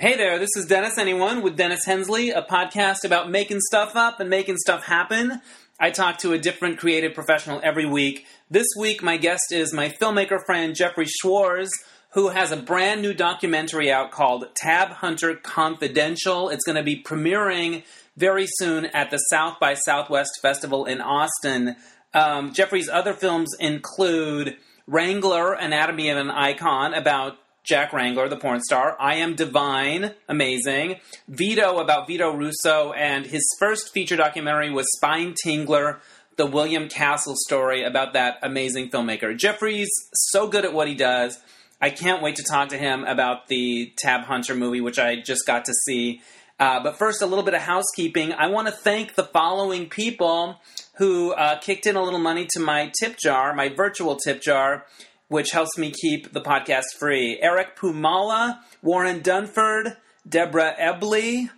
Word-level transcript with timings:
Hey 0.00 0.16
there, 0.16 0.38
this 0.38 0.54
is 0.54 0.66
Dennis 0.66 0.96
Anyone 0.96 1.42
with 1.42 1.56
Dennis 1.56 1.84
Hensley, 1.84 2.30
a 2.30 2.40
podcast 2.40 3.02
about 3.02 3.28
making 3.28 3.58
stuff 3.58 3.96
up 3.96 4.20
and 4.20 4.30
making 4.30 4.56
stuff 4.58 4.84
happen. 4.84 5.42
I 5.80 5.90
talk 5.90 6.18
to 6.18 6.32
a 6.32 6.38
different 6.38 6.78
creative 6.78 7.14
professional 7.14 7.60
every 7.64 7.84
week. 7.84 8.24
This 8.48 8.68
week, 8.78 9.02
my 9.02 9.16
guest 9.16 9.50
is 9.50 9.74
my 9.74 9.88
filmmaker 9.88 10.38
friend 10.46 10.76
Jeffrey 10.76 11.06
Schwartz, 11.06 11.72
who 12.12 12.28
has 12.28 12.52
a 12.52 12.56
brand 12.56 13.02
new 13.02 13.12
documentary 13.12 13.90
out 13.90 14.12
called 14.12 14.46
Tab 14.54 14.90
Hunter 14.90 15.34
Confidential. 15.34 16.48
It's 16.48 16.64
going 16.64 16.76
to 16.76 16.84
be 16.84 17.02
premiering 17.02 17.82
very 18.16 18.46
soon 18.46 18.86
at 18.86 19.10
the 19.10 19.18
South 19.32 19.58
by 19.58 19.74
Southwest 19.74 20.38
Festival 20.40 20.84
in 20.84 21.00
Austin. 21.00 21.74
Um, 22.14 22.52
Jeffrey's 22.52 22.88
other 22.88 23.14
films 23.14 23.50
include 23.58 24.58
Wrangler, 24.86 25.54
Anatomy 25.54 26.10
of 26.10 26.18
an 26.18 26.30
Icon, 26.30 26.94
about 26.94 27.36
Jack 27.68 27.92
Wrangler, 27.92 28.30
the 28.30 28.36
porn 28.36 28.62
star. 28.62 28.96
I 28.98 29.16
Am 29.16 29.34
Divine, 29.34 30.14
amazing. 30.26 31.00
Vito, 31.28 31.80
about 31.80 32.06
Vito 32.06 32.34
Russo, 32.34 32.92
and 32.92 33.26
his 33.26 33.44
first 33.58 33.92
feature 33.92 34.16
documentary 34.16 34.70
was 34.70 34.86
Spine 34.96 35.34
Tingler, 35.44 35.98
the 36.36 36.46
William 36.46 36.88
Castle 36.88 37.34
story 37.36 37.84
about 37.84 38.14
that 38.14 38.38
amazing 38.42 38.88
filmmaker. 38.88 39.36
Jeffrey's 39.36 39.90
so 40.14 40.48
good 40.48 40.64
at 40.64 40.72
what 40.72 40.88
he 40.88 40.94
does. 40.94 41.38
I 41.78 41.90
can't 41.90 42.22
wait 42.22 42.36
to 42.36 42.42
talk 42.42 42.70
to 42.70 42.78
him 42.78 43.04
about 43.04 43.48
the 43.48 43.92
Tab 43.98 44.22
Hunter 44.22 44.54
movie, 44.54 44.80
which 44.80 44.98
I 44.98 45.16
just 45.16 45.46
got 45.46 45.66
to 45.66 45.74
see. 45.84 46.22
Uh, 46.58 46.82
but 46.82 46.96
first, 46.96 47.20
a 47.20 47.26
little 47.26 47.44
bit 47.44 47.52
of 47.52 47.60
housekeeping. 47.60 48.32
I 48.32 48.46
want 48.46 48.68
to 48.68 48.72
thank 48.72 49.14
the 49.14 49.24
following 49.24 49.90
people 49.90 50.58
who 50.96 51.32
uh, 51.34 51.58
kicked 51.58 51.86
in 51.86 51.96
a 51.96 52.02
little 52.02 52.18
money 52.18 52.46
to 52.52 52.60
my 52.60 52.90
tip 52.98 53.18
jar, 53.18 53.54
my 53.54 53.68
virtual 53.68 54.16
tip 54.16 54.40
jar, 54.40 54.86
which 55.28 55.50
helps 55.50 55.76
me 55.78 55.90
keep 55.90 56.32
the 56.32 56.40
podcast 56.40 56.96
free. 56.98 57.38
Eric 57.40 57.76
Pumala, 57.76 58.58
Warren 58.82 59.20
Dunford, 59.20 59.96
Deborah 60.28 60.74
Ebley. 60.78 61.50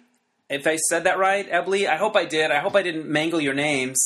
If 0.48 0.66
I 0.66 0.76
said 0.76 1.04
that 1.04 1.18
right, 1.18 1.48
Ebley, 1.50 1.88
I 1.88 1.96
hope 1.96 2.16
I 2.16 2.24
did. 2.24 2.50
I 2.50 2.58
hope 2.58 2.74
I 2.74 2.82
didn't 2.82 3.06
mangle 3.06 3.40
your 3.40 3.54
names 3.54 3.98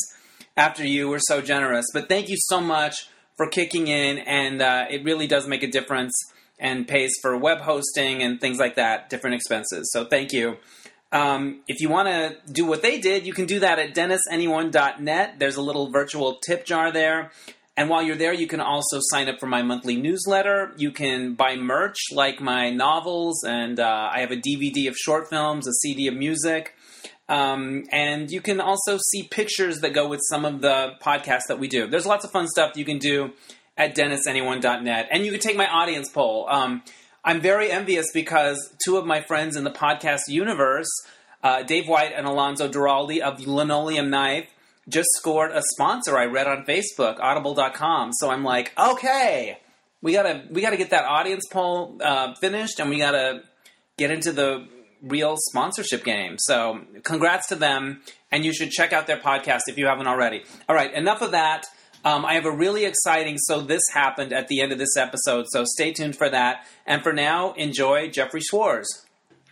after 0.57 0.87
you 0.87 1.09
were 1.09 1.21
so 1.21 1.41
generous. 1.41 1.87
But 1.93 2.09
thank 2.09 2.29
you 2.29 2.37
so 2.39 2.61
much 2.61 3.09
for 3.37 3.49
kicking 3.49 3.89
in, 3.89 4.19
and 4.19 4.63
uh, 4.63 4.87
it 4.91 5.05
really 5.05 5.27
does 5.27 5.49
make 5.49 5.63
a 5.63 5.71
difference 5.71 6.15
and 6.59 6.87
pays 6.87 7.11
for 7.21 7.37
web 7.37 7.59
hosting 7.59 8.23
and 8.23 8.41
things 8.41 8.59
like 8.59 8.77
that, 8.77 9.11
different 9.11 9.35
expenses. 9.35 9.91
So 9.93 10.05
thank 10.05 10.33
you. 10.33 10.59
Um, 11.11 11.63
if 11.69 11.81
you 11.81 11.89
want 11.89 12.09
to 12.09 12.37
do 12.53 12.65
what 12.65 12.83
they 12.83 12.99
did, 13.01 13.27
you 13.27 13.33
can 13.33 13.47
do 13.47 13.61
that 13.61 13.79
at 13.79 13.95
dennisanyone.net. 13.95 15.39
There's 15.39 15.57
a 15.57 15.63
little 15.63 15.91
virtual 15.91 16.39
tip 16.45 16.65
jar 16.65 16.91
there. 16.91 17.31
And 17.77 17.89
while 17.89 18.03
you're 18.03 18.17
there, 18.17 18.33
you 18.33 18.47
can 18.47 18.61
also 18.61 19.01
sign 19.01 19.29
up 19.29 19.41
for 19.41 19.47
my 19.47 19.63
monthly 19.63 19.97
newsletter. 19.97 20.73
You 20.77 20.93
can 20.93 21.35
buy 21.35 21.57
merch 21.57 21.99
like 22.13 22.41
my 22.41 22.71
novels, 22.71 23.43
and 23.43 23.81
uh, 23.81 24.11
I 24.13 24.21
have 24.21 24.31
a 24.31 24.37
DVD 24.37 24.89
of 24.89 24.97
short 24.97 25.29
films, 25.29 25.67
a 25.67 25.73
CD 25.73 26.07
of 26.07 26.15
music. 26.15 26.75
Um, 27.29 27.85
and 27.91 28.31
you 28.31 28.41
can 28.41 28.61
also 28.61 28.99
see 29.11 29.25
pictures 29.25 29.81
that 29.81 29.93
go 29.93 30.07
with 30.07 30.21
some 30.29 30.45
of 30.45 30.61
the 30.61 30.93
podcasts 31.03 31.49
that 31.49 31.59
we 31.59 31.69
do. 31.69 31.87
There's 31.89 32.07
lots 32.07 32.25
of 32.25 32.31
fun 32.31 32.47
stuff 32.47 32.77
you 32.77 32.85
can 32.85 32.99
do 32.99 33.33
at 33.77 33.97
dennisanyone.net. 33.97 35.09
And 35.11 35.25
you 35.25 35.33
can 35.33 35.41
take 35.41 35.57
my 35.57 35.67
audience 35.67 36.09
poll. 36.11 36.47
Um, 36.49 36.83
I'm 37.25 37.41
very 37.41 37.71
envious 37.71 38.07
because 38.13 38.75
two 38.85 38.99
of 38.99 39.07
my 39.07 39.23
friends 39.23 39.57
in 39.57 39.65
the 39.65 39.71
podcast 39.71 40.29
universe, 40.29 40.89
uh, 41.43 41.63
Dave 41.63 41.89
White 41.89 42.13
and 42.15 42.27
Alonso 42.27 42.69
Duralde 42.69 43.21
of 43.21 43.47
Linoleum 43.47 44.11
Knife, 44.11 44.49
just 44.89 45.09
scored 45.17 45.51
a 45.53 45.63
sponsor 45.73 46.17
I 46.17 46.27
read 46.27 46.47
on 46.47 46.65
Facebook, 46.65 47.19
audible.com. 47.21 48.13
So 48.13 48.31
I'm 48.31 48.45
like, 48.45 48.73
okay, 48.79 49.59
we 50.03 50.13
gotta 50.13 50.45
we 50.51 50.61
gotta 50.61 50.77
get 50.77 50.91
that 50.91 51.05
audience 51.05 51.45
poll 51.51 51.99
uh, 52.03 52.35
finished, 52.41 52.79
and 52.79 52.91
we 52.91 52.99
gotta 52.99 53.43
get 53.97 54.11
into 54.11 54.33
the 54.33 54.67
real 55.03 55.37
sponsorship 55.51 56.05
game. 56.05 56.37
So 56.39 56.81
congrats 57.03 57.49
to 57.49 57.57
them, 57.57 58.03
and 58.31 58.45
you 58.45 58.53
should 58.53 58.71
check 58.71 58.93
out 58.93 59.07
their 59.07 59.19
podcast 59.19 59.63
if 59.67 59.79
you 59.79 59.87
haven't 59.87 60.07
already. 60.07 60.45
All 60.69 60.77
right, 60.77 60.93
enough 60.93 61.23
of 61.23 61.33
that. 61.33 61.67
Um, 62.05 62.27
I 62.27 62.35
have 62.35 62.45
a 62.45 62.51
really 62.51 62.85
exciting 62.85 63.39
so 63.39 63.63
this 63.63 63.81
happened 63.95 64.35
at 64.35 64.49
the 64.49 64.61
end 64.61 64.73
of 64.73 64.79
this 64.79 64.95
episode, 64.97 65.47
so 65.49 65.65
stay 65.65 65.93
tuned 65.93 66.17
for 66.17 66.29
that. 66.29 66.67
And 66.87 67.03
for 67.03 67.15
now, 67.15 67.55
enjoy 67.55 68.11
Jeffrey 68.11 68.43
Schwartz. 68.43 69.04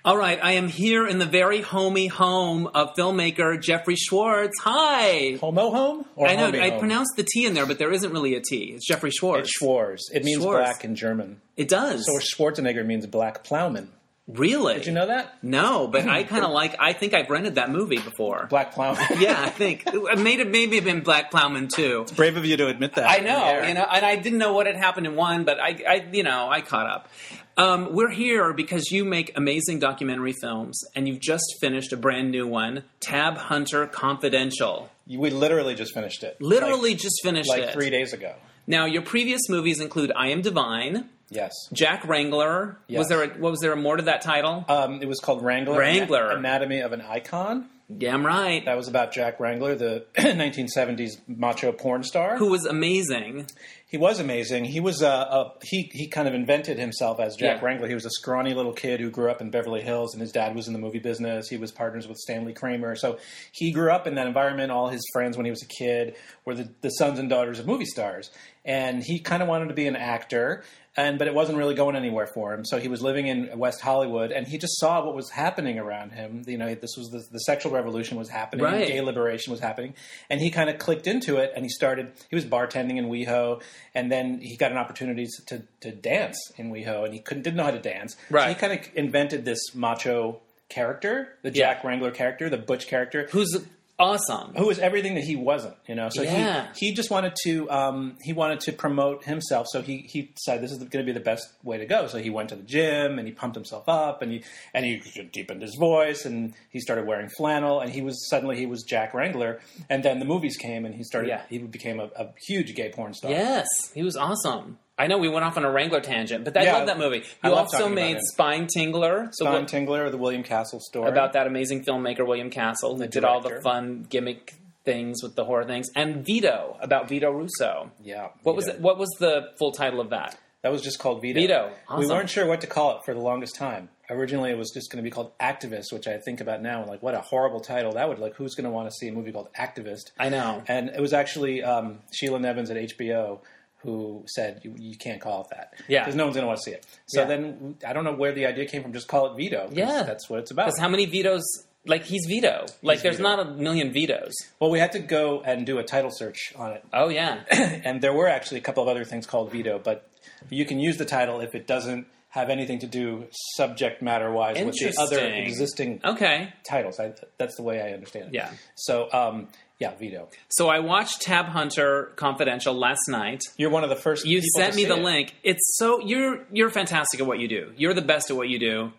All 0.04 0.16
right, 0.16 0.38
I 0.42 0.52
am 0.52 0.66
here 0.66 1.06
in 1.06 1.20
the 1.20 1.26
very 1.26 1.60
homey 1.60 2.08
home 2.08 2.66
of 2.66 2.96
filmmaker 2.96 3.60
Jeffrey 3.62 3.94
Schwartz. 3.94 4.58
Hi. 4.62 5.36
Homo 5.40 5.70
home? 5.70 6.04
Or 6.16 6.26
I 6.26 6.34
know 6.34 6.48
I 6.48 6.70
home? 6.70 6.80
pronounced 6.80 7.12
the 7.16 7.22
T 7.22 7.46
in 7.46 7.54
there, 7.54 7.66
but 7.66 7.78
there 7.78 7.92
isn't 7.92 8.10
really 8.10 8.34
a 8.34 8.40
T. 8.40 8.72
It's 8.74 8.84
Jeffrey 8.84 9.12
Schwartz. 9.12 9.42
It's 9.48 9.52
Schwarz. 9.58 10.00
It 10.12 10.24
means 10.24 10.42
Schwarz. 10.42 10.64
black 10.64 10.84
in 10.84 10.96
German. 10.96 11.40
It 11.56 11.68
does. 11.68 12.04
So 12.04 12.18
Schwarzenegger 12.18 12.84
means 12.84 13.06
black 13.06 13.44
plowman. 13.44 13.90
really? 14.26 14.74
Did 14.74 14.86
you 14.86 14.92
know 14.92 15.06
that? 15.06 15.36
No, 15.40 15.86
but 15.86 16.04
I 16.08 16.24
kind 16.24 16.44
of 16.44 16.50
like. 16.50 16.74
I 16.80 16.94
think 16.94 17.14
I've 17.14 17.30
rented 17.30 17.54
that 17.54 17.70
movie 17.70 17.98
before. 17.98 18.46
Black 18.50 18.72
plowman. 18.72 19.06
Yeah, 19.20 19.40
I 19.40 19.50
think 19.50 19.84
it 19.86 20.18
may 20.18 20.36
have 20.38 20.48
maybe 20.48 20.76
have 20.76 20.84
been 20.84 21.02
Black 21.02 21.30
Plowman 21.30 21.68
too. 21.72 22.00
It's 22.02 22.10
brave 22.12 22.36
of 22.36 22.44
you 22.44 22.56
to 22.56 22.66
admit 22.66 22.96
that. 22.96 23.08
I 23.08 23.18
know, 23.18 23.68
you 23.68 23.74
know, 23.74 23.82
and 23.88 24.04
I 24.04 24.16
didn't 24.16 24.40
know 24.40 24.52
what 24.52 24.66
had 24.66 24.74
happened 24.74 25.06
in 25.06 25.14
one, 25.14 25.44
but 25.44 25.60
I, 25.60 25.80
I 25.88 26.06
you 26.12 26.24
know, 26.24 26.48
I 26.50 26.60
caught 26.60 26.88
up. 26.88 27.08
Um, 27.56 27.92
we're 27.92 28.10
here 28.10 28.52
because 28.54 28.90
you 28.90 29.04
make 29.04 29.36
amazing 29.36 29.78
documentary 29.78 30.32
films, 30.32 30.80
and 30.94 31.06
you've 31.06 31.20
just 31.20 31.44
finished 31.60 31.92
a 31.92 31.96
brand 31.96 32.30
new 32.30 32.46
one, 32.46 32.84
Tab 33.00 33.36
Hunter 33.36 33.86
Confidential. 33.86 34.90
We 35.06 35.30
literally 35.30 35.74
just 35.74 35.92
finished 35.92 36.22
it. 36.22 36.40
Literally 36.40 36.94
just 36.94 37.20
finished 37.22 37.48
like, 37.48 37.58
it. 37.60 37.64
like 37.66 37.74
three 37.74 37.90
days 37.90 38.12
ago. 38.12 38.34
Now, 38.66 38.86
your 38.86 39.02
previous 39.02 39.48
movies 39.48 39.80
include 39.80 40.12
I 40.16 40.28
Am 40.28 40.40
Divine, 40.40 41.08
Yes. 41.32 41.52
Jack 41.72 42.06
Wrangler. 42.06 42.76
Yes. 42.88 42.98
Was 42.98 43.08
there 43.08 43.22
a, 43.24 43.28
what 43.28 43.50
was 43.50 43.60
there 43.60 43.74
more 43.74 43.96
to 43.96 44.02
that 44.04 44.20
title? 44.20 44.64
Um, 44.68 45.00
it 45.00 45.08
was 45.08 45.18
called 45.18 45.42
Wrangler. 45.42 45.78
Wrangler. 45.78 46.30
Anatomy 46.30 46.80
of 46.80 46.92
an 46.92 47.00
Icon. 47.00 47.66
Damn 47.98 48.24
right. 48.24 48.64
That 48.64 48.76
was 48.76 48.88
about 48.88 49.12
Jack 49.12 49.40
Wrangler, 49.40 49.74
the 49.74 50.04
1970s 50.16 51.20
macho 51.26 51.72
porn 51.72 52.02
star. 52.02 52.36
Who 52.36 52.50
was 52.50 52.64
amazing. 52.64 53.46
He 53.88 53.98
was 53.98 54.20
amazing. 54.20 54.64
He 54.64 54.80
was 54.80 55.02
uh, 55.02 55.08
a 55.30 55.52
he 55.64 55.90
he 55.92 56.08
kind 56.08 56.26
of 56.26 56.32
invented 56.34 56.78
himself 56.78 57.20
as 57.20 57.36
Jack 57.36 57.60
Yeah. 57.60 57.66
Wrangler. 57.66 57.88
He 57.88 57.94
was 57.94 58.06
a 58.06 58.10
scrawny 58.10 58.54
little 58.54 58.72
kid 58.72 59.00
who 59.00 59.10
grew 59.10 59.30
up 59.30 59.40
in 59.42 59.50
Beverly 59.50 59.82
Hills, 59.82 60.14
and 60.14 60.20
his 60.22 60.32
dad 60.32 60.54
was 60.54 60.66
in 60.66 60.72
the 60.72 60.78
movie 60.78 60.98
business. 60.98 61.48
He 61.48 61.58
was 61.58 61.70
partners 61.72 62.08
with 62.08 62.16
Stanley 62.16 62.54
Kramer, 62.54 62.96
so 62.96 63.18
he 63.52 63.70
grew 63.70 63.90
up 63.92 64.06
in 64.06 64.14
that 64.14 64.26
environment. 64.26 64.72
All 64.72 64.88
his 64.88 65.02
friends, 65.12 65.36
when 65.36 65.44
he 65.44 65.50
was 65.50 65.62
a 65.62 65.66
kid, 65.66 66.14
were 66.46 66.54
the, 66.54 66.70
the 66.80 66.88
sons 66.90 67.18
and 67.18 67.28
daughters 67.28 67.58
of 67.58 67.66
movie 67.66 67.84
stars, 67.84 68.30
and 68.64 69.02
he 69.02 69.18
kind 69.18 69.42
of 69.42 69.48
wanted 69.48 69.68
to 69.68 69.74
be 69.74 69.86
an 69.86 69.96
actor. 69.96 70.62
And 70.94 71.18
but 71.18 71.26
it 71.26 71.32
wasn't 71.34 71.56
really 71.56 71.74
going 71.74 71.96
anywhere 71.96 72.26
for 72.26 72.52
him. 72.52 72.66
So 72.66 72.78
he 72.78 72.88
was 72.88 73.00
living 73.00 73.26
in 73.26 73.58
West 73.58 73.80
Hollywood, 73.80 74.30
and 74.30 74.46
he 74.46 74.58
just 74.58 74.78
saw 74.78 75.02
what 75.02 75.14
was 75.14 75.30
happening 75.30 75.78
around 75.78 76.12
him. 76.12 76.42
You 76.46 76.58
know, 76.58 76.74
this 76.74 76.96
was 76.98 77.08
the, 77.08 77.24
the 77.32 77.38
sexual 77.38 77.72
revolution 77.72 78.18
was 78.18 78.28
happening, 78.28 78.64
Right. 78.64 78.86
gay 78.86 79.00
liberation 79.00 79.52
was 79.52 79.60
happening, 79.60 79.94
and 80.28 80.38
he 80.42 80.50
kind 80.50 80.68
of 80.68 80.76
clicked 80.78 81.06
into 81.06 81.38
it. 81.38 81.50
And 81.56 81.64
he 81.64 81.70
started. 81.70 82.12
He 82.28 82.36
was 82.36 82.44
bartending 82.44 82.98
in 82.98 83.06
WeHo, 83.08 83.62
and 83.94 84.12
then 84.12 84.40
he 84.42 84.56
got 84.58 84.70
an 84.70 84.76
opportunity 84.76 85.26
to 85.46 85.62
to 85.80 85.92
dance 85.92 86.36
in 86.58 86.70
WeHo, 86.70 87.04
and 87.06 87.14
he 87.14 87.20
couldn't 87.20 87.44
didn't 87.44 87.56
know 87.56 87.64
how 87.64 87.70
to 87.70 87.78
dance. 87.78 88.12
So 88.28 88.34
Right. 88.36 88.48
he 88.50 88.54
kind 88.54 88.72
of 88.78 88.80
invented 88.94 89.46
this 89.46 89.74
macho 89.74 90.40
character, 90.68 91.36
the 91.42 91.48
Yeah. 91.50 91.72
Jack 91.74 91.84
Wrangler 91.84 92.10
character, 92.10 92.50
the 92.50 92.58
butch 92.58 92.86
character, 92.86 93.28
Who's 93.30 93.64
awesome. 93.98 94.54
who 94.56 94.66
was 94.66 94.78
everything 94.78 95.14
that 95.14 95.24
he 95.24 95.36
wasn't. 95.36 95.74
You 95.86 95.94
know, 95.94 96.08
so 96.08 96.22
Yeah. 96.22 96.68
he 96.74 96.88
he 96.88 96.94
just 96.94 97.10
wanted 97.10 97.34
to 97.44 97.70
um, 97.70 98.16
he 98.22 98.32
wanted 98.32 98.60
to 98.60 98.72
promote 98.72 99.24
himself. 99.24 99.66
So 99.70 99.82
he 99.82 99.98
he 100.08 100.32
decided 100.34 100.62
this 100.64 100.72
is 100.72 100.78
going 100.78 100.90
to 100.90 101.04
be 101.04 101.12
the 101.12 101.20
best 101.24 101.46
way 101.62 101.78
to 101.78 101.86
go. 101.86 102.06
So 102.08 102.18
he 102.18 102.30
went 102.30 102.48
to 102.50 102.56
the 102.56 102.62
gym 102.62 103.18
and 103.18 103.26
he 103.28 103.32
pumped 103.32 103.54
himself 103.56 103.88
up 103.88 104.22
and 104.22 104.32
he 104.32 104.44
and 104.74 104.84
he 104.84 104.96
deepened 105.32 105.62
his 105.62 105.76
voice 105.78 106.24
and 106.24 106.54
he 106.70 106.80
started 106.80 107.06
wearing 107.06 107.28
flannel 107.36 107.80
and 107.80 107.92
he 107.92 108.02
was 108.02 108.28
suddenly 108.28 108.56
he 108.56 108.66
was 108.66 108.82
Jack 108.82 109.14
Wrangler. 109.14 109.60
And 109.88 110.02
then 110.02 110.18
the 110.18 110.24
movies 110.26 110.56
came 110.56 110.84
and 110.84 110.94
he 110.94 111.04
started 111.04 111.28
Yeah. 111.28 111.42
he 111.48 111.58
became 111.58 112.00
a, 112.00 112.10
a 112.16 112.28
huge 112.46 112.74
gay 112.74 112.90
porn 112.90 113.14
star. 113.14 113.30
Yes, 113.30 113.66
he 113.94 114.02
was 114.02 114.16
awesome. 114.16 114.78
I 115.02 115.08
know 115.08 115.18
we 115.18 115.28
went 115.28 115.44
off 115.44 115.56
on 115.56 115.64
a 115.64 115.70
Wrangler 115.70 116.00
tangent, 116.00 116.44
but 116.44 116.56
I 116.56 116.62
Yeah, 116.62 116.76
love 116.76 116.86
that 116.86 116.96
movie. 116.98 117.24
You 117.42 117.52
also 117.54 117.88
made. 117.88 118.18
Spine 118.20 118.68
Tingler. 118.68 119.30
So 119.32 119.44
what, 119.50 119.66
Tingler, 119.66 120.08
the 120.12 120.16
William 120.16 120.44
Castle 120.44 120.78
story 120.78 121.08
about 121.10 121.32
that 121.32 121.48
amazing 121.48 121.84
filmmaker 121.84 122.24
William 122.24 122.50
Castle 122.50 122.96
who 122.96 123.08
did 123.08 123.24
all 123.24 123.40
the 123.40 123.60
fun 123.64 124.06
gimmick 124.08 124.54
things 124.84 125.20
with 125.20 125.34
the 125.34 125.44
horror 125.44 125.64
things, 125.64 125.88
and 125.96 126.24
Vito 126.24 126.76
about 126.80 127.08
Vito 127.08 127.32
Russo. 127.32 127.90
Yeah, 128.00 128.28
What 128.44 128.54
was 128.54 128.68
it? 128.68 128.80
What 128.80 128.96
was 128.96 129.08
the 129.18 129.50
full 129.58 129.72
title 129.72 130.00
of 130.00 130.10
that? 130.10 130.36
That 130.62 130.70
was 130.70 130.82
just 130.82 131.00
called 131.00 131.20
Vito. 131.20 131.40
Vito. 131.40 131.72
We 131.98 132.06
weren't 132.06 132.30
sure 132.30 132.46
what 132.46 132.60
to 132.60 132.68
call 132.68 132.96
it 132.98 133.04
for 133.04 133.12
the 133.14 133.20
longest 133.20 133.56
time. 133.56 133.88
Originally, 134.08 134.50
it 134.52 134.58
was 134.58 134.70
just 134.72 134.92
going 134.92 135.02
to 135.02 135.08
be 135.08 135.10
called 135.10 135.36
Activist, 135.38 135.92
which 135.92 136.06
I 136.06 136.18
think 136.18 136.40
about 136.40 136.62
now 136.62 136.80
and 136.82 136.88
like, 136.88 137.02
what 137.02 137.14
a 137.14 137.20
horrible 137.20 137.58
title 137.60 137.92
that 137.94 138.08
would 138.08 138.20
like. 138.20 138.36
Who's 138.36 138.54
going 138.54 138.66
to 138.66 138.70
want 138.70 138.88
to 138.88 138.94
see 138.94 139.08
a 139.08 139.12
movie 139.12 139.32
called 139.32 139.48
Activist? 139.58 140.12
I 140.18 140.28
know. 140.28 140.62
And 140.68 140.90
it 140.90 141.00
was 141.00 141.12
actually 141.12 141.64
um, 141.64 141.98
Sheila 142.12 142.38
Nevins 142.38 142.70
at 142.70 142.76
HBO 142.76 143.40
who 143.82 144.24
said 144.28 144.60
you, 144.64 144.74
you 144.78 144.96
can't 144.96 145.20
call 145.20 145.42
it 145.42 145.48
that. 145.50 145.74
Yeah. 145.88 146.00
because 146.02 146.14
no 146.14 146.24
one's 146.24 146.36
going 146.36 146.44
to 146.44 146.48
want 146.48 146.58
to 146.58 146.62
see 146.64 146.70
it. 146.72 146.86
So 147.06 147.20
Yeah. 147.22 147.26
then 147.28 147.76
I 147.86 147.92
don't 147.92 148.04
know 148.04 148.14
where 148.14 148.32
the 148.32 148.46
idea 148.46 148.66
came 148.66 148.82
from. 148.82 148.92
Just 148.92 149.08
call 149.08 149.26
it 149.32 149.36
Vito. 149.36 149.68
Yeah. 149.72 150.02
that's 150.04 150.28
what 150.30 150.40
it's 150.40 150.50
about. 150.50 150.66
Because 150.66 150.78
how 150.80 150.88
many 150.88 151.06
vetoes? 151.06 151.42
Like 151.84 152.04
he's 152.04 152.26
Vito. 152.28 152.66
Like 152.82 153.02
there's 153.02 153.16
Vito. 153.16 153.28
not 153.28 153.40
a 153.40 153.50
million 153.54 153.92
vetoes. 153.92 154.32
well, 154.60 154.70
we 154.70 154.78
had 154.78 154.92
to 154.92 155.00
go 155.00 155.40
and 155.40 155.66
do 155.66 155.78
a 155.78 155.82
title 155.84 156.10
search 156.12 156.52
on 156.56 156.72
it. 156.72 156.84
Oh 156.92 157.08
yeah. 157.08 157.40
and 157.50 158.00
there 158.00 158.12
were 158.12 158.28
actually 158.28 158.58
a 158.58 158.62
couple 158.62 158.82
of 158.84 158.88
other 158.88 159.04
things 159.04 159.26
called 159.26 159.50
Vito, 159.50 159.80
but 159.82 160.08
you 160.48 160.64
can 160.64 160.78
use 160.78 160.96
the 160.96 161.04
title 161.04 161.40
if 161.40 161.54
it 161.56 161.66
doesn't 161.66 162.06
have 162.28 162.48
anything 162.50 162.78
to 162.78 162.86
do 162.86 163.26
subject 163.56 164.00
matter 164.00 164.30
wise 164.32 164.56
with 164.64 164.74
the 164.78 164.94
other 164.98 165.18
existing 165.20 166.00
Okay. 166.04 166.50
titles. 166.66 166.98
I, 166.98 167.12
that's 167.36 167.56
the 167.56 167.62
way 167.62 167.80
I 167.82 167.92
understand 167.92 168.28
it. 168.28 168.34
Yeah. 168.34 168.50
So, 168.74 169.12
um, 169.12 169.48
yeah, 169.78 169.94
Vito. 169.96 170.28
So 170.48 170.68
I 170.68 170.78
watched 170.80 171.22
Tab 171.22 171.46
Hunter 171.46 172.12
Confidential 172.16 172.74
last 172.74 173.00
night. 173.08 173.42
You're 173.56 173.70
one 173.70 173.82
of 173.84 173.90
the 173.90 173.96
first. 173.96 174.24
You 174.26 174.40
sent 174.56 174.76
me 174.76 174.84
the 174.84 174.96
it. 174.96 175.02
link. 175.02 175.34
It's 175.42 175.76
so 175.76 176.00
you're 176.00 176.44
you're 176.52 176.70
fantastic 176.70 177.20
at 177.20 177.26
what 177.26 177.38
you 177.40 177.48
do. 177.48 177.72
You're 177.76 177.94
the 177.94 178.02
best 178.02 178.30
at 178.30 178.36
what 178.36 178.48
you 178.48 178.58
do. 178.58 178.92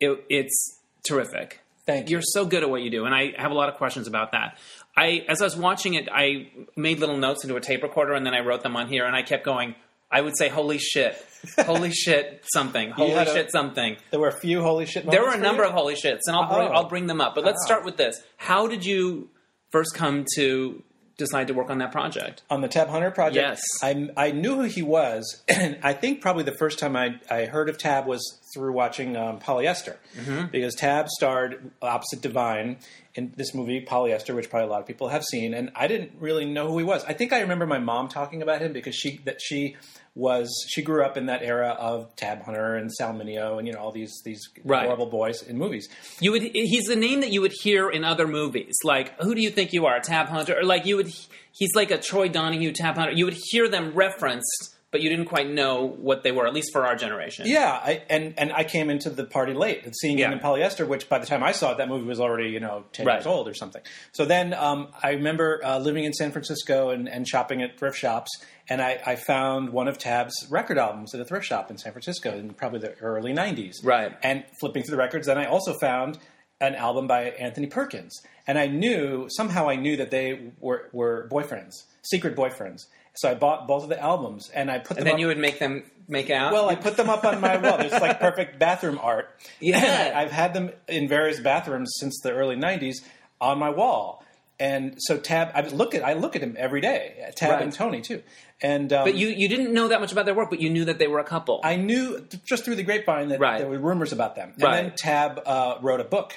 It, 0.00 0.24
it's 0.28 0.80
terrific. 1.06 1.60
Thank 1.86 2.08
you. 2.08 2.14
You're 2.14 2.22
so 2.22 2.46
good 2.46 2.62
at 2.62 2.70
what 2.70 2.82
you 2.82 2.90
do, 2.90 3.04
and 3.04 3.14
I 3.14 3.32
have 3.36 3.50
a 3.50 3.54
lot 3.54 3.68
of 3.68 3.76
questions 3.76 4.08
about 4.08 4.32
that. 4.32 4.58
I, 4.96 5.24
as 5.28 5.40
I 5.42 5.44
was 5.44 5.56
watching 5.56 5.94
it, 5.94 6.08
I 6.10 6.48
made 6.76 6.98
little 6.98 7.18
notes 7.18 7.44
into 7.44 7.56
a 7.56 7.60
tape 7.60 7.82
recorder, 7.82 8.14
and 8.14 8.24
then 8.24 8.32
I 8.34 8.40
wrote 8.40 8.62
them 8.62 8.74
on 8.76 8.88
here, 8.88 9.04
and 9.04 9.14
I 9.14 9.22
kept 9.22 9.44
going. 9.44 9.74
I 10.10 10.20
would 10.20 10.36
say, 10.38 10.48
"Holy 10.48 10.78
shit, 10.78 11.22
holy 11.58 11.90
shit, 12.04 12.44
something, 12.54 12.90
holy 12.90 13.12
a- 13.12 13.26
shit, 13.26 13.50
something." 13.52 13.96
There 14.10 14.20
were 14.20 14.28
a 14.28 14.38
few 14.40 14.62
holy 14.62 14.86
shit. 14.86 15.04
There 15.10 15.22
were 15.22 15.32
a 15.34 15.38
number 15.38 15.62
you? 15.64 15.68
of 15.68 15.74
holy 15.74 15.94
shits, 15.94 16.20
and 16.26 16.36
I'll 16.36 16.48
bring, 16.54 16.68
Oh. 16.68 16.72
I'll 16.72 16.88
bring 16.88 17.06
them 17.06 17.20
up. 17.20 17.34
But 17.34 17.44
let's 17.44 17.58
Oh. 17.64 17.66
start 17.66 17.84
with 17.84 17.96
this. 17.96 18.22
How 18.36 18.66
did 18.66 18.84
you 18.86 19.28
first 19.74 19.92
come 19.94 20.24
to 20.36 20.82
decide 21.16 21.46
to 21.48 21.54
work 21.54 21.70
on 21.70 21.78
that 21.78 21.92
project? 21.92 22.42
on 22.50 22.60
the 22.60 22.68
Tab 22.68 22.88
Hunter 22.88 23.10
project. 23.10 23.36
Yes. 23.36 23.60
I, 23.82 24.08
I 24.16 24.30
knew 24.32 24.54
who 24.56 24.62
he 24.62 24.82
was, 24.82 25.42
and 25.48 25.78
I 25.82 25.92
think 25.92 26.20
probably 26.20 26.44
the 26.44 26.56
first 26.56 26.78
time 26.78 26.96
I, 26.96 27.20
I 27.30 27.44
heard 27.44 27.68
of 27.68 27.76
Tab 27.78 28.06
was 28.06 28.40
through 28.54 28.72
watching 28.72 29.16
um, 29.16 29.38
Polyester, 29.40 29.96
Mm-hmm. 30.16 30.46
because 30.52 30.74
Tab 30.74 31.08
starred 31.08 31.70
opposite 31.82 32.20
Divine 32.20 32.78
in 33.14 33.32
this 33.36 33.54
movie 33.54 33.84
Polyester, 33.84 34.34
which 34.34 34.50
probably 34.50 34.66
a 34.68 34.70
lot 34.70 34.80
of 34.80 34.86
people 34.86 35.08
have 35.08 35.22
seen, 35.24 35.54
and 35.54 35.70
I 35.76 35.86
didn't 35.86 36.12
really 36.18 36.46
know 36.46 36.68
who 36.68 36.78
he 36.78 36.84
was. 36.84 37.04
I 37.04 37.12
think 37.12 37.32
I 37.32 37.40
remember 37.40 37.66
my 37.66 37.78
mom 37.78 38.08
talking 38.08 38.42
about 38.42 38.60
him 38.60 38.72
because 38.72 38.94
she 38.96 39.20
that 39.24 39.40
she 39.40 39.76
was 40.16 40.48
she 40.68 40.80
grew 40.82 41.04
up 41.04 41.16
in 41.16 41.26
that 41.26 41.42
era 41.42 41.70
of 41.78 42.14
Tab 42.14 42.42
Hunter 42.44 42.76
and 42.76 42.92
Sal 42.92 43.12
Mineo 43.12 43.58
and 43.58 43.66
you 43.66 43.72
know 43.72 43.80
all 43.80 43.90
these 43.92 44.12
these 44.24 44.48
Right. 44.64 44.84
horrible 44.84 45.06
boys 45.06 45.42
in 45.42 45.58
movies. 45.58 45.88
You 46.20 46.30
would. 46.32 46.42
He's 46.42 46.84
the 46.84 46.94
name 46.96 47.20
that 47.20 47.30
you 47.32 47.40
would 47.40 47.52
hear 47.62 47.90
in 47.90 48.04
other 48.04 48.26
movies. 48.28 48.74
Like, 48.84 49.20
who 49.20 49.34
do 49.34 49.40
you 49.42 49.50
think 49.50 49.72
you 49.72 49.86
are, 49.86 49.98
Tab 50.00 50.28
Hunter? 50.28 50.56
Or 50.58 50.64
like 50.64 50.86
you 50.86 50.96
would. 50.96 51.12
He's 51.52 51.74
like 51.74 51.90
a 51.90 51.98
Troy 51.98 52.28
Donahue 52.28 52.72
Tab 52.72 52.96
Hunter. 52.96 53.12
You 53.12 53.24
would 53.24 53.36
hear 53.50 53.68
them 53.68 53.92
referenced, 53.94 54.73
but 54.94 55.02
you 55.02 55.10
didn't 55.10 55.24
quite 55.24 55.50
know 55.50 55.86
what 55.88 56.22
they 56.22 56.30
were. 56.30 56.46
At 56.46 56.54
least 56.54 56.70
for 56.72 56.86
our 56.86 56.94
generation. 56.94 57.46
Yeah, 57.48 57.68
I, 57.72 58.02
and 58.08 58.32
and 58.38 58.52
I 58.52 58.62
came 58.62 58.90
into 58.90 59.10
the 59.10 59.24
party 59.24 59.52
late, 59.54 59.82
seeing 60.00 60.18
Yeah. 60.18 60.30
it 60.30 60.34
in 60.34 60.38
polyester, 60.38 60.86
which 60.86 61.08
by 61.08 61.18
the 61.18 61.26
time 61.26 61.42
I 61.42 61.50
saw 61.50 61.72
it, 61.72 61.78
that 61.78 61.88
movie 61.88 62.06
was 62.06 62.20
already 62.20 62.50
you 62.50 62.60
know 62.60 62.84
ten 62.92 63.04
Right. 63.06 63.16
years 63.16 63.26
old 63.26 63.48
or 63.48 63.54
something. 63.54 63.82
So 64.12 64.24
then 64.24 64.54
um, 64.54 64.88
I 65.02 65.10
remember 65.14 65.60
uh, 65.64 65.80
living 65.80 66.04
in 66.04 66.12
San 66.12 66.30
Francisco 66.30 66.90
and, 66.90 67.08
and 67.08 67.26
shopping 67.26 67.60
at 67.60 67.76
thrift 67.76 67.98
shops, 67.98 68.30
and 68.68 68.80
I, 68.80 69.00
I 69.04 69.16
found 69.16 69.70
one 69.70 69.88
of 69.88 69.98
Tab's 69.98 70.34
record 70.48 70.78
albums 70.78 71.12
at 71.12 71.20
a 71.20 71.24
thrift 71.24 71.44
shop 71.44 71.72
in 71.72 71.76
San 71.78 71.90
Francisco 71.90 72.30
in 72.38 72.54
probably 72.54 72.78
the 72.78 72.94
early 73.00 73.32
'90s. 73.32 73.74
Right. 73.82 74.12
And 74.22 74.44
flipping 74.60 74.84
through 74.84 74.92
the 74.92 75.02
records, 75.02 75.26
then 75.26 75.38
I 75.38 75.46
also 75.46 75.74
found 75.80 76.18
an 76.60 76.76
album 76.76 77.08
by 77.08 77.24
Anthony 77.30 77.66
Perkins, 77.66 78.12
and 78.46 78.56
I 78.58 78.68
knew 78.68 79.26
somehow 79.28 79.68
I 79.68 79.74
knew 79.74 79.96
that 79.96 80.12
they 80.12 80.52
were 80.60 80.88
were 80.92 81.28
boyfriends, 81.32 81.72
secret 82.02 82.36
boyfriends. 82.36 82.82
So 83.16 83.30
I 83.30 83.34
bought 83.34 83.68
both 83.68 83.84
of 83.84 83.88
the 83.88 84.00
albums, 84.00 84.50
and 84.50 84.70
I 84.70 84.78
put 84.78 84.88
them 84.96 84.98
And 84.98 85.06
then 85.06 85.14
up 85.14 85.20
you 85.20 85.26
would 85.28 85.38
make 85.38 85.58
them 85.60 85.84
make 86.08 86.30
out. 86.30 86.52
well, 86.52 86.68
I 86.68 86.74
put 86.74 86.96
them 86.96 87.08
up 87.08 87.24
on 87.24 87.40
my 87.40 87.56
wall. 87.56 87.78
There's 87.78 87.92
like 87.92 88.18
perfect 88.20 88.58
bathroom 88.64 88.98
art. 89.00 89.30
Yeah. 89.60 90.12
I've 90.16 90.32
had 90.32 90.52
them 90.52 90.70
in 90.88 91.08
various 91.08 91.38
bathrooms 91.40 91.92
since 91.98 92.20
the 92.22 92.32
early 92.32 92.56
'90s 92.56 92.96
on 93.40 93.58
my 93.58 93.70
wall. 93.70 94.24
And 94.60 94.94
so 94.98 95.16
Tab, 95.16 95.50
I 95.54 95.62
look 95.62 95.94
at 95.94 96.04
I 96.04 96.12
look 96.12 96.36
at 96.36 96.42
him 96.42 96.54
every 96.58 96.80
day. 96.80 97.30
Tab 97.36 97.50
Right. 97.50 97.62
and 97.62 97.72
Tony 97.72 98.00
too. 98.02 98.22
And 98.62 98.92
um, 98.92 99.04
but 99.04 99.14
you 99.16 99.28
you 99.28 99.48
didn't 99.48 99.72
know 99.74 99.88
that 99.88 100.00
much 100.00 100.12
about 100.12 100.26
their 100.26 100.34
work, 100.34 100.48
but 100.50 100.60
you 100.60 100.70
knew 100.70 100.84
that 100.84 100.98
they 100.98 101.08
were 101.08 101.18
a 101.18 101.24
couple. 101.24 101.60
I 101.64 101.74
knew 101.76 102.24
just 102.44 102.64
through 102.64 102.76
the 102.76 102.84
grapevine 102.84 103.28
that 103.28 103.40
Right. 103.40 103.58
there 103.58 103.68
were 103.68 103.78
rumors 103.78 104.12
about 104.12 104.36
them. 104.36 104.52
And 104.54 104.62
Right. 104.62 104.82
then 104.84 104.92
Tab 104.96 105.40
uh, 105.44 105.76
wrote 105.82 106.00
a 106.00 106.04
book 106.04 106.34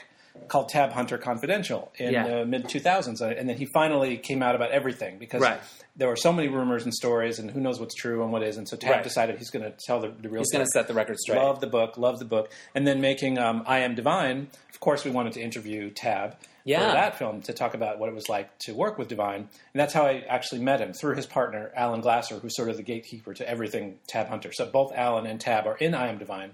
called 0.47 0.69
Tab 0.69 0.91
Hunter 0.91 1.17
Confidential 1.17 1.91
in 1.97 2.13
Yeah. 2.13 2.27
the 2.27 2.45
mid 2.45 2.67
2000s, 2.69 3.21
and 3.21 3.49
then 3.49 3.57
he 3.57 3.65
finally 3.73 4.17
came 4.17 4.41
out 4.41 4.55
about 4.55 4.71
everything 4.71 5.17
because 5.17 5.41
Right. 5.41 5.59
there 5.95 6.07
were 6.07 6.15
so 6.15 6.31
many 6.31 6.47
rumors 6.47 6.83
and 6.83 6.93
stories, 6.93 7.39
and 7.39 7.51
who 7.51 7.59
knows 7.59 7.79
what's 7.79 7.95
true 7.95 8.23
and 8.23 8.31
what 8.31 8.43
isn't. 8.43 8.67
So 8.67 8.77
Tab 8.77 8.91
Right. 8.91 9.03
decided 9.03 9.37
he's 9.37 9.49
going 9.49 9.65
to 9.65 9.75
tell 9.85 9.99
the, 9.99 10.09
the 10.09 10.29
real. 10.29 10.41
He's 10.41 10.51
going 10.51 10.65
to 10.65 10.71
set 10.71 10.87
the 10.87 10.93
record 10.93 11.17
straight. 11.19 11.37
Love 11.41 11.59
the 11.59 11.67
book, 11.67 11.97
love 11.97 12.19
the 12.19 12.25
book, 12.25 12.51
and 12.75 12.87
then 12.87 13.01
making 13.01 13.37
um, 13.37 13.63
I 13.67 13.79
Am 13.79 13.95
Divine. 13.95 14.47
Of 14.71 14.79
course, 14.79 15.03
we 15.03 15.11
wanted 15.11 15.33
to 15.33 15.41
interview 15.41 15.89
Tab 15.89 16.35
Yeah. 16.63 16.87
for 16.87 16.93
that 16.93 17.17
film 17.17 17.41
to 17.43 17.53
talk 17.53 17.73
about 17.73 17.97
what 17.97 18.09
it 18.09 18.15
was 18.15 18.29
like 18.29 18.55
to 18.59 18.73
work 18.75 18.97
with 18.97 19.07
Divine, 19.07 19.35
and 19.41 19.49
that's 19.73 19.93
how 19.93 20.05
I 20.05 20.23
actually 20.29 20.61
met 20.61 20.79
him 20.81 20.93
through 20.93 21.15
his 21.15 21.25
partner 21.25 21.71
Alan 21.75 22.01
Glasser, 22.01 22.35
who's 22.35 22.55
sort 22.55 22.69
of 22.69 22.77
the 22.77 22.83
gatekeeper 22.83 23.33
to 23.33 23.49
everything 23.49 23.97
Tab 24.07 24.27
Hunter. 24.27 24.51
So 24.53 24.65
both 24.67 24.93
Alan 24.95 25.25
and 25.25 25.41
Tab 25.41 25.65
are 25.65 25.77
in 25.77 25.95
I 25.95 26.07
Am 26.09 26.17
Divine, 26.19 26.51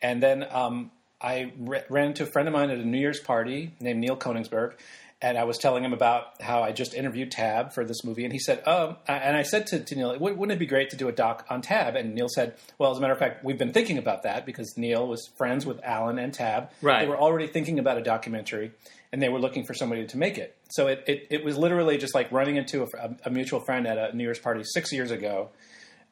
and 0.00 0.22
then 0.22 0.46
um, 0.50 0.90
I 1.20 1.52
re- 1.58 1.84
ran 1.88 2.08
into 2.08 2.22
a 2.22 2.26
friend 2.26 2.48
of 2.48 2.54
mine 2.54 2.70
at 2.70 2.78
a 2.78 2.84
New 2.84 2.98
Year's 2.98 3.20
party 3.20 3.74
named 3.80 4.00
Neil 4.00 4.16
Koenigsberg. 4.16 4.74
And 5.22 5.38
I 5.38 5.44
was 5.44 5.56
telling 5.56 5.82
him 5.82 5.94
about 5.94 6.42
how 6.42 6.62
I 6.62 6.72
just 6.72 6.92
interviewed 6.92 7.30
Tab 7.30 7.72
for 7.72 7.86
this 7.86 8.04
movie, 8.04 8.24
and 8.24 8.32
he 8.34 8.38
said, 8.38 8.62
"Oh," 8.66 8.98
and 9.08 9.34
I 9.34 9.44
said 9.44 9.66
to, 9.68 9.82
to 9.82 9.96
Neil, 9.96 10.18
"Wouldn't 10.18 10.52
it 10.52 10.58
be 10.58 10.66
great 10.66 10.90
to 10.90 10.96
do 10.96 11.08
a 11.08 11.12
doc 11.12 11.46
on 11.48 11.62
Tab?" 11.62 11.96
And 11.96 12.14
Neil 12.14 12.28
said, 12.28 12.54
"Well, 12.76 12.90
as 12.92 12.98
a 12.98 13.00
matter 13.00 13.14
of 13.14 13.18
fact, 13.18 13.42
we've 13.42 13.56
been 13.56 13.72
thinking 13.72 13.96
about 13.96 14.24
that 14.24 14.44
because 14.44 14.76
Neil 14.76 15.08
was 15.08 15.26
friends 15.38 15.64
with 15.64 15.82
Alan 15.82 16.18
and 16.18 16.34
Tab. 16.34 16.68
Right. 16.82 17.00
They 17.00 17.08
were 17.08 17.16
already 17.16 17.46
thinking 17.46 17.78
about 17.78 17.96
a 17.96 18.02
documentary, 18.02 18.72
and 19.10 19.22
they 19.22 19.30
were 19.30 19.40
looking 19.40 19.64
for 19.64 19.72
somebody 19.72 20.06
to 20.06 20.18
make 20.18 20.36
it. 20.36 20.54
So 20.68 20.88
it, 20.88 21.02
it, 21.06 21.26
it 21.30 21.44
was 21.44 21.56
literally 21.56 21.96
just 21.96 22.14
like 22.14 22.30
running 22.30 22.56
into 22.56 22.82
a, 22.82 23.16
a 23.24 23.30
mutual 23.30 23.60
friend 23.60 23.86
at 23.86 23.96
a 23.96 24.14
New 24.14 24.22
Year's 24.22 24.38
party 24.38 24.64
six 24.64 24.92
years 24.92 25.10
ago, 25.10 25.48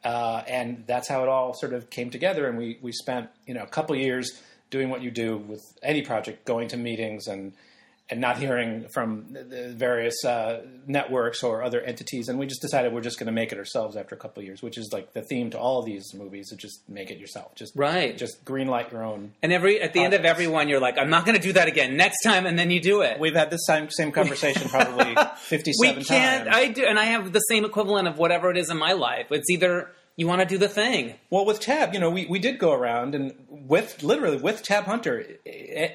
uh, 0.03 0.41
and 0.47 0.83
that's 0.87 1.07
how 1.07 1.21
it 1.21 1.29
all 1.29 1.53
sort 1.53 1.73
of 1.73 1.91
came 1.91 2.09
together. 2.09 2.47
And 2.47 2.57
we 2.57 2.79
we 2.81 2.91
spent 2.91 3.29
you 3.45 3.53
know 3.53 3.61
a 3.61 3.67
couple 3.67 3.95
years 3.95 4.41
doing 4.69 4.89
what 4.89 5.01
you 5.01 5.11
do 5.11 5.37
with 5.37 5.61
any 5.83 6.01
project, 6.01 6.45
going 6.45 6.67
to 6.69 6.77
meetings 6.77 7.27
and 7.27 7.53
and 8.07 8.21
not 8.21 8.37
hearing 8.37 8.85
from 8.93 9.25
the- 9.33 9.73
various 9.75 10.23
uh, 10.23 10.61
networks 10.85 11.41
or 11.41 11.63
other 11.63 11.81
entities. 11.81 12.29
And 12.29 12.37
we 12.37 12.45
just 12.45 12.61
decided 12.61 12.93
we're 12.93 13.01
just 13.01 13.17
going 13.17 13.25
to 13.25 13.31
make 13.33 13.51
it 13.51 13.57
ourselves 13.57 13.95
after 13.97 14.13
a 14.13 14.17
couple 14.19 14.41
of 14.41 14.45
years, 14.45 14.61
which 14.61 14.77
is 14.77 14.91
like 14.93 15.13
the 15.13 15.23
theme 15.23 15.49
to 15.49 15.57
all 15.57 15.79
of 15.79 15.85
these 15.87 16.13
movies: 16.13 16.49
to 16.49 16.55
just 16.55 16.87
make 16.87 17.09
it 17.09 17.17
yourself, 17.17 17.55
just 17.55 17.75
Right. 17.75 18.15
just 18.15 18.45
green 18.45 18.67
light 18.67 18.91
your 18.91 19.03
own. 19.03 19.31
and 19.41 19.51
every 19.51 19.81
at 19.81 19.93
the 19.93 20.01
end 20.03 20.13
of 20.13 20.19
Projects. 20.21 20.39
every 20.39 20.47
one, 20.53 20.69
you're 20.69 20.79
like, 20.79 20.99
I'm 20.99 21.09
not 21.09 21.25
going 21.25 21.35
to 21.35 21.41
do 21.41 21.53
that 21.53 21.67
again 21.67 21.97
next 21.97 22.21
time, 22.23 22.45
and 22.45 22.59
then 22.59 22.69
you 22.69 22.79
do 22.79 23.01
it. 23.01 23.19
We've 23.19 23.33
had 23.35 23.49
this 23.49 23.65
same 23.65 23.89
same 23.89 24.11
conversation 24.11 24.69
probably 24.69 25.15
57 25.37 25.95
times. 25.95 25.97
we 25.97 26.03
can't. 26.05 26.43
times. 26.45 26.55
I 26.55 26.67
do, 26.67 26.85
and 26.85 26.99
I 26.99 27.05
have 27.05 27.33
the 27.33 27.39
same 27.39 27.65
equivalent 27.65 28.07
of 28.07 28.19
whatever 28.19 28.51
it 28.51 28.57
is 28.57 28.69
in 28.69 28.77
my 28.77 28.91
life. 28.91 29.31
It's 29.31 29.49
either 29.49 29.89
you 30.17 30.27
want 30.27 30.41
to 30.41 30.47
do 30.47 30.57
the 30.57 30.69
thing. 30.69 31.15
Well, 31.29 31.45
with 31.45 31.59
Tab, 31.59 31.93
you 31.93 31.99
know, 31.99 32.09
we, 32.09 32.25
we 32.25 32.39
did 32.39 32.57
go 32.59 32.71
around 32.73 33.15
and 33.15 33.33
with 33.49 34.01
literally 34.03 34.37
with 34.37 34.63
Tab 34.63 34.85
Hunter 34.85 35.25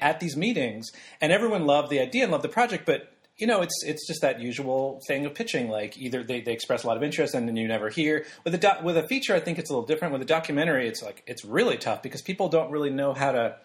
at 0.01 0.19
these 0.19 0.37
meetings, 0.37 0.91
and 1.19 1.31
everyone 1.31 1.65
loved 1.65 1.89
the 1.89 1.99
idea 1.99 2.23
and 2.23 2.31
loved 2.31 2.43
the 2.43 2.49
project, 2.49 2.85
but 2.85 3.11
you 3.37 3.47
know, 3.47 3.61
it's 3.61 3.83
it's 3.83 4.05
just 4.05 4.21
that 4.21 4.39
usual 4.39 5.01
thing 5.07 5.25
of 5.25 5.33
pitching. 5.33 5.67
Like 5.69 5.97
either 5.97 6.21
they, 6.23 6.41
they 6.41 6.51
express 6.51 6.83
a 6.83 6.87
lot 6.87 6.97
of 6.97 7.01
interest 7.01 7.33
and 7.33 7.47
then 7.47 7.55
you 7.55 7.67
never 7.67 7.89
hear. 7.89 8.25
With 8.43 8.53
a 8.53 8.57
doc, 8.59 8.83
with 8.83 8.97
a 8.97 9.07
feature, 9.07 9.33
I 9.33 9.39
think 9.39 9.57
it's 9.57 9.71
a 9.71 9.73
little 9.73 9.87
different. 9.87 10.11
With 10.11 10.21
a 10.21 10.25
documentary, 10.25 10.87
it's 10.87 11.01
like 11.01 11.23
it's 11.25 11.43
really 11.43 11.77
tough 11.77 12.03
because 12.03 12.21
people 12.21 12.49
don't 12.49 12.69
really 12.69 12.91
know 12.91 13.13
how 13.13 13.31
to 13.31 13.55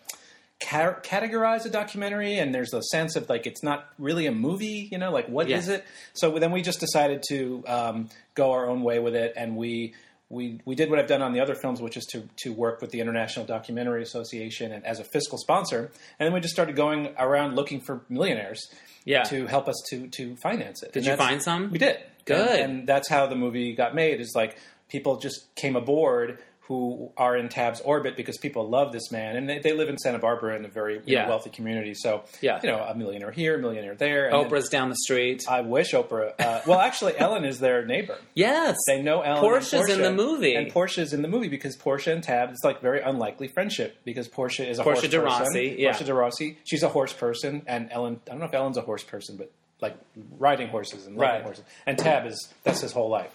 ca- 0.63 1.01
categorize 1.03 1.67
a 1.67 1.69
documentary, 1.69 2.39
and 2.39 2.55
there's 2.55 2.73
a 2.73 2.83
sense 2.85 3.17
of 3.17 3.29
like 3.29 3.47
it's 3.47 3.63
not 3.63 3.87
really 3.99 4.25
a 4.27 4.33
movie. 4.33 4.89
You 4.91 4.97
know, 4.97 5.11
like 5.13 5.29
what 5.29 5.51
is 5.51 5.69
Yeah. 5.69 5.75
it? 5.75 5.85
So 6.15 6.39
then 6.39 6.53
we 6.53 6.63
just 6.63 6.81
decided 6.81 7.23
to 7.29 7.63
um, 7.67 8.09
go 8.35 8.53
our 8.53 8.67
own 8.71 8.83
way 8.83 8.99
with 8.99 9.15
it, 9.15 9.35
and 9.37 9.57
we 9.57 9.93
we 10.29 10.61
we 10.65 10.75
did 10.75 10.91
what 10.91 10.99
I've 10.99 11.07
done 11.07 11.23
on 11.23 11.33
the 11.33 11.41
other 11.41 11.55
films, 11.55 11.81
which 11.81 11.97
is 11.97 12.05
to 12.07 12.29
to 12.43 12.53
work 12.53 12.81
with 12.81 12.91
the 12.91 13.01
International 13.01 13.45
Documentary 13.47 14.03
Association 14.03 14.73
and 14.73 14.85
as 14.85 14.99
a 14.99 15.05
fiscal 15.05 15.39
sponsor, 15.39 15.91
and 16.19 16.27
then 16.27 16.33
we 16.33 16.41
just 16.41 16.53
started 16.55 16.75
going 16.77 17.15
around 17.19 17.55
looking 17.55 17.81
for 17.81 18.03
millionaires 18.09 18.69
Yeah. 19.05 19.23
to 19.25 19.47
help 19.47 19.69
us 19.69 19.77
to 19.91 20.09
to 20.09 20.35
finance 20.37 20.83
it. 20.83 20.93
Did 20.93 21.07
And 21.07 21.07
you 21.13 21.17
find 21.17 21.43
some? 21.43 21.71
We 21.71 21.79
did. 21.79 21.99
Good. 22.25 22.61
and, 22.61 22.73
and 22.81 22.89
that's 22.89 23.09
how 23.09 23.27
the 23.29 23.37
movie 23.37 23.75
got 23.75 23.95
made. 23.95 24.21
Is 24.21 24.33
like 24.35 24.57
people 24.89 25.17
just 25.19 25.55
came 25.55 25.77
aboard 25.77 26.39
who 26.69 27.13
are 27.17 27.37
in 27.37 27.49
Tab's 27.49 27.81
orbit 27.81 28.17
because 28.17 28.37
people 28.39 28.69
love 28.69 28.93
this 28.93 29.13
man, 29.13 29.37
and 29.37 29.49
they, 29.49 29.59
they 29.61 29.73
live 29.73 29.89
in 29.89 29.97
Santa 29.99 30.19
Barbara 30.19 30.57
in 30.57 30.65
a 30.65 30.69
very 30.69 31.01
you 31.05 31.17
know, 31.17 31.29
wealthy 31.29 31.51
community. 31.51 31.95
So 31.95 32.25
Yeah. 32.41 32.59
you 32.63 32.69
know, 32.71 32.79
a 32.81 32.95
millionaire 32.95 33.31
here, 33.31 33.55
a 33.57 33.59
millionaire 33.59 33.95
there. 33.95 34.31
Oprah's 34.33 34.69
down 34.69 34.89
the 34.89 34.97
street. 34.97 35.45
I 35.49 35.61
wish 35.61 35.93
Oprah. 35.93 36.33
Uh, 36.41 36.61
well, 36.67 36.81
actually, 36.81 37.17
Ellen 37.19 37.45
is 37.45 37.61
their 37.61 37.87
neighbor. 37.87 38.17
yes. 38.35 38.77
They 38.89 39.01
know 39.01 39.21
Ellen. 39.23 39.41
Portia's 39.41 39.73
and 39.75 39.81
Portia, 39.87 39.95
in 39.95 40.03
the 40.17 40.23
movie. 40.23 40.55
and 40.55 40.71
Portia's 40.73 41.13
in 41.13 41.23
the 41.23 41.29
movie 41.29 41.49
because 41.49 41.77
Portia 41.77 42.13
and 42.13 42.23
Tab 42.23 42.51
it's 42.51 42.65
like 42.65 42.81
very 42.81 43.01
unlikely 43.01 43.49
friendship 43.49 43.99
because 44.05 44.27
Portia 44.29 44.69
is 44.69 44.79
a 44.79 44.83
Portia 44.83 45.03
horse 45.03 45.11
de 45.11 45.21
person. 45.21 45.41
Rossi, 45.47 45.77
yeah. 45.79 45.91
Portia 45.93 46.05
de 46.07 46.15
Rossi, 46.15 46.59
she's 46.65 46.83
a 46.83 46.89
horse 46.89 47.13
person, 47.13 47.63
and 47.67 47.89
Ellen. 47.93 48.21
I 48.27 48.31
don't 48.31 48.41
know 48.41 48.47
if 48.47 48.55
Ellen's 48.55 48.77
a 48.77 48.83
horse 48.83 49.05
person, 49.05 49.37
but 49.37 49.53
like 49.81 49.97
riding 50.39 50.69
horses 50.69 51.07
and 51.07 51.17
loving 51.17 51.31
Right. 51.35 51.43
horses. 51.43 51.65
And 51.87 51.97
Tab 51.99 52.27
is 52.27 52.53
that's 52.65 52.81
his 52.81 52.93
whole 52.93 53.09
life 53.11 53.31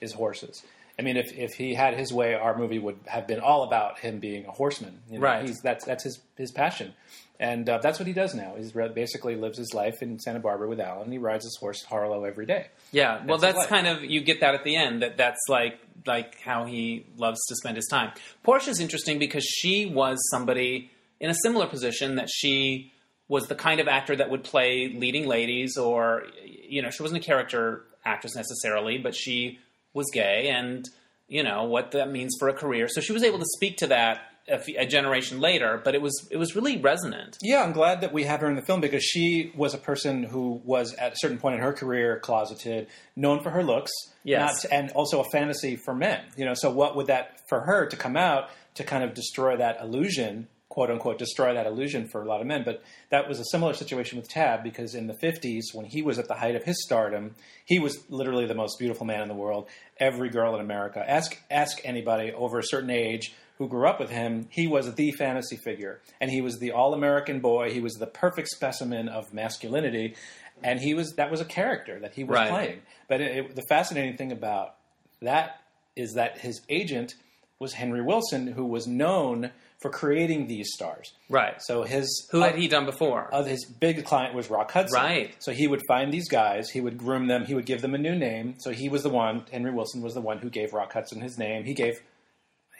is 0.00 0.12
horses. 0.12 0.62
I 0.98 1.02
mean, 1.02 1.16
if, 1.16 1.32
if 1.32 1.54
he 1.54 1.74
had 1.74 1.94
his 1.98 2.12
way, 2.12 2.34
our 2.34 2.56
movie 2.56 2.78
would 2.78 2.98
have 3.06 3.26
been 3.26 3.40
all 3.40 3.64
about 3.64 3.98
him 3.98 4.20
being 4.20 4.46
a 4.46 4.52
horseman. 4.52 5.00
You 5.10 5.18
know, 5.18 5.24
Right. 5.24 5.46
He's, 5.46 5.60
that's 5.60 5.84
that's 5.84 6.04
his 6.04 6.20
his 6.36 6.52
passion, 6.52 6.94
and 7.40 7.68
uh, 7.68 7.78
that's 7.78 7.98
what 7.98 8.06
he 8.06 8.12
does 8.12 8.34
now. 8.34 8.54
He's 8.56 8.74
re- 8.74 8.88
basically 8.88 9.34
lives 9.34 9.58
his 9.58 9.74
life 9.74 10.02
in 10.02 10.20
Santa 10.20 10.38
Barbara 10.38 10.68
with 10.68 10.78
Alan. 10.80 11.10
He 11.10 11.18
rides 11.18 11.44
his 11.44 11.56
horse 11.58 11.82
Harlow 11.82 12.24
every 12.24 12.46
day. 12.46 12.66
Yeah, 12.92 13.24
well, 13.24 13.38
That's 13.38 13.54
his 13.54 13.62
that's 13.62 13.68
kind 13.68 13.86
of 13.88 14.04
you 14.04 14.20
get 14.20 14.40
that 14.40 14.54
at 14.54 14.62
the 14.62 14.76
end. 14.76 15.02
That 15.02 15.16
that's 15.16 15.40
like 15.48 15.80
like 16.06 16.40
how 16.40 16.64
he 16.64 17.06
loves 17.16 17.40
to 17.48 17.56
spend 17.56 17.76
his 17.76 17.88
time. 17.90 18.12
Portia's 18.42 18.78
interesting 18.78 19.18
because 19.18 19.44
she 19.44 19.86
was 19.86 20.18
somebody 20.30 20.90
in 21.18 21.30
a 21.30 21.34
similar 21.42 21.66
position 21.66 22.16
that 22.16 22.28
she 22.32 22.92
was 23.26 23.46
the 23.48 23.54
kind 23.54 23.80
of 23.80 23.88
actor 23.88 24.14
that 24.14 24.30
would 24.30 24.44
play 24.44 24.94
leading 24.94 25.26
ladies, 25.26 25.76
or 25.76 26.24
you 26.44 26.82
know, 26.82 26.90
she 26.90 27.02
wasn't 27.02 27.20
a 27.20 27.24
character 27.26 27.84
actress 28.04 28.36
necessarily, 28.36 28.98
but 28.98 29.14
she 29.14 29.58
was 29.94 30.06
gay, 30.12 30.48
and 30.48 30.86
you 31.28 31.42
know 31.42 31.64
what 31.64 31.92
that 31.92 32.10
means 32.10 32.36
for 32.38 32.48
a 32.48 32.52
career. 32.54 32.88
So 32.88 33.00
she 33.00 33.12
was 33.12 33.22
able 33.22 33.38
to 33.38 33.46
speak 33.56 33.78
to 33.78 33.86
that 33.86 34.20
a, 34.46 34.54
f- 34.56 34.68
a 34.68 34.84
generation 34.84 35.40
later, 35.40 35.80
but 35.82 35.94
it 35.94 36.02
was 36.02 36.28
it 36.30 36.36
was 36.36 36.54
really 36.54 36.76
resonant. 36.76 37.38
Yeah, 37.40 37.62
I'm 37.64 37.72
glad 37.72 38.02
that 38.02 38.12
we 38.12 38.24
have 38.24 38.40
her 38.40 38.46
in 38.48 38.56
the 38.56 38.62
film 38.62 38.82
because 38.82 39.02
she 39.02 39.50
was 39.56 39.72
a 39.72 39.78
person 39.78 40.22
who 40.24 40.60
was 40.64 40.92
at 40.94 41.12
a 41.14 41.16
certain 41.16 41.38
point 41.38 41.54
in 41.54 41.62
her 41.62 41.72
career 41.72 42.18
closeted, 42.20 42.88
known 43.16 43.42
for 43.42 43.48
her 43.50 43.64
looks, 43.64 43.90
Yes. 44.22 44.64
not, 44.64 44.72
and 44.72 44.90
also 44.92 45.20
a 45.20 45.24
fantasy 45.30 45.76
for 45.76 45.94
men. 45.94 46.20
You 46.36 46.44
know, 46.44 46.52
so 46.54 46.70
what 46.70 46.94
would 46.96 47.06
that 47.06 47.40
for 47.48 47.60
her 47.60 47.86
to 47.86 47.96
come 47.96 48.16
out 48.18 48.50
to 48.74 48.84
kind 48.84 49.02
of 49.04 49.14
destroy 49.14 49.56
that 49.56 49.80
illusion, 49.80 50.48
quote 50.74 50.90
unquote, 50.90 51.18
destroy 51.18 51.54
that 51.54 51.66
illusion 51.66 52.08
for 52.08 52.20
a 52.20 52.24
lot 52.26 52.40
of 52.40 52.46
men? 52.48 52.64
But 52.64 52.82
that 53.10 53.28
was 53.28 53.38
a 53.38 53.44
similar 53.44 53.72
situation 53.74 54.18
with 54.18 54.28
Tab 54.28 54.64
because 54.64 54.96
in 54.96 55.06
the 55.06 55.14
50s, 55.14 55.72
when 55.72 55.86
he 55.86 56.02
was 56.02 56.18
at 56.18 56.26
the 56.26 56.34
height 56.34 56.56
of 56.56 56.64
his 56.64 56.82
stardom, 56.84 57.36
he 57.64 57.78
was 57.78 58.04
literally 58.10 58.44
the 58.46 58.56
most 58.56 58.76
beautiful 58.80 59.06
man 59.06 59.22
in 59.22 59.28
the 59.28 59.34
world. 59.34 59.68
Every 59.98 60.28
girl 60.30 60.54
in 60.56 60.60
America, 60.60 61.04
ask 61.08 61.38
ask 61.48 61.80
anybody 61.84 62.32
over 62.32 62.58
a 62.58 62.64
certain 62.64 62.90
age 62.90 63.32
who 63.58 63.68
grew 63.68 63.86
up 63.86 64.00
with 64.00 64.10
him, 64.10 64.48
he 64.50 64.66
was 64.66 64.92
the 64.96 65.12
fantasy 65.12 65.56
figure. 65.56 66.00
And 66.20 66.28
he 66.32 66.40
was 66.40 66.58
the 66.58 66.72
all 66.72 66.92
American 66.92 67.38
boy. 67.38 67.72
He 67.72 67.80
was 67.80 67.94
the 67.94 68.06
perfect 68.08 68.48
specimen 68.48 69.08
of 69.08 69.32
masculinity. 69.32 70.16
And 70.62 70.80
he 70.80 70.92
was 70.94 71.12
that 71.12 71.30
was 71.30 71.40
a 71.40 71.44
character 71.44 72.00
that 72.00 72.14
he 72.14 72.24
was 72.24 72.34
Right. 72.34 72.50
playing. 72.50 72.82
But 73.06 73.20
it, 73.20 73.36
it- 73.36 73.54
the 73.54 73.62
fascinating 73.68 74.16
thing 74.16 74.32
about 74.32 74.74
that 75.22 75.60
is 75.94 76.14
that 76.14 76.38
his 76.38 76.60
agent 76.68 77.14
was 77.60 77.74
Henry 77.74 78.00
Willson, 78.02 78.48
who 78.54 78.64
was 78.66 78.88
known 78.88 79.52
for 79.84 79.90
creating 79.90 80.46
these 80.46 80.70
stars. 80.72 81.12
Right. 81.28 81.60
So 81.60 81.82
his 81.82 82.26
Who 82.32 82.40
had 82.40 82.54
he 82.56 82.68
done 82.68 82.86
before? 82.86 83.28
uh, 83.34 83.42
his 83.44 83.66
big 83.66 84.02
client 84.06 84.34
was 84.34 84.48
Rock 84.48 84.72
Hudson. 84.72 84.98
Right. 84.98 85.34
So 85.40 85.52
he 85.52 85.66
would 85.66 85.82
find 85.86 86.10
these 86.10 86.26
guys, 86.26 86.70
he 86.70 86.80
would 86.80 86.96
groom 86.96 87.26
them, 87.26 87.44
he 87.44 87.54
would 87.54 87.66
give 87.66 87.82
them 87.82 87.94
a 87.94 87.98
new 87.98 88.14
name. 88.14 88.54
So 88.60 88.70
he 88.70 88.88
was 88.88 89.02
the 89.02 89.10
one, 89.10 89.44
Henry 89.52 89.70
Willson 89.72 90.00
was 90.00 90.14
the 90.14 90.22
one 90.22 90.38
who 90.38 90.48
gave 90.48 90.72
Rock 90.72 90.94
Hudson 90.94 91.20
his 91.20 91.36
name. 91.36 91.64
He 91.64 91.74
gave, 91.74 92.00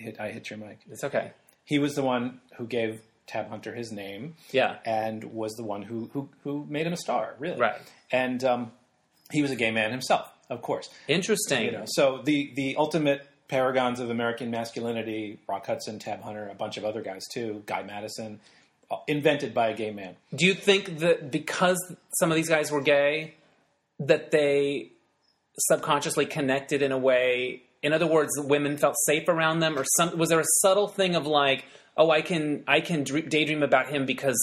I 0.01 0.03
hit, 0.03 0.17
I 0.19 0.31
hit 0.31 0.49
your 0.49 0.59
mic. 0.59 0.79
it's 0.91 1.05
okay. 1.05 1.33
He 1.67 1.79
was 1.79 1.95
the 1.95 2.03
one 2.03 2.41
who 2.57 2.67
gave 2.67 3.03
Tab 3.27 3.51
Hunter 3.51 3.75
his 3.75 3.93
name 3.93 4.35
Yeah. 4.51 4.77
and 4.87 5.25
was 5.25 5.53
the 5.57 5.65
one 5.65 5.83
who, 5.83 6.09
who, 6.15 6.31
who 6.43 6.65
made 6.71 6.87
him 6.87 6.95
a 6.95 6.97
star, 6.97 7.35
really. 7.39 7.61
Right. 7.61 7.77
And 8.11 8.43
um, 8.45 8.73
he 9.31 9.43
was 9.43 9.51
a 9.51 9.57
gay 9.57 9.71
man 9.73 9.91
himself, 9.91 10.27
of 10.49 10.63
course. 10.63 10.89
Interesting. 11.07 11.65
You 11.67 11.73
know, 11.73 11.85
so 11.87 12.23
the, 12.25 12.51
the 12.57 12.77
ultimate 12.77 13.27
paragons 13.55 14.01
of 14.01 14.11
American 14.11 14.51
masculinity, 14.51 15.39
Rock 15.49 15.67
Hudson, 15.67 16.01
Tab 16.01 16.23
Hunter, 16.23 16.49
a 16.49 16.57
bunch 16.57 16.77
of 16.77 16.85
other 16.85 17.03
guys 17.03 17.23
too, 17.33 17.63
Guy 17.67 17.85
Madison, 17.85 18.41
uh, 18.91 18.97
invented 19.07 19.55
by 19.55 19.69
a 19.69 19.77
gay 19.77 19.93
man. 19.93 20.17
Do 20.35 20.45
you 20.45 20.55
think 20.55 20.99
that 20.99 21.31
because 21.31 21.79
some 22.19 22.33
of 22.33 22.35
these 22.35 22.49
guys 22.49 22.73
were 22.73 22.81
gay, 22.81 23.35
that 24.01 24.33
they 24.33 24.91
subconsciously 25.57 26.27
connected 26.27 26.83
in 26.83 26.91
a 26.91 26.99
way? 26.99 27.63
In 27.81 27.93
other 27.93 28.09
words, 28.09 28.33
women 28.41 28.77
felt 28.77 28.97
safe 29.07 29.29
around 29.29 29.61
them, 29.61 29.79
or 29.79 29.85
some? 29.97 30.19
Was 30.19 30.31
there 30.31 30.41
a 30.41 30.51
subtle 30.63 30.89
thing 30.89 31.15
of 31.15 31.25
like, 31.25 31.65
oh, 31.97 32.11
I 32.11 32.23
can 32.23 32.65
I 32.67 32.81
can 32.81 33.05
daydream 33.05 33.63
about 33.63 33.87
him 33.87 34.05
because 34.05 34.41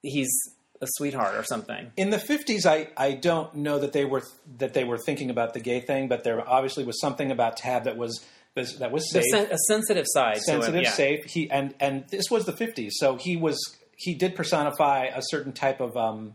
he's 0.00 0.32
a 0.80 0.86
sweetheart 0.88 1.34
or 1.34 1.44
something? 1.44 1.92
in 1.96 2.10
the 2.10 2.16
50s 2.16 2.66
I, 2.66 2.88
I 2.96 3.12
don't 3.12 3.54
know 3.54 3.78
that 3.78 3.92
they 3.92 4.04
were 4.04 4.22
that 4.58 4.74
they 4.74 4.84
were 4.84 4.98
thinking 4.98 5.30
about 5.30 5.54
the 5.54 5.60
gay 5.60 5.80
thing 5.80 6.08
but 6.08 6.24
there 6.24 6.48
obviously 6.48 6.84
was 6.84 7.00
something 7.00 7.30
about 7.30 7.56
tab 7.56 7.84
that 7.84 7.96
was 7.96 8.24
that 8.54 8.90
was 8.90 9.10
safe 9.10 9.24
sen- 9.30 9.50
a 9.50 9.58
sensitive 9.68 10.06
side, 10.08 10.38
sensitive 10.38 10.74
to 10.74 10.80
it, 10.80 10.84
yeah. 10.84 10.92
safe 10.92 11.24
he 11.24 11.50
and 11.50 11.74
and 11.80 12.04
this 12.08 12.24
was 12.30 12.44
the 12.46 12.52
50s 12.52 12.90
so 12.92 13.16
he 13.16 13.36
was 13.36 13.58
he 13.96 14.14
did 14.14 14.34
personify 14.34 15.04
a 15.04 15.20
certain 15.22 15.52
type 15.52 15.80
of 15.80 15.96
um 15.96 16.34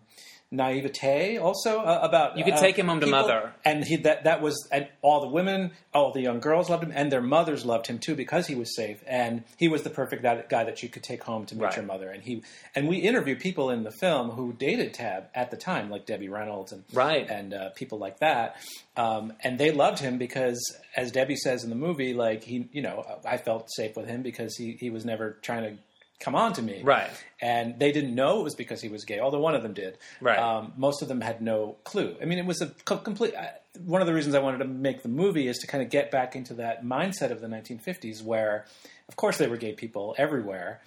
naivete 0.51 1.37
also 1.37 1.79
uh, 1.81 1.99
about 2.01 2.37
You 2.37 2.43
could 2.43 2.53
uh, 2.53 2.59
take 2.59 2.77
him 2.77 2.87
home 2.87 2.99
to 3.01 3.05
people. 3.05 3.19
mother. 3.21 3.53
and 3.63 3.83
he 3.83 3.97
that 3.97 4.23
that 4.23 4.41
was 4.41 4.67
and 4.71 4.87
all 5.01 5.21
the 5.21 5.27
women 5.27 5.71
all 5.93 6.11
the 6.11 6.21
young 6.21 6.39
girls 6.39 6.69
loved 6.69 6.83
him 6.83 6.91
and 6.95 7.11
their 7.11 7.21
mothers 7.21 7.65
loved 7.65 7.87
him 7.87 7.99
too 7.99 8.15
because 8.15 8.47
he 8.47 8.55
was 8.55 8.75
safe 8.75 9.03
and 9.07 9.43
he 9.57 9.67
was 9.67 9.83
the 9.83 9.89
perfect 9.89 10.23
guy, 10.23 10.43
guy 10.49 10.63
that 10.63 10.81
you 10.83 10.89
could 10.89 11.03
take 11.03 11.23
home 11.23 11.45
to 11.47 11.55
meet 11.55 11.63
Right. 11.65 11.75
your 11.75 11.85
mother 11.85 12.09
and 12.09 12.23
he 12.23 12.43
and 12.75 12.87
we 12.87 12.97
interview 12.97 13.35
people 13.35 13.69
in 13.69 13.83
the 13.83 13.91
film 13.91 14.29
who 14.31 14.53
dated 14.53 14.93
tab 14.93 15.25
at 15.33 15.51
the 15.51 15.57
time 15.57 15.89
like 15.89 16.05
debbie 16.05 16.29
reynolds 16.29 16.71
and 16.71 16.83
Right. 16.93 17.27
and 17.29 17.53
uh, 17.53 17.69
people 17.71 17.97
like 17.97 18.19
that 18.19 18.55
um, 18.97 19.33
and 19.43 19.59
they 19.59 19.71
loved 19.71 19.99
him 19.99 20.17
because 20.17 20.59
as 20.95 21.11
debbie 21.11 21.35
says 21.35 21.63
in 21.63 21.69
the 21.69 21.75
movie 21.75 22.13
like 22.13 22.43
he 22.43 22.67
you 22.71 22.81
know 22.81 23.03
i 23.25 23.37
felt 23.37 23.67
safe 23.75 23.95
with 23.97 24.07
him 24.07 24.21
because 24.21 24.55
he, 24.55 24.77
he 24.79 24.89
was 24.89 25.03
never 25.05 25.37
trying 25.41 25.63
to 25.63 25.81
come 26.19 26.35
on 26.35 26.53
to 26.53 26.61
me 26.61 26.81
Right. 26.83 27.09
and 27.41 27.77
they 27.79 27.91
didn't 27.91 28.15
know 28.15 28.39
it 28.39 28.43
was 28.43 28.55
because 28.55 28.81
he 28.81 28.87
was 28.89 29.03
gay 29.05 29.19
although 29.19 29.39
one 29.39 29.53
of 29.55 29.63
them 29.63 29.73
did 29.73 29.97
Right. 30.21 30.39
um, 30.39 30.73
most 30.77 31.01
of 31.01 31.07
them 31.07 31.21
had 31.21 31.41
no 31.41 31.75
clue 31.83 32.15
i 32.21 32.25
mean 32.25 32.39
it 32.39 32.45
was 32.45 32.61
a 32.61 32.67
complete 32.85 33.35
I- 33.35 33.51
one 33.83 33.99
of 34.01 34.07
the 34.07 34.13
reasons 34.13 34.33
i 34.35 34.39
wanted 34.39 34.59
to 34.59 34.65
make 34.65 35.01
the 35.03 35.09
movie 35.09 35.47
is 35.47 35.57
to 35.59 35.67
kind 35.67 35.83
of 35.83 35.89
get 35.89 36.11
back 36.11 36.35
into 36.35 36.53
that 36.55 36.83
mindset 36.85 37.31
of 37.31 37.41
the 37.41 37.47
1950s 37.47 38.23
where 38.23 38.65
of 39.09 39.15
course 39.17 39.37
there 39.37 39.49
were 39.49 39.57
gay 39.57 39.73
people 39.73 40.15
everywhere 40.17 40.81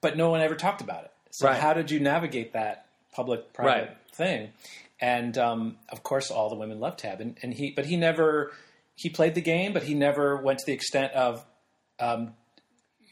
but 0.00 0.16
no 0.16 0.30
one 0.30 0.40
ever 0.40 0.54
talked 0.54 0.80
about 0.80 1.04
it 1.04 1.10
so 1.30 1.48
Right. 1.48 1.58
how 1.58 1.72
did 1.74 1.90
you 1.90 1.98
navigate 2.00 2.52
that 2.52 2.86
public 3.12 3.52
private 3.52 3.88
Right. 3.88 3.96
thing 4.12 4.50
and 5.00 5.36
um, 5.36 5.76
of 5.88 6.02
course 6.04 6.30
all 6.30 6.48
the 6.48 6.54
women 6.56 6.78
loved 6.78 7.00
tab 7.00 7.20
and, 7.20 7.36
and 7.42 7.52
he 7.54 7.72
but 7.72 7.86
he 7.86 7.96
never 7.96 8.52
he 8.94 9.08
played 9.10 9.34
the 9.34 9.40
game 9.40 9.72
but 9.72 9.82
he 9.82 9.94
never 9.94 10.36
went 10.36 10.60
to 10.60 10.66
the 10.66 10.72
extent 10.72 11.12
of 11.14 11.44
um, 11.98 12.34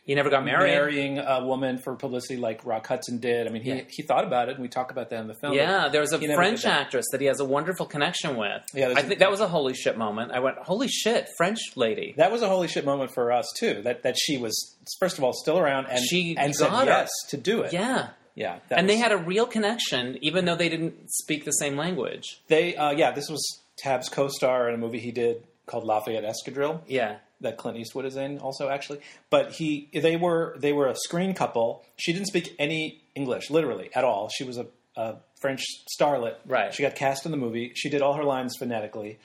He 0.05 0.15
never 0.15 0.31
got 0.31 0.45
married. 0.45 0.71
marrying 0.71 1.19
a 1.19 1.45
woman 1.45 1.79
for 1.79 1.95
publicity 1.95 2.37
like 2.37 2.65
Rock 2.67 2.87
Hudson 2.87 3.19
did. 3.19 3.47
I 3.47 3.51
mean, 3.51 3.63
he, 3.63 3.71
Yeah. 3.71 3.81
he 3.89 4.03
thought 4.03 4.25
about 4.25 4.49
it, 4.49 4.53
and 4.55 4.63
we 4.63 4.69
talk 4.69 4.91
about 4.91 5.11
that 5.11 5.21
in 5.21 5.29
the 5.29 5.35
film. 5.35 5.53
Yeah, 5.55 5.89
there's 5.89 6.13
a 6.13 6.19
French 6.19 6.63
that. 6.63 6.81
actress 6.81 7.07
that 7.13 7.21
he 7.21 7.27
has 7.29 7.39
a 7.39 7.45
wonderful 7.45 7.87
connection 7.87 8.37
with. 8.37 8.63
Yeah, 8.75 8.89
I 8.89 9.01
a- 9.01 9.03
think 9.03 9.21
that 9.21 9.31
was 9.31 9.41
a 9.41 9.47
holy 9.49 9.75
shit 9.75 9.97
moment. 9.97 10.33
I 10.33 10.41
went, 10.41 10.57
holy 10.59 10.89
shit, 10.89 11.29
French 11.37 11.61
lady. 11.77 12.15
That 12.17 12.33
was 12.33 12.43
a 12.43 12.49
holy 12.49 12.67
shit 12.67 12.85
moment 12.85 13.13
for 13.15 13.31
us 13.31 13.47
too. 13.59 13.83
That 13.83 14.03
that 14.03 14.17
she 14.19 14.37
was 14.39 14.77
first 14.99 15.19
of 15.19 15.23
all 15.25 15.33
still 15.33 15.59
around 15.59 15.87
and 15.87 16.03
She 16.05 16.35
and 16.37 16.55
said 16.57 16.71
her. 16.71 16.85
yes 16.87 17.09
to 17.29 17.37
do 17.37 17.63
it. 17.63 17.73
Yeah. 17.73 18.09
yeah. 18.35 18.59
And 18.71 18.89
they 18.89 18.97
had 18.97 19.13
a 19.13 19.17
real 19.19 19.47
connection, 19.47 20.19
even 20.23 20.45
though 20.45 20.57
they 20.57 20.69
didn't 20.69 21.11
speak 21.13 21.45
the 21.45 21.53
same 21.53 21.77
language. 21.77 22.41
they 22.49 22.75
uh, 22.75 22.91
yeah. 22.91 23.13
This 23.13 23.29
was 23.29 23.61
Tab's 23.79 24.09
co-star 24.09 24.69
in 24.69 24.75
a 24.75 24.79
movie 24.79 24.99
he 25.01 25.13
did 25.13 25.45
called 25.67 25.85
Lafayette 25.85 26.25
Escadrille. 26.25 26.81
Yeah. 26.89 27.17
That 27.41 27.57
Clint 27.57 27.79
Eastwood 27.79 28.05
is 28.05 28.17
in 28.17 28.39
also 28.39 28.69
actually. 28.69 29.01
But 29.31 29.53
he 29.53 29.89
they 29.93 30.17
were 30.17 30.57
they 30.59 30.73
were 30.73 30.87
a 30.89 30.95
screen 30.97 31.35
couple. 31.35 31.85
She 31.97 32.13
didn't 32.13 32.27
speak 32.29 32.55
any 32.59 33.01
English 33.15 33.51
literally 33.51 33.91
at 33.95 34.05
all. 34.05 34.29
She 34.29 34.45
was 34.45 34.59
a, 34.59 34.67
a 34.97 35.17
French 35.41 35.63
starlet. 35.99 36.35
Right. 36.47 36.73
She 36.75 36.83
got 36.83 36.95
cast 36.95 37.25
in 37.25 37.31
the 37.33 37.39
movie. 37.39 37.73
She 37.75 37.89
did 37.89 38.03
all 38.03 38.15
her 38.15 38.25
lines 38.25 38.57
phonetically. 38.59 39.19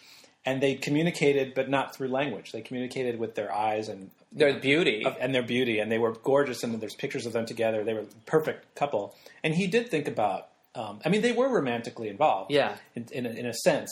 And 0.47 0.61
they 0.61 0.75
communicated, 0.75 1.55
but 1.55 1.69
not 1.69 1.95
through 1.95 2.09
language. 2.09 2.51
They 2.51 2.61
communicated 2.61 3.17
with 3.17 3.33
their 3.33 3.51
eyes 3.51 3.89
and 3.89 4.11
Their 4.31 4.53
beauty. 4.59 5.03
and 5.19 5.33
their 5.33 5.41
beauty, 5.41 5.79
and 5.79 5.91
they 5.91 5.97
were 5.97 6.11
gorgeous. 6.11 6.63
And 6.63 6.79
there's 6.79 6.93
pictures 6.93 7.25
of 7.25 7.33
them 7.33 7.47
together. 7.47 7.83
They 7.83 7.95
were 7.95 8.01
a 8.01 8.05
perfect 8.27 8.75
couple. 8.75 9.15
And 9.43 9.55
he 9.55 9.65
did 9.65 9.89
think 9.89 10.07
about. 10.07 10.49
Um, 10.75 10.99
I 11.03 11.09
mean, 11.09 11.21
they 11.23 11.31
were 11.31 11.49
romantically 11.49 12.09
involved. 12.09 12.51
Yeah. 12.51 12.75
in, 12.95 13.07
in, 13.11 13.25
a, 13.25 13.29
in 13.29 13.45
a 13.47 13.53
sense. 13.55 13.89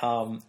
Um, 0.00 0.42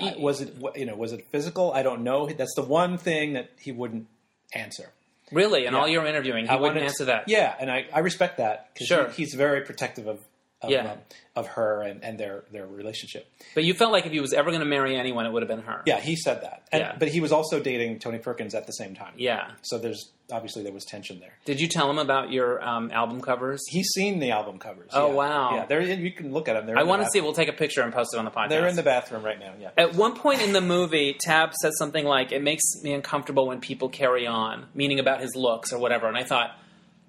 but 0.00 0.16
you, 0.16 0.22
was 0.22 0.40
it 0.40 0.54
you 0.76 0.86
know 0.86 0.96
was 0.96 1.12
it 1.12 1.26
physical? 1.30 1.72
I 1.72 1.82
don't 1.82 2.02
know. 2.02 2.26
That's 2.26 2.54
the 2.54 2.62
one 2.62 2.98
thing 2.98 3.34
that 3.34 3.50
he 3.58 3.72
wouldn't 3.72 4.06
answer. 4.54 4.92
really, 5.30 5.64
in 5.66 5.72
yeah. 5.72 5.78
all 5.80 5.88
your 5.88 6.04
interviewing, 6.04 6.44
he 6.44 6.50
I 6.50 6.56
wouldn't 6.56 6.80
answer 6.82 7.06
that. 7.06 7.24
Yeah, 7.26 7.54
and 7.58 7.70
I, 7.70 7.86
I 7.92 8.00
respect 8.00 8.36
that 8.38 8.68
because 8.74 8.86
Sure. 8.86 9.08
he's 9.08 9.34
very 9.34 9.62
protective 9.62 10.06
of 10.06 10.20
of, 10.62 10.70
Yeah. 10.70 10.92
um, 10.92 10.98
of 11.34 11.46
her 11.48 11.82
and, 11.82 12.02
and 12.04 12.18
their 12.18 12.44
their 12.52 12.66
relationship. 12.66 13.26
But 13.54 13.64
you 13.64 13.74
felt 13.74 13.90
like 13.92 14.06
if 14.06 14.12
he 14.12 14.20
was 14.20 14.32
ever 14.32 14.50
going 14.50 14.60
to 14.60 14.66
marry 14.66 14.96
anyone, 14.96 15.26
it 15.26 15.32
would 15.32 15.42
have 15.42 15.48
been 15.48 15.62
her. 15.62 15.82
Yeah, 15.86 16.00
he 16.00 16.14
said 16.16 16.42
that. 16.42 16.62
And, 16.70 16.80
Yeah. 16.80 16.96
But 16.98 17.08
he 17.08 17.20
was 17.20 17.32
also 17.32 17.58
dating 17.60 17.98
Tony 18.00 18.18
Perkins 18.18 18.54
at 18.54 18.66
the 18.66 18.72
same 18.72 18.94
time. 18.94 19.14
Yeah. 19.16 19.50
So 19.62 19.78
there's 19.78 20.10
obviously 20.30 20.62
there 20.62 20.72
was 20.72 20.84
tension 20.84 21.20
there. 21.20 21.34
Did 21.44 21.60
you 21.60 21.68
tell 21.68 21.90
him 21.90 21.98
about 21.98 22.30
your 22.30 22.62
um, 22.66 22.90
album 22.90 23.20
covers? 23.20 23.60
He's 23.68 23.88
seen 23.94 24.18
the 24.18 24.30
album 24.30 24.58
covers. 24.58 24.90
Oh, 24.94 25.08
yeah. 25.08 25.14
wow. 25.14 25.54
Yeah, 25.56 25.66
they're 25.66 25.80
you 25.82 26.12
can 26.12 26.32
look 26.32 26.48
at 26.48 26.54
them. 26.54 26.66
They're 26.66 26.78
I 26.78 26.82
want 26.84 27.02
to 27.02 27.08
see. 27.10 27.20
We'll 27.20 27.32
take 27.34 27.48
a 27.48 27.52
picture 27.54 27.82
and 27.82 27.92
post 27.92 28.14
it 28.14 28.18
on 28.18 28.24
the 28.24 28.30
podcast. 28.30 28.48
They're 28.50 28.68
in 28.68 28.76
the 28.76 28.82
bathroom 28.82 29.22
right 29.24 29.38
now. 29.38 29.52
Yeah. 29.60 29.70
At 29.76 29.94
one 29.94 30.14
point 30.16 30.42
in 30.42 30.52
the 30.52 30.60
movie, 30.60 31.16
Tab 31.20 31.52
says 31.62 31.72
something 31.78 32.04
like, 32.04 32.32
"It 32.32 32.42
makes 32.42 32.62
me 32.82 32.92
uncomfortable 32.92 33.46
when 33.46 33.60
people 33.60 33.88
carry 33.88 34.26
on," 34.26 34.66
meaning 34.74 34.98
about 35.00 35.20
his 35.20 35.34
looks 35.34 35.72
or 35.72 35.78
whatever. 35.78 36.06
And 36.08 36.16
I 36.16 36.24
thought, 36.24 36.50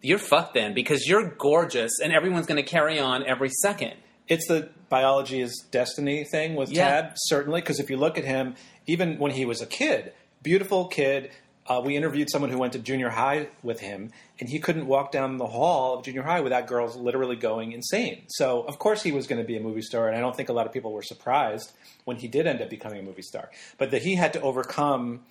"You're 0.04 0.20
fucked 0.20 0.54
then, 0.54 0.74
because 0.74 1.08
you're 1.08 1.30
gorgeous, 1.30 2.00
and 2.02 2.14
everyone's 2.14 2.46
going 2.46 2.64
to 2.64 2.70
carry 2.70 3.00
on 3.00 3.26
every 3.26 3.50
second. 3.62 3.94
It's 4.28 4.48
the 4.48 4.70
biology 4.90 5.42
is 5.42 5.66
destiny 5.72 6.24
thing 6.24 6.56
with 6.56 6.72
Yeah. 6.72 6.90
Tad, 6.90 7.14
certainly, 7.16 7.62
because 7.62 7.80
if 7.80 7.90
you 7.90 7.98
look 7.98 8.18
at 8.18 8.26
him, 8.26 8.56
even 8.86 9.18
when 9.18 9.32
he 9.32 9.46
was 9.46 9.62
a 9.62 9.66
kid, 9.66 10.14
beautiful 10.42 10.86
kid, 10.86 11.32
uh, 11.68 11.82
we 11.84 11.96
interviewed 11.96 12.30
someone 12.30 12.52
who 12.52 12.58
went 12.58 12.74
to 12.74 12.80
junior 12.80 13.10
high 13.10 13.48
with 13.64 13.80
him, 13.80 14.12
and 14.40 14.50
he 14.50 14.60
couldn't 14.60 14.86
walk 14.86 15.12
down 15.12 15.38
the 15.38 15.48
hall 15.48 15.98
of 15.98 16.04
junior 16.04 16.22
high 16.22 16.42
without 16.42 16.68
girls 16.68 16.96
literally 16.96 17.38
going 17.38 17.72
insane. 17.72 18.24
So, 18.28 18.64
of 18.64 18.80
course, 18.80 19.02
he 19.02 19.12
was 19.14 19.28
going 19.28 19.42
to 19.42 19.48
be 19.48 19.56
a 19.56 19.62
movie 19.62 19.82
star, 19.82 20.08
and 20.08 20.18
I 20.18 20.20
don't 20.20 20.36
think 20.36 20.50
a 20.50 20.54
lot 20.54 20.66
of 20.66 20.74
people 20.74 20.92
were 20.92 21.02
surprised 21.02 21.72
when 22.04 22.18
he 22.18 22.28
did 22.28 22.48
end 22.48 22.62
up 22.62 22.70
becoming 22.70 23.00
a 23.00 23.04
movie 23.04 23.22
star. 23.22 23.50
But 23.78 23.92
that 23.92 24.02
he 24.02 24.16
had 24.16 24.34
to 24.34 24.42
overcome 24.42 25.22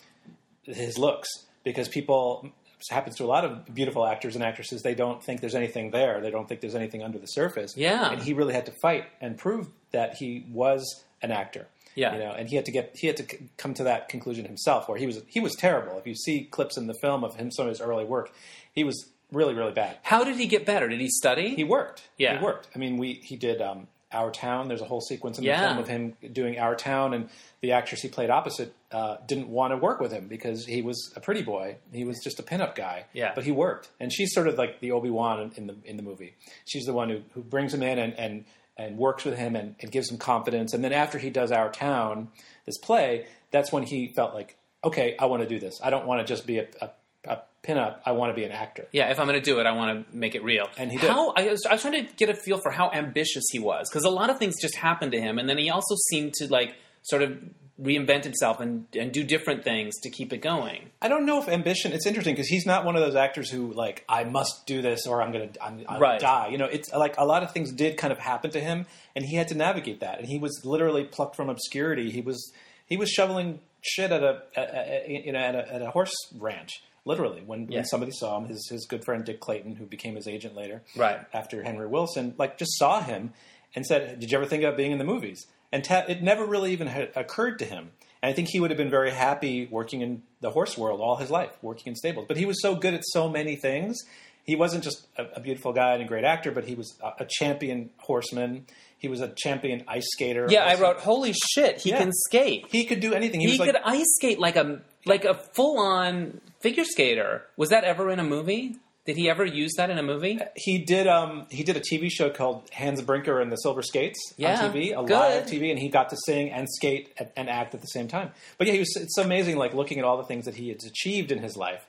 his 0.65 0.97
looks 0.99 1.29
because 1.65 1.89
people 1.89 2.51
happens 2.91 3.17
to 3.17 3.25
a 3.25 3.27
lot 3.27 3.45
of 3.45 3.75
beautiful 3.75 4.07
actors 4.07 4.35
and 4.35 4.45
actresses 4.45 4.83
they 4.83 4.95
don't 4.95 5.23
think 5.23 5.41
there's 5.41 5.55
anything 5.55 5.91
there 5.91 6.21
they 6.21 6.31
don't 6.31 6.49
think 6.49 6.61
there's 6.61 6.75
anything 6.75 7.03
under 7.03 7.19
the 7.19 7.27
surface 7.27 7.77
Yeah. 7.77 8.11
and 8.13 8.23
he 8.23 8.33
really 8.35 8.55
had 8.55 8.67
to 8.67 8.73
fight 8.73 9.05
and 9.21 9.39
prove 9.39 9.69
that 9.93 10.15
he 10.15 10.47
was 10.51 11.05
an 11.23 11.31
actor 11.31 11.67
Yeah. 11.95 12.13
you 12.15 12.19
know 12.21 12.33
and 12.33 12.49
he 12.49 12.57
had 12.57 12.65
to 12.67 12.73
get 12.73 12.97
he 12.99 13.07
had 13.07 13.17
to 13.19 13.25
c- 13.25 13.49
come 13.57 13.75
to 13.75 13.85
that 13.85 14.09
conclusion 14.09 14.45
himself 14.45 14.89
where 14.89 14.99
he 14.99 15.07
was 15.07 15.23
he 15.29 15.41
was 15.41 15.55
terrible 15.55 15.99
if 15.99 16.07
you 16.07 16.15
see 16.15 16.45
clips 16.45 16.77
in 16.77 16.87
the 16.87 16.95
film 16.95 17.23
of 17.25 17.37
him 17.37 17.51
some 17.51 17.67
of 17.67 17.71
his 17.71 17.81
early 17.81 18.05
work 18.05 18.33
he 18.73 18.85
was 18.85 19.09
really 19.31 19.55
really 19.55 19.73
bad 19.73 19.97
How 20.03 20.25
did 20.25 20.37
he 20.37 20.47
get 20.47 20.67
better? 20.67 20.89
Did 20.89 21.01
he 21.01 21.09
study? 21.09 21.55
he 21.55 21.65
worked. 21.65 22.03
Yeah. 22.19 22.39
he 22.39 22.45
worked. 22.45 22.69
I 22.75 22.79
mean, 22.79 22.99
we 22.99 23.15
he 23.15 23.37
did 23.37 23.63
um, 23.63 23.87
Our 24.13 24.31
Town. 24.31 24.69
There's 24.69 24.81
a 24.81 24.85
whole 24.87 25.01
sequence 25.01 25.39
in 25.39 25.45
the 25.45 25.49
Yeah. 25.51 25.69
film 25.69 25.79
of 25.79 25.89
him 25.89 26.15
doing 26.33 26.59
Our 26.59 26.75
Town, 26.77 27.15
and 27.15 27.29
the 27.61 27.73
actress 27.73 28.03
he 28.03 28.09
played 28.09 28.31
opposite 28.31 28.75
uh, 28.91 29.17
didn't 29.27 29.49
want 29.49 29.73
to 29.73 29.77
work 29.77 30.01
with 30.01 30.13
him 30.13 30.29
because 30.29 30.67
he 30.67 30.83
was 30.83 31.13
a 31.17 31.21
pretty 31.21 31.43
boy. 31.43 31.77
He 31.93 32.05
was 32.05 32.19
just 32.23 32.39
a 32.39 32.43
pinup 32.43 32.75
guy. 32.75 33.07
Yeah. 33.13 33.33
but 33.35 33.45
he 33.45 33.51
worked, 33.53 33.91
and 34.01 34.13
she's 34.13 34.33
sort 34.35 34.49
of 34.49 34.57
like 34.59 34.81
the 34.81 34.93
Obi 34.93 35.11
Wan 35.11 35.53
in 35.57 35.67
the 35.67 35.77
in 35.85 35.97
the 35.97 36.03
movie. 36.03 36.35
She's 36.67 36.85
the 36.85 36.93
one 36.93 37.09
who 37.11 37.23
who 37.35 37.43
brings 37.43 37.73
him 37.75 37.83
in 37.83 37.99
and 37.99 38.15
and 38.19 38.45
and 38.79 38.97
works 38.97 39.25
with 39.25 39.37
him 39.37 39.55
and, 39.55 39.75
and 39.81 39.91
gives 39.93 40.11
him 40.11 40.17
confidence. 40.17 40.73
And 40.73 40.83
then 40.83 40.93
after 40.95 41.19
he 41.19 41.29
does 41.29 41.53
Our 41.53 41.71
Town, 41.71 42.29
this 42.65 42.79
play, 42.79 43.27
that's 43.51 43.71
when 43.71 43.83
he 43.83 44.13
felt 44.17 44.33
like, 44.35 44.57
okay, 44.83 45.15
I 45.19 45.27
want 45.27 45.43
to 45.43 45.49
do 45.49 45.59
this. 45.61 45.79
I 45.85 45.91
don't 45.91 46.07
want 46.07 46.27
to 46.27 46.27
just 46.27 46.47
be 46.47 46.59
a, 46.59 46.67
a, 46.81 46.91
a 47.29 47.39
pinup. 47.63 47.99
I 48.05 48.13
want 48.13 48.31
to 48.31 48.35
be 48.35 48.45
an 48.45 48.53
actor. 48.53 48.87
Yeah, 48.93 49.11
if 49.11 49.19
I'm 49.21 49.27
going 49.27 49.39
to 49.39 49.45
do 49.45 49.59
it, 49.61 49.67
I 49.67 49.73
want 49.73 50.07
to 50.11 50.17
make 50.17 50.35
it 50.35 50.43
real. 50.43 50.67
And 50.77 50.91
he 50.91 50.99
did. 50.99 51.11
How 51.11 51.31
I 51.37 51.49
was, 51.51 51.65
I 51.67 51.73
was 51.75 51.83
trying 51.83 52.07
to 52.07 52.13
get 52.15 52.29
a 52.29 52.35
feel 52.35 52.59
for 52.59 52.71
how 52.73 52.91
ambitious 52.93 53.45
he 53.53 53.59
was 53.59 53.89
because 53.91 54.05
a 54.05 54.11
lot 54.11 54.31
of 54.31 54.39
things 54.39 54.61
just 54.61 54.77
happened 54.77 55.13
to 55.13 55.21
him, 55.21 55.39
and 55.39 55.49
then 55.49 55.59
he 55.59 55.71
also 55.71 55.95
seemed 56.11 56.35
to 56.35 56.49
like 56.49 56.75
sort 57.03 57.23
of 57.23 57.39
reinvent 57.81 58.23
himself 58.23 58.61
and, 58.61 58.87
and 58.97 59.11
do 59.13 59.25
different 59.25 59.65
things 59.65 59.95
to 60.03 60.11
keep 60.11 60.33
it 60.33 60.39
going. 60.39 60.91
I 61.01 61.09
don't 61.09 61.25
know 61.27 61.41
if 61.43 61.49
ambition. 61.49 61.93
It's 61.93 62.07
interesting 62.07 62.35
because 62.35 62.47
he's 62.47 62.67
not 62.67 62.85
one 62.85 62.95
of 62.95 63.03
those 63.03 63.17
actors 63.17 63.51
who 63.51 63.73
like 63.73 64.05
I 64.09 64.23
must 64.25 64.67
do 64.67 64.83
this 64.83 65.07
or 65.07 65.21
I'm 65.23 65.33
gonna 65.33 65.49
I'm, 65.61 65.83
I'll 65.89 65.99
Right. 65.99 66.21
die. 66.21 66.49
You 66.49 66.59
know, 66.59 66.67
it's 66.67 66.93
like 66.93 67.17
a 67.19 67.25
lot 67.25 67.43
of 67.43 67.51
things 67.53 67.73
did 67.73 67.97
kind 67.97 68.13
of 68.13 68.19
happen 68.19 68.51
to 68.53 68.61
him, 68.61 68.87
and 69.17 69.25
he 69.25 69.37
had 69.37 69.49
to 69.49 69.55
navigate 69.57 70.01
that. 70.01 70.19
And 70.19 70.29
he 70.29 70.39
was 70.39 70.61
literally 70.65 71.05
plucked 71.05 71.35
from 71.35 71.49
obscurity. 71.49 72.11
He 72.11 72.21
was 72.21 72.53
he 72.87 72.97
was 72.97 73.09
shoveling 73.11 73.61
shit 73.81 74.13
at 74.13 74.23
a, 74.23 74.43
at, 74.55 74.69
at, 74.75 75.09
you 75.09 75.33
know 75.33 75.39
at 75.41 75.55
a, 75.57 75.75
at 75.75 75.83
a 75.83 75.91
horse 75.91 76.13
ranch. 76.39 76.83
Literally, 77.05 77.43
when, 77.45 77.67
Yeah. 77.69 77.79
when 77.79 77.85
somebody 77.87 78.13
saw 78.13 78.39
him, 78.39 78.47
his 78.49 78.69
his 78.71 78.87
good 78.87 79.05
friend 79.05 79.25
Dick 79.25 79.41
Clayton, 79.41 79.75
who 79.77 79.87
became 79.87 80.15
his 80.15 80.29
agent 80.29 80.55
later, 80.55 80.83
Right. 80.97 81.21
after 81.33 81.63
Henry 81.63 81.89
Willson, 81.89 82.35
like 82.39 82.59
just 82.59 82.79
saw 82.79 83.01
him 83.01 83.33
and 83.75 83.85
said, 83.85 84.21
"Did 84.21 84.31
you 84.31 84.39
ever 84.39 84.47
think 84.47 84.63
about 84.63 84.77
being 84.77 84.93
in 84.93 84.99
the 84.99 85.05
movies?" 85.05 85.47
And 85.73 85.83
Ta- 85.83 86.05
it 86.07 86.23
never 86.23 86.45
really 86.45 86.73
even 86.73 86.87
had 86.87 87.11
occurred 87.17 87.59
to 87.61 87.65
him. 87.65 87.91
And 88.23 88.31
I 88.31 88.33
think 88.35 88.49
he 88.53 88.61
would 88.61 88.71
have 88.71 88.77
been 88.79 88.91
very 88.91 89.11
happy 89.11 89.67
working 89.67 90.01
in 90.01 90.23
the 90.41 90.51
horse 90.51 90.79
world 90.79 91.01
all 91.01 91.17
his 91.17 91.31
life, 91.31 91.51
working 91.63 91.91
in 91.91 91.97
stables. 91.97 92.27
But 92.29 92.37
he 92.37 92.45
was 92.47 92.61
so 92.63 92.77
good 92.77 92.95
at 92.95 93.03
so 93.07 93.29
many 93.29 93.57
things. 93.57 93.99
He 94.45 94.55
wasn't 94.55 94.85
just 94.85 95.07
a, 95.17 95.25
a 95.37 95.41
beautiful 95.41 95.73
guy 95.73 95.95
and 95.95 96.03
a 96.03 96.07
great 96.07 96.25
actor, 96.25 96.53
but 96.53 96.65
he 96.65 96.75
was 96.75 96.97
a, 97.03 97.23
a 97.23 97.27
champion 97.29 97.91
horseman. 97.99 98.67
He 98.99 99.09
was 99.09 99.21
a 99.21 99.29
champion 99.37 99.83
ice 99.89 100.07
skater. 100.13 100.47
Yeah, 100.51 100.65
I 100.65 100.79
wrote, 100.79 100.99
"Holy 101.01 101.33
shit, 101.33 101.81
he 101.81 101.91
Yeah. 101.91 101.99
can 101.99 102.13
skate! 102.13 102.67
He 102.71 102.85
could 102.85 103.01
do 103.01 103.13
anything. 103.15 103.41
He, 103.41 103.53
He, 103.53 103.59
could 103.59 103.75
like, 103.75 103.83
ice 103.85 104.15
skate 104.19 104.39
like 104.39 104.55
a 104.57 104.83
like 105.07 105.25
a 105.25 105.35
full 105.35 105.79
on 105.79 106.41
figure 106.61 106.85
skater." 106.85 107.45
Was 107.57 107.71
that 107.71 107.85
ever 107.85 108.11
in 108.11 108.19
a 108.19 108.25
movie? 108.25 108.77
Did 109.05 109.17
he 109.17 109.29
ever 109.29 109.45
use 109.45 109.73
that 109.79 109.91
in 109.91 109.99
a 109.99 110.03
movie? 110.03 110.39
he 110.55 110.79
did 110.79 111.09
um, 111.09 111.47
he 111.51 111.65
did 111.65 111.77
a 111.77 111.81
TV 111.81 112.09
show 112.09 112.31
called 112.31 112.69
Hans 112.73 113.03
Brinker 113.03 113.41
and 113.41 113.51
the 113.51 113.57
Silver 113.57 113.83
Skates 113.83 114.33
Yeah, 114.37 114.63
on 114.65 114.71
TV, 114.73 114.93
a 114.93 115.03
good. 115.05 115.11
live 115.11 115.47
TV, 115.47 115.71
and 115.71 115.79
he 115.81 115.89
got 115.89 116.11
to 116.11 116.17
sing 116.25 116.53
and 116.53 116.69
skate 116.71 117.13
and, 117.19 117.29
and 117.37 117.51
act 117.51 117.75
at 117.75 117.81
the 117.81 117.89
same 117.89 118.07
time. 118.07 118.31
But 118.59 118.69
yeah, 118.69 118.75
he 118.75 118.79
was, 118.79 118.95
it's 118.97 119.19
amazing, 119.19 119.57
like 119.57 119.75
looking 119.75 119.99
at 119.99 120.05
all 120.05 120.19
the 120.19 120.23
things 120.25 120.45
that 120.45 120.55
he 120.55 120.69
has 120.69 120.85
achieved 120.85 121.33
in 121.33 121.39
his 121.39 121.57
life. 121.57 121.85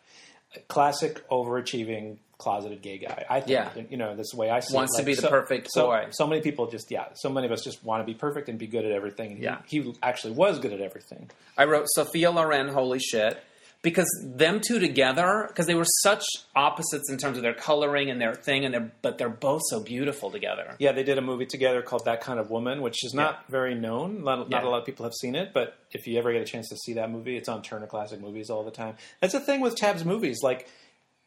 Classic 0.68 1.28
overachieving 1.30 2.18
closeted 2.44 2.82
gay 2.82 2.98
guy. 2.98 3.26
I 3.30 3.40
think, 3.40 3.50
Yeah. 3.50 3.70
you 3.90 3.98
know, 3.98 4.16
this 4.16 4.34
way 4.34 4.50
I 4.50 4.60
see 4.60 4.76
Wants 4.76 4.98
it. 4.98 5.02
to 5.02 5.06
be 5.06 5.16
the 5.16 5.22
so- 5.24 5.30
perfect 5.30 5.70
so, 5.72 5.88
boy. 5.88 6.08
So 6.12 6.28
many 6.28 6.42
people 6.42 6.68
just 6.68 6.92
yeah, 6.92 7.06
so 7.16 7.30
many 7.30 7.46
of 7.48 7.52
us 7.54 7.64
just 7.64 7.84
want 7.84 8.02
to 8.02 8.06
be 8.06 8.14
perfect 8.18 8.50
and 8.50 8.60
be 8.60 8.68
good 8.68 8.86
at 8.86 8.92
everything. 8.92 9.30
And 9.32 9.38
he- 9.40 9.44
Yeah. 9.46 9.58
he, 9.68 9.94
actually 10.04 10.34
was 10.34 10.60
good 10.60 10.74
at 10.74 10.82
everything. 10.82 11.30
I 11.58 11.66
wrote 11.66 11.88
Sophia 11.96 12.30
Loren, 12.32 12.68
holy 12.68 13.00
shit. 13.00 13.38
Because 13.82 14.08
them 14.24 14.62
two 14.66 14.80
together, 14.80 15.44
because 15.50 15.68
they 15.68 15.76
were 15.76 15.84
such 16.04 16.24
opposites 16.56 17.12
in 17.12 17.18
terms 17.18 17.36
of 17.36 17.44
their 17.44 17.54
coloring 17.54 18.10
and 18.10 18.22
their 18.22 18.34
thing, 18.34 18.64
and 18.64 18.74
they're 18.74 18.92
but 19.02 19.18
they're 19.18 19.28
both 19.28 19.62
so 19.70 19.82
beautiful 19.82 20.32
together. 20.32 20.76
Yeah, 20.80 20.94
they 20.94 21.04
did 21.04 21.18
a 21.18 21.22
movie 21.22 21.46
together 21.46 21.82
called 21.82 22.06
That 22.06 22.22
Kind 22.22 22.40
of 22.40 22.50
Woman, 22.50 22.82
which 22.82 23.04
is 23.04 23.14
not 23.14 23.44
very 23.50 23.76
known. 23.76 24.24
Not, 24.24 24.50
not 24.50 24.64
Yeah. 24.64 24.70
a 24.70 24.72
lot 24.72 24.80
of 24.80 24.86
people 24.86 25.04
have 25.04 25.12
seen 25.20 25.36
it, 25.36 25.52
but 25.54 25.76
if 25.92 26.08
you 26.08 26.18
ever 26.18 26.32
get 26.32 26.42
a 26.42 26.46
chance 26.46 26.70
to 26.70 26.78
see 26.78 26.94
that 26.94 27.12
movie, 27.12 27.36
it's 27.36 27.50
on 27.50 27.62
Turner 27.62 27.88
Classic 27.88 28.22
Movies 28.22 28.50
all 28.50 28.64
the 28.64 28.72
time. 28.72 28.96
That's 29.20 29.34
the 29.34 29.42
thing 29.42 29.60
with 29.60 29.76
Tab's 29.76 30.06
movies. 30.06 30.38
Like, 30.42 30.70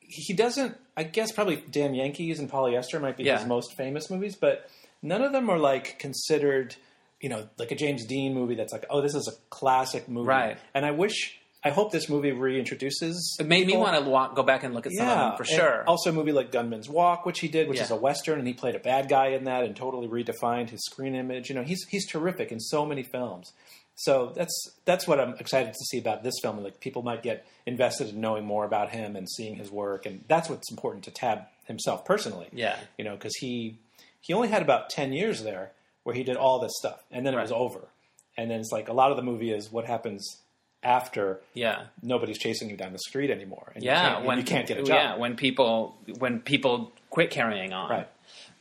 he 0.09 0.33
doesn't, 0.35 0.77
I 0.97 1.03
guess 1.03 1.33
probably 1.33 1.57
Damn 1.71 1.95
Yankees 1.95 2.39
and 2.39 2.51
Polyester 2.51 3.01
might 3.01 3.17
be 3.17 3.25
Yeah. 3.25 3.39
his 3.39 3.47
most 3.47 3.77
famous 3.77 4.11
movies, 4.11 4.37
but 4.37 4.69
none 5.03 5.23
of 5.23 5.33
them 5.33 5.51
are 5.51 5.59
like 5.59 5.99
considered, 5.99 6.77
you 7.21 7.29
know, 7.29 7.49
like 7.59 7.71
a 7.73 7.75
James 7.77 8.05
Dean 8.05 8.35
movie 8.35 8.55
that's 8.55 8.73
like, 8.73 8.87
oh, 8.91 9.01
this 9.03 9.15
is 9.15 9.29
a 9.29 9.33
classic 9.51 10.09
movie. 10.09 10.29
Right. 10.29 10.59
And 10.75 10.85
I 10.87 10.91
wish, 10.93 11.39
I 11.65 11.71
hope 11.71 11.91
this 11.91 12.09
movie 12.09 12.31
reintroduces. 12.31 13.15
It 13.41 13.47
made 13.47 13.67
me 13.67 13.77
want 13.77 13.97
to 14.03 14.09
walk, 14.09 14.37
go 14.37 14.43
back 14.45 14.63
and 14.63 14.73
look 14.75 14.87
at 14.87 14.93
some 14.93 15.09
of 15.09 15.17
them 15.17 15.37
for 15.37 15.45
sure. 15.45 15.85
Also, 15.89 16.11
a 16.11 16.13
movie 16.13 16.31
like 16.33 16.53
Gunman's 16.53 16.89
Walk, 16.89 17.27
which 17.27 17.41
he 17.41 17.49
did, 17.49 17.69
which 17.69 17.79
Yeah. 17.79 17.85
is 17.85 17.91
a 17.91 17.97
western, 17.97 18.39
and 18.39 18.47
he 18.47 18.55
played 18.55 18.75
a 18.77 18.79
bad 18.79 19.09
guy 19.09 19.29
in 19.29 19.45
that, 19.45 19.65
and 19.65 19.75
totally 19.75 20.07
redefined 20.07 20.71
his 20.71 20.85
screen 20.85 21.15
image. 21.17 21.49
You 21.49 21.57
know, 21.57 21.63
he's 21.65 21.85
he's 21.89 22.07
terrific 22.07 22.53
in 22.53 22.61
so 22.61 22.87
many 22.87 23.03
films. 23.03 23.53
So 23.99 24.33
that's 24.37 24.55
that's 24.85 25.09
what 25.09 25.19
I'm 25.19 25.35
excited 25.39 25.73
to 25.73 25.85
see 25.91 25.99
about 25.99 26.23
this 26.23 26.35
film. 26.43 26.63
Like 26.63 26.81
people 26.81 27.03
might 27.03 27.23
get 27.23 27.47
invested 27.65 28.11
in 28.11 28.21
knowing 28.21 28.45
more 28.45 28.65
about 28.67 28.91
him 28.91 29.17
and 29.17 29.29
seeing 29.29 29.57
his 29.57 29.71
work, 29.71 30.05
and 30.07 30.23
that's 30.29 30.49
what's 30.51 30.71
important 30.71 31.05
to 31.05 31.11
Tab 31.11 31.45
himself 31.65 32.05
personally. 32.05 32.49
Yeah. 32.53 32.77
you 32.99 33.05
know, 33.05 33.15
because 33.15 33.35
he 33.37 33.79
he 34.21 34.33
only 34.35 34.49
had 34.49 34.61
about 34.63 34.91
ten 34.91 35.13
years 35.13 35.43
there 35.43 35.73
where 36.03 36.15
he 36.15 36.23
did 36.23 36.37
all 36.37 36.61
this 36.61 36.73
stuff, 36.79 37.03
and 37.11 37.27
then 37.27 37.33
it 37.35 37.39
Right. 37.39 37.43
was 37.43 37.53
over. 37.53 37.89
And 38.37 38.51
then 38.51 38.61
it's 38.61 38.71
like 38.71 38.89
a 38.89 38.93
lot 38.93 39.11
of 39.11 39.17
the 39.17 39.23
movie 39.23 39.51
is 39.51 39.73
what 39.73 39.87
happens 39.87 40.43
after 40.83 41.41
yeah, 41.55 41.87
nobody's 42.03 42.39
chasing 42.39 42.69
you 42.69 42.77
down 42.77 42.93
the 42.93 42.99
street 42.99 43.31
anymore. 43.31 43.73
And 43.75 43.83
you 43.83 43.91
yeah. 43.91 44.03
can't, 44.03 44.17
and 44.19 44.27
when 44.27 44.37
you 44.39 44.45
can't 44.45 44.67
get 44.69 44.77
a 44.79 44.83
job. 44.83 44.89
Yeah, 44.95 45.17
when 45.17 45.37
people 45.37 45.97
when 46.19 46.41
people 46.41 46.93
quit 47.09 47.31
carrying 47.31 47.73
on. 47.73 47.91
Right. 47.91 48.09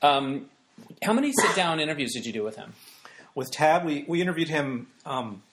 Um, 0.02 0.46
how 1.04 1.12
many 1.14 1.34
sit 1.34 1.56
down 1.56 1.80
interviews 1.82 2.14
did 2.14 2.26
you 2.26 2.32
do 2.34 2.44
with 2.44 2.56
him? 2.56 2.74
With 3.36 3.52
Tab, 3.52 3.86
we, 3.86 4.06
we 4.08 4.22
interviewed 4.22 4.50
him. 4.50 4.88
Um, 5.06 5.44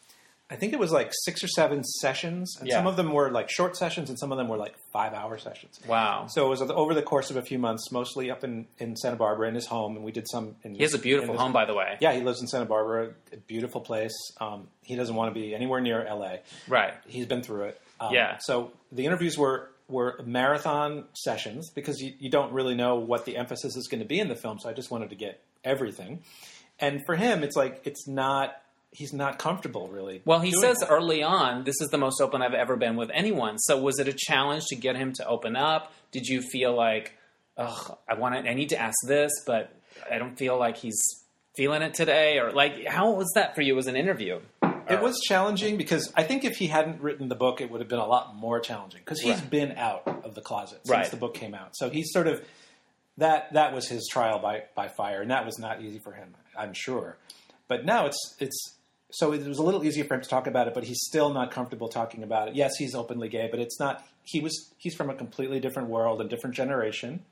I 0.50 0.56
think 0.56 0.74
it 0.74 0.78
was 0.78 0.92
like 0.92 1.10
six 1.24 1.42
or 1.42 1.48
seven 1.48 1.82
sessions, 1.82 2.58
and 2.60 2.68
Yeah. 2.68 2.74
some 2.76 2.86
of 2.86 2.96
them 2.96 3.10
were 3.12 3.30
like 3.30 3.48
short 3.50 3.74
sessions, 3.74 4.10
and 4.10 4.18
some 4.18 4.32
of 4.32 4.38
them 4.38 4.48
were 4.48 4.58
like 4.58 4.74
five 4.92 5.14
hour 5.14 5.38
sessions. 5.38 5.80
Wow. 5.88 6.26
So 6.28 6.44
it 6.46 6.48
was 6.50 6.60
over 6.60 6.92
the 6.92 7.00
course 7.00 7.30
of 7.30 7.38
a 7.38 7.42
few 7.42 7.58
months, 7.58 7.90
mostly 7.90 8.30
up 8.30 8.44
in, 8.44 8.66
in 8.78 8.94
Santa 8.94 9.16
Barbara 9.16 9.48
in 9.48 9.54
his 9.54 9.64
home, 9.66 9.96
and 9.96 10.04
we 10.04 10.12
did 10.12 10.28
some. 10.28 10.56
In 10.62 10.74
He 10.74 10.82
has 10.82 10.92
a 10.92 10.98
beautiful 10.98 11.38
home, 11.38 11.52
by 11.52 11.64
the 11.64 11.72
way. 11.74 11.96
Yeah, 12.00 12.12
he 12.12 12.20
lives 12.20 12.42
in 12.42 12.48
Santa 12.48 12.66
Barbara, 12.66 13.12
a 13.32 13.36
beautiful 13.38 13.80
place. 13.80 14.12
Um, 14.42 14.68
he 14.82 14.94
doesn't 14.94 15.14
want 15.14 15.34
to 15.34 15.40
be 15.40 15.54
anywhere 15.54 15.80
near 15.80 16.04
LA. 16.04 16.36
Right. 16.68 16.92
He's 17.06 17.24
been 17.26 17.42
through 17.42 17.64
it. 17.64 17.80
Um, 17.98 18.12
Yeah. 18.12 18.36
So 18.40 18.72
the 18.90 19.06
interviews 19.06 19.38
were 19.38 19.70
were 19.88 20.20
marathon 20.24 21.04
sessions 21.14 21.70
because 21.74 21.98
you, 22.00 22.12
you 22.18 22.30
don't 22.30 22.52
really 22.52 22.74
know 22.74 22.96
what 22.96 23.24
the 23.26 23.36
emphasis 23.36 23.76
is 23.76 23.88
going 23.88 24.00
to 24.02 24.06
be 24.08 24.20
in 24.20 24.28
the 24.28 24.36
film. 24.36 24.58
So 24.58 24.68
I 24.70 24.72
just 24.74 24.90
wanted 24.90 25.10
to 25.10 25.16
get 25.16 25.42
everything. 25.64 26.22
And 26.78 27.00
for 27.06 27.14
him, 27.16 27.42
it's 27.44 27.56
like 27.56 27.82
it's 27.84 28.06
not. 28.08 28.54
He's 28.94 29.14
not 29.14 29.38
comfortable 29.38 29.88
really. 29.88 30.20
Well, 30.26 30.40
he 30.40 30.52
says 30.52 30.76
that. 30.80 30.90
early 30.90 31.22
on, 31.22 31.64
this 31.64 31.80
is 31.80 31.88
the 31.88 31.96
most 31.96 32.20
open 32.20 32.42
I've 32.42 32.52
ever 32.52 32.76
been 32.76 32.96
with 32.96 33.10
anyone. 33.14 33.56
So 33.58 33.80
was 33.80 33.98
it 33.98 34.06
a 34.06 34.12
challenge 34.12 34.64
to 34.66 34.76
get 34.76 34.96
him 34.96 35.14
to 35.14 35.26
open 35.26 35.56
up? 35.56 35.92
Did 36.10 36.26
you 36.26 36.42
feel 36.42 36.76
like, 36.76 37.14
ugh, 37.56 37.96
I 38.06 38.14
want 38.18 38.34
to, 38.34 38.50
I 38.50 38.52
need 38.52 38.68
to 38.68 38.78
ask 38.78 38.94
this, 39.06 39.32
but 39.46 39.74
I 40.10 40.18
don't 40.18 40.36
feel 40.36 40.58
like 40.58 40.76
he's 40.76 41.00
feeling 41.56 41.80
it 41.80 41.94
today? 41.94 42.38
Or 42.38 42.52
like, 42.52 42.84
how 42.86 43.12
was 43.12 43.32
that 43.34 43.54
for 43.54 43.62
you 43.62 43.78
as 43.78 43.86
an 43.86 43.96
interview? 43.96 44.40
It 44.90 45.00
was 45.00 45.18
challenging 45.26 45.78
because 45.78 46.12
I 46.14 46.22
think 46.24 46.44
if 46.44 46.56
he 46.56 46.66
hadn't 46.66 47.00
written 47.00 47.28
the 47.30 47.34
book, 47.34 47.62
it 47.62 47.70
would 47.70 47.80
have 47.80 47.88
been 47.88 47.98
a 47.98 48.06
lot 48.06 48.36
more 48.36 48.60
challenging 48.60 49.00
because 49.02 49.20
he's 49.22 49.40
Right. 49.40 49.50
been 49.50 49.72
out 49.78 50.02
of 50.22 50.34
the 50.34 50.42
closet 50.42 50.80
since 50.84 50.90
Right. 50.90 51.10
the 51.10 51.16
book 51.16 51.32
came 51.32 51.54
out. 51.54 51.70
So 51.76 51.88
he's 51.88 52.12
sort 52.12 52.26
of 52.26 52.44
that 53.18 53.52
that 53.52 53.74
was 53.74 53.88
his 53.88 54.08
trial 54.10 54.38
by 54.38 54.64
by 54.74 54.88
fire, 54.88 55.22
and 55.22 55.30
that 55.30 55.44
was 55.44 55.58
not 55.58 55.82
easy 55.82 55.98
for 55.98 56.12
him, 56.12 56.34
I'm 56.58 56.72
sure. 56.72 57.16
But 57.68 57.84
now 57.84 58.06
it's 58.06 58.36
it's 58.38 58.76
so 59.10 59.32
it 59.32 59.46
was 59.46 59.58
a 59.58 59.62
little 59.62 59.84
easier 59.84 60.04
for 60.04 60.14
him 60.14 60.22
to 60.22 60.28
talk 60.28 60.46
about 60.46 60.68
it, 60.68 60.74
but 60.74 60.84
he's 60.84 61.00
still 61.02 61.32
not 61.32 61.50
comfortable 61.50 61.88
talking 61.88 62.22
about 62.22 62.48
it. 62.48 62.54
Yes, 62.54 62.72
he's 62.78 62.94
openly 62.94 63.28
gay, 63.28 63.48
but 63.50 63.60
it's 63.60 63.78
not. 63.78 64.04
He 64.24 64.40
was 64.40 64.72
he's 64.78 64.94
from 64.94 65.10
a 65.10 65.14
completely 65.14 65.60
different 65.60 65.88
world, 65.88 66.20
a 66.20 66.24
different 66.28 66.56
generation, 66.56 67.22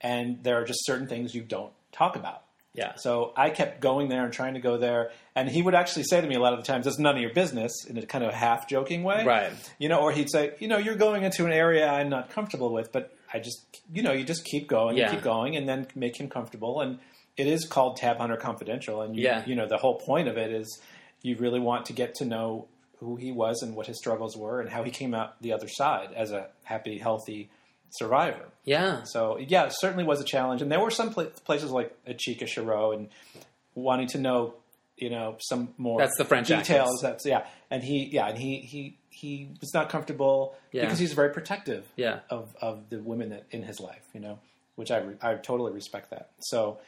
and 0.00 0.42
there 0.42 0.60
are 0.60 0.64
just 0.64 0.84
certain 0.84 1.06
things 1.06 1.34
you 1.34 1.42
don't 1.42 1.72
talk 1.92 2.16
about. 2.16 2.42
Yeah. 2.74 2.96
So 2.96 3.32
I 3.34 3.48
kept 3.48 3.80
going 3.80 4.10
there 4.10 4.24
and 4.24 4.32
trying 4.34 4.52
to 4.52 4.60
go 4.60 4.76
there, 4.76 5.10
and 5.34 5.48
he 5.48 5.62
would 5.62 5.74
actually 5.74 6.02
say 6.04 6.20
to 6.20 6.26
me 6.26 6.34
a 6.34 6.40
lot 6.40 6.52
of 6.52 6.58
the 6.58 6.66
times, 6.66 6.86
"It's 6.86 6.98
none 6.98 7.14
of 7.16 7.22
your 7.22 7.32
business," 7.32 7.72
in 7.88 7.96
a 7.96 8.04
kind 8.04 8.22
of 8.22 8.34
half 8.34 8.68
joking 8.68 9.02
way, 9.02 9.24
Right. 9.24 9.50
You 9.78 9.88
know, 9.88 10.00
or 10.00 10.12
he'd 10.12 10.30
say, 10.30 10.54
"You 10.58 10.68
know, 10.68 10.76
you're 10.76 10.96
going 10.96 11.22
into 11.22 11.46
an 11.46 11.52
area 11.52 11.88
I'm 11.88 12.10
not 12.10 12.28
comfortable 12.28 12.70
with, 12.70 12.92
but 12.92 13.15
I 13.32 13.38
just, 13.38 13.64
you 13.92 14.02
know, 14.02 14.12
you 14.12 14.24
just 14.24 14.44
keep 14.44 14.68
going, 14.68 14.96
Yeah. 14.96 15.04
and 15.08 15.14
keep 15.14 15.22
going, 15.24 15.56
and 15.56 15.68
then 15.68 15.86
make 15.94 16.18
him 16.18 16.28
comfortable." 16.28 16.80
And 16.80 16.98
it 17.36 17.46
is 17.46 17.66
called 17.66 17.96
Tab 17.96 18.18
Hunter 18.18 18.36
Confidential, 18.36 19.02
and 19.02 19.14
you, 19.16 19.24
Yeah. 19.24 19.44
you 19.46 19.54
know, 19.54 19.66
the 19.66 19.76
whole 19.78 19.96
point 19.98 20.28
of 20.28 20.36
it 20.38 20.50
is 20.52 20.80
you 21.22 21.36
really 21.36 21.60
want 21.60 21.86
to 21.86 21.92
get 21.92 22.14
to 22.16 22.24
know 22.24 22.66
who 23.00 23.16
he 23.16 23.30
was 23.30 23.60
and 23.62 23.76
what 23.76 23.86
his 23.86 23.98
struggles 23.98 24.36
were, 24.36 24.60
and 24.60 24.70
how 24.70 24.82
he 24.82 24.90
came 24.90 25.12
out 25.14 25.40
the 25.42 25.52
other 25.52 25.68
side 25.68 26.10
as 26.14 26.32
a 26.32 26.48
happy, 26.64 26.98
healthy 26.98 27.50
survivor. 27.90 28.46
Yeah. 28.64 29.02
So 29.04 29.38
yeah, 29.38 29.64
it 29.66 29.72
certainly 29.76 30.04
was 30.04 30.20
a 30.20 30.24
challenge, 30.24 30.62
and 30.62 30.72
there 30.72 30.80
were 30.80 30.90
some 30.90 31.12
pla- 31.12 31.26
places 31.44 31.70
like 31.70 31.92
Etchika 32.06 32.44
Choureau 32.46 32.94
and 32.94 33.08
wanting 33.74 34.06
to 34.08 34.18
know, 34.18 34.54
you 34.96 35.10
know, 35.10 35.36
some 35.40 35.74
more 35.76 36.00
That's 36.00 36.16
the 36.16 36.24
French 36.24 36.48
details. 36.48 37.00
That's 37.02 37.24
yeah, 37.26 37.46
and 37.70 37.82
he 37.82 38.08
yeah, 38.12 38.28
and 38.28 38.38
he 38.38 38.60
he 38.60 38.96
he 39.10 39.50
was 39.60 39.72
not 39.74 39.88
comfortable 39.88 40.54
Yeah. 40.72 40.82
because 40.82 40.98
he's 40.98 41.12
very 41.14 41.30
protective 41.32 41.86
Yeah. 41.96 42.20
of 42.30 42.54
of 42.60 42.88
the 42.90 42.98
women 42.98 43.30
that 43.30 43.44
in 43.50 43.62
his 43.62 43.80
life, 43.80 44.04
you 44.14 44.20
know, 44.20 44.38
which 44.76 44.90
I 44.90 44.98
re- 44.98 45.16
I 45.22 45.34
totally 45.34 45.72
respect 45.72 46.10
that. 46.10 46.30
So. 46.40 46.78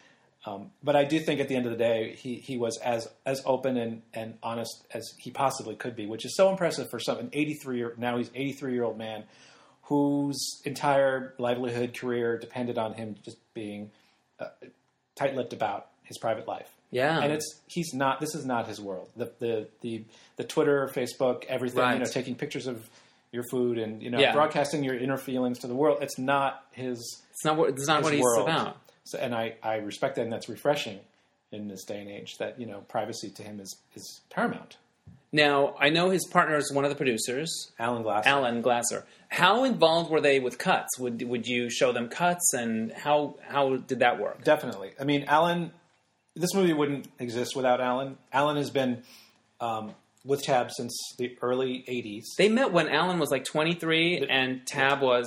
Um, 0.47 0.71
but 0.85 0.95
I 0.95 1.03
do 1.05 1.19
think 1.19 1.41
at 1.41 1.49
the 1.49 1.57
end 1.57 1.67
of 1.67 1.73
the 1.73 1.77
day, 1.77 2.15
he, 2.17 2.37
he 2.37 2.57
was 2.57 2.79
as 2.79 3.09
as 3.27 3.43
open 3.45 3.77
and, 3.77 4.03
and 4.15 4.39
honest 4.41 4.87
as 4.95 5.13
he 5.19 5.33
possibly 5.33 5.75
could 5.75 5.97
be, 5.97 6.07
which 6.07 6.25
is 6.25 6.37
so 6.37 6.49
impressive 6.49 6.89
for 6.89 7.01
some 7.01 7.19
an 7.19 7.29
83 7.33 7.77
year 7.77 7.95
now 7.99 8.17
he's 8.17 8.31
83 8.35 8.73
year 8.73 8.85
old 8.85 8.97
man 8.97 9.25
whose 9.83 10.63
entire 10.65 11.35
livelihood 11.39 11.93
career 11.93 12.39
depended 12.39 12.79
on 12.79 12.95
him 12.95 13.17
just 13.25 13.37
being 13.53 13.91
uh, 14.39 14.47
tight 15.17 15.35
lipped 15.35 15.53
about 15.53 15.89
his 16.05 16.17
private 16.19 16.47
life. 16.47 16.71
Yeah. 16.91 17.21
And 17.21 17.33
it's 17.33 17.61
he's 17.67 17.93
not. 17.95 18.21
This 18.21 18.35
is 18.35 18.45
not 18.47 18.67
his 18.67 18.81
world. 18.81 19.09
The 19.17 19.31
the 19.39 19.69
the, 19.83 20.05
the 20.37 20.45
Twitter, 20.45 20.91
Facebook, 20.95 21.45
everything. 21.47 21.81
Right. 21.81 21.95
You 21.95 21.99
know, 22.01 22.07
taking 22.07 22.35
pictures 22.35 22.67
of 22.67 22.89
your 23.31 23.45
food 23.51 23.77
and 23.79 24.03
you 24.03 24.11
know 24.11 24.19
Yeah. 24.19 24.33
broadcasting 24.33 24.83
your 24.85 24.97
inner 24.97 25.19
feelings 25.19 25.59
to 25.61 25.67
the 25.67 25.75
world. 25.75 25.99
It's 26.01 26.19
not 26.19 26.65
his. 26.73 26.99
It's 27.33 27.45
not 27.45 27.57
what 27.57 27.71
it's 27.71 27.87
not 27.87 28.03
what 28.03 28.13
he's 28.15 28.23
world. 28.23 28.49
about. 28.49 28.79
So, 29.05 29.19
and 29.19 29.35
I 29.35 29.55
I 29.63 29.77
respect 29.77 30.17
that, 30.17 30.23
and 30.23 30.33
that's 30.33 30.49
refreshing 30.49 30.99
in 31.53 31.69
this 31.69 31.85
day 31.85 32.01
and 32.01 32.09
age. 32.11 32.37
That 32.39 32.59
you 32.61 32.67
know, 32.67 32.81
privacy 32.89 33.31
to 33.31 33.43
him 33.43 33.61
is 33.61 33.77
is 33.95 34.21
paramount. 34.31 34.77
Now, 35.31 35.75
I 35.79 35.91
know 35.91 36.09
his 36.09 36.27
partner 36.27 36.57
is 36.57 36.73
one 36.73 36.87
of 36.87 36.91
the 36.91 36.97
producers, 36.97 37.71
Alan 37.79 38.03
Glass. 38.03 38.27
Alan 38.27 38.63
Glasser. 38.63 39.05
How 39.29 39.65
involved 39.65 40.11
were 40.11 40.23
they 40.23 40.41
with 40.41 40.57
cuts? 40.57 40.99
Would 40.99 41.21
would 41.29 41.47
you 41.47 41.69
show 41.69 41.93
them 41.93 42.09
cuts, 42.09 42.55
and 42.55 42.93
how 42.93 43.37
how 43.47 43.77
did 43.77 43.99
that 43.99 44.19
work? 44.19 44.43
Definitely. 44.43 44.93
I 44.99 45.05
mean, 45.05 45.25
Alan. 45.29 45.73
This 46.39 46.55
movie 46.55 46.73
wouldn't 46.73 47.09
exist 47.19 47.57
without 47.57 47.81
Alan. 47.81 48.17
Alan 48.33 48.57
has 48.57 48.71
been 48.71 49.03
um, 49.61 49.93
with 50.25 50.43
Tab 50.43 50.71
since 50.71 50.97
the 51.19 51.37
early 51.43 51.85
'80s. 51.89 52.25
They 52.37 52.49
met 52.49 52.73
when 52.73 52.89
Alan 52.89 53.19
was 53.19 53.31
like 53.31 53.45
23 53.45 54.27
and 54.29 54.67
Tab 54.67 55.01
was 55.01 55.27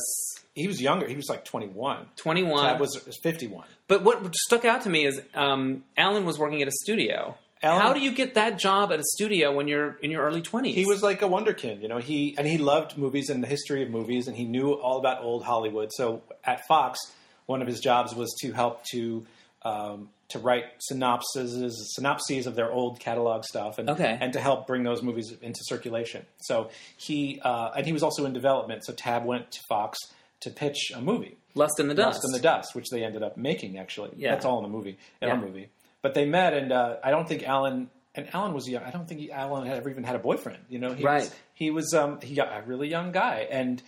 He 0.56 0.67
was 0.67 0.82
younger. 0.82 1.08
He 1.08 1.15
was 1.15 1.30
like 1.30 1.45
21. 1.45 2.08
21. 2.15 2.63
Tab 2.63 2.80
was, 2.80 3.02
was 3.06 3.17
51. 3.21 3.65
but 3.88 4.04
what 4.04 4.36
stuck 4.36 4.65
out 4.65 4.82
to 4.84 4.89
me 4.89 5.06
is 5.06 5.21
um, 5.34 5.84
Alan 5.97 6.26
was 6.26 6.38
working 6.39 6.62
at 6.62 6.67
a 6.67 6.71
studio. 6.84 7.36
Alan- 7.63 7.82
how 7.82 7.93
do 7.93 8.00
you 8.00 8.12
get 8.12 8.34
that 8.36 8.58
job 8.58 8.91
at 8.91 9.00
a 9.00 9.04
studio 9.04 9.54
when 9.54 9.67
you're 9.67 9.97
in 10.02 10.10
your 10.10 10.24
early 10.24 10.41
20s? 10.41 10.74
He 10.74 10.86
was 10.86 11.04
like 11.04 11.21
a 11.21 11.28
wonderkind, 11.28 11.82
you 11.82 11.88
know. 11.88 12.00
He 12.00 12.36
and 12.38 12.47
he 12.47 12.58
loved 12.58 12.97
movies 12.97 13.30
and 13.30 13.43
the 13.43 13.47
history 13.47 13.84
of 13.84 13.89
movies, 13.89 14.28
and 14.28 14.36
he 14.36 14.45
knew 14.45 14.71
all 14.74 14.97
about 14.97 15.21
old 15.24 15.43
Hollywood. 15.43 15.89
So 15.93 16.24
at 16.43 16.65
Fox, 16.67 17.00
one 17.45 17.62
of 17.62 17.67
his 17.67 17.80
jobs 17.80 18.15
was 18.15 18.36
to 18.41 18.52
help 18.52 18.84
to 18.93 19.26
um, 19.63 20.10
to 20.30 20.39
write 20.39 20.65
synopses 20.80 21.93
synopses 21.95 22.47
of 22.47 22.56
their 22.56 22.71
old 22.71 23.00
catalog 23.00 23.43
stuff, 23.43 23.78
and 23.80 23.89
Okay. 23.89 24.17
and 24.19 24.34
to 24.34 24.39
help 24.39 24.67
bring 24.67 24.84
those 24.84 25.02
movies 25.04 25.32
into 25.41 25.60
circulation. 25.63 26.26
So 26.41 26.69
he 26.97 27.39
uh, 27.43 27.71
and 27.76 27.86
he 27.86 27.93
was 27.93 28.04
also 28.04 28.26
in 28.26 28.34
development. 28.34 28.86
So 28.86 28.93
Tab 28.93 29.26
went 29.26 29.52
to 29.52 29.60
Fox 29.69 29.97
to 30.41 30.50
pitch 30.50 30.91
a 30.95 31.02
movie. 31.02 31.38
Lust 31.54 31.80
in 31.80 31.88
the 31.89 31.93
Dust. 31.93 32.17
Dust 32.21 32.26
in 32.26 32.32
the 32.32 32.39
Dust, 32.39 32.74
which 32.76 32.89
they 32.89 33.04
ended 33.04 33.24
up 33.24 33.38
making. 33.38 33.78
Actually, 33.78 34.12
Yeah. 34.15 34.32
that's 34.32 34.45
all 34.45 34.58
in 34.58 34.63
the 34.63 34.69
movie, 34.69 34.97
in 35.21 35.28
Yeah. 35.28 35.34
our 35.36 35.39
movie. 35.39 35.69
But 36.02 36.13
they 36.15 36.26
met, 36.26 36.54
and 36.54 36.71
uh, 36.71 36.95
I 37.04 37.12
don't 37.12 37.28
think 37.28 37.43
Alan 37.47 37.89
and 38.15 38.28
Alan 38.34 38.54
was 38.54 38.67
young. 38.67 38.84
I 38.84 38.89
don't 38.91 39.08
think 39.08 39.21
he, 39.21 39.32
Alan 39.32 39.65
had 39.67 39.78
ever 39.78 39.89
even 39.89 40.04
had 40.04 40.15
a 40.15 40.19
boyfriend. 40.19 40.60
You 40.69 40.80
know, 40.80 40.93
he 40.93 41.04
Right. 41.04 41.21
was, 41.21 41.36
he 41.54 41.69
was 41.71 41.93
um, 41.93 42.19
he 42.21 42.34
got 42.36 42.47
a 42.58 42.62
really 42.65 42.88
young 42.89 43.12
guy, 43.12 43.47
and 43.52 43.82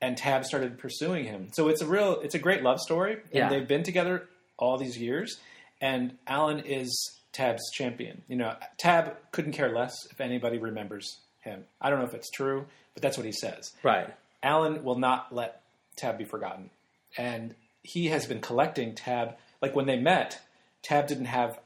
and 0.00 0.16
Tab 0.16 0.44
started 0.44 0.78
pursuing 0.78 1.24
him. 1.24 1.48
So 1.54 1.66
it's 1.68 1.82
a 1.82 1.86
real, 1.86 2.20
it's 2.20 2.36
a 2.36 2.38
great 2.38 2.62
love 2.62 2.78
story, 2.78 3.14
and 3.14 3.22
Yeah. 3.32 3.48
they've 3.48 3.66
been 3.66 3.82
together 3.82 4.28
all 4.58 4.78
these 4.78 4.98
years. 4.98 5.38
And 5.80 6.16
Alan 6.26 6.60
is 6.60 7.20
Tab's 7.32 7.70
champion. 7.72 8.22
You 8.28 8.36
know, 8.36 8.54
Tab 8.78 9.16
couldn't 9.32 9.52
care 9.52 9.72
less 9.74 9.94
if 10.10 10.20
anybody 10.20 10.58
remembers 10.58 11.20
him. 11.40 11.64
I 11.80 11.90
don't 11.90 12.00
know 12.00 12.06
if 12.06 12.14
it's 12.14 12.30
true, 12.30 12.66
but 12.94 13.02
that's 13.02 13.16
what 13.16 13.26
he 13.26 13.32
says. 13.32 13.72
Right. 13.82 14.12
Alan 14.42 14.84
will 14.84 14.98
not 14.98 15.34
let 15.34 15.62
Tab 15.96 16.18
be 16.18 16.24
forgotten. 16.24 16.70
And 17.16 17.54
he 17.82 18.08
has 18.08 18.26
been 18.26 18.40
collecting 18.40 18.94
Tab. 18.94 19.36
Like 19.62 19.74
when 19.74 19.86
they 19.86 19.98
met, 19.98 20.40
Tab 20.82 21.06
didn't 21.06 21.26
have 21.26 21.58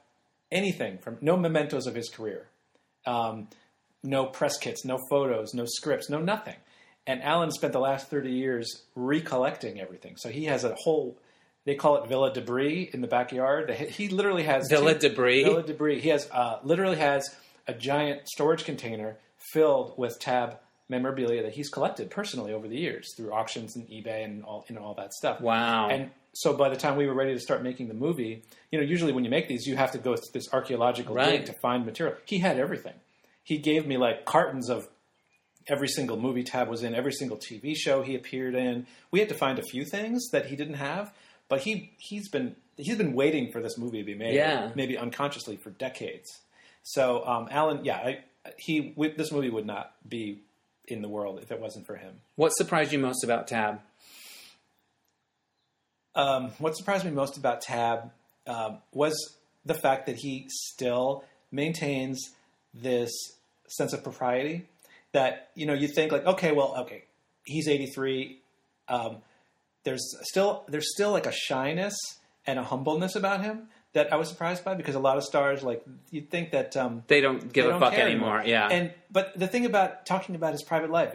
anything 0.50 0.98
from 0.98 1.18
no 1.20 1.36
mementos 1.36 1.86
of 1.86 1.94
his 1.94 2.08
career, 2.10 2.46
um, 3.06 3.48
no 4.02 4.26
press 4.26 4.58
kits, 4.58 4.84
no 4.84 4.98
photos, 5.10 5.54
no 5.54 5.64
scripts, 5.66 6.10
no 6.10 6.20
nothing. 6.20 6.56
And 7.06 7.22
Alan 7.22 7.50
spent 7.50 7.72
the 7.72 7.80
last 7.80 8.08
30 8.10 8.30
years 8.30 8.82
recollecting 8.94 9.80
everything. 9.80 10.16
So 10.16 10.28
he 10.28 10.44
has 10.44 10.62
a 10.64 10.74
whole, 10.78 11.16
they 11.64 11.74
call 11.74 11.96
it 12.02 12.08
Villa 12.08 12.32
Debris 12.32 12.90
in 12.92 13.00
the 13.00 13.06
backyard. 13.06 13.70
He 13.70 14.08
literally 14.08 14.42
has 14.44 14.68
Villa 14.68 14.94
two- 14.94 15.08
Debris? 15.08 15.44
Villa 15.44 15.62
Debris. 15.62 16.00
He 16.00 16.08
has 16.08 16.28
uh, 16.30 16.58
literally 16.64 16.96
has 16.96 17.28
a 17.68 17.74
giant 17.74 18.28
storage 18.28 18.64
container 18.64 19.16
filled 19.52 19.94
with 19.96 20.18
Tab 20.20 20.58
memorabilia 20.88 21.42
that 21.44 21.52
he's 21.52 21.68
collected 21.70 22.10
personally 22.10 22.52
over 22.52 22.68
the 22.68 22.76
years 22.76 23.14
through 23.16 23.32
auctions 23.32 23.76
and 23.76 23.86
eBay 23.88 24.24
and 24.24 24.44
all 24.44 24.64
and 24.68 24.76
all 24.78 24.94
that 24.94 25.12
stuff. 25.14 25.40
Wow. 25.40 25.88
And 25.88 26.10
so 26.34 26.54
by 26.54 26.68
the 26.68 26.76
time 26.76 26.96
we 26.96 27.06
were 27.06 27.14
ready 27.14 27.32
to 27.34 27.40
start 27.40 27.62
making 27.62 27.88
the 27.88 27.94
movie, 27.94 28.42
you 28.70 28.78
know, 28.78 28.84
usually 28.84 29.12
when 29.12 29.24
you 29.24 29.30
make 29.30 29.48
these, 29.48 29.66
you 29.66 29.76
have 29.76 29.92
to 29.92 29.98
go 29.98 30.16
through 30.16 30.32
this 30.32 30.52
archaeological 30.52 31.14
Right. 31.14 31.38
dig 31.38 31.46
to 31.46 31.52
find 31.60 31.86
material. 31.86 32.16
He 32.24 32.38
had 32.38 32.58
everything. 32.58 32.94
He 33.44 33.58
gave 33.58 33.86
me 33.86 33.96
like 33.96 34.24
cartons 34.24 34.68
of 34.68 34.88
every 35.68 35.88
single 35.88 36.18
movie 36.18 36.42
tab 36.42 36.68
was 36.68 36.82
in, 36.82 36.94
every 36.94 37.12
single 37.12 37.36
TV 37.36 37.74
show 37.76 38.02
he 38.02 38.14
appeared 38.16 38.54
in. 38.54 38.86
We 39.10 39.20
had 39.20 39.28
to 39.28 39.34
find 39.34 39.58
a 39.58 39.62
few 39.62 39.84
things 39.84 40.28
that 40.32 40.46
he 40.46 40.56
didn't 40.56 40.74
have, 40.74 41.12
but 41.52 41.60
he 41.60 41.92
he's 41.98 42.30
been 42.30 42.56
he's 42.78 42.96
been 42.96 43.12
waiting 43.12 43.52
for 43.52 43.60
this 43.60 43.76
movie 43.76 43.98
to 43.98 44.04
be 44.06 44.14
made, 44.14 44.34
Yeah. 44.36 44.70
maybe 44.74 44.96
unconsciously 44.96 45.58
for 45.58 45.68
decades. 45.68 46.30
So 46.82 47.26
um, 47.26 47.46
Alan, 47.50 47.84
yeah, 47.84 47.96
I, 47.98 48.18
he 48.56 48.94
we, 48.96 49.10
this 49.10 49.30
movie 49.30 49.50
would 49.50 49.66
not 49.66 49.92
be 50.08 50.40
in 50.88 51.02
the 51.02 51.10
world 51.10 51.40
if 51.42 51.52
it 51.52 51.60
wasn't 51.60 51.84
for 51.86 51.96
him. 51.96 52.14
what 52.36 52.52
surprised 52.56 52.90
you 52.90 52.98
most 52.98 53.22
about 53.22 53.48
Tab? 53.48 53.80
Um, 56.14 56.52
what 56.58 56.74
surprised 56.74 57.04
me 57.04 57.10
most 57.10 57.36
about 57.36 57.60
Tab 57.60 58.10
um, 58.46 58.78
was 58.94 59.14
the 59.66 59.74
fact 59.74 60.06
that 60.06 60.16
he 60.16 60.46
still 60.48 61.24
maintains 61.50 62.18
this 62.72 63.10
sense 63.68 63.92
of 63.92 64.02
propriety. 64.02 64.68
That 65.12 65.50
you 65.54 65.66
know, 65.66 65.74
you 65.74 65.88
think 65.88 66.12
like, 66.12 66.24
okay, 66.24 66.52
well, 66.52 66.76
okay, 66.80 67.04
he's 67.44 67.68
eighty 67.68 67.88
three. 67.94 68.40
Um, 68.88 69.18
there's 69.84 70.16
still 70.22 70.64
there's 70.68 70.92
still 70.92 71.10
like 71.10 71.26
a 71.26 71.32
shyness 71.32 71.94
and 72.46 72.58
a 72.58 72.62
humbleness 72.62 73.16
about 73.16 73.42
him 73.42 73.68
that 73.92 74.12
I 74.12 74.16
was 74.16 74.28
surprised 74.28 74.64
by 74.64 74.74
because 74.74 74.94
a 74.94 75.00
lot 75.00 75.16
of 75.16 75.24
stars 75.24 75.62
like 75.62 75.84
you'd 76.10 76.30
think 76.30 76.52
that 76.52 76.76
um, 76.76 77.04
They 77.08 77.20
don't 77.20 77.52
give 77.52 77.64
they 77.64 77.68
a 77.68 77.72
don't 77.72 77.80
fuck 77.80 77.92
care 77.94 78.08
anymore. 78.08 78.42
Yeah. 78.44 78.68
And 78.68 78.92
but 79.10 79.38
the 79.38 79.46
thing 79.46 79.66
about 79.66 80.06
talking 80.06 80.34
about 80.34 80.52
his 80.52 80.62
private 80.62 80.90
life, 80.90 81.14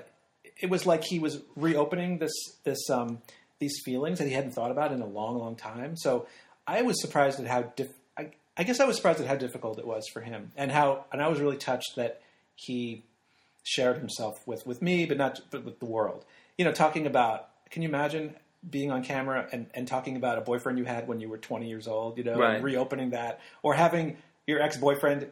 it 0.60 0.69
was 0.69 0.86
like 0.86 1.03
he 1.03 1.19
was 1.19 1.41
reopening 1.56 2.19
this 2.19 2.34
this 2.63 2.89
um, 2.89 3.21
these 3.60 3.80
feelings 3.84 4.19
that 4.19 4.27
he 4.27 4.34
hadn't 4.34 4.51
thought 4.51 4.71
about 4.71 4.91
in 4.91 5.01
a 5.01 5.08
long, 5.08 5.38
long 5.38 5.56
time. 5.56 5.97
So 5.97 6.27
I 6.67 6.84
was 6.84 7.01
surprised 7.01 7.39
at 7.39 7.47
how 7.47 7.63
diff- 7.75 7.97
I, 8.17 8.32
I 8.56 8.63
guess 8.63 8.80
I 8.80 8.86
was 8.86 8.95
surprised 8.97 9.19
at 9.19 9.27
how 9.27 9.36
difficult 9.36 9.80
it 9.80 9.88
was 9.88 10.08
for 10.13 10.21
him, 10.21 10.51
and 10.56 10.71
how 10.71 11.06
and 11.12 11.21
I 11.21 11.27
was 11.27 11.39
really 11.39 11.58
touched 11.58 11.95
that 11.95 12.21
he 12.56 13.03
shared 13.63 13.97
himself 13.97 14.45
with 14.45 14.65
with 14.67 14.82
me, 14.82 15.06
but 15.06 15.17
not 15.17 15.41
but 15.49 15.65
with 15.65 15.80
the 15.80 15.86
world. 15.86 16.25
You 16.58 16.65
know, 16.65 16.71
talking 16.71 17.08
about 17.08 17.49
can 17.71 17.82
you 17.82 17.89
imagine 17.89 18.36
being 18.69 18.91
on 18.91 19.03
camera 19.03 19.47
and, 19.51 19.67
and 19.73 19.88
talking 19.88 20.15
about 20.17 20.38
a 20.38 20.41
boyfriend 20.41 20.77
you 20.77 20.86
had 20.86 21.08
when 21.08 21.19
you 21.19 21.30
were 21.30 21.38
20 21.38 21.67
years 21.67 21.88
old, 21.88 22.17
you 22.17 22.23
know, 22.23 22.38
Right. 22.38 22.56
and 22.56 22.63
reopening 22.63 23.12
that, 23.12 23.39
or 23.63 23.73
having 23.73 24.17
your 24.45 24.62
ex 24.62 24.77
boyfriend 24.77 25.27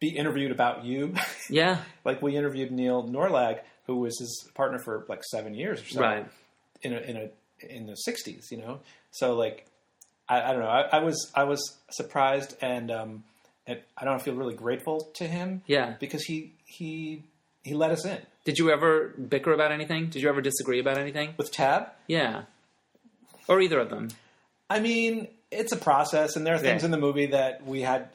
be 0.00 0.08
interviewed 0.08 0.50
about 0.52 0.84
you. 0.84 1.14
yeah. 1.50 1.78
like 2.04 2.22
we 2.22 2.36
interviewed 2.36 2.70
Neil 2.70 3.02
Norlag, 3.08 3.60
who 3.86 3.96
was 3.96 4.18
his 4.18 4.48
partner 4.54 4.78
for 4.78 5.04
like 5.08 5.22
seven 5.24 5.54
years 5.54 5.82
or 5.82 5.86
so, 5.88 6.00
Right. 6.00 6.26
in 6.82 6.92
a 6.94 6.98
in 6.98 7.16
a 7.16 7.30
in 7.60 7.86
the 7.86 7.96
'60s, 8.06 8.50
you 8.50 8.58
know. 8.58 8.80
So 9.10 9.34
like, 9.34 9.66
I, 10.28 10.40
I 10.42 10.52
don't 10.52 10.60
know. 10.62 10.68
I, 10.68 10.82
I 10.82 10.98
was 11.00 11.32
I 11.34 11.44
was 11.44 11.76
surprised 11.90 12.56
and 12.60 12.90
um, 12.90 13.24
and 13.66 13.80
I 13.96 14.04
don't 14.04 14.22
feel 14.22 14.34
really 14.34 14.54
grateful 14.54 15.00
to 15.14 15.24
him. 15.26 15.62
Yeah. 15.66 15.94
because 15.98 16.22
he 16.24 16.52
he 16.64 17.24
he 17.64 17.74
let 17.74 17.90
us 17.90 18.04
in 18.06 18.18
Did 18.44 18.58
you 18.58 18.70
ever 18.70 19.08
bicker 19.08 19.52
about 19.52 19.72
anything? 19.72 20.10
Did 20.10 20.22
you 20.22 20.28
ever 20.28 20.40
disagree 20.40 20.78
about 20.80 20.96
anything? 20.98 21.34
with 21.36 21.50
Tab. 21.50 21.88
Yeah. 22.06 22.42
Or 23.48 23.60
either 23.60 23.80
of 23.80 23.90
them. 23.90 24.08
I 24.70 24.80
mean, 24.80 25.28
it's 25.50 25.72
a 25.72 25.76
process, 25.76 26.36
and 26.36 26.46
there 26.46 26.54
are 26.54 26.58
things 26.58 26.82
Yeah. 26.82 26.86
in 26.86 26.90
the 26.90 26.98
movie 26.98 27.26
that 27.26 27.64
we 27.66 27.80
had 27.82 28.08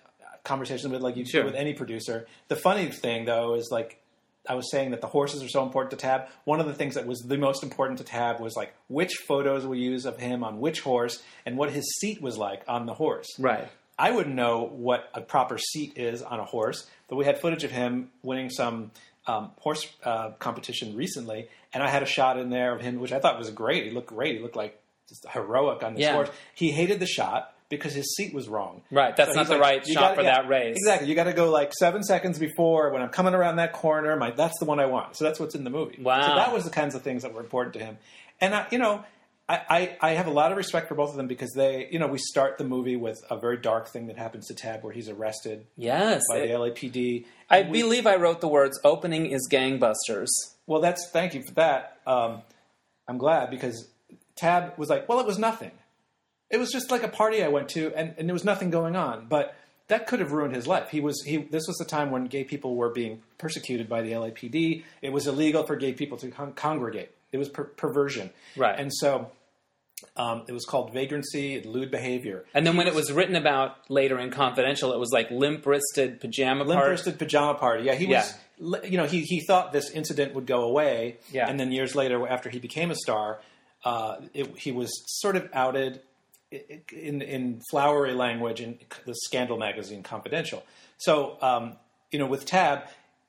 conversations 0.44 0.92
with, 0.92 1.02
like 1.02 1.16
you 1.16 1.26
Sure. 1.26 1.42
do 1.42 1.46
with 1.48 1.56
any 1.56 1.74
producer. 1.74 2.28
The 2.50 2.56
funny 2.56 2.88
thing, 2.88 3.26
though, 3.26 3.56
is 3.56 3.70
like 3.72 4.00
I 4.48 4.56
was 4.56 4.70
saying 4.72 4.92
that 4.92 5.00
the 5.00 5.08
horses 5.08 5.42
are 5.42 5.48
so 5.48 5.64
important 5.64 5.92
to 5.92 5.96
Tab. 5.98 6.28
One 6.44 6.60
of 6.60 6.66
the 6.68 6.74
things 6.74 6.96
that 6.96 7.08
was 7.08 7.22
the 7.22 7.38
most 7.38 7.64
important 7.64 7.98
to 8.00 8.04
Tab 8.04 8.42
was 8.42 8.58
like 8.58 8.74
which 8.90 9.14
photos 9.26 9.66
we 9.66 9.80
use 9.80 10.06
of 10.06 10.18
him 10.18 10.44
on 10.44 10.60
which 10.60 10.82
horse 10.82 11.24
and 11.46 11.58
what 11.58 11.72
his 11.72 11.86
seat 12.02 12.22
was 12.22 12.38
like 12.38 12.62
on 12.68 12.86
the 12.86 12.94
horse. 12.94 13.28
Right. 13.40 13.70
I 13.98 14.12
wouldn't 14.12 14.36
know 14.36 14.64
what 14.66 15.10
a 15.14 15.22
proper 15.22 15.58
seat 15.58 15.94
is 15.98 16.22
on 16.22 16.42
a 16.42 16.44
horse, 16.46 16.86
but 17.08 17.16
we 17.16 17.24
had 17.24 17.40
footage 17.40 17.64
of 17.64 17.72
him 17.72 18.12
winning 18.22 18.50
some 18.50 18.92
um, 19.28 19.52
horse 19.62 19.88
uh, 20.04 20.32
competition 20.40 20.94
recently, 20.98 21.48
and 21.74 21.82
I 21.82 21.88
had 21.88 22.04
a 22.04 22.06
shot 22.06 22.38
in 22.38 22.50
there 22.50 22.76
of 22.76 22.82
him, 22.82 23.00
which 23.00 23.14
I 23.14 23.20
thought 23.20 23.40
was 23.40 23.50
great. 23.50 23.86
He 23.86 23.92
looked 23.92 24.08
great. 24.10 24.36
He 24.36 24.42
looked 24.42 24.58
like 24.58 24.78
just 25.10 25.26
heroic 25.30 25.84
on 25.84 25.94
this 25.96 26.04
Yeah. 26.04 26.14
horse. 26.14 26.30
He 26.56 26.72
hated 26.72 27.00
the 27.00 27.06
shot 27.08 27.54
because 27.70 27.94
his 27.94 28.16
seat 28.16 28.34
was 28.34 28.48
wrong. 28.48 28.82
Right, 28.92 29.16
that's 29.16 29.34
not 29.36 29.42
he's 29.48 29.50
the 29.50 29.60
right 29.60 29.86
shot 29.86 29.96
gotta- 29.96 30.16
for 30.16 30.22
yeah, 30.22 30.42
that 30.42 30.48
race." 30.48 30.76
Exactly. 30.78 31.08
You 31.10 31.16
got 31.16 31.24
to 31.26 31.34
go 31.34 31.50
like 31.50 31.74
seven 31.74 32.04
seconds 32.04 32.38
before 32.40 32.92
when 32.92 33.02
I'm 33.02 33.10
coming 33.10 33.34
around 33.34 33.56
that 33.58 33.74
corner. 33.74 34.16
My 34.16 34.32
that's 34.32 34.58
the 34.60 34.66
one 34.66 34.80
I 34.80 34.86
want. 34.86 35.16
So 35.16 35.24
that's 35.26 35.40
what's 35.40 35.56
in 35.56 35.64
the 35.64 35.70
movie. 35.70 36.02
Wow. 36.02 36.22
So 36.22 36.36
that 36.36 36.54
was 36.54 36.64
the 36.66 36.70
kinds 36.72 36.94
of 36.96 37.02
things 37.02 37.24
that 37.24 37.34
were 37.34 37.42
important 37.42 37.74
to 37.74 37.80
him, 37.80 37.98
and 38.42 38.54
I, 38.56 38.68
you 38.72 38.78
know. 38.78 39.04
I, 39.50 39.60
I, 39.70 39.98
I 40.00 40.12
have 40.12 40.28
a 40.28 40.32
lot 40.32 40.52
of 40.54 40.58
respect 40.58 40.88
for 40.88 40.96
both 40.96 41.10
of 41.10 41.18
them 41.18 41.28
because 41.28 41.52
they, 41.52 41.90
you 41.92 42.00
know, 42.00 42.08
we 42.08 42.18
start 42.18 42.58
the 42.58 42.64
movie 42.64 42.96
with 42.96 43.22
a 43.30 43.38
very 43.38 43.58
dark 43.58 43.90
thing 43.90 44.08
that 44.08 44.18
happens 44.18 44.48
to 44.48 44.54
Tab 44.56 44.86
where 44.86 44.94
he's 44.94 45.10
arrested 45.10 45.66
Yes. 45.76 46.22
by 46.30 46.38
It- 46.38 46.48
the 46.48 46.54
LAPD. 46.54 47.26
I 47.50 47.64
We- 47.64 47.82
believe 47.82 48.08
I 48.08 48.16
wrote 48.16 48.40
the 48.40 48.48
words 48.48 48.80
"opening 48.86 49.26
is 49.32 49.46
gangbusters." 49.52 50.30
well, 50.66 50.80
that's 50.80 51.10
thank 51.12 51.34
you 51.34 51.44
for 51.46 51.54
that. 51.56 51.98
Um, 52.08 52.42
I'm 53.06 53.18
glad 53.18 53.50
because 53.50 53.90
Tab 54.36 54.74
was 54.78 54.90
like, 54.90 55.08
well, 55.08 55.20
it 55.20 55.26
was 55.26 55.38
nothing. 55.38 55.72
It 56.50 56.58
was 56.58 56.72
just 56.72 56.92
like 56.92 57.04
a 57.04 57.08
party 57.08 57.44
I 57.44 57.48
went 57.48 57.70
to, 57.70 57.92
and, 57.96 58.14
and 58.18 58.28
there 58.30 58.34
was 58.34 58.44
nothing 58.44 58.70
going 58.70 58.96
on. 58.96 59.26
But 59.28 59.56
that 59.88 60.08
could 60.08 60.20
have 60.20 60.32
ruined 60.32 60.56
his 60.56 60.68
life. 60.68 60.90
He 60.90 61.00
was 61.02 61.22
he. 61.24 61.38
This 61.38 61.68
was 61.68 61.78
the 61.78 61.86
time 61.86 62.12
when 62.12 62.26
gay 62.26 62.44
people 62.44 62.76
were 62.76 62.90
being 62.90 63.22
persecuted 63.38 63.90
by 63.90 64.02
the 64.02 64.12
LAPD. 64.12 64.84
It 65.02 65.12
was 65.12 65.28
illegal 65.28 65.64
for 65.64 65.76
gay 65.76 65.94
people 65.94 66.18
to 66.20 66.30
con- 66.30 66.54
congregate. 66.54 67.12
It 67.32 67.38
was 67.38 67.50
per- 67.50 67.64
perversion, 67.64 68.30
Right. 68.56 68.80
And 68.80 68.94
so 68.94 69.32
um, 70.16 70.44
it 70.48 70.52
was 70.52 70.66
called 70.66 70.94
vagrancy 70.94 71.56
and 71.56 71.66
lewd 71.66 71.90
behavior. 71.90 72.46
And 72.54 72.68
then 72.68 72.78
when 72.78 72.88
it 72.88 72.94
was 72.94 73.12
written 73.12 73.36
about 73.36 73.90
later 73.90 74.20
in 74.20 74.30
Confidential, 74.30 74.94
it 74.94 75.00
was 75.00 75.12
like 75.12 75.32
limp-wristed 75.32 76.20
pajama 76.22 76.64
limp 76.64 76.80
part. 76.80 76.92
wristed 76.92 77.18
pajama 77.18 77.56
party. 77.56 77.86
Yeah, 77.86 77.96
he 77.96 78.06
was. 78.06 78.34
You 78.88 78.98
know, 78.98 79.06
he 79.06 79.22
he 79.22 79.42
thought 79.42 79.74
this 79.74 79.90
incident 79.90 80.36
would 80.36 80.46
go 80.46 80.62
away. 80.64 81.18
Yeah. 81.32 81.50
and 81.50 81.60
then 81.60 81.72
years 81.72 81.96
later, 81.96 82.28
after 82.28 82.50
he 82.52 82.60
became 82.60 82.92
a 82.92 82.96
star, 82.96 83.42
uh, 83.84 84.18
it, 84.34 84.58
he 84.58 84.72
was 84.72 84.90
sort 85.08 85.36
of 85.36 85.50
outed 85.54 86.02
in 86.52 87.22
in 87.22 87.62
flowery 87.72 88.14
language 88.14 88.62
in 88.62 88.78
the 89.06 89.16
Scandal 89.26 89.58
magazine, 89.58 90.04
Confidential. 90.04 90.64
So, 90.98 91.38
um, 91.42 91.78
you 92.12 92.20
know, 92.20 92.28
with 92.28 92.46
Tab. 92.46 92.84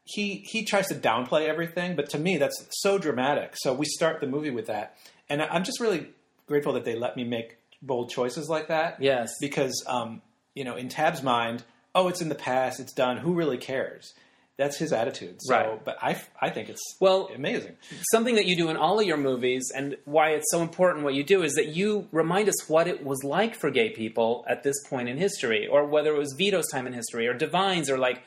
He, 0.06 0.44
he 0.46 0.66
tries 0.66 0.88
to 0.88 0.94
downplay 0.94 1.48
everything, 1.48 1.96
but 1.96 2.10
to 2.10 2.18
me 2.18 2.36
that's 2.36 2.66
so 2.72 2.98
dramatic. 2.98 3.54
So 3.56 3.72
we 3.72 3.86
start 3.86 4.20
the 4.20 4.26
movie 4.26 4.50
with 4.50 4.66
that, 4.66 4.98
and 5.30 5.40
I'm 5.40 5.64
just 5.64 5.80
really 5.80 6.08
grateful 6.46 6.74
that 6.74 6.84
they 6.84 6.94
let 6.94 7.16
me 7.16 7.24
make 7.24 7.56
bold 7.80 8.10
choices 8.10 8.46
like 8.50 8.68
that 8.68 9.00
Yes. 9.00 9.30
because 9.40 9.82
um, 9.86 10.20
you 10.54 10.62
know 10.62 10.76
in 10.76 10.90
Tab's 10.90 11.22
mind, 11.22 11.64
oh, 11.94 12.08
it's 12.08 12.20
in 12.20 12.28
the 12.28 12.34
past, 12.34 12.80
it's 12.80 12.92
done. 12.92 13.16
Who 13.16 13.32
really 13.32 13.56
cares? 13.56 14.12
That's 14.56 14.76
his 14.76 14.92
attitude. 14.92 15.36
So, 15.40 15.54
Right. 15.54 15.84
But 15.84 15.96
I, 16.00 16.20
I 16.40 16.50
think 16.50 16.68
it's 16.68 16.80
Well, 17.00 17.28
amazing. 17.34 17.76
something 18.12 18.36
that 18.36 18.46
you 18.46 18.56
do 18.56 18.68
in 18.68 18.76
all 18.76 19.00
of 19.00 19.06
your 19.06 19.16
movies 19.16 19.72
and 19.74 19.96
why 20.04 20.30
it's 20.30 20.50
so 20.50 20.62
important 20.62 21.04
what 21.04 21.14
you 21.14 21.24
do 21.24 21.42
is 21.42 21.54
that 21.54 21.68
you 21.68 22.06
remind 22.12 22.48
us 22.48 22.68
what 22.68 22.86
it 22.86 23.04
was 23.04 23.24
like 23.24 23.56
for 23.56 23.70
gay 23.70 23.90
people 23.90 24.44
at 24.48 24.62
this 24.62 24.76
point 24.88 25.08
in 25.08 25.16
history 25.16 25.66
or 25.66 25.84
whether 25.86 26.14
it 26.14 26.18
was 26.18 26.34
vito's 26.38 26.68
time 26.70 26.86
in 26.86 26.92
history 26.92 27.26
or 27.26 27.34
divine's 27.34 27.90
or 27.90 27.98
like 27.98 28.22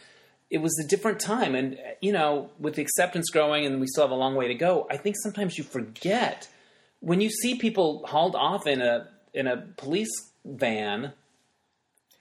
it 0.49 0.57
was 0.59 0.77
a 0.83 0.87
different 0.87 1.19
time 1.19 1.55
and 1.55 1.77
you 2.01 2.11
know 2.11 2.49
with 2.59 2.75
the 2.75 2.81
acceptance 2.81 3.29
growing 3.29 3.65
and 3.65 3.79
we 3.79 3.87
still 3.87 4.03
have 4.03 4.11
a 4.11 4.15
long 4.15 4.35
way 4.35 4.47
to 4.47 4.53
go 4.53 4.85
i 4.89 4.95
think 4.97 5.15
sometimes 5.21 5.57
you 5.57 5.63
forget 5.63 6.47
when 6.99 7.19
you 7.21 7.29
see 7.29 7.55
people 7.55 8.05
hauled 8.07 8.35
off 8.35 8.65
in 8.67 8.81
a 8.81 9.07
in 9.33 9.45
a 9.47 9.57
police 9.77 10.09
van 10.45 11.11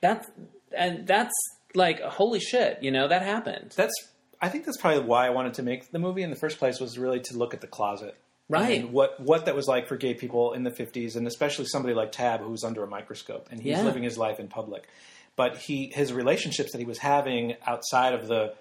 that's 0.01 0.29
and 0.77 1.07
that's 1.07 1.35
like 1.75 2.01
holy 2.01 2.41
shit 2.41 2.79
you 2.83 2.91
know 2.91 3.09
that 3.09 3.23
happened 3.23 3.73
That's 3.77 3.93
I 4.41 4.49
think 4.51 4.67
that's 4.67 4.77
probably 4.79 5.01
why 5.03 5.27
I 5.27 5.31
wanted 5.31 5.55
to 5.55 5.63
make 5.63 5.91
the 5.93 5.99
movie 5.99 6.23
in 6.23 6.29
the 6.31 6.37
first 6.37 6.59
place 6.59 6.79
was 6.79 6.99
really 6.99 7.21
to 7.21 7.39
look 7.39 7.55
at 7.55 7.63
the 7.63 7.67
closet. 7.67 8.15
Right. 8.51 8.81
And 8.83 8.93
what 8.93 9.19
what 9.19 9.47
that 9.47 9.57
was 9.57 9.67
like 9.67 9.89
for 9.89 9.97
gay 9.97 10.13
people 10.15 10.53
in 10.53 10.63
the 10.63 10.71
50s 10.71 11.17
and 11.17 11.27
especially 11.27 11.65
somebody 11.65 11.95
like 11.95 12.13
Tab 12.13 12.41
who's 12.43 12.63
under 12.63 12.85
a 12.85 12.87
microscope 12.87 13.49
and 13.51 13.61
he's 13.61 13.79
Yeah. 13.79 13.83
living 13.83 14.03
his 14.03 14.19
life 14.19 14.39
in 14.39 14.49
public. 14.49 14.89
But 15.37 15.57
he 15.57 15.91
his 15.95 16.13
relationships 16.13 16.73
that 16.73 16.79
he 16.79 16.85
was 16.85 16.99
having 16.99 17.57
outside 17.67 18.13
of 18.13 18.29
the 18.29 18.55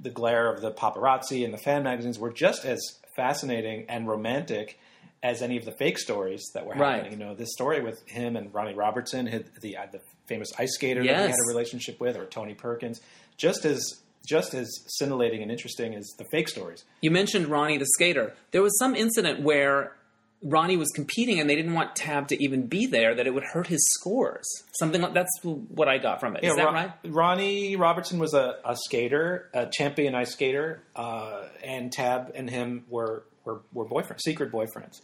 the 0.00 0.10
glare 0.10 0.52
of 0.52 0.60
the 0.62 0.72
paparazzi 0.72 1.44
and 1.44 1.54
the 1.54 1.58
fan 1.58 1.84
magazines 1.84 2.18
were 2.18 2.32
just 2.32 2.64
as 2.64 2.80
fascinating 3.14 3.86
and 3.88 4.08
romantic 4.08 4.78
as 5.22 5.42
any 5.42 5.56
of 5.58 5.64
the 5.64 5.72
fake 5.72 5.98
stories 5.98 6.42
that 6.54 6.64
were 6.66 6.74
Right. 6.74 6.96
happening. 7.02 7.12
You 7.18 7.24
know, 7.26 7.34
this 7.34 7.52
story 7.52 7.80
with 7.82 8.06
him 8.08 8.36
and 8.36 8.52
Ronnie 8.54 8.74
Robertson, 8.74 9.26
the 9.60 9.76
uh, 9.76 9.86
the 9.92 10.00
famous 10.26 10.48
ice 10.58 10.72
skater 10.74 11.02
that 11.02 11.08
he 11.08 11.30
had 11.30 11.30
a 11.30 11.48
relationship 11.48 12.00
with, 12.00 12.16
or 12.16 12.24
Tony 12.26 12.54
Perkins, 12.54 13.00
just 13.36 13.64
as 13.64 14.00
just 14.26 14.54
as 14.54 14.68
scintillating 14.86 15.42
and 15.42 15.50
interesting 15.50 15.94
as 15.94 16.06
the 16.18 16.24
fake 16.30 16.48
stories. 16.48 16.84
You 17.00 17.10
mentioned 17.10 17.46
Ronnie 17.48 17.78
the 17.78 17.86
skater. 17.86 18.34
There 18.50 18.62
was 18.62 18.78
some 18.78 18.94
incident 18.94 19.40
where 19.40 19.96
Ronnie 20.42 20.76
was 20.76 20.88
competing 20.94 21.38
and 21.40 21.48
they 21.50 21.56
didn't 21.56 21.72
want 21.74 21.96
Tab 21.96 22.28
to 22.28 22.42
even 22.42 22.66
be 22.66 22.86
there, 22.86 23.14
that 23.14 23.26
it 23.26 23.34
would 23.34 23.44
hurt 23.44 23.66
his 23.66 23.84
scores. 23.98 24.46
Something 24.78 25.02
like 25.02 25.12
that's 25.14 25.30
what 25.42 25.88
I 25.88 25.98
got 25.98 26.20
from 26.20 26.36
it. 26.36 26.44
Is 26.44 26.54
that 26.56 26.64
Ron- 26.64 26.74
right? 26.74 26.92
Ronnie 27.04 27.76
Robertson 27.76 28.18
was 28.18 28.32
a, 28.34 28.56
a 28.64 28.74
skater, 28.76 29.50
a 29.52 29.66
champion 29.66 30.14
ice 30.14 30.32
skater, 30.32 30.82
uh, 30.96 31.44
and 31.62 31.90
Tab 31.92 32.32
and 32.34 32.48
him 32.48 32.84
were 32.88 33.24
were, 33.44 33.60
were 33.72 33.84
boyfriends, 33.84 34.20
secret 34.24 34.52
boyfriends, 34.52 35.00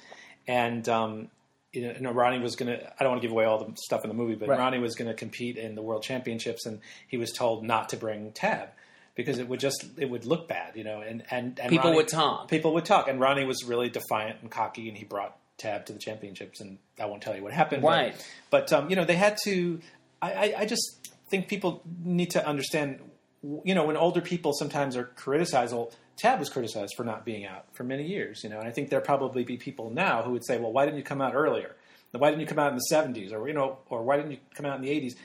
and. 0.47 0.89
Um, 0.89 1.29
you 1.73 2.01
know, 2.01 2.11
Ronnie 2.13 2.39
was 2.39 2.57
going 2.57 2.69
to. 2.75 2.83
I 2.87 3.03
don't 3.03 3.11
want 3.11 3.21
to 3.21 3.29
give 3.29 3.33
away 3.33 3.45
all 3.45 3.63
the 3.63 3.71
stuff 3.77 4.03
in 4.03 4.09
the 4.09 4.15
movie, 4.15 4.35
but 4.35 4.49
Right. 4.49 4.59
Ronnie 4.59 4.79
was 4.79 4.95
going 4.95 5.09
to 5.09 5.15
compete 5.15 5.59
in 5.59 5.75
the 5.75 5.83
World 5.83 6.03
Championships, 6.03 6.65
and 6.65 6.81
he 7.07 7.19
was 7.19 7.33
told 7.33 7.65
not 7.65 7.91
to 7.91 7.99
bring 7.99 8.33
Tab 8.33 8.71
because 9.15 9.39
it 9.39 9.47
would 9.47 9.61
just 9.61 9.85
it 9.99 10.09
would 10.09 10.25
look 10.25 10.49
bad, 10.49 10.75
you 10.75 10.85
know. 10.85 11.03
And 11.03 11.23
and, 11.31 11.61
and 11.61 11.69
People 11.69 11.87
Ronnie- 11.91 11.97
would 11.97 12.09
talk. 12.09 12.49
People 12.49 12.73
would 12.75 12.87
talk, 12.87 13.09
and 13.09 13.21
Ronnie 13.21 13.45
was 13.45 13.63
really 13.65 13.91
defiant 13.91 14.41
and 14.41 14.51
cocky, 14.51 14.89
and 14.89 14.97
he 14.97 15.05
brought 15.05 15.37
Tab 15.59 15.85
to 15.87 15.93
the 15.93 15.99
championships, 15.99 16.63
and 16.63 16.79
I 16.99 17.05
won't 17.05 17.21
tell 17.21 17.37
you 17.37 17.43
what 17.43 17.53
happened. 17.53 17.83
but- 17.83 18.27
But, 18.49 18.73
um, 18.73 18.89
you 18.89 18.97
know, 18.97 19.05
they 19.05 19.17
had 19.17 19.37
to. 19.45 19.81
I, 20.23 20.33
I, 20.33 20.55
I 20.61 20.65
just 20.67 21.11
think 21.29 21.47
people 21.47 21.83
need 22.03 22.31
to 22.31 22.47
understand. 22.47 23.01
You 23.43 23.75
know, 23.75 23.85
when 23.85 23.99
older 23.99 24.23
people 24.23 24.55
sometimes 24.55 24.97
are 24.97 25.05
criticized, 25.05 25.75
well, 25.75 25.93
Tab 26.17 26.39
was 26.39 26.49
criticized 26.49 26.95
for 26.97 27.05
not 27.05 27.25
being 27.25 27.45
out 27.45 27.67
for 27.73 27.85
many 27.85 28.07
years. 28.07 28.43
You 28.43 28.51
know, 28.51 28.59
and 28.59 28.69
I 28.69 28.71
think 28.73 28.91
there 28.91 29.01
probably 29.01 29.45
be 29.45 29.57
people 29.57 29.91
now 29.91 30.23
who 30.23 30.33
would 30.33 30.45
say, 30.45 30.59
well, 30.59 30.73
why 30.73 30.85
didn't 30.85 30.99
you 30.99 31.05
come 31.05 31.21
out 31.21 31.35
earlier? 31.35 31.77
Why 32.13 32.31
didn't 32.31 32.41
you 32.41 32.47
come 32.47 32.59
out 32.59 32.73
in 32.73 32.77
the 32.77 32.95
'70s, 32.95 33.33
or 33.33 33.47
you 33.47 33.53
know, 33.53 33.79
or 33.91 34.03
why 34.03 34.17
didn't 34.17 34.31
you 34.33 34.39
come 34.55 34.65
out 34.65 34.77
in 34.77 34.83
the 34.83 34.89
'80s? 34.89 35.17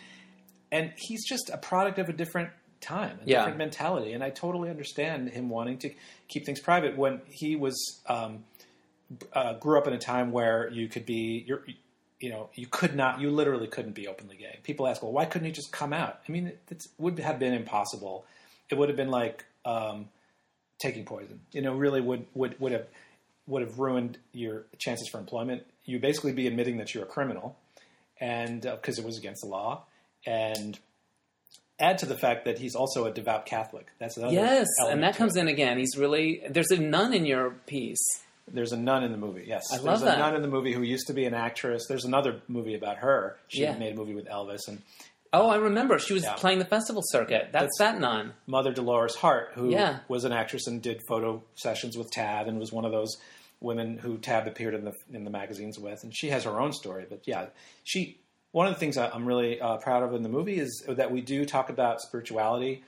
And 0.73 0.91
he's 0.97 1.25
just 1.25 1.49
a 1.49 1.57
product 1.57 1.99
of 1.99 2.09
a 2.09 2.13
different 2.13 2.49
time, 2.81 3.19
a 3.21 3.25
Yeah. 3.25 3.37
different 3.37 3.57
mentality, 3.57 4.11
and 4.13 4.21
I 4.23 4.29
totally 4.29 4.69
understand 4.69 5.29
him 5.29 5.47
wanting 5.49 5.77
to 5.79 5.91
keep 6.27 6.45
things 6.45 6.59
private 6.59 6.97
when 6.97 7.21
he 7.29 7.55
was 7.55 8.01
um, 8.07 8.43
uh, 9.33 9.53
grew 9.53 9.77
up 9.77 9.87
in 9.87 9.93
a 9.93 9.99
time 9.99 10.31
where 10.31 10.69
you 10.69 10.87
could 10.89 11.05
be 11.05 11.43
you're, 11.47 11.63
you 12.19 12.29
know 12.29 12.49
you 12.55 12.67
could 12.67 12.95
not 12.95 13.19
you 13.21 13.29
literally 13.31 13.67
couldn't 13.67 13.93
be 13.93 14.07
openly 14.07 14.35
gay. 14.35 14.59
People 14.63 14.87
ask, 14.87 15.01
well, 15.01 15.11
why 15.11 15.25
couldn't 15.25 15.45
he 15.45 15.51
just 15.51 15.71
come 15.71 15.93
out? 15.93 16.19
I 16.27 16.31
mean, 16.31 16.47
it 16.47 16.59
it's, 16.69 16.87
would 16.97 17.19
have 17.19 17.39
been 17.39 17.53
impossible. 17.53 18.25
It 18.69 18.77
would 18.77 18.89
have 18.89 18.97
been 18.97 19.11
like 19.11 19.45
um, 19.65 20.09
taking 20.81 21.05
poison. 21.05 21.39
You 21.51 21.61
know, 21.61 21.73
really 21.73 22.01
would 22.01 22.25
would 22.33 22.59
would 22.59 22.71
have 22.71 22.87
would 23.47 23.61
have 23.61 23.79
ruined 23.79 24.17
your 24.33 24.63
chances 24.77 25.07
for 25.09 25.19
employment. 25.19 25.63
You 25.85 25.99
basically 25.99 26.31
be 26.33 26.47
admitting 26.47 26.77
that 26.77 26.93
you're 26.93 27.03
a 27.03 27.07
criminal, 27.07 27.55
and 28.19 28.65
uh, 28.65 28.75
because 28.75 28.97
it 28.99 29.05
was 29.05 29.17
against 29.17 29.41
the 29.43 29.49
law, 29.49 29.83
and 30.25 30.77
add 31.79 31.97
to 31.99 32.05
the 32.05 32.17
fact 32.17 32.45
that 32.45 32.59
he's 32.59 32.75
also 32.75 33.05
a 33.05 33.11
devout 33.11 33.45
Catholic. 33.45 33.87
That's 33.99 34.17
another 34.17 34.33
Yes, 34.33 34.67
and 34.79 35.01
that 35.03 35.15
comes 35.15 35.35
it. 35.35 35.41
in 35.41 35.47
again. 35.47 35.77
He's 35.77 35.97
really 35.97 36.43
there's 36.49 36.71
a 36.71 36.77
nun 36.77 37.13
in 37.13 37.25
your 37.25 37.51
piece. 37.65 38.03
There's 38.47 38.71
a 38.73 38.77
nun 38.77 39.03
in 39.03 39.11
the 39.11 39.17
movie. 39.17 39.45
Yes, 39.47 39.63
I 39.71 39.75
love 39.77 39.85
there's 39.85 40.01
that. 40.01 40.17
a 40.17 40.19
nun 40.19 40.35
in 40.35 40.41
the 40.41 40.47
movie 40.47 40.73
who 40.73 40.81
used 40.81 41.07
to 41.07 41.13
be 41.13 41.25
an 41.25 41.33
actress. 41.33 41.85
There's 41.87 42.05
another 42.05 42.41
movie 42.47 42.75
about 42.75 42.97
her. 42.97 43.37
She 43.47 43.61
Yeah. 43.61 43.77
made 43.77 43.93
a 43.93 43.95
movie 43.95 44.13
with 44.13 44.25
Elvis 44.27 44.67
and 44.67 44.81
Oh, 45.33 45.49
I 45.49 45.55
remember. 45.57 45.97
She 45.97 46.13
was 46.13 46.23
Yeah. 46.23 46.33
playing 46.33 46.59
the 46.59 46.65
festival 46.65 47.01
circuit. 47.05 47.49
That's, 47.53 47.77
that 47.79 47.99
nun. 47.99 48.33
Mother 48.47 48.71
Dolores 48.73 49.15
Hart, 49.15 49.51
who 49.53 49.69
Yeah. 49.69 49.99
was 50.09 50.25
an 50.25 50.33
actress 50.33 50.67
and 50.67 50.81
did 50.81 50.99
photo 51.07 51.41
sessions 51.55 51.97
with 51.97 52.11
Tab 52.11 52.47
and 52.47 52.59
was 52.59 52.71
one 52.71 52.83
of 52.85 52.91
those 52.91 53.15
women 53.61 53.97
who 53.97 54.17
Tab 54.17 54.47
appeared 54.47 54.73
in 54.73 54.83
the 54.83 54.93
in 55.13 55.23
the 55.23 55.29
magazines 55.29 55.79
with. 55.79 56.03
And 56.03 56.15
she 56.15 56.29
has 56.29 56.43
her 56.43 56.59
own 56.59 56.73
story. 56.73 57.05
But 57.09 57.21
yeah, 57.25 57.47
she. 57.83 58.17
One 58.53 58.67
of 58.67 58.73
the 58.73 58.79
things 58.81 58.97
I'm 58.97 59.25
really 59.25 59.61
uh, 59.61 59.77
proud 59.77 60.03
of 60.03 60.13
in 60.13 60.23
the 60.23 60.29
movie 60.29 60.59
is 60.59 60.83
that 60.85 61.09
we 61.09 61.21
do 61.21 61.45
talk 61.45 61.69
about 61.69 62.01
spirituality, 62.01 62.83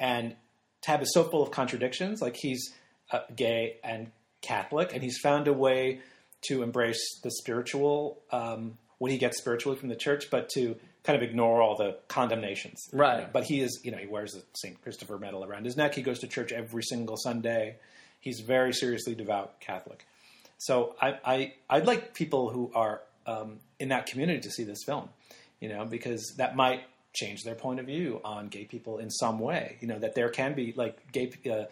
and 0.00 0.34
Tab 0.82 1.02
is 1.02 1.14
so 1.14 1.22
full 1.22 1.40
of 1.40 1.52
contradictions. 1.52 2.20
Like 2.20 2.34
he's 2.34 2.74
uh, 3.12 3.20
gay 3.36 3.76
and 3.84 4.10
Catholic, 4.42 4.92
and 4.92 5.04
he's 5.04 5.18
found 5.18 5.46
a 5.46 5.52
way 5.52 6.00
to 6.48 6.64
embrace 6.64 7.20
the 7.22 7.30
spiritual 7.30 8.22
um, 8.32 8.76
what 8.98 9.12
he 9.12 9.18
gets 9.18 9.38
spiritually 9.38 9.78
from 9.78 9.88
the 9.88 9.94
church, 9.94 10.30
but 10.32 10.48
to 10.54 10.74
kind 11.04 11.16
of 11.16 11.22
ignore 11.22 11.60
all 11.62 11.76
the 11.76 11.96
condemnations. 12.08 12.88
Right. 12.92 13.30
But 13.32 13.44
he 13.44 13.60
is, 13.60 13.80
you 13.84 13.90
know, 13.92 13.98
he 13.98 14.06
wears 14.06 14.32
the 14.32 14.42
St. 14.54 14.80
Christopher 14.82 15.18
medal 15.18 15.44
around 15.44 15.64
his 15.66 15.76
neck. 15.76 15.94
He 15.94 16.02
goes 16.02 16.18
to 16.20 16.26
church 16.26 16.50
every 16.50 16.82
single 16.82 17.16
Sunday. 17.16 17.76
He's 18.20 18.40
very 18.40 18.72
seriously 18.72 19.14
devout 19.14 19.60
Catholic. 19.60 20.06
So 20.58 20.94
I, 21.00 21.18
I, 21.24 21.54
I'd 21.68 21.86
like 21.86 22.14
people 22.14 22.48
who 22.48 22.70
are 22.74 23.02
um, 23.26 23.58
in 23.78 23.88
that 23.90 24.06
community 24.06 24.40
to 24.40 24.50
see 24.50 24.64
this 24.64 24.82
film, 24.84 25.10
you 25.60 25.68
know, 25.68 25.84
because 25.84 26.34
that 26.38 26.56
might 26.56 26.80
change 27.12 27.42
their 27.44 27.54
point 27.54 27.80
of 27.80 27.86
view 27.86 28.20
on 28.24 28.48
gay 28.48 28.64
people 28.64 28.98
in 28.98 29.10
some 29.10 29.38
way. 29.38 29.76
You 29.80 29.88
know, 29.88 29.98
that 29.98 30.14
there 30.14 30.30
can 30.30 30.54
be 30.54 30.72
like 30.74 31.12
gay 31.12 31.30
uh, 31.50 31.64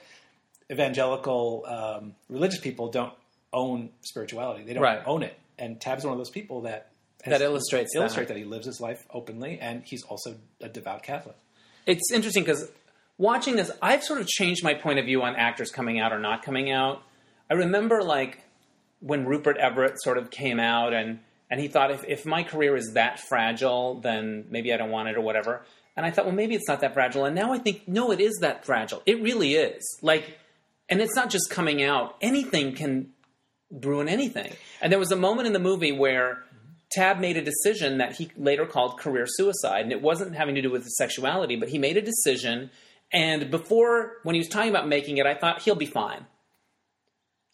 evangelical 0.70 1.64
um, 1.66 2.14
religious 2.28 2.60
people 2.60 2.88
don't 2.90 3.12
own 3.52 3.90
spirituality; 4.02 4.64
they 4.64 4.74
don't 4.74 4.82
Right. 4.82 5.02
own 5.06 5.22
it. 5.22 5.38
And 5.58 5.80
Tab's 5.80 6.04
one 6.04 6.12
of 6.12 6.18
those 6.18 6.30
people 6.30 6.62
that 6.62 6.91
That 7.24 7.42
illustrates 7.42 7.92
that. 7.92 8.00
illustrate 8.00 8.28
that. 8.28 8.36
he 8.36 8.44
lives 8.44 8.66
his 8.66 8.80
life 8.80 9.06
openly, 9.12 9.58
and 9.60 9.82
he's 9.84 10.02
also 10.04 10.36
a 10.60 10.68
devout 10.68 11.02
Catholic. 11.02 11.36
it's 11.86 12.10
interesting 12.12 12.42
because 12.42 12.70
watching 13.18 13.56
this, 13.56 13.70
I've 13.80 14.02
sort 14.02 14.20
of 14.20 14.26
changed 14.26 14.64
my 14.64 14.74
point 14.74 14.98
of 14.98 15.04
view 15.04 15.22
on 15.22 15.36
actors 15.36 15.70
coming 15.70 16.00
out 16.00 16.12
or 16.12 16.18
not 16.18 16.42
coming 16.42 16.70
out. 16.70 17.02
I 17.50 17.54
remember 17.54 18.02
like 18.02 18.42
when 19.00 19.24
Rupert 19.24 19.56
Everett 19.56 20.00
sort 20.02 20.18
of 20.18 20.30
came 20.30 20.58
out 20.58 20.92
and 20.92 21.20
and 21.50 21.60
he 21.60 21.68
thought 21.68 21.90
if, 21.90 22.02
if 22.08 22.24
my 22.24 22.42
career 22.44 22.76
is 22.76 22.94
that 22.94 23.20
fragile, 23.20 24.00
then 24.00 24.46
maybe 24.48 24.72
I 24.72 24.78
don't 24.78 24.90
want 24.90 25.10
it 25.10 25.16
or 25.16 25.20
whatever. 25.20 25.62
And 25.94 26.06
I 26.06 26.10
thought, 26.10 26.24
well, 26.24 26.34
maybe 26.34 26.54
it's 26.54 26.66
not 26.66 26.80
that 26.80 26.94
fragile. 26.94 27.26
And 27.26 27.34
now 27.36 27.52
I 27.52 27.58
think, 27.58 27.86
no, 27.86 28.10
it 28.10 28.20
is 28.20 28.38
that 28.40 28.64
fragile. 28.64 29.02
It 29.04 29.20
really 29.20 29.54
is. 29.54 29.82
Like, 30.00 30.38
and 30.88 31.02
it's 31.02 31.14
not 31.14 31.28
just 31.28 31.50
coming 31.50 31.82
out. 31.82 32.16
Anything 32.22 32.74
can 32.74 33.10
ruin 33.70 34.08
anything. 34.08 34.50
And 34.80 34.90
there 34.90 34.98
was 34.98 35.12
a 35.12 35.16
moment 35.16 35.46
in 35.46 35.52
the 35.52 35.58
movie 35.58 35.92
where 35.92 36.42
Tab 36.92 37.18
made 37.18 37.36
a 37.36 37.42
decision 37.42 37.98
that 37.98 38.16
he 38.16 38.30
later 38.36 38.66
called 38.66 38.98
career 38.98 39.26
suicide, 39.26 39.82
and 39.82 39.92
it 39.92 40.02
wasn't 40.02 40.34
having 40.34 40.54
to 40.56 40.62
do 40.62 40.70
with 40.70 40.84
his 40.84 40.96
sexuality, 40.96 41.56
but 41.56 41.68
he 41.70 41.78
made 41.78 41.96
a 41.96 42.02
decision. 42.02 42.70
And 43.12 43.50
before, 43.50 44.14
when 44.22 44.34
he 44.34 44.38
was 44.40 44.48
talking 44.48 44.70
about 44.70 44.88
making 44.88 45.18
it, 45.18 45.26
I 45.26 45.34
thought 45.34 45.62
he'll 45.62 45.74
be 45.74 45.86
fine. 45.86 46.26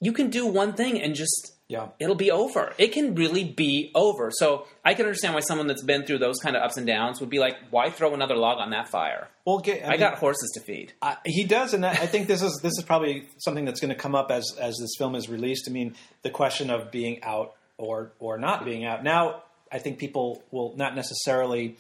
You 0.00 0.12
can 0.12 0.30
do 0.30 0.46
one 0.46 0.74
thing 0.74 1.00
and 1.02 1.14
just 1.16 1.54
Yeah. 1.68 1.88
it'll 1.98 2.14
be 2.14 2.30
over. 2.30 2.72
It 2.78 2.92
can 2.92 3.14
really 3.16 3.42
be 3.44 3.90
over. 3.94 4.30
So 4.32 4.66
I 4.84 4.94
can 4.94 5.04
understand 5.06 5.34
why 5.34 5.40
someone 5.40 5.66
that's 5.66 5.82
been 5.82 6.06
through 6.06 6.18
those 6.18 6.38
kind 6.38 6.54
of 6.56 6.62
ups 6.62 6.76
and 6.76 6.86
downs 6.86 7.20
would 7.20 7.28
be 7.28 7.40
like, 7.40 7.56
"Why 7.70 7.90
throw 7.90 8.14
another 8.14 8.36
log 8.36 8.58
on 8.58 8.70
that 8.70 8.88
fire? 8.88 9.28
Well, 9.44 9.58
gay, 9.58 9.82
I 9.82 9.90
mean, 9.90 9.98
got 10.00 10.14
horses 10.18 10.50
to 10.54 10.60
feed." 10.60 10.92
I, 11.02 11.16
he 11.26 11.44
does, 11.44 11.74
and 11.74 11.84
I 11.84 11.90
I 11.90 12.06
think 12.06 12.28
this 12.28 12.42
is 12.42 12.58
this 12.62 12.72
is 12.78 12.84
probably 12.84 13.28
something 13.38 13.64
that's 13.64 13.80
going 13.80 13.92
to 13.92 14.00
come 14.00 14.14
up 14.14 14.30
as 14.30 14.44
as 14.58 14.76
this 14.78 14.94
film 14.96 15.14
is 15.16 15.28
released. 15.28 15.68
I 15.68 15.72
mean, 15.72 15.94
the 16.22 16.30
question 16.30 16.70
of 16.70 16.90
being 16.92 17.22
out 17.24 17.54
or 17.78 18.12
or 18.18 18.38
not 18.38 18.64
being 18.64 18.84
out. 18.84 19.02
Now, 19.02 19.42
I 19.72 19.78
think 19.78 19.98
people 19.98 20.42
will 20.50 20.74
not 20.76 20.94
necessarily. 20.94 21.76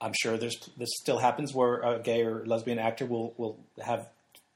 I'm 0.00 0.12
sure 0.20 0.36
there's 0.36 0.56
this 0.76 0.90
still 1.00 1.18
happens 1.18 1.54
where 1.54 1.80
a 1.80 1.98
gay 1.98 2.22
or 2.22 2.44
lesbian 2.44 2.78
actor 2.78 3.06
will 3.06 3.32
will 3.38 3.58
have 3.82 4.08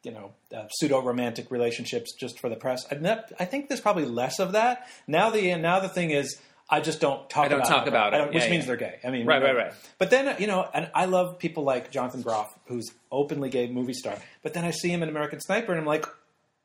you 0.03 0.13
know 0.13 0.33
uh, 0.55 0.67
pseudo 0.73 1.01
romantic 1.03 1.51
relationships 1.51 2.15
just 2.19 2.39
for 2.39 2.49
the 2.51 2.57
press. 2.57 2.85
And 2.91 3.05
that, 3.07 3.33
I 3.41 3.47
think 3.47 3.69
there's 3.69 3.81
probably 3.81 4.05
less 4.05 4.39
of 4.39 4.53
that 4.53 4.87
now. 5.07 5.31
The 5.31 5.55
now 5.57 5.81
the 5.81 5.89
thing 5.89 6.11
is. 6.11 6.39
I 6.73 6.79
just 6.81 7.01
don't 7.01 7.29
talk. 7.29 7.47
I 7.47 7.49
don't 7.49 7.59
about 7.63 7.69
talk 7.69 7.87
about 7.89 8.15
I 8.15 8.23
it. 8.23 8.33
which 8.33 8.45
Yeah, 8.45 8.51
means 8.53 8.63
yeah. 8.63 8.67
they're 8.69 8.77
gay. 8.77 9.01
I 9.03 9.11
mean, 9.11 9.27
Right, 9.27 9.43
you 9.43 9.49
know. 9.49 9.55
right, 9.57 9.65
right. 9.71 9.75
But 9.99 10.11
then 10.11 10.37
you 10.39 10.47
know, 10.47 10.69
and 10.73 10.89
I 10.95 11.07
love 11.07 11.41
people 11.41 11.65
like 11.65 11.91
Jonathan 11.91 12.23
Groff, 12.23 12.57
who's 12.67 12.93
openly 13.11 13.49
gay 13.51 13.67
movie 13.69 13.93
star. 13.93 14.17
But 14.45 14.55
then 14.55 14.65
I 14.65 14.71
see 14.71 14.89
him 14.89 15.03
in 15.03 15.09
American 15.09 15.41
Sniper, 15.41 15.73
and 15.73 15.81
I'm 15.81 15.87
like, 15.87 16.07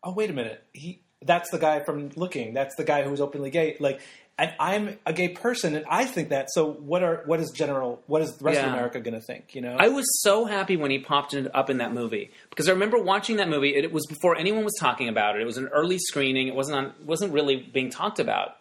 oh 0.04 0.14
wait 0.14 0.30
a 0.30 0.34
minute, 0.34 0.64
he 0.74 1.00
that's 1.26 1.50
the 1.50 1.58
guy 1.60 1.84
from 1.84 2.10
Looking. 2.16 2.54
That's 2.54 2.76
the 2.76 2.84
guy 2.84 3.04
who's 3.04 3.20
openly 3.20 3.50
gay. 3.50 3.76
Like, 3.80 4.00
and 4.38 4.54
I'm 4.60 4.98
a 5.06 5.14
gay 5.14 5.30
person, 5.30 5.76
and 5.76 5.86
I 5.90 6.06
think 6.06 6.30
that. 6.30 6.50
So 6.52 6.70
what 6.72 7.04
are 7.04 7.24
what 7.26 7.40
is 7.40 7.52
general? 7.52 8.02
What 8.08 8.22
is 8.22 8.36
the 8.38 8.44
rest 8.46 8.60
Yeah. 8.60 8.68
of 8.68 8.74
America 8.74 9.00
going 9.00 9.14
to 9.14 9.22
think? 9.26 9.56
You 9.56 9.62
know, 9.62 9.76
I 9.80 9.88
was 9.88 10.06
so 10.22 10.46
happy 10.46 10.76
when 10.76 10.92
he 10.92 11.00
popped 11.00 11.34
in, 11.34 11.50
up 11.54 11.70
in 11.70 11.78
that 11.78 11.94
movie 11.94 12.32
because 12.50 12.68
I 12.68 12.74
remember 12.74 12.98
watching 12.98 13.38
that 13.38 13.48
movie. 13.50 13.74
It, 13.76 13.92
was 13.92 14.06
before 14.08 14.38
anyone 14.38 14.64
was 14.66 14.76
talking 14.80 15.08
about 15.08 15.36
it. 15.36 15.42
It 15.42 15.46
was 15.46 15.58
an 15.58 15.68
early 15.70 15.98
screening. 15.98 16.48
It 16.48 16.56
wasn't 16.56 16.78
on, 16.78 16.94
wasn't 17.06 17.32
really 17.34 17.56
being 17.58 17.90
talked 17.90 18.20
about, 18.20 18.58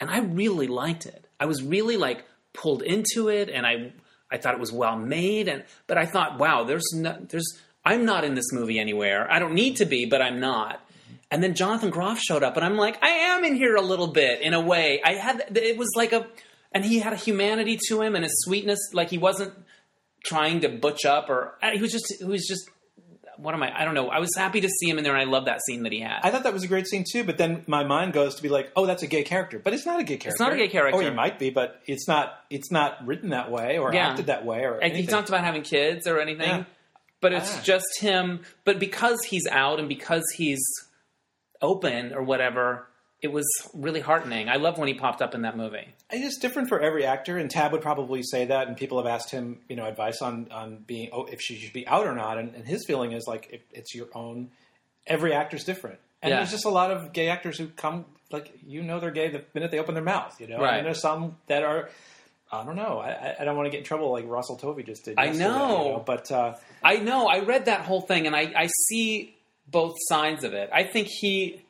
and 0.00 0.08
I 0.10 0.20
really 0.20 0.66
liked 0.66 1.04
it. 1.06 1.26
I 1.38 1.44
was 1.46 1.62
really 1.62 1.96
like 1.98 2.24
pulled 2.54 2.82
into 2.82 3.28
it, 3.28 3.50
and 3.50 3.66
I 3.66 3.92
I 4.30 4.38
thought 4.38 4.54
it 4.54 4.60
was 4.60 4.72
well 4.72 4.96
made. 4.96 5.46
And 5.48 5.62
but 5.86 5.98
I 5.98 6.06
thought, 6.06 6.38
wow, 6.38 6.64
there's 6.64 6.86
no, 6.94 7.18
there's 7.28 7.46
I'm 7.84 8.06
not 8.06 8.24
in 8.24 8.34
this 8.34 8.50
movie 8.52 8.78
anywhere. 8.78 9.30
I 9.30 9.38
don't 9.38 9.52
need 9.54 9.76
to 9.76 9.84
be, 9.84 10.06
but 10.06 10.22
I'm 10.22 10.40
not. 10.40 10.80
And 11.30 11.42
then 11.42 11.54
Jonathan 11.54 11.90
Groff 11.90 12.18
showed 12.18 12.42
up, 12.42 12.56
and 12.56 12.64
I'm 12.64 12.76
like, 12.76 13.02
I 13.02 13.08
am 13.08 13.44
in 13.44 13.54
here 13.54 13.76
a 13.76 13.82
little 13.82 14.06
bit 14.08 14.40
in 14.40 14.54
a 14.54 14.60
way. 14.60 15.00
I 15.04 15.12
had 15.14 15.56
it 15.56 15.76
was 15.76 15.90
like 15.94 16.12
a, 16.12 16.26
and 16.72 16.84
he 16.84 17.00
had 17.00 17.12
a 17.12 17.16
humanity 17.16 17.78
to 17.88 18.00
him 18.00 18.14
and 18.16 18.24
a 18.24 18.28
sweetness. 18.30 18.78
Like 18.94 19.10
he 19.10 19.18
wasn't 19.18 19.52
trying 20.24 20.60
to 20.60 20.68
butch 20.68 21.04
up 21.04 21.28
or 21.30 21.54
he 21.72 21.80
was 21.80 21.92
just 21.92 22.12
he 22.18 22.24
was 22.24 22.46
just 22.46 22.68
what 23.36 23.54
am 23.54 23.62
I? 23.62 23.82
I 23.82 23.84
don't 23.84 23.94
know. 23.94 24.08
I 24.08 24.18
was 24.18 24.30
happy 24.36 24.60
to 24.62 24.68
see 24.68 24.90
him 24.90 24.98
in 24.98 25.04
there, 25.04 25.14
and 25.14 25.22
I 25.22 25.30
love 25.30 25.44
that 25.44 25.60
scene 25.64 25.84
that 25.84 25.92
he 25.92 26.00
had. 26.00 26.18
I 26.24 26.30
thought 26.32 26.42
that 26.42 26.52
was 26.52 26.64
a 26.64 26.66
great 26.66 26.88
scene 26.88 27.04
too. 27.08 27.22
But 27.22 27.38
then 27.38 27.62
my 27.68 27.84
mind 27.84 28.12
goes 28.12 28.34
to 28.34 28.42
be 28.42 28.48
like, 28.48 28.72
oh, 28.74 28.84
that's 28.84 29.04
a 29.04 29.06
gay 29.06 29.22
character, 29.22 29.60
but 29.60 29.72
it's 29.74 29.86
not 29.86 30.00
a 30.00 30.02
gay 30.02 30.16
character. 30.16 30.30
It's 30.30 30.40
not 30.40 30.52
a 30.54 30.56
gay 30.56 30.66
character. 30.66 30.98
Oh, 31.00 31.04
he 31.04 31.10
might 31.10 31.38
be, 31.38 31.50
but 31.50 31.80
it's 31.86 32.08
not. 32.08 32.34
It's 32.50 32.72
not 32.72 33.06
written 33.06 33.30
that 33.30 33.48
way 33.50 33.78
or 33.78 33.94
Yeah. 33.94 34.08
acted 34.08 34.26
that 34.26 34.44
way 34.44 34.62
or 34.64 34.80
Like, 34.80 34.94
he 34.94 35.06
talked 35.06 35.28
about 35.28 35.44
having 35.44 35.62
kids 35.62 36.08
or 36.08 36.18
anything, 36.18 36.48
Yeah. 36.48 36.64
but 37.20 37.32
it's 37.32 37.54
Ah. 37.58 37.60
just 37.62 37.86
him. 38.00 38.40
But 38.64 38.80
because 38.80 39.18
he's 39.28 39.46
out 39.46 39.78
and 39.78 39.88
because 39.88 40.24
he's 40.36 40.58
open 41.62 42.12
or 42.14 42.22
whatever, 42.22 42.86
it 43.20 43.32
was 43.32 43.46
really 43.74 44.00
heartening. 44.00 44.48
I 44.48 44.56
love 44.56 44.78
when 44.78 44.86
he 44.88 44.94
popped 44.94 45.20
up 45.22 45.34
in 45.34 45.42
that 45.42 45.56
movie. 45.56 45.88
It's 46.10 46.38
different 46.38 46.68
for 46.68 46.80
every 46.80 47.04
actor, 47.04 47.36
and 47.36 47.50
Tab 47.50 47.72
would 47.72 47.82
probably 47.82 48.22
say 48.22 48.44
that. 48.46 48.68
And 48.68 48.76
people 48.76 48.98
have 48.98 49.06
asked 49.06 49.30
him, 49.30 49.58
you 49.68 49.76
know, 49.76 49.86
advice 49.86 50.22
on 50.22 50.48
on 50.52 50.84
being 50.86 51.10
oh, 51.12 51.24
if 51.24 51.40
she 51.40 51.56
should 51.56 51.72
be 51.72 51.86
out 51.86 52.06
or 52.06 52.14
not. 52.14 52.38
And, 52.38 52.54
and 52.54 52.64
his 52.66 52.84
feeling 52.86 53.12
is 53.12 53.24
like 53.26 53.48
it, 53.50 53.62
it's 53.72 53.94
your 53.94 54.06
own. 54.14 54.50
Every 55.06 55.32
actor's 55.32 55.64
different, 55.64 55.98
and 56.22 56.30
Yeah. 56.30 56.36
there's 56.36 56.50
just 56.50 56.64
a 56.66 56.70
lot 56.70 56.90
of 56.90 57.12
gay 57.12 57.28
actors 57.28 57.58
who 57.58 57.68
come 57.68 58.04
like 58.30 58.52
you 58.66 58.82
know 58.82 59.00
they're 59.00 59.10
gay 59.10 59.28
the 59.30 59.42
minute 59.54 59.70
they 59.70 59.78
open 59.78 59.94
their 59.94 60.04
mouth, 60.04 60.38
you 60.40 60.46
know. 60.46 60.58
Right. 60.60 60.76
And 60.78 60.86
there's 60.86 61.00
some 61.00 61.36
that 61.48 61.62
are. 61.64 61.88
I 62.50 62.64
don't 62.64 62.76
know. 62.76 62.98
I, 62.98 63.36
I- 63.40 63.44
don't 63.44 63.56
want 63.56 63.66
to 63.66 63.70
get 63.70 63.78
in 63.80 63.84
trouble 63.84 64.10
like 64.10 64.26
Russell 64.26 64.56
Tovey 64.56 64.82
just 64.82 65.04
did. 65.04 65.18
I 65.18 65.24
yesterday, 65.26 65.44
you 65.44 65.50
know. 65.50 66.02
but 66.06 66.30
uh, 66.32 66.54
I 66.82 66.96
know. 66.96 67.26
I 67.26 67.40
read 67.40 67.66
that 67.66 67.82
whole 67.82 68.00
thing, 68.00 68.26
and 68.26 68.34
I, 68.34 68.50
I 68.56 68.68
see 68.88 69.34
both 69.70 69.94
sides 70.08 70.44
of 70.44 70.52
it. 70.54 70.70
I 70.72 70.84
think 70.84 71.08
he, 71.08 71.62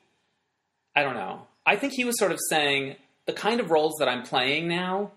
I 0.94 1.02
don't 1.02 1.14
know. 1.14 1.42
I 1.66 1.76
think 1.76 1.92
he 1.92 2.04
was 2.04 2.18
sort 2.18 2.32
of 2.32 2.38
saying 2.48 2.96
the 3.26 3.32
kind 3.32 3.60
of 3.60 3.70
roles 3.70 3.96
that 3.98 4.08
I'm 4.08 4.22
playing 4.22 4.68
now, 4.68 5.10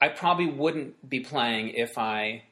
I 0.00 0.08
probably 0.08 0.46
wouldn't 0.46 1.08
be 1.08 1.20
playing 1.20 1.70
if 1.70 1.98
I 1.98 2.42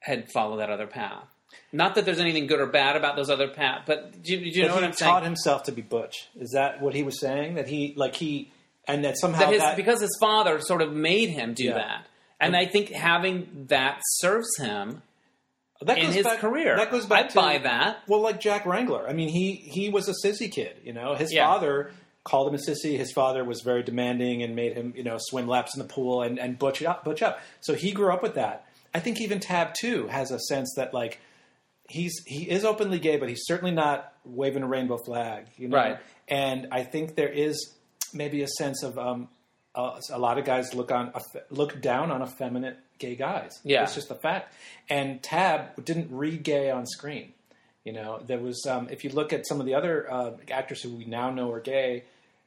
had 0.00 0.30
followed 0.32 0.58
that 0.58 0.70
other 0.70 0.86
path. 0.86 1.24
Not 1.72 1.94
that 1.96 2.04
there's 2.04 2.20
anything 2.20 2.46
good 2.46 2.60
or 2.60 2.66
bad 2.66 2.96
about 2.96 3.16
those 3.16 3.28
other 3.30 3.48
paths, 3.48 3.82
but 3.86 4.22
do, 4.22 4.32
you- 4.32 4.38
do 4.52 4.58
you 4.60 4.62
but 4.62 4.68
know 4.68 4.74
what 4.74 4.82
he 4.82 4.86
I'm 4.88 4.92
saying? 4.94 5.10
taught 5.12 5.22
himself 5.24 5.62
to 5.64 5.72
be 5.72 5.82
butch. 5.82 6.28
Is 6.38 6.50
that 6.52 6.80
what 6.80 6.94
he 6.94 7.02
was 7.02 7.20
saying? 7.20 7.54
That 7.54 7.68
he 7.68 7.92
like 7.96 8.14
he 8.16 8.50
and 8.88 9.04
that 9.04 9.18
somehow 9.18 9.40
that 9.40 9.48
his, 9.50 9.60
that, 9.60 9.76
because 9.76 10.00
his 10.00 10.16
father 10.20 10.60
sort 10.60 10.80
of 10.82 10.92
made 10.92 11.28
him 11.30 11.54
do 11.54 11.64
Yeah. 11.64 11.74
that. 11.74 12.06
And 12.40 12.56
I 12.56 12.66
think 12.66 12.88
having 12.90 13.66
that 13.68 14.00
serves 14.16 14.48
him 14.58 15.02
that 15.82 15.98
in 15.98 16.06
goes 16.06 16.14
his 16.14 16.24
back- 16.24 16.38
career. 16.38 16.76
That 16.76 16.90
goes 16.90 17.06
back 17.06 17.26
I 17.26 17.28
to 17.28 17.34
buy 17.34 17.58
that. 17.58 17.98
Well, 18.06 18.20
like 18.20 18.40
Jack 18.40 18.66
Wrangler. 18.66 19.08
I 19.08 19.12
mean, 19.12 19.28
he 19.28 19.52
he 19.54 19.88
was 19.90 20.08
a 20.08 20.14
sissy 20.26 20.50
kid. 20.50 20.76
You 20.84 20.92
know, 20.92 21.14
his 21.14 21.32
Yeah. 21.32 21.46
father 21.46 21.92
called 22.24 22.48
him 22.48 22.54
a 22.54 22.58
sissy. 22.70 22.98
His 22.98 23.12
father 23.12 23.44
was 23.44 23.62
very 23.62 23.82
demanding 23.82 24.42
and 24.42 24.54
made 24.54 24.74
him, 24.74 24.92
you 24.96 25.02
know, 25.02 25.16
swim 25.18 25.46
laps 25.48 25.74
in 25.74 25.82
the 25.82 25.88
pool 25.88 26.22
and, 26.22 26.38
and 26.38 26.58
butch 26.58 26.82
up, 26.82 27.02
butch 27.04 27.22
up. 27.22 27.40
So 27.60 27.74
he 27.74 27.92
grew 27.92 28.12
up 28.12 28.22
with 28.22 28.34
that. 28.34 28.66
I 28.94 29.00
think 29.00 29.20
even 29.20 29.40
Tab 29.40 29.72
too 29.74 30.06
has 30.08 30.30
a 30.30 30.38
sense 30.38 30.74
that 30.76 30.92
like 30.92 31.18
he's 31.88 32.12
he 32.26 32.48
is 32.50 32.64
openly 32.64 32.98
gay, 32.98 33.16
but 33.16 33.28
he's 33.28 33.42
certainly 33.46 33.70
not 33.72 34.12
waving 34.24 34.62
a 34.62 34.66
rainbow 34.68 34.98
flag. 34.98 35.46
You 35.56 35.68
know, 35.68 35.76
Right. 35.76 35.98
and 36.28 36.68
I 36.70 36.82
think 36.84 37.14
there 37.16 37.28
is 37.28 37.72
maybe 38.12 38.42
a 38.42 38.48
sense 38.48 38.82
of 38.82 38.98
um, 38.98 39.28
uh, 39.74 39.98
a 40.12 40.18
lot 40.18 40.36
of 40.38 40.44
guys 40.44 40.74
look 40.74 40.90
on 40.92 41.12
a, 41.14 41.20
look 41.50 41.80
down 41.80 42.10
on 42.10 42.22
effeminate 42.22 42.76
gay 43.00 43.16
guys. 43.16 43.58
Yeah. 43.64 43.82
it's 43.82 43.94
just 43.96 44.10
a 44.12 44.14
fact. 44.14 44.54
And 44.88 45.20
Tab 45.22 45.84
didn't 45.84 46.08
read 46.12 46.44
gay 46.44 46.70
on 46.70 46.86
screen. 46.86 47.32
You 47.84 47.92
know, 47.94 48.20
there 48.24 48.38
was 48.38 48.64
um, 48.66 48.88
if 48.90 49.02
you 49.02 49.10
look 49.10 49.32
at 49.32 49.46
some 49.48 49.58
of 49.58 49.66
the 49.66 49.74
other 49.74 50.08
uh, 50.12 50.32
actors 50.50 50.82
who 50.82 50.90
we 50.94 51.06
now 51.06 51.30
know 51.30 51.50
are 51.50 51.60
gay, 51.60 52.04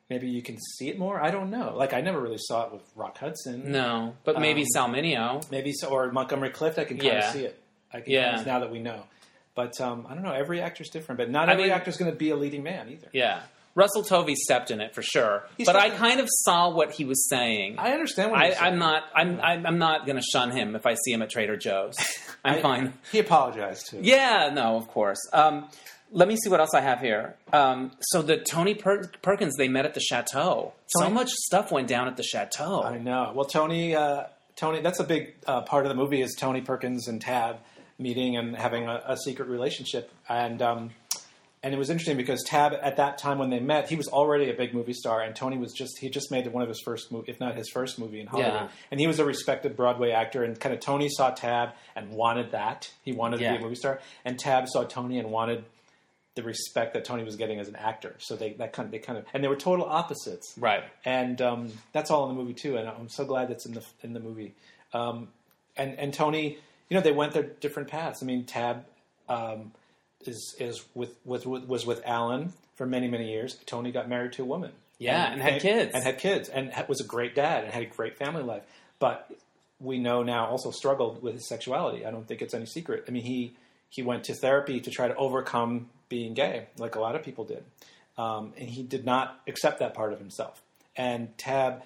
maybe 0.10 0.30
you 0.30 0.42
can 0.44 0.58
see 0.78 0.90
it 0.90 0.98
more. 1.00 1.20
I 1.22 1.32
don't 1.32 1.50
know. 1.50 1.74
Like 1.76 1.92
I 1.94 2.02
never 2.02 2.22
really 2.22 2.38
saw 2.40 2.68
it 2.68 2.72
with 2.72 2.84
Rock 2.96 3.18
Hudson. 3.18 3.72
No, 3.72 4.14
but 4.24 4.40
maybe 4.40 4.62
Um, 4.62 4.68
Sal 4.74 4.88
Mineo. 4.90 5.50
maybe 5.52 5.74
so, 5.74 5.90
or 5.90 6.12
Montgomery 6.12 6.52
Clift. 6.52 6.78
I 6.80 6.86
can 6.86 6.98
kind 6.98 7.14
Yeah. 7.14 7.28
of 7.28 7.34
see 7.34 7.46
it. 7.46 7.60
I 7.92 8.02
can 8.02 8.12
Yeah. 8.14 8.30
kind 8.30 8.42
of, 8.42 8.48
now 8.48 8.60
that 8.60 8.72
we 8.72 8.80
know. 8.80 9.04
But 9.56 9.80
um, 9.82 10.06
I 10.10 10.14
don't 10.14 10.24
know. 10.24 10.34
Every 10.34 10.62
actor's 10.62 10.90
different, 10.90 11.18
but 11.18 11.30
not 11.30 11.50
I 11.50 11.54
every 11.54 11.66
mean- 11.66 11.74
actor's 11.74 11.98
going 11.98 12.12
to 12.12 12.18
be 12.18 12.30
a 12.30 12.36
leading 12.36 12.64
man 12.64 12.90
either. 12.90 13.08
Yeah. 13.12 13.42
Russell 13.76 14.04
Tovey 14.04 14.36
stepped 14.36 14.70
in 14.72 14.82
it 14.82 14.94
for 14.94 15.02
sure, 15.02 15.44
but 15.66 15.76
I 15.76 15.88
in- 15.88 15.94
kind 15.98 16.20
of 16.20 16.28
saw 16.30 16.70
what 16.70 16.92
he 16.92 17.06
was 17.06 17.28
saying. 17.28 17.76
I 17.80 17.92
understand 17.92 18.32
what 18.32 18.40
I. 18.40 18.54
I'm 18.54 18.78
not. 18.78 19.04
I'm. 19.16 19.40
I'm 19.42 19.66
I'm 19.66 19.78
not 19.80 20.06
going 20.06 20.18
to 20.18 20.22
shun 20.24 20.52
him 20.52 20.76
if 20.76 20.86
I 20.86 20.94
see 20.94 21.12
him 21.12 21.22
at 21.22 21.30
Trader 21.30 21.58
Joe's. 21.58 21.96
I'm 22.46 22.56
I- 22.60 22.62
fine. 22.62 22.94
He 23.12 23.20
apologized 23.20 23.90
too. 23.90 24.00
Yeah. 24.02 24.52
No. 24.54 24.76
Of 24.78 24.88
course. 24.90 25.20
Um, 25.34 25.70
Let 26.12 26.28
me 26.28 26.36
see 26.36 26.50
what 26.50 26.60
else 26.60 26.76
I 26.76 26.82
have 26.82 27.00
here. 27.00 27.36
Um, 27.52 27.92
so 28.00 28.22
the 28.22 28.38
Tony 28.38 28.76
per- 28.76 29.08
Perkins 29.24 29.56
they 29.58 29.68
met 29.68 29.86
at 29.86 29.96
the 29.96 30.00
chateau. 30.00 30.74
so 30.88 31.10
much 31.10 31.30
stuff 31.32 31.72
went 31.72 31.88
down 31.88 32.08
at 32.08 32.18
the 32.18 32.24
chateau. 32.24 32.84
I 32.84 33.00
know. 33.00 33.32
Well, 33.34 33.46
Tony, 33.46 33.96
uh, 33.96 34.26
Tony, 34.56 34.82
that's 34.82 35.00
a 35.00 35.04
big 35.04 35.34
uh, 35.48 35.62
part 35.62 35.86
of 35.86 35.90
the 35.90 35.96
movie 35.96 36.22
is 36.22 36.36
Tony 36.40 36.62
Perkins 36.62 37.08
and 37.08 37.20
Tab 37.20 37.58
meeting 37.98 38.38
and 38.38 38.56
having 38.56 38.86
a, 38.88 39.02
a 39.08 39.18
secret 39.18 39.48
relationship, 39.48 40.12
and 40.30 40.62
um, 40.62 40.92
and 41.64 41.74
it 41.74 41.78
was 41.78 41.90
interesting 41.90 42.18
because 42.18 42.44
Tab 42.44 42.74
at 42.82 42.98
that 42.98 43.18
time 43.18 43.38
when 43.40 43.50
they 43.50 43.60
met, 43.60 43.88
he 43.90 43.96
was 43.96 44.08
already 44.10 44.50
a 44.50 44.54
big 44.54 44.74
movie 44.74 44.94
star, 44.94 45.22
and 45.22 45.36
Tony 45.36 45.58
was 45.58 45.72
just 45.74 45.98
he 46.00 46.10
just 46.10 46.30
made 46.30 46.46
one 46.48 46.62
of 46.62 46.70
his 46.70 46.82
first 46.84 47.12
movie, 47.12 47.32
if 47.32 47.40
not 47.40 47.56
his 47.56 47.70
first 47.70 47.98
movie 47.98 48.20
in 48.20 48.28
Hollywood, 48.28 48.54
Yeah. 48.54 48.68
and 48.92 49.00
he 49.00 49.08
was 49.08 49.20
a 49.20 49.26
respected 49.26 49.76
Broadway 49.76 50.12
actor, 50.12 50.44
and 50.44 50.60
kind 50.60 50.76
of 50.76 50.82
Tony 50.82 51.08
saw 51.10 51.32
Tab 51.32 51.70
and 51.96 52.12
wanted 52.12 52.52
that 52.52 52.92
he 53.04 53.14
wanted 53.14 53.38
to 53.38 53.50
be 53.50 53.56
a 53.56 53.60
movie 53.60 53.76
star, 53.76 54.00
and 54.26 54.38
Tab 54.38 54.68
saw 54.68 54.84
Tony 54.84 55.18
and 55.20 55.32
wanted 55.32 55.64
the 56.36 56.42
respect 56.44 56.96
that 56.96 57.06
Tony 57.06 57.24
was 57.24 57.36
getting 57.36 57.60
as 57.60 57.68
an 57.68 57.76
actor, 57.76 58.16
so 58.18 58.36
they 58.36 58.54
that 58.54 58.74
kind 58.74 58.88
of 58.88 58.92
they 58.92 59.00
kind 59.00 59.18
of 59.20 59.26
and 59.34 59.44
they 59.44 59.48
were 59.48 59.56
total 59.56 59.86
opposites, 59.86 60.56
Right. 60.58 60.84
and 61.06 61.40
um, 61.42 61.72
that's 61.92 62.10
all 62.12 62.28
in 62.30 62.36
the 62.36 62.42
movie 62.42 62.56
too. 62.56 62.76
And 62.78 62.90
I'm 62.90 63.08
so 63.08 63.24
glad 63.24 63.50
that's 63.50 63.66
in 63.68 63.74
the 63.74 63.86
in 64.02 64.14
the 64.14 64.20
movie. 64.20 64.54
Um, 64.94 65.30
and 65.78 65.98
and 66.00 66.14
Tony, 66.14 66.58
you 66.90 66.96
know, 66.98 67.02
they 67.02 67.12
went 67.12 67.34
their 67.34 67.44
different 67.44 67.88
paths. 67.90 68.22
I 68.22 68.26
mean, 68.26 68.46
Tab 68.46 68.84
um, 69.30 69.72
is 70.28 70.56
is 70.60 70.84
with, 70.94 71.16
with 71.26 71.46
was 71.46 71.86
with 71.86 72.02
Alan 72.06 72.54
for 72.76 72.86
many 72.86 73.08
many 73.08 73.32
years. 73.32 73.58
Tony 73.66 73.92
got 73.92 74.10
married 74.10 74.34
to 74.34 74.44
a 74.44 74.46
woman. 74.46 74.72
Yeah, 75.00 75.32
and 75.32 75.42
had 75.42 75.62
kids. 75.62 75.92
and 75.94 76.04
had 76.04 76.20
kids, 76.20 76.50
and 76.50 76.72
was 76.88 77.02
a 77.02 77.04
great 77.04 77.36
dad 77.36 77.64
and 77.64 77.74
had 77.74 77.84
a 77.84 77.88
great 77.88 78.18
family 78.18 78.44
life. 78.44 78.64
But 79.00 79.30
we 79.80 79.98
know 79.98 80.24
now 80.24 80.46
also 80.46 80.72
struggled 80.72 81.22
with 81.22 81.34
his 81.34 81.48
sexuality. 81.48 82.06
I 82.06 82.12
don't 82.12 82.28
think 82.28 82.42
it's 82.42 82.54
any 82.54 82.66
secret. 82.66 83.06
I 83.08 83.12
mean, 83.12 83.24
he 83.24 83.54
he 83.90 84.02
went 84.02 84.24
to 84.26 84.34
therapy 84.34 84.80
to 84.80 84.90
try 84.90 85.08
to 85.08 85.16
overcome 85.16 85.90
being 86.10 86.34
gay, 86.34 86.68
like 86.78 86.96
a 86.96 87.00
lot 87.00 87.16
of 87.16 87.24
people 87.24 87.44
did, 87.44 87.64
um, 88.18 88.54
and 88.58 88.70
he 88.70 88.84
did 88.84 89.06
not 89.06 89.40
accept 89.48 89.80
that 89.80 89.94
part 89.94 90.14
of 90.14 90.20
himself. 90.20 90.62
And 90.96 91.36
Tab, 91.38 91.84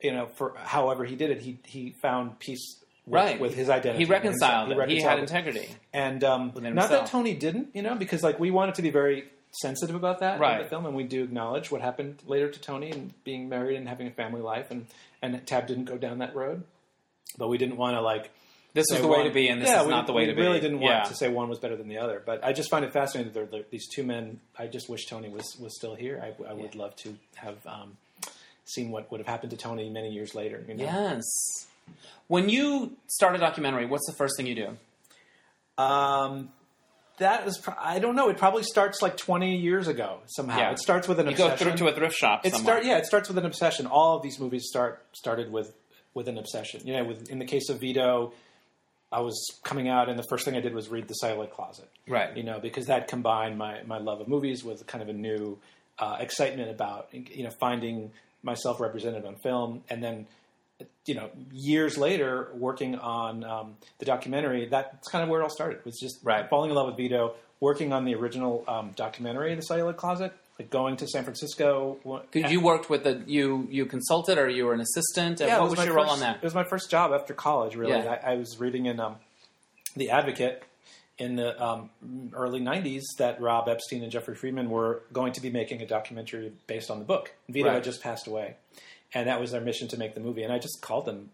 you 0.00 0.12
know, 0.12 0.26
for 0.26 0.54
however 0.56 1.04
he 1.04 1.16
did 1.16 1.30
it, 1.30 1.40
he 1.40 1.58
he 1.64 1.90
found 1.90 2.38
peace 2.38 2.76
with, 3.08 3.12
Right. 3.14 3.40
with 3.40 3.54
his 3.54 3.68
identity. 3.68 4.04
He 4.04 4.10
reconciled. 4.10 4.68
He 4.72 4.74
it. 4.78 4.88
He, 4.90 5.00
had 5.00 5.18
it. 5.18 5.22
integrity. 5.22 5.68
And 5.92 6.22
um, 6.24 6.52
not 6.56 6.90
that. 6.90 7.06
Tony 7.06 7.34
didn't, 7.34 7.68
you 7.74 7.82
know, 7.82 7.94
because 7.94 8.22
like 8.22 8.38
we 8.38 8.50
wanted 8.50 8.74
to 8.76 8.82
be 8.82 8.90
very 8.90 9.24
sensitive 9.60 9.96
about 9.96 10.20
that 10.20 10.40
in 10.40 10.58
the 10.62 10.68
film, 10.68 10.86
and 10.86 10.94
we 10.94 11.04
do 11.04 11.24
acknowledge 11.24 11.70
what 11.70 11.80
happened 11.80 12.22
later 12.26 12.50
to 12.50 12.60
Tony 12.60 12.90
and 12.90 13.12
being 13.24 13.48
married 13.48 13.76
and 13.76 13.88
having 13.88 14.06
a 14.06 14.10
family 14.10 14.42
life, 14.42 14.70
and 14.70 14.86
and 15.22 15.44
Tab 15.46 15.66
didn't 15.66 15.86
go 15.86 15.96
down 15.98 16.18
that 16.18 16.34
road, 16.36 16.64
but 17.38 17.48
we 17.48 17.58
didn't 17.58 17.76
want 17.76 17.96
to 17.96 18.00
like. 18.00 18.30
This 18.74 18.84
is 18.92 19.00
the 19.00 19.08
way 19.08 19.24
to 19.24 19.30
be, 19.30 19.48
and 19.48 19.60
this 19.60 19.70
yeah, 19.70 19.80
is 19.80 19.86
we, 19.86 19.90
not 19.90 20.06
the 20.06 20.12
way 20.12 20.22
we 20.22 20.26
to 20.30 20.34
be. 20.36 20.42
really 20.42 20.60
didn't 20.60 20.80
want 20.80 20.94
Yeah. 20.94 21.02
to 21.04 21.14
say 21.14 21.28
one 21.28 21.48
was 21.48 21.58
better 21.58 21.74
than 21.74 21.88
the 21.88 21.98
other, 21.98 22.22
but 22.24 22.44
I 22.44 22.52
just 22.52 22.70
find 22.70 22.84
it 22.84 22.92
fascinating 22.92 23.32
that 23.32 23.50
there 23.50 23.62
these 23.70 23.88
two 23.88 24.04
men. 24.04 24.38
I 24.56 24.66
just 24.66 24.88
wish 24.90 25.06
Tony 25.06 25.28
was 25.30 25.56
was 25.58 25.74
still 25.74 25.94
here. 25.94 26.22
I, 26.22 26.50
I 26.50 26.52
would 26.52 26.74
love 26.74 26.94
to 26.96 27.16
have 27.36 27.56
um, 27.66 27.96
seen 28.66 28.90
what 28.90 29.10
would 29.10 29.18
have 29.20 29.26
happened 29.26 29.50
to 29.50 29.56
Tony 29.56 29.88
many 29.88 30.10
years 30.10 30.34
later. 30.34 30.62
You 30.68 30.74
know? 30.74 30.84
Yes. 30.84 31.24
When 32.26 32.48
you 32.48 32.92
start 33.06 33.34
a 33.34 33.38
documentary, 33.38 33.86
what's 33.86 34.06
the 34.06 34.12
first 34.12 34.36
thing 34.36 34.46
you 34.46 34.54
do? 34.54 34.76
Um, 35.82 36.50
that 37.18 37.46
is, 37.46 37.58
pro- 37.58 37.74
I 37.78 37.98
don't 37.98 38.14
know. 38.16 38.28
It 38.28 38.36
probably 38.36 38.62
starts 38.62 39.02
like 39.02 39.16
20 39.16 39.56
years 39.56 39.88
ago 39.88 40.18
somehow. 40.26 40.58
Yeah. 40.58 40.70
It 40.72 40.78
starts 40.78 41.08
with 41.08 41.18
an 41.20 41.28
You 41.28 41.36
go 41.36 41.46
obsession. 41.48 41.76
through 41.76 41.86
to 41.88 41.92
a 41.92 41.96
thrift 41.96 42.14
shop. 42.16 42.44
it 42.44 42.52
somewhere. 42.52 42.74
start, 42.76 42.84
yeah, 42.86 42.98
it 42.98 43.06
starts 43.06 43.28
with 43.28 43.38
an 43.38 43.46
obsession. 43.46 43.86
All 43.86 44.16
of 44.16 44.22
these 44.22 44.38
movies 44.38 44.66
start 44.68 45.04
started 45.12 45.50
with 45.50 45.74
with 46.14 46.28
an 46.28 46.38
obsession. 46.38 46.86
You 46.86 46.94
know, 46.96 47.04
with, 47.04 47.28
in 47.30 47.38
the 47.38 47.44
case 47.44 47.68
of 47.68 47.80
Vito, 47.80 48.32
I 49.12 49.20
was 49.20 49.40
coming 49.62 49.88
out, 49.88 50.08
and 50.08 50.18
the 50.18 50.24
first 50.28 50.44
thing 50.44 50.56
I 50.56 50.60
did 50.60 50.74
was 50.74 50.88
read 50.88 51.06
The 51.08 51.14
Celluloid 51.14 51.50
Closet. 51.50 51.88
Right. 52.08 52.36
You 52.36 52.42
know, 52.42 52.58
because 52.60 52.86
that 52.86 53.08
combined 53.08 53.56
my 53.58 53.82
my 53.84 53.98
love 53.98 54.20
of 54.20 54.28
movies 54.28 54.64
with 54.64 54.86
kind 54.86 55.02
of 55.02 55.08
a 55.08 55.12
new 55.12 55.58
uh, 55.98 56.16
excitement 56.20 56.70
about 56.70 57.08
you 57.12 57.44
know 57.44 57.50
finding 57.60 58.10
myself 58.42 58.80
represented 58.80 59.24
on 59.24 59.36
film, 59.42 59.82
and 59.90 60.02
then 60.02 60.26
you 61.06 61.14
know 61.14 61.30
years 61.52 61.96
later 61.98 62.48
working 62.54 62.96
on 62.96 63.44
um, 63.44 63.76
the 63.98 64.04
documentary. 64.04 64.66
That's 64.66 65.08
kind 65.08 65.22
of 65.22 65.28
where 65.30 65.40
it 65.40 65.42
all 65.42 65.50
started. 65.50 65.84
Was 65.84 65.98
just 65.98 66.18
Right. 66.22 66.48
falling 66.48 66.70
in 66.70 66.76
love 66.76 66.86
with 66.86 66.96
Vito, 66.96 67.34
working 67.60 67.92
on 67.92 68.04
the 68.04 68.14
original 68.14 68.64
um, 68.68 68.92
documentary, 68.96 69.54
The 69.54 69.62
Celluloid 69.62 69.96
Closet. 69.96 70.32
Like 70.58 70.70
going 70.70 70.96
to 70.96 71.06
San 71.06 71.22
Francisco. 71.22 71.98
You 72.34 72.60
worked 72.60 72.90
with 72.90 73.04
the 73.04 73.22
you 73.28 73.68
you 73.70 73.86
consulted 73.86 74.38
or 74.38 74.48
you 74.48 74.66
were 74.66 74.74
an 74.74 74.80
assistant. 74.80 75.38
Yeah, 75.38 75.60
what 75.60 75.70
was 75.70 75.78
my 75.78 75.84
your 75.84 75.94
role 75.94 76.10
on 76.10 76.18
that? 76.18 76.38
It 76.38 76.42
was 76.42 76.54
my 76.54 76.64
first 76.64 76.90
job 76.90 77.12
after 77.12 77.32
college. 77.32 77.76
Really, 77.76 77.92
Yeah. 77.92 78.18
I, 78.24 78.32
I 78.32 78.34
was 78.34 78.58
reading 78.58 78.86
in 78.86 78.98
um, 78.98 79.16
the 79.94 80.10
Advocate 80.10 80.64
in 81.16 81.36
the 81.36 81.60
um, 81.64 81.90
early 82.32 82.58
'90s 82.60 83.02
that 83.18 83.40
Rob 83.40 83.68
Epstein 83.68 84.02
and 84.02 84.10
Jeffrey 84.10 84.34
Friedman 84.34 84.68
were 84.68 85.02
going 85.12 85.32
to 85.34 85.40
be 85.40 85.48
making 85.48 85.80
a 85.80 85.86
documentary 85.86 86.50
based 86.66 86.90
on 86.90 86.98
the 86.98 87.04
book. 87.04 87.30
Vito 87.48 87.68
Right. 87.68 87.74
had 87.74 87.84
just 87.84 88.02
passed 88.02 88.26
away, 88.26 88.56
and 89.14 89.28
that 89.28 89.40
was 89.40 89.50
their 89.52 89.60
mission 89.60 89.88
to 89.88 89.96
make 89.98 90.14
the 90.14 90.20
movie. 90.20 90.42
And 90.42 90.52
I 90.52 90.58
just 90.58 90.80
called 90.82 91.06
them. 91.06 91.30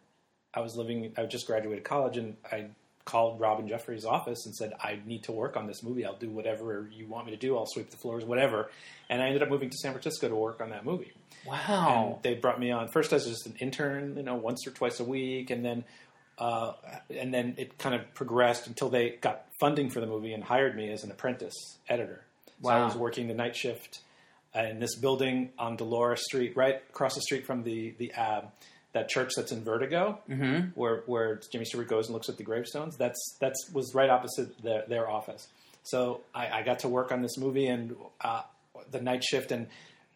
I 0.52 0.60
was 0.60 0.76
living. 0.76 1.12
I 1.16 1.24
just 1.24 1.46
graduated 1.46 1.84
college, 1.84 2.16
and 2.16 2.36
I 2.50 2.66
called 3.04 3.38
Rob 3.40 3.58
and 3.58 3.68
Jeffrey's 3.68 4.04
office 4.04 4.46
and 4.46 4.54
said, 4.54 4.72
"I 4.80 5.00
need 5.04 5.24
to 5.24 5.32
work 5.32 5.56
on 5.56 5.66
this 5.66 5.82
movie. 5.82 6.04
I'll 6.06 6.16
do 6.16 6.30
whatever 6.30 6.88
you 6.92 7.06
want 7.06 7.26
me 7.26 7.32
to 7.32 7.38
do. 7.38 7.56
I'll 7.58 7.66
sweep 7.66 7.90
the 7.90 7.96
floors, 7.96 8.24
whatever." 8.24 8.70
And 9.10 9.20
I 9.20 9.26
ended 9.26 9.42
up 9.42 9.50
moving 9.50 9.68
to 9.70 9.76
San 9.76 9.92
Francisco 9.92 10.28
to 10.28 10.34
work 10.34 10.60
on 10.62 10.70
that 10.70 10.84
movie 10.86 11.12
Wow. 11.46 12.14
and 12.14 12.22
they 12.22 12.34
brought 12.34 12.58
me 12.58 12.70
on 12.70 12.88
first 12.88 13.12
as 13.12 13.26
just 13.26 13.44
an 13.46 13.54
intern, 13.60 14.16
you 14.16 14.22
know, 14.22 14.34
once 14.36 14.66
or 14.66 14.70
twice 14.70 14.98
a 15.00 15.04
week, 15.04 15.50
and 15.50 15.62
then 15.64 15.84
uh, 16.38 16.72
and 17.10 17.32
then 17.34 17.54
it 17.58 17.78
kind 17.78 17.94
of 17.94 18.12
progressed 18.14 18.66
until 18.66 18.88
they 18.88 19.10
got 19.10 19.44
funding 19.60 19.90
for 19.90 20.00
the 20.00 20.06
movie 20.06 20.32
and 20.32 20.42
hired 20.42 20.74
me 20.74 20.90
as 20.90 21.04
an 21.04 21.10
apprentice 21.10 21.78
editor. 21.88 22.24
So 22.62 22.70
I 22.70 22.84
was 22.84 22.96
working 22.96 23.28
the 23.28 23.34
night 23.34 23.54
shift 23.56 24.00
in 24.54 24.78
this 24.80 24.96
building 24.96 25.50
on 25.58 25.76
Dolores 25.76 26.24
Street, 26.24 26.56
right 26.56 26.82
across 26.90 27.14
the 27.14 27.22
street 27.22 27.46
from 27.46 27.62
the 27.62 27.94
the 27.98 28.12
uh, 28.14 28.42
that 28.92 29.08
church 29.08 29.32
that's 29.36 29.52
in 29.52 29.64
Vertigo, 29.64 30.20
mm-hmm. 30.28 30.68
where 30.74 31.02
where 31.06 31.40
Jimmy 31.50 31.64
Stewart 31.64 31.88
goes 31.88 32.06
and 32.06 32.14
looks 32.14 32.28
at 32.28 32.36
the 32.36 32.44
gravestones. 32.44 32.96
That's 32.96 33.36
that's 33.40 33.70
was 33.72 33.94
right 33.94 34.08
opposite 34.08 34.62
their, 34.62 34.84
their 34.88 35.10
office. 35.10 35.48
So 35.82 36.22
I, 36.34 36.48
I 36.48 36.62
got 36.62 36.78
to 36.80 36.88
work 36.88 37.12
on 37.12 37.20
this 37.20 37.36
movie 37.36 37.66
and 37.66 37.94
uh, 38.20 38.42
the 38.90 39.00
night 39.00 39.22
shift 39.22 39.52
and 39.52 39.66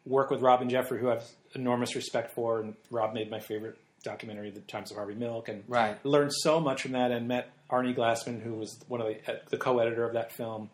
work 0.06 0.30
with 0.30 0.40
Rob 0.40 0.62
and 0.62 0.70
Jeffrey, 0.70 0.98
who 0.98 1.10
I 1.10 1.14
have 1.14 1.24
enormous 1.54 1.94
respect 1.94 2.34
for. 2.34 2.60
And 2.60 2.74
Rob 2.90 3.12
made 3.12 3.30
my 3.30 3.40
favorite 3.40 3.76
documentary, 4.02 4.50
The 4.50 4.60
Times 4.60 4.90
of 4.90 4.96
Harvey 4.96 5.14
Milk, 5.14 5.48
and 5.48 5.64
Right. 5.68 6.02
learned 6.06 6.32
so 6.32 6.58
much 6.60 6.82
from 6.82 6.92
that. 6.92 7.10
And 7.10 7.28
met 7.28 7.50
Arnie 7.70 7.94
Glassman, 7.94 8.40
who 8.40 8.54
was 8.54 8.78
one 8.88 9.02
of 9.02 9.08
the, 9.08 9.30
uh, 9.30 9.36
the 9.50 9.58
co-editor 9.58 10.04
of 10.04 10.14
that 10.14 10.32
film, 10.32 10.70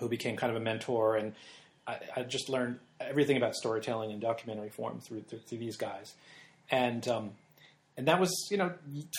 who 0.00 0.08
became 0.08 0.36
kind 0.36 0.50
of 0.50 0.60
a 0.60 0.64
mentor. 0.64 1.16
And 1.16 1.34
I, 1.86 1.98
I 2.16 2.22
just 2.22 2.48
learned 2.48 2.80
everything 3.00 3.36
about 3.36 3.54
storytelling 3.54 4.10
in 4.10 4.20
documentary 4.20 4.70
form 4.70 5.00
through 5.00 5.22
through, 5.22 5.40
through 5.40 5.58
these 5.58 5.76
guys. 5.76 6.14
And 6.70 7.06
um, 7.08 7.30
and 7.96 8.08
that 8.08 8.20
was 8.20 8.30
you 8.50 8.56
know 8.56 8.72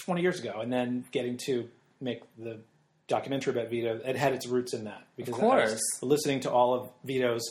20 0.05 0.21
years 0.21 0.39
ago. 0.39 0.59
And 0.61 0.71
then 0.71 1.05
getting 1.11 1.37
to 1.45 1.67
make 1.99 2.21
the 2.37 2.59
documentary 3.07 3.53
about 3.53 3.69
Vito, 3.69 3.99
it 4.05 4.15
had 4.15 4.33
its 4.33 4.47
roots 4.47 4.73
in 4.73 4.85
that 4.85 5.03
because 5.15 5.39
I 5.39 5.45
was 5.45 5.81
listening 6.01 6.41
to 6.41 6.51
all 6.51 6.73
of 6.73 6.89
Vito's 7.03 7.43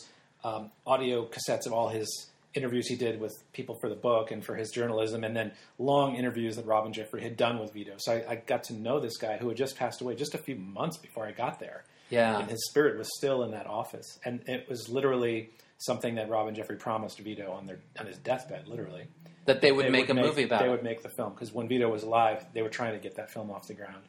um, 0.44 0.70
audio 0.86 1.26
cassettes 1.26 1.66
of 1.66 1.72
all 1.72 1.88
his 1.88 2.28
interviews 2.54 2.88
he 2.88 2.96
did 2.96 3.20
with 3.20 3.32
people 3.52 3.76
for 3.80 3.88
the 3.88 3.94
book 3.94 4.30
and 4.30 4.44
for 4.44 4.54
his 4.54 4.70
journalism, 4.70 5.24
and 5.24 5.36
then 5.36 5.52
long 5.78 6.16
interviews 6.16 6.56
that 6.56 6.64
Rob 6.64 6.86
and 6.86 6.94
Jeffrey 6.94 7.22
had 7.22 7.36
done 7.36 7.58
with 7.58 7.72
Vito. 7.72 7.94
So 7.98 8.12
I, 8.12 8.32
I 8.32 8.36
got 8.36 8.64
to 8.64 8.74
know 8.74 8.98
this 8.98 9.18
guy 9.18 9.36
who 9.36 9.48
had 9.48 9.56
just 9.56 9.76
passed 9.76 10.00
away 10.00 10.14
just 10.14 10.34
a 10.34 10.38
few 10.38 10.56
months 10.56 10.96
before 10.96 11.26
I 11.26 11.32
got 11.32 11.60
there. 11.60 11.84
Yeah. 12.08 12.38
and 12.38 12.48
his 12.48 12.64
spirit 12.68 12.96
was 12.96 13.08
still 13.18 13.42
in 13.42 13.50
that 13.50 13.66
office, 13.66 14.18
and 14.24 14.40
it 14.46 14.68
was 14.68 14.88
literally 14.88 15.50
something 15.78 16.14
that 16.16 16.28
Rob 16.28 16.46
and 16.48 16.56
Jeffrey 16.56 16.76
promised 16.76 17.18
Vito 17.18 17.50
on 17.52 17.66
their 17.66 17.78
on 17.98 18.06
his 18.06 18.18
deathbed, 18.18 18.66
literally. 18.66 19.06
that 19.46 19.60
they 19.60 19.72
would 19.72 19.86
They 19.86 19.90
make 19.90 20.08
would 20.08 20.18
a 20.18 20.20
movie 20.22 20.44
about 20.44 20.60
They 20.60 20.66
it. 20.66 20.70
would 20.70 20.82
make 20.82 21.02
the 21.02 21.10
film 21.10 21.32
because 21.32 21.52
when 21.52 21.68
Vito 21.68 21.88
was 21.90 22.02
alive, 22.02 22.44
they 22.54 22.62
were 22.62 22.68
trying 22.68 22.92
to 22.94 22.98
get 22.98 23.16
that 23.16 23.30
film 23.30 23.50
off 23.50 23.66
the 23.68 23.74
ground, 23.74 24.02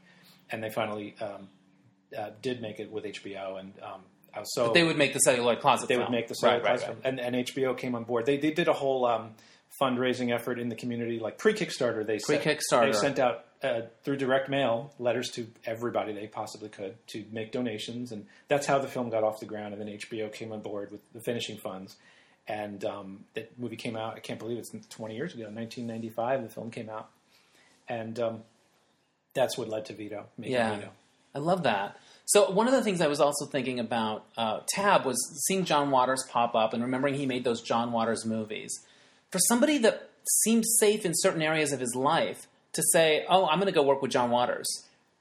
and 0.49 0.63
they 0.63 0.69
finally 0.69 1.15
um, 1.21 1.49
uh, 2.17 2.29
did 2.41 2.61
make 2.61 2.79
it 2.79 2.91
with 2.91 3.03
HBO. 3.03 3.59
And 3.59 3.73
um, 3.83 4.01
I 4.33 4.39
was 4.39 4.53
so 4.55 4.71
they 4.71 4.83
would 4.83 4.97
make 4.97 5.13
the 5.13 5.19
celluloid 5.19 5.59
closet. 5.59 5.87
they 5.89 5.95
film. 5.95 6.05
would 6.05 6.15
make 6.15 6.27
the 6.27 6.35
Celluloid 6.35 6.63
right, 6.63 6.69
Closet 6.79 6.87
right. 6.87 7.03
film. 7.03 7.19
And, 7.19 7.35
and 7.35 7.45
HBO 7.47 7.77
came 7.77 7.95
on 7.95 8.03
board. 8.05 8.25
They, 8.25 8.37
they 8.37 8.51
did 8.51 8.67
a 8.67 8.73
whole 8.73 9.05
um, 9.05 9.31
fundraising 9.81 10.33
effort 10.33 10.59
in 10.59 10.69
the 10.69 10.75
community, 10.75 11.19
like 11.19 11.37
pre 11.37 11.53
Kickstarter. 11.53 12.05
They 12.05 12.19
Pre-Kickstarter. 12.19 12.93
They 12.93 12.97
sent 12.97 13.19
out 13.19 13.45
uh, 13.63 13.81
through 14.03 14.17
direct 14.17 14.49
mail 14.49 14.93
letters 14.99 15.29
to 15.31 15.47
everybody 15.65 16.13
they 16.13 16.27
possibly 16.27 16.69
could 16.69 16.95
to 17.07 17.25
make 17.31 17.51
donations, 17.51 18.11
and 18.11 18.25
that's 18.47 18.67
how 18.67 18.79
the 18.79 18.87
film 18.87 19.09
got 19.09 19.23
off 19.23 19.39
the 19.39 19.45
ground. 19.45 19.73
And 19.73 19.81
then 19.81 19.97
HBO 19.97 20.31
came 20.31 20.51
on 20.51 20.61
board 20.61 20.91
with 20.91 21.01
the 21.13 21.19
finishing 21.19 21.57
funds. 21.57 21.95
And 22.49 22.85
um, 22.85 23.25
that 23.33 23.59
movie 23.59 23.75
came 23.75 23.97
out. 23.97 24.15
I 24.15 24.19
can't 24.19 24.39
believe 24.39 24.57
it's 24.57 24.71
20 24.89 25.15
years 25.15 25.33
ago, 25.33 25.43
1995. 25.43 26.43
The 26.43 26.49
film 26.49 26.71
came 26.71 26.89
out, 26.89 27.09
and 27.89 28.17
um, 28.19 28.43
that's 29.33 29.57
what 29.57 29.67
led 29.67 29.85
to 29.87 29.93
Vito 29.93 30.25
making 30.37 30.53
Yeah, 30.53 30.75
Vito. 30.75 30.89
I 31.35 31.39
love 31.39 31.63
that. 31.63 31.97
So 32.25 32.49
one 32.51 32.67
of 32.67 32.73
the 32.73 32.83
things 32.83 32.99
I 32.99 33.07
was 33.07 33.19
also 33.19 33.45
thinking 33.45 33.79
about 33.79 34.25
uh, 34.37 34.59
Tab 34.67 35.05
was 35.05 35.17
seeing 35.45 35.65
John 35.65 35.91
Waters 35.91 36.25
pop 36.29 36.55
up 36.55 36.73
and 36.73 36.83
remembering 36.83 37.13
he 37.15 37.25
made 37.25 37.43
those 37.43 37.61
John 37.61 37.91
Waters 37.91 38.25
movies. 38.25 38.71
For 39.31 39.39
somebody 39.39 39.77
that 39.79 40.09
seemed 40.43 40.65
safe 40.79 41.05
in 41.05 41.13
certain 41.15 41.41
areas 41.41 41.71
of 41.71 41.79
his 41.79 41.95
life 41.95 42.47
to 42.77 42.83
say, 42.91 43.25
"Oh, 43.29 43.45
I'm 43.45 43.59
going 43.59 43.71
to 43.71 43.77
go 43.77 43.83
work 43.83 44.01
with 44.01 44.11
John 44.11 44.31
Waters," 44.31 44.67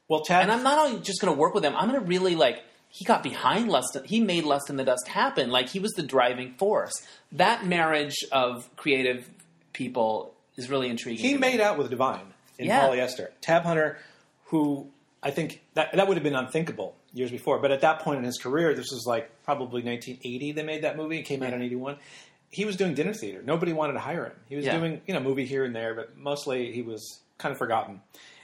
Well, 0.08 0.20
Tad, 0.22 0.44
and 0.44 0.52
I'm 0.52 0.62
not 0.62 0.78
only 0.78 1.00
just 1.00 1.20
going 1.20 1.34
to 1.34 1.38
work 1.38 1.52
with 1.52 1.64
him, 1.64 1.74
I'm 1.76 1.88
going 1.88 2.00
to 2.00 2.06
really 2.06 2.36
like 2.36 2.62
he 2.88 3.04
got 3.04 3.22
behind 3.24 3.68
Lust. 3.68 3.98
He 4.04 4.20
made 4.20 4.44
Lust 4.44 4.70
in 4.70 4.76
the 4.76 4.84
Dust 4.84 5.08
happen. 5.08 5.50
Like 5.50 5.68
he 5.68 5.80
was 5.80 5.90
the 5.92 6.02
driving 6.04 6.54
force. 6.54 6.92
That 7.32 7.66
marriage 7.66 8.14
of 8.30 8.68
creative 8.76 9.28
people 9.72 10.32
is 10.56 10.70
really 10.70 10.88
intriguing. 10.88 11.22
He 11.24 11.32
to 11.32 11.38
me. 11.38 11.40
made 11.52 11.60
out 11.60 11.76
with 11.76 11.90
Divine 11.90 12.32
in 12.58 12.66
Yeah. 12.66 12.86
polyester. 12.88 13.30
Tab 13.40 13.62
Hunter, 13.64 13.98
who 14.46 14.86
I 15.22 15.30
think 15.32 15.62
that 15.74 15.92
that 15.94 16.06
would 16.06 16.16
have 16.16 16.24
been 16.24 16.36
unthinkable 16.36 16.94
years 17.12 17.30
before, 17.30 17.58
but 17.58 17.72
at 17.72 17.80
that 17.80 17.98
point 18.00 18.18
in 18.18 18.24
his 18.24 18.38
career, 18.38 18.74
this 18.74 18.90
was 18.92 19.04
like 19.06 19.30
probably 19.44 19.82
1980. 19.82 20.52
They 20.52 20.62
made 20.62 20.82
that 20.82 20.96
movie. 20.96 21.18
It 21.18 21.22
came 21.24 21.42
out 21.42 21.52
in 21.52 21.62
'81. 21.62 21.96
He 22.48 22.64
was 22.64 22.76
doing 22.76 22.94
dinner 22.94 23.12
theater. 23.12 23.42
Nobody 23.44 23.72
wanted 23.72 23.94
to 23.94 23.98
hire 23.98 24.24
him. 24.26 24.36
He 24.48 24.54
was 24.56 24.64
Yeah. 24.64 24.78
doing 24.78 25.00
you 25.06 25.14
know 25.14 25.20
movie 25.20 25.44
here 25.46 25.64
and 25.64 25.74
there, 25.74 25.94
but 25.94 26.16
mostly 26.16 26.70
he 26.72 26.82
was 26.82 27.20
kind 27.38 27.52
of 27.52 27.58
forgotten. 27.58 28.00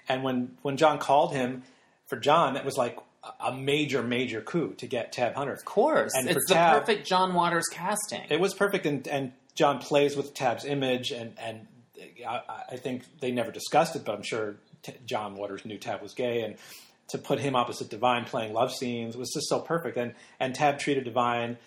And 0.08 0.22
when 0.22 0.56
when 0.62 0.76
John 0.76 0.98
called 0.98 1.32
him 1.32 1.62
for 2.06 2.16
John, 2.16 2.54
that 2.54 2.64
was 2.64 2.76
like 2.76 2.98
a- 3.40 3.52
major 3.54 4.02
major 4.02 4.40
coup 4.40 4.74
to 4.78 4.86
get 4.86 5.12
Tab 5.12 5.34
Hunter. 5.34 5.52
Of 5.52 5.64
course, 5.64 6.12
And 6.14 6.28
it's 6.28 6.46
the 6.48 6.54
Tab- 6.54 6.80
perfect 6.80 7.06
John 7.06 7.34
Waters 7.34 7.64
casting. 7.72 8.22
It 8.28 8.40
was 8.40 8.52
perfect, 8.54 8.84
and, 8.86 9.06
and 9.06 9.32
John 9.54 9.78
plays 9.78 10.16
with 10.16 10.34
Tab's 10.34 10.64
image, 10.64 11.12
and 11.12 11.34
and 11.38 11.66
I, 12.28 12.40
I 12.72 12.76
think 12.76 13.04
they 13.20 13.30
never 13.30 13.52
discussed 13.52 13.94
it, 13.96 14.04
but 14.04 14.14
I'm 14.14 14.22
sure 14.24 14.56
T- 14.82 14.94
John 15.06 15.36
Waters 15.36 15.64
knew 15.64 15.78
Tab 15.78 16.02
was 16.02 16.14
gay, 16.14 16.42
and 16.42 16.56
to 17.08 17.18
put 17.18 17.38
him 17.38 17.54
opposite 17.54 17.90
Divine 17.90 18.24
playing 18.24 18.52
love 18.54 18.72
scenes 18.72 19.16
was 19.16 19.30
just 19.32 19.48
so 19.48 19.60
perfect, 19.60 19.96
and 19.96 20.14
and 20.40 20.54
Tab 20.54 20.78
treated 20.80 21.04
Divine 21.04 21.58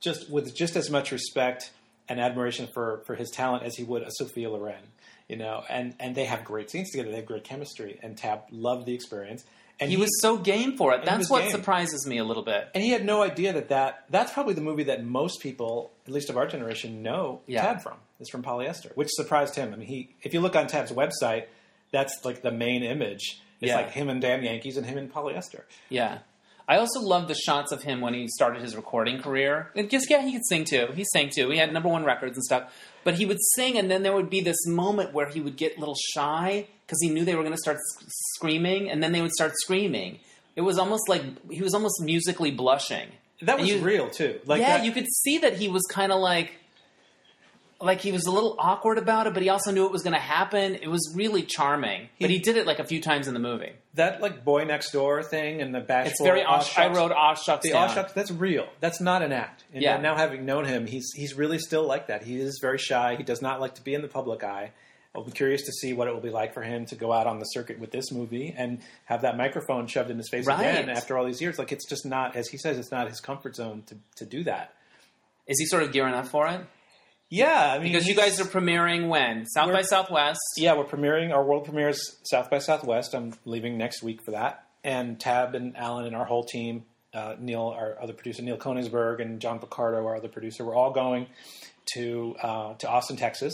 just 0.00 0.30
with 0.30 0.54
just 0.54 0.76
as 0.76 0.90
much 0.90 1.12
respect 1.12 1.70
and 2.08 2.20
admiration 2.20 2.68
for 2.74 3.02
for 3.06 3.14
his 3.14 3.30
talent 3.30 3.62
as 3.64 3.76
he 3.76 3.84
would 3.84 4.02
a 4.02 4.10
Sophia 4.10 4.50
Loren, 4.50 4.82
you 5.30 5.36
know, 5.36 5.62
and 5.70 5.94
and 6.00 6.14
they 6.14 6.24
have 6.26 6.44
great 6.44 6.70
scenes 6.70 6.90
together, 6.90 7.10
they 7.10 7.16
have 7.16 7.26
great 7.26 7.44
chemistry, 7.44 7.98
and 8.02 8.16
Tab 8.16 8.40
loved 8.50 8.84
the 8.86 8.94
experience, 8.94 9.44
and 9.78 9.90
he 9.90 9.96
was 9.96 10.10
so 10.20 10.36
game 10.36 10.76
for 10.76 10.92
it. 10.94 11.04
That's 11.04 11.30
what 11.30 11.42
game. 11.42 11.52
surprises 11.52 12.06
me 12.06 12.18
a 12.18 12.24
little 12.24 12.42
bit. 12.42 12.68
and 12.74 12.82
he 12.84 12.90
had 12.90 13.04
no 13.04 13.22
idea 13.22 13.52
that, 13.54 13.68
that 13.70 14.04
that's 14.10 14.32
probably 14.32 14.54
the 14.54 14.60
movie 14.70 14.84
that 14.84 15.04
most 15.04 15.40
people, 15.40 15.92
at 16.06 16.12
least 16.12 16.28
of 16.30 16.36
our 16.36 16.46
generation, 16.46 17.02
know 17.02 17.40
Yeah. 17.46 17.62
Tab 17.62 17.80
from. 17.82 17.96
Is 18.18 18.28
from 18.28 18.42
Polyester, 18.42 18.94
which 18.96 19.08
surprised 19.12 19.54
him. 19.54 19.72
I 19.72 19.76
mean, 19.76 19.86
he 19.88 20.14
if 20.22 20.34
you 20.34 20.40
look 20.40 20.54
on 20.56 20.66
Tab's 20.66 20.92
website, 20.92 21.44
that's 21.90 22.22
like 22.24 22.42
the 22.42 22.50
main 22.52 22.82
image. 22.82 23.40
It's 23.62 23.68
Yeah. 23.70 23.76
like 23.76 23.90
him 23.92 24.08
and 24.10 24.20
Damn 24.20 24.42
Yankees 24.42 24.76
and 24.76 24.84
him 24.86 24.98
in 24.98 25.08
Polyester. 25.08 25.62
Yeah. 25.88 26.18
I 26.70 26.76
also 26.78 27.00
love 27.00 27.26
the 27.26 27.34
shots 27.34 27.72
of 27.72 27.82
him 27.82 28.00
when 28.00 28.14
he 28.14 28.28
started 28.28 28.62
his 28.62 28.76
recording 28.76 29.20
career. 29.20 29.70
And 29.74 29.90
just 29.90 30.08
yeah, 30.08 30.22
he 30.22 30.32
could 30.32 30.46
sing 30.48 30.64
too. 30.64 30.86
He 30.94 31.04
sang 31.12 31.28
too. 31.28 31.50
He 31.50 31.58
had 31.58 31.72
number 31.72 31.88
one 31.88 32.04
records 32.04 32.36
and 32.36 32.44
stuff. 32.44 32.72
But 33.02 33.14
he 33.14 33.26
would 33.26 33.38
sing, 33.54 33.76
and 33.76 33.90
then 33.90 34.02
there 34.04 34.12
would 34.12 34.30
be 34.30 34.40
this 34.40 34.66
moment 34.66 35.12
where 35.12 35.26
he 35.28 35.40
would 35.40 35.56
get 35.56 35.76
a 35.76 35.80
little 35.80 35.96
shy 36.14 36.66
because 36.86 36.98
he 37.02 37.10
knew 37.10 37.24
they 37.24 37.34
were 37.34 37.42
going 37.42 37.54
to 37.54 37.58
start 37.66 37.78
s- 37.78 38.04
screaming, 38.36 38.88
and 38.90 39.02
then 39.02 39.10
they 39.12 39.20
would 39.22 39.32
start 39.32 39.52
screaming. 39.56 40.20
It 40.54 40.60
was 40.60 40.78
almost 40.78 41.08
like 41.08 41.22
he 41.50 41.60
was 41.62 41.74
almost 41.74 42.00
musically 42.02 42.52
blushing. 42.52 43.08
That 43.42 43.58
was 43.58 43.68
you- 43.68 43.78
real 43.80 44.08
too. 44.08 44.38
Like 44.44 44.60
yeah, 44.60 44.76
that, 44.76 44.84
you 44.84 44.92
could 44.92 45.06
see 45.22 45.38
that 45.38 45.54
he 45.54 45.66
was 45.68 45.82
kind 45.90 46.12
of 46.12 46.20
like, 46.20 46.52
like 47.80 48.00
he 48.00 48.12
was 48.12 48.26
a 48.26 48.30
little 48.30 48.56
awkward 48.58 48.98
about 48.98 49.26
it, 49.26 49.32
but 49.34 49.42
he 49.42 49.48
also 49.48 49.70
knew 49.70 49.86
it 49.86 49.92
was 49.92 50.02
going 50.02 50.12
to 50.14 50.18
happen. 50.20 50.74
It 50.74 50.88
was 50.88 51.12
really 51.16 51.42
charming. 51.42 52.08
but 52.20 52.28
he 52.28 52.38
did 52.38 52.56
it 52.56 52.66
like 52.66 52.78
a 52.78 52.84
few 52.84 53.00
times 53.00 53.26
in 53.26 53.34
the 53.34 53.40
movie. 53.40 53.72
that 53.94 54.20
like 54.20 54.44
boy 54.44 54.64
next 54.64 54.90
door 54.92 55.22
thing 55.22 55.62
and 55.62 55.74
the 55.74 55.80
bashful. 55.80 56.10
It's 56.10 56.20
very. 56.22 56.44
Osh- 56.44 56.76
I 56.78 56.88
wrote 56.88 57.12
Oshucks 57.12 57.62
the. 57.62 57.70
Oshucks, 57.72 58.12
That's 58.14 58.30
real. 58.30 58.68
That's 58.80 59.00
not 59.00 59.22
an 59.22 59.32
act. 59.32 59.64
And 59.72 59.82
Yeah. 59.82 59.96
now 59.96 60.16
having 60.16 60.44
known 60.44 60.64
him, 60.64 60.86
he's 60.86 61.10
he's 61.14 61.34
really 61.34 61.58
still 61.58 61.86
like 61.86 62.08
that. 62.08 62.22
He 62.22 62.38
is 62.40 62.58
very 62.60 62.78
shy. 62.78 63.16
He 63.16 63.22
does 63.22 63.40
not 63.40 63.60
like 63.60 63.76
to 63.76 63.82
be 63.82 63.94
in 63.94 64.02
the 64.02 64.08
public 64.08 64.44
eye. 64.44 64.72
I'll 65.12 65.24
be 65.24 65.32
curious 65.32 65.62
to 65.62 65.72
see 65.72 65.92
what 65.92 66.06
it 66.06 66.14
will 66.14 66.20
be 66.20 66.30
like 66.30 66.54
for 66.54 66.62
him 66.62 66.86
to 66.86 66.94
go 66.94 67.12
out 67.12 67.26
on 67.26 67.40
the 67.40 67.44
circuit 67.46 67.80
with 67.80 67.90
this 67.90 68.12
movie 68.12 68.54
and 68.56 68.78
have 69.06 69.22
that 69.22 69.36
microphone 69.36 69.88
shoved 69.88 70.08
in 70.08 70.16
his 70.18 70.28
face 70.28 70.46
Right. 70.46 70.60
again 70.60 70.88
after 70.88 71.18
all 71.18 71.24
these 71.24 71.40
years. 71.40 71.58
Like 71.58 71.72
it's 71.72 71.88
just 71.88 72.06
not, 72.06 72.36
as 72.36 72.46
he 72.46 72.58
says, 72.58 72.78
it's 72.78 72.92
not 72.92 73.08
his 73.08 73.18
comfort 73.20 73.56
zone 73.56 73.82
to, 73.86 73.96
to 74.18 74.24
do 74.24 74.44
that. 74.44 74.72
Is 75.48 75.58
he 75.58 75.66
sort 75.66 75.82
of 75.82 75.90
gearing 75.92 76.14
up 76.14 76.28
for 76.28 76.46
it? 76.46 76.60
Yeah, 77.30 77.72
I 77.72 77.78
mean, 77.78 77.92
Because 77.92 78.08
you 78.08 78.16
guys 78.16 78.40
are 78.40 78.44
premiering 78.44 79.08
when 79.08 79.46
South 79.46 79.72
by 79.72 79.82
Southwest. 79.82 80.40
Yeah, 80.56 80.76
we're 80.76 80.84
premiering 80.84 81.32
our 81.32 81.44
world 81.44 81.64
premieres 81.64 82.16
South 82.24 82.50
by 82.50 82.58
Southwest. 82.58 83.14
I'm 83.14 83.32
leaving 83.44 83.78
next 83.78 84.02
week 84.02 84.22
for 84.22 84.32
that. 84.32 84.66
And 84.82 85.20
Tab 85.20 85.54
and 85.54 85.76
Alan 85.76 86.06
and 86.06 86.16
our 86.16 86.24
whole 86.24 86.42
team, 86.42 86.84
uh, 87.14 87.36
Neil, 87.38 87.68
our 87.68 87.96
other 88.02 88.14
producer, 88.14 88.42
Neil 88.42 88.56
Koenigsberg, 88.56 89.22
and 89.22 89.40
John 89.40 89.60
Picardo, 89.60 89.98
our 90.06 90.16
other 90.16 90.28
producer, 90.28 90.64
we're 90.64 90.74
all 90.74 90.90
going 90.92 91.28
to 91.94 92.34
uh, 92.42 92.74
to 92.74 92.88
Austin, 92.88 93.16
Texas. 93.16 93.52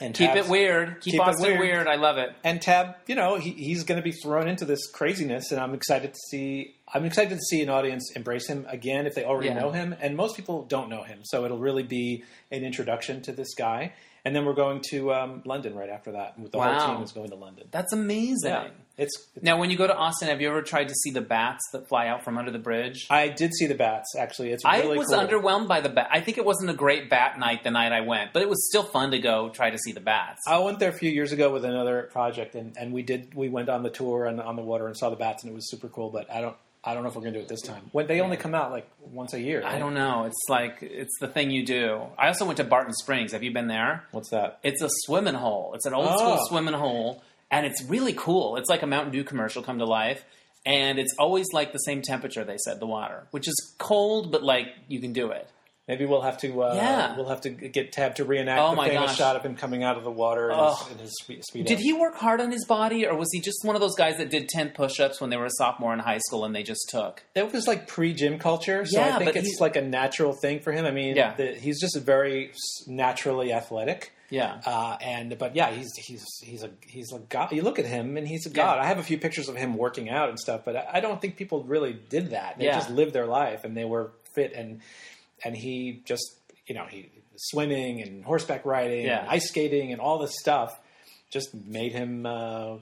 And 0.00 0.12
Keep 0.12 0.32
Tab's- 0.32 0.46
it 0.48 0.50
weird. 0.50 1.00
Keep, 1.02 1.12
Keep 1.12 1.14
it 1.14 1.20
Austin 1.28 1.44
weird. 1.46 1.60
weird. 1.60 1.86
I 1.86 1.94
love 1.94 2.18
it. 2.18 2.30
And 2.42 2.60
Tab, 2.60 2.96
you 3.06 3.14
know, 3.14 3.36
he, 3.36 3.50
he's 3.50 3.84
going 3.84 3.96
to 3.96 4.02
be 4.02 4.10
thrown 4.10 4.48
into 4.48 4.64
this 4.64 4.86
craziness, 4.90 5.52
and 5.52 5.60
I'm 5.60 5.72
excited 5.72 6.12
to 6.12 6.18
see. 6.30 6.74
I'm 6.92 7.04
excited 7.04 7.30
to 7.36 7.40
see 7.48 7.62
an 7.62 7.68
audience 7.70 8.10
embrace 8.16 8.48
him 8.48 8.66
again 8.68 9.06
if 9.06 9.14
they 9.14 9.24
already 9.24 9.48
Yeah. 9.48 9.60
know 9.60 9.70
him, 9.70 9.94
and 10.00 10.16
most 10.16 10.36
people 10.36 10.64
don't 10.64 10.88
know 10.88 11.04
him, 11.04 11.20
so 11.24 11.44
it'll 11.44 11.58
really 11.58 11.84
be 11.84 12.24
an 12.50 12.64
introduction 12.64 13.22
to 13.22 13.32
this 13.32 13.54
guy. 13.54 13.92
And 14.24 14.34
then 14.34 14.44
we're 14.46 14.54
going 14.54 14.80
to 14.90 15.12
um, 15.12 15.42
London 15.44 15.74
right 15.74 15.90
after 15.90 16.12
that. 16.12 16.34
The 16.50 16.58
Wow. 16.58 16.78
whole 16.78 16.94
team 16.96 17.04
is 17.04 17.12
going 17.12 17.30
to 17.30 17.36
London. 17.36 17.68
That's 17.70 17.92
amazing. 17.92 18.34
Yeah, 18.44 18.68
it's. 18.96 19.16
it's 19.34 19.42
Now, 19.44 19.58
when 19.58 19.70
you 19.70 19.76
go 19.76 19.86
to 19.86 19.96
Austin, 19.96 20.28
have 20.28 20.40
you 20.40 20.48
ever 20.48 20.62
tried 20.62 20.88
to 20.88 20.94
see 20.94 21.10
the 21.10 21.20
bats 21.20 21.60
that 21.72 21.88
fly 21.88 22.08
out 22.08 22.24
from 22.24 22.38
under 22.38 22.50
the 22.50 22.58
bridge? 22.58 23.06
I 23.10 23.28
did 23.28 23.54
see 23.54 23.66
the 23.66 23.74
bats. 23.74 24.14
Actually, 24.18 24.50
it's 24.52 24.64
I 24.64 24.86
was 24.86 25.08
cool. 25.08 25.18
underwhelmed 25.18 25.68
by 25.68 25.80
the 25.80 25.88
bat. 25.88 26.08
I 26.10 26.20
think 26.20 26.38
it 26.38 26.44
wasn't 26.44 26.70
a 26.70 26.74
great 26.74 27.10
bat 27.10 27.38
night 27.38 27.64
the 27.64 27.70
night 27.70 27.92
I 27.92 28.00
went, 28.02 28.32
but 28.32 28.42
it 28.42 28.48
was 28.48 28.66
still 28.68 28.84
fun 28.84 29.10
to 29.12 29.18
go 29.18 29.48
try 29.50 29.70
to 29.70 29.78
see 29.78 29.92
the 29.92 30.00
bats. 30.00 30.40
I 30.48 30.58
went 30.58 30.78
there 30.78 30.90
a 30.90 30.96
few 30.96 31.10
years 31.10 31.32
ago 31.32 31.52
with 31.52 31.64
another 31.64 32.04
project, 32.12 32.54
and, 32.54 32.76
and 32.76 32.92
we 32.92 33.02
did. 33.02 33.34
We 33.34 33.48
went 33.48 33.68
on 33.68 33.82
the 33.82 33.90
tour 33.90 34.26
and 34.26 34.40
on 34.40 34.56
the 34.56 34.62
water 34.62 34.86
and 34.86 34.96
saw 34.96 35.10
the 35.10 35.16
bats, 35.16 35.42
and 35.44 35.52
it 35.52 35.54
was 35.54 35.68
super 35.70 35.88
cool. 35.88 36.10
But 36.10 36.30
I 36.32 36.40
don't. 36.40 36.56
I 36.86 36.92
don't 36.92 37.02
know 37.02 37.08
if 37.08 37.14
we're 37.16 37.22
going 37.22 37.32
to 37.32 37.38
do 37.38 37.44
it 37.44 37.48
this 37.48 37.62
time. 37.62 37.88
When 37.92 38.06
they 38.08 38.20
only 38.20 38.36
come 38.36 38.54
out 38.54 38.70
like 38.70 38.86
once 39.00 39.32
a 39.32 39.40
year. 39.40 39.62
I 39.64 39.78
don't 39.78 39.94
know. 39.94 40.24
It's 40.24 40.36
like 40.50 40.80
it's 40.82 41.16
the 41.18 41.28
thing 41.28 41.50
you 41.50 41.64
do. 41.64 42.02
I 42.18 42.26
also 42.28 42.44
went 42.44 42.58
to 42.58 42.64
Barton 42.64 42.92
Springs. 42.92 43.32
Have 43.32 43.42
you 43.42 43.54
been 43.54 43.68
there? 43.68 44.04
What's 44.10 44.28
that? 44.32 44.58
It's 44.62 44.82
a 44.82 44.90
swimming 44.90 45.32
hole. 45.32 45.72
It's 45.74 45.86
an 45.86 45.94
old 45.94 46.08
Oh. 46.10 46.18
school 46.18 46.46
swimming 46.46 46.74
hole, 46.74 47.22
and 47.50 47.66
it's 47.66 47.82
really 47.84 48.12
cool. 48.14 48.56
It's 48.56 48.68
like 48.68 48.82
a 48.82 48.86
Mountain 48.86 49.12
Dew 49.12 49.24
commercial 49.24 49.62
come 49.62 49.78
to 49.78 49.84
life, 49.86 50.24
and 50.66 50.98
it's 50.98 51.14
always 51.18 51.46
like 51.52 51.72
the 51.72 51.78
same 51.78 52.02
temperature. 52.02 52.44
They 52.44 52.58
said 52.64 52.80
the 52.80 52.86
water, 52.86 53.26
which 53.30 53.48
is 53.48 53.74
cold, 53.78 54.32
but 54.32 54.42
like 54.42 54.68
you 54.88 55.00
can 55.00 55.12
do 55.12 55.30
it. 55.30 55.48
Maybe 55.86 56.06
we'll 56.06 56.22
have 56.22 56.38
to. 56.38 56.62
Uh, 56.62 56.74
Yeah. 56.76 57.14
We'll 57.14 57.28
have 57.28 57.42
to 57.42 57.50
get 57.50 57.92
Tab 57.92 58.14
to 58.14 58.24
reenact 58.24 58.58
Oh 58.58 58.74
the 58.74 58.88
famous 58.88 59.10
gosh. 59.10 59.18
shot 59.18 59.36
of 59.36 59.42
him 59.42 59.54
coming 59.54 59.82
out 59.84 59.98
of 59.98 60.04
the 60.04 60.10
water 60.10 60.48
in 60.48 60.56
Oh. 60.58 60.74
his, 60.76 60.92
in 60.92 60.98
his 60.98 61.12
speed. 61.20 61.44
speed 61.44 61.66
Did 61.66 61.78
he 61.78 61.92
work 61.92 62.14
hard 62.14 62.40
on 62.40 62.50
his 62.50 62.64
body, 62.64 63.06
or 63.06 63.14
was 63.14 63.28
he 63.34 63.40
just 63.42 63.58
one 63.64 63.76
of 63.76 63.82
those 63.82 63.94
guys 63.94 64.16
that 64.16 64.30
did 64.30 64.48
ten 64.48 64.70
push-ups 64.70 65.20
when 65.20 65.28
they 65.28 65.36
were 65.36 65.44
a 65.44 65.50
sophomore 65.58 65.92
in 65.92 65.98
high 65.98 66.20
school 66.26 66.46
and 66.46 66.54
they 66.56 66.62
just 66.62 66.88
took? 66.88 67.22
That 67.34 67.52
was 67.52 67.66
like 67.68 67.86
pre 67.86 68.14
gym 68.14 68.38
culture, 68.38 68.86
so 68.86 68.98
Yeah, 68.98 69.16
I 69.16 69.18
think 69.26 69.36
it's 69.36 69.60
like 69.60 69.76
a 69.76 69.82
natural 69.82 70.32
thing 70.32 70.60
for 70.60 70.72
him. 70.72 70.86
I 70.86 70.90
mean, 70.90 71.16
Yeah. 71.16 71.34
the, 71.36 71.48
he's 71.52 71.78
just 71.78 71.98
very 72.00 72.52
naturally 72.86 73.52
athletic. 73.52 74.12
Yeah. 74.34 74.60
Uh, 74.66 74.96
and 75.00 75.38
but 75.38 75.54
yeah, 75.54 75.70
he's 75.70 75.90
he's 75.96 76.24
he's 76.42 76.62
a 76.64 76.70
he's 76.86 77.12
a 77.12 77.18
god. 77.20 77.52
You 77.52 77.62
look 77.62 77.78
at 77.78 77.86
him, 77.86 78.16
and 78.16 78.26
he's 78.26 78.46
a 78.46 78.50
god. 78.50 78.78
I 78.78 78.86
have 78.86 78.98
a 78.98 79.02
few 79.02 79.18
pictures 79.18 79.48
of 79.48 79.56
him 79.56 79.76
working 79.76 80.08
out 80.10 80.28
and 80.28 80.38
stuff, 80.38 80.62
but 80.64 80.74
I, 80.76 80.84
I 80.94 81.00
don't 81.00 81.20
think 81.20 81.36
people 81.36 81.62
really 81.64 81.92
did 81.92 82.30
that. 82.30 82.58
They 82.58 82.64
Yeah. 82.66 82.74
just 82.78 82.90
lived 82.90 83.12
their 83.12 83.26
life, 83.26 83.64
and 83.64 83.76
they 83.76 83.84
were 83.84 84.10
fit, 84.34 84.52
and 84.54 84.80
and 85.44 85.56
he 85.56 86.02
just 86.04 86.24
you 86.66 86.74
know 86.74 86.86
he 86.86 87.10
swimming 87.36 88.00
and 88.02 88.24
horseback 88.24 88.64
riding, 88.64 89.06
Yeah. 89.06 89.20
and 89.20 89.28
ice 89.28 89.48
skating, 89.48 89.92
and 89.92 90.00
all 90.00 90.18
this 90.18 90.34
stuff 90.40 90.78
just 91.30 91.54
made 91.54 91.92
him 91.92 92.26
uh, 92.26 92.76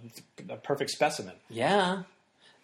a 0.50 0.56
perfect 0.62 0.90
specimen. 0.90 1.34
Yeah. 1.48 2.02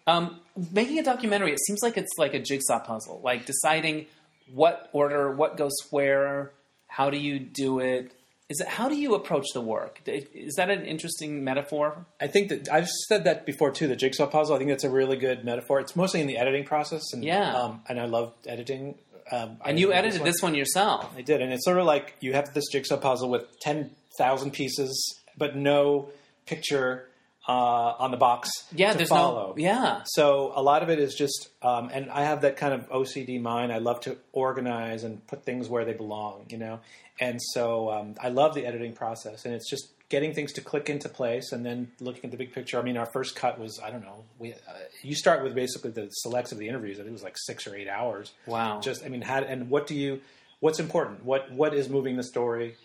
Um, 0.07 0.39
making 0.71 0.97
a 0.99 1.03
documentary, 1.03 1.51
it 1.51 1.59
seems 1.67 1.79
like 1.83 1.97
it's 1.97 2.17
like 2.17 2.33
a 2.33 2.39
jigsaw 2.39 2.79
puzzle, 2.79 3.21
like 3.23 3.45
deciding 3.45 4.07
what 4.53 4.89
order, 4.93 5.31
what 5.31 5.57
goes 5.57 5.75
where, 5.91 6.51
how 6.87 7.09
do 7.11 7.17
you 7.17 7.37
do 7.39 7.79
it. 7.79 8.11
Is 8.49 8.59
it 8.61 8.67
how 8.67 8.89
do 8.89 8.95
you 8.95 9.13
approach 9.13 9.45
the 9.53 9.61
work? 9.61 10.01
Is 10.07 10.55
that 10.55 10.71
an 10.71 10.83
interesting 10.85 11.43
metaphor? 11.43 12.05
I 12.19 12.25
think 12.27 12.49
that 12.49 12.67
I've 12.71 12.89
said 13.07 13.25
that 13.25 13.45
before 13.45 13.69
too. 13.71 13.87
The 13.87 13.95
jigsaw 13.95 14.25
puzzle. 14.25 14.55
I 14.55 14.57
think 14.57 14.71
that's 14.71 14.83
a 14.83 14.89
really 14.89 15.17
good 15.17 15.45
metaphor. 15.45 15.79
It's 15.79 15.95
mostly 15.95 16.19
in 16.19 16.25
the 16.27 16.37
editing 16.37 16.63
process, 16.65 17.03
and 17.13 17.23
Yeah. 17.23 17.53
um, 17.55 17.81
and 17.87 17.99
I 17.99 18.05
love 18.05 18.33
editing. 18.47 18.95
Um, 19.31 19.57
I 19.63 19.69
And 19.69 19.79
you 19.79 19.93
edited 19.93 20.23
this 20.23 20.41
one 20.41 20.55
yourself. 20.55 21.13
I 21.15 21.21
did, 21.21 21.41
and 21.43 21.53
it's 21.53 21.63
sort 21.63 21.77
of 21.77 21.85
like 21.85 22.15
you 22.21 22.33
have 22.33 22.51
this 22.55 22.67
jigsaw 22.71 22.97
puzzle 22.97 23.29
with 23.29 23.43
ten 23.59 23.91
thousand 24.17 24.51
pieces, 24.51 25.19
but 25.37 25.55
no 25.55 26.09
picture 26.47 27.08
uh, 27.49 27.95
on 28.03 28.11
the 28.11 28.17
box 28.17 28.49
Yeah, 28.71 28.91
to 28.91 28.97
there's 28.97 29.09
follow. 29.09 29.49
no. 29.49 29.53
Yeah. 29.57 30.01
So 30.05 30.51
a 30.55 30.61
lot 30.61 30.83
of 30.83 30.89
it 30.89 30.99
is 30.99 31.15
just, 31.15 31.49
um, 31.63 31.89
and 31.91 32.09
I 32.11 32.23
have 32.23 32.41
that 32.41 32.57
kind 32.57 32.73
of 32.75 32.87
OCD 32.89 33.41
mind. 33.41 33.71
I 33.73 33.79
love 33.79 33.99
to 34.01 34.17
organize 34.33 35.03
and 35.03 35.25
put 35.25 35.43
things 35.43 35.67
where 35.67 35.83
they 35.83 35.93
belong, 35.93 36.45
you 36.49 36.59
know. 36.59 36.79
And 37.19 37.39
so 37.53 37.89
um, 37.91 38.15
I 38.21 38.29
love 38.29 38.53
the 38.53 38.65
editing 38.67 38.93
process, 38.93 39.45
and 39.45 39.53
it's 39.55 39.69
just 39.69 39.89
getting 40.09 40.33
things 40.33 40.53
to 40.53 40.61
click 40.61 40.89
into 40.89 41.09
place, 41.09 41.51
and 41.51 41.65
then 41.65 41.91
looking 41.99 42.25
at 42.25 42.31
the 42.31 42.37
big 42.37 42.53
picture. 42.53 42.79
I 42.79 42.83
mean, 42.83 42.97
our 42.97 43.05
first 43.07 43.35
cut 43.35 43.59
was, 43.59 43.79
I 43.83 43.89
don't 43.91 44.01
know, 44.03 44.23
we 44.37 44.53
uh, 44.53 44.55
you 45.01 45.15
start 45.15 45.43
with 45.43 45.53
basically 45.55 45.91
the 45.91 46.07
selects 46.09 46.51
of 46.51 46.59
the 46.59 46.67
interviews. 46.67 46.97
I 46.97 46.99
think 46.99 47.09
it 47.09 47.13
was 47.13 47.23
like 47.23 47.37
six 47.37 47.65
or 47.67 47.75
eight 47.75 47.87
hours. 47.89 48.31
Wow. 48.45 48.79
Just, 48.79 49.03
I 49.03 49.09
mean, 49.09 49.21
how 49.21 49.39
and 49.39 49.69
what 49.69 49.85
do 49.87 49.95
you, 49.95 50.21
what's 50.61 50.79
important? 50.79 51.25
What 51.25 51.51
what 51.51 51.73
is 51.73 51.89
moving 51.89 52.15
the 52.15 52.23
story 52.23 52.75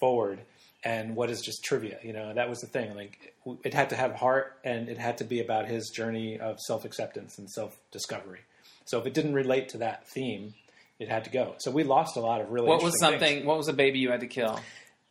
forward? 0.00 0.38
And 0.84 1.14
what 1.14 1.30
is 1.30 1.40
just 1.40 1.62
trivia? 1.62 1.98
You 2.02 2.12
know, 2.12 2.34
that 2.34 2.48
was 2.48 2.60
the 2.60 2.66
thing. 2.66 2.96
Like, 2.96 3.34
it 3.62 3.72
had 3.72 3.90
to 3.90 3.96
have 3.96 4.14
heart, 4.14 4.58
and 4.64 4.88
it 4.88 4.98
had 4.98 5.18
to 5.18 5.24
be 5.24 5.40
about 5.40 5.68
his 5.68 5.90
journey 5.90 6.40
of 6.40 6.58
self 6.58 6.84
acceptance 6.84 7.38
and 7.38 7.48
self 7.48 7.78
discovery. 7.92 8.40
So 8.84 8.98
if 8.98 9.06
it 9.06 9.14
didn't 9.14 9.34
relate 9.34 9.68
to 9.70 9.78
that 9.78 10.08
theme, 10.08 10.54
it 10.98 11.08
had 11.08 11.24
to 11.24 11.30
go. 11.30 11.54
So 11.58 11.70
we 11.70 11.84
lost 11.84 12.16
a 12.16 12.20
lot 12.20 12.40
of 12.40 12.50
really. 12.50 12.68
What 12.68 12.82
was 12.82 12.98
something? 12.98 13.20
things. 13.20 13.46
What 13.46 13.58
was 13.58 13.68
a 13.68 13.72
baby 13.72 14.00
you 14.00 14.10
had 14.10 14.20
to 14.20 14.26
kill? 14.26 14.58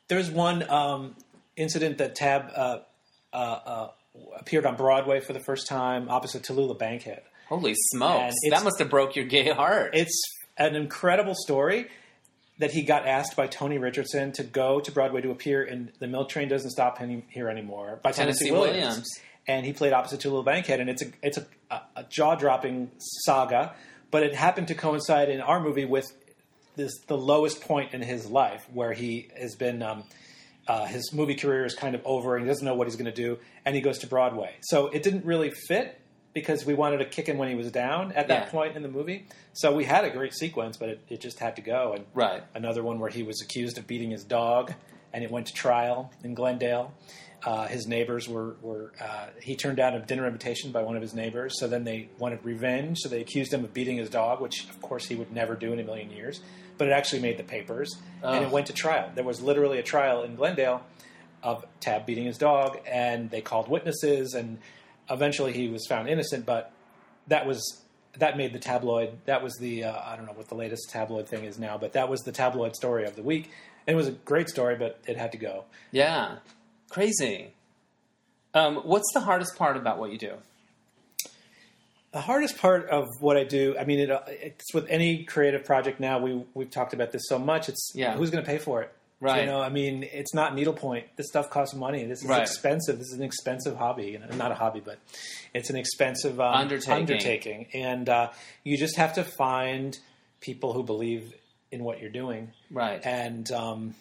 There's 0.08 0.30
one 0.30 0.70
um, 0.70 1.16
incident 1.56 2.00
that 2.00 2.16
Tab 2.16 2.52
uh, 2.54 2.80
uh, 3.32 3.36
uh, 3.36 3.88
appeared 4.38 4.66
on 4.66 4.76
Broadway 4.76 5.22
for 5.22 5.34
the 5.34 5.40
first 5.40 5.68
time 5.68 6.10
opposite 6.10 6.44
Tallulah 6.44 6.78
Bankhead. 6.78 7.22
Holy 7.48 7.76
smokes! 7.92 8.36
That 8.50 8.64
must 8.64 8.80
have 8.80 8.90
broke 8.90 9.16
your 9.16 9.26
gay 9.26 9.52
heart. 9.52 9.92
It's 9.94 10.22
an 10.58 10.76
incredible 10.76 11.36
story 11.36 11.88
that 12.62 12.72
he 12.72 12.84
got 12.84 13.08
asked 13.08 13.36
by 13.36 13.48
Tony 13.48 13.78
Richardson 13.80 14.32
to 14.34 14.44
go 14.44 14.80
to 14.80 14.92
Broadway 14.92 15.22
to 15.22 15.32
appear 15.32 15.64
in 15.64 15.92
The 16.00 16.08
Milk 16.08 16.30
Train 16.30 16.48
Doesn't 16.48 16.70
Stop 16.70 17.02
Any- 17.02 17.26
Here 17.30 17.50
Anymore 17.50 18.00
by 18.02 18.12
Tennessee 18.12 18.46
Tennessee, 18.46 18.52
Williams. 18.52 18.86
Williams. 18.86 19.10
And 19.48 19.66
he 19.66 19.74
played 19.74 19.94
opposite 19.94 20.20
to 20.22 20.30
Tallulah 20.30 20.46
Bankhead, 20.46 20.80
and 20.80 20.88
it's 20.90 21.02
a 21.02 21.06
it's 21.24 21.38
a, 21.38 21.46
a, 21.72 21.82
a 21.98 22.04
jaw 22.04 22.36
dropping 22.36 22.92
saga. 23.26 23.74
But 24.12 24.24
it 24.24 24.36
happened 24.36 24.68
to 24.68 24.76
coincide 24.76 25.30
in 25.30 25.42
our 25.42 25.60
movie 25.60 25.86
with 25.86 26.06
this 26.76 26.92
the 27.08 27.18
lowest 27.18 27.62
point 27.62 27.94
in 27.94 28.02
his 28.02 28.28
life, 28.28 28.64
where 28.74 28.94
he 28.94 29.30
has 29.38 29.56
been. 29.56 29.82
Um, 29.84 30.04
uh, 30.68 30.86
his 30.86 31.12
movie 31.12 31.34
career 31.34 31.66
is 31.66 31.74
kind 31.74 31.96
of 31.96 32.02
over, 32.06 32.36
and 32.36 32.46
he 32.46 32.48
doesn't 32.48 32.64
know 32.64 32.76
what 32.76 32.86
he's 32.86 32.96
going 32.96 33.12
to 33.12 33.12
do, 33.12 33.40
and 33.66 33.76
he 33.76 33.82
goes 33.82 33.98
to 33.98 34.08
Broadway. 34.08 34.54
So 34.62 34.88
it 34.88 35.02
didn't 35.02 35.26
really 35.26 35.50
fit 35.50 36.00
because 36.34 36.66
we 36.66 36.74
wanted 36.74 36.98
to 37.00 37.06
kick 37.06 37.28
him 37.28 37.38
when 37.38 37.50
he 37.50 37.56
was 37.56 37.72
down 37.72 38.12
at 38.14 38.28
that 38.30 38.46
Yeah. 38.46 38.50
point 38.52 38.76
in 38.76 38.84
the 38.84 38.90
movie. 38.90 39.26
So 39.54 39.74
we 39.74 39.84
had 39.86 40.06
a 40.06 40.10
great 40.10 40.34
sequence, 40.34 40.78
but 40.78 40.90
it, 40.90 41.00
it 41.10 41.20
just 41.22 41.40
had 41.40 41.56
to 41.58 41.62
go. 41.62 41.94
And 41.94 42.06
Right. 42.14 42.44
another 42.56 42.84
one 42.84 43.00
where 43.00 43.10
he 43.10 43.24
was 43.24 43.42
accused 43.42 43.78
of 43.78 43.86
beating 43.88 44.12
his 44.12 44.24
dog, 44.24 44.74
and 45.14 45.24
it 45.24 45.32
went 45.32 45.48
to 45.48 45.54
trial 45.54 46.12
in 46.24 46.34
Glendale. 46.34 46.94
Uh, 47.44 47.68
his 47.68 47.88
neighbors 47.88 48.30
were, 48.30 48.56
were 48.62 48.94
uh, 49.02 49.26
he 49.42 49.56
turned 49.56 49.76
down 49.78 49.96
a 49.96 50.00
dinner 50.00 50.28
invitation 50.28 50.72
by 50.72 50.84
one 50.84 50.96
of 50.96 51.02
his 51.02 51.14
neighbors. 51.14 51.60
So 51.60 51.68
then 51.68 51.84
they 51.84 52.08
wanted 52.20 52.46
revenge. 52.46 53.00
So 53.00 53.10
they 53.10 53.20
accused 53.20 53.52
him 53.52 53.64
of 53.64 53.74
beating 53.74 53.98
his 53.98 54.10
dog, 54.10 54.40
which 54.42 54.70
of 54.70 54.80
course 54.82 55.08
he 55.08 55.16
would 55.16 55.32
never 55.34 55.56
do 55.56 55.74
in 55.74 55.80
a 55.80 55.84
million 55.84 56.12
years. 56.12 56.40
But 56.78 56.88
it 56.88 56.92
actually 56.92 57.22
made 57.22 57.38
the 57.38 57.44
papers, 57.44 57.90
and 58.24 58.44
it 58.44 58.52
went 58.52 58.68
to 58.68 58.74
trial. 58.74 59.12
There 59.14 59.24
was 59.24 59.42
literally 59.42 59.80
a 59.80 59.84
trial 59.84 60.24
in 60.24 60.36
Glendale 60.36 60.82
of 61.44 61.66
Tab 61.80 62.06
beating 62.06 62.26
his 62.26 62.38
dog, 62.38 62.80
and 62.88 63.30
they 63.32 63.42
called 63.42 63.68
witnesses, 63.68 64.34
and 64.36 64.60
eventually 65.10 65.54
he 65.54 65.68
was 65.70 65.86
found 65.88 66.08
innocent. 66.10 66.46
But 66.46 66.72
that 67.28 67.46
was 67.46 67.82
that 68.18 68.38
made 68.38 68.54
the 68.54 68.60
tabloid. 68.60 69.18
That 69.26 69.42
was 69.44 69.56
the 69.58 69.86
uh, 69.86 70.02
I 70.06 70.16
don't 70.16 70.26
know 70.26 70.34
what 70.34 70.50
the 70.50 70.56
latest 70.56 70.90
tabloid 70.90 71.28
thing 71.28 71.44
is 71.46 71.58
now, 71.60 71.78
but 71.78 71.94
that 71.94 72.10
was 72.10 72.22
the 72.22 72.32
tabloid 72.32 72.76
story 72.76 73.06
of 73.06 73.16
the 73.16 73.24
week. 73.24 73.50
And 73.88 73.94
it 73.94 73.98
was 73.98 74.08
a 74.08 74.12
great 74.12 74.48
story, 74.50 74.76
but 74.76 75.00
it 75.08 75.18
had 75.18 75.32
to 75.32 75.38
go. 75.38 75.64
yeah, 75.92 76.36
crazy. 76.90 77.54
Um, 78.54 78.76
what's 78.78 79.12
the 79.14 79.22
hardest 79.22 79.56
part 79.58 79.78
about 79.78 79.98
what 79.98 80.12
you 80.12 80.18
do? 80.18 80.34
The 82.12 82.20
hardest 82.20 82.58
part 82.58 82.90
of 82.90 83.08
what 83.22 83.38
I 83.38 83.46
do, 83.46 83.78
I 83.80 83.86
mean, 83.86 84.00
it, 84.00 84.10
it's 84.28 84.74
with 84.74 84.86
any 84.90 85.24
creative 85.24 85.64
project 85.64 86.02
now. 86.02 86.20
We 86.20 86.44
we've 86.54 86.70
talked 86.70 86.94
about 86.94 87.12
this 87.14 87.22
so 87.28 87.40
much. 87.40 87.70
It's 87.70 87.92
Yeah. 87.96 88.14
who's 88.16 88.30
going 88.30 88.44
to 88.44 88.50
pay 88.50 88.58
for 88.58 88.82
it, 88.82 88.92
Right. 89.22 89.42
You 89.42 89.46
know, 89.46 89.62
I 89.62 89.70
mean, 89.70 90.04
it's 90.12 90.34
not 90.34 90.56
needlepoint. 90.56 91.06
This 91.16 91.28
stuff 91.28 91.50
costs 91.50 91.76
money. 91.76 92.04
This 92.06 92.24
is 92.24 92.28
Right. 92.28 92.42
expensive. 92.42 92.98
This 92.98 93.08
is 93.10 93.18
an 93.18 93.24
expensive 93.24 93.78
hobby. 93.78 94.08
You 94.08 94.20
know, 94.20 94.26
not 94.36 94.52
a 94.52 94.56
hobby, 94.56 94.82
but 94.84 94.98
it's 95.54 95.70
an 95.70 95.76
expensive 95.78 96.42
um, 96.42 96.56
Undertaking. 96.56 96.94
undertaking. 96.94 97.68
And 97.74 98.10
uh, 98.10 98.32
you 98.64 98.78
just 98.78 98.98
have 98.98 99.14
to 99.14 99.24
find 99.24 99.98
people 100.42 100.74
who 100.74 100.82
believe 100.84 101.34
in 101.72 101.84
what 101.84 102.02
you're 102.02 102.10
doing. 102.10 102.52
Right. 102.72 103.00
And 103.06 103.50
um, 103.52 103.96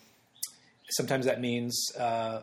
sometimes 0.91 1.27
that 1.27 1.41
means 1.41 1.93
uh, 1.99 2.41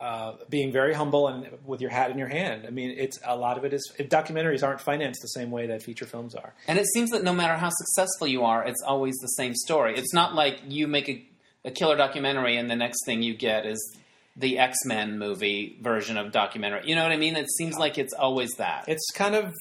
uh, 0.00 0.32
being 0.48 0.72
very 0.72 0.94
humble 0.94 1.28
and 1.28 1.46
with 1.64 1.80
your 1.80 1.90
hat 1.90 2.10
in 2.10 2.18
your 2.18 2.28
hand. 2.28 2.64
I 2.66 2.70
mean, 2.70 2.94
it's 2.98 3.18
a 3.24 3.36
lot 3.36 3.56
of 3.58 3.64
it 3.64 3.72
is 3.72 3.92
documentaries 4.00 4.62
aren't 4.66 4.80
financed 4.80 5.20
the 5.22 5.28
same 5.28 5.50
way 5.50 5.66
that 5.68 5.82
feature 5.82 6.06
films 6.06 6.34
are. 6.34 6.54
And 6.66 6.78
it 6.78 6.86
seems 6.92 7.10
that 7.10 7.22
no 7.22 7.32
matter 7.32 7.54
how 7.56 7.70
successful 7.70 8.26
you 8.26 8.42
are, 8.44 8.64
it's 8.66 8.82
always 8.82 9.16
the 9.18 9.28
same 9.28 9.54
story. 9.54 9.96
It's 9.96 10.12
not 10.12 10.34
like 10.34 10.60
you 10.66 10.88
make 10.88 11.08
a, 11.08 11.24
a 11.64 11.70
killer 11.70 11.96
documentary 11.96 12.56
and 12.56 12.70
the 12.70 12.76
next 12.76 13.04
thing 13.04 13.22
you 13.22 13.34
get 13.34 13.66
is 13.66 13.96
the 14.36 14.58
X 14.58 14.76
Men 14.84 15.18
movie 15.18 15.78
version 15.80 16.16
of 16.16 16.32
documentary. 16.32 16.82
You 16.84 16.94
know 16.94 17.02
what 17.02 17.12
I 17.12 17.16
mean? 17.16 17.36
It 17.36 17.50
seems 17.50 17.76
like 17.76 17.98
it's 17.98 18.14
always 18.14 18.50
that. 18.58 18.84
It's 18.88 19.10
kind 19.14 19.34
of 19.34 19.54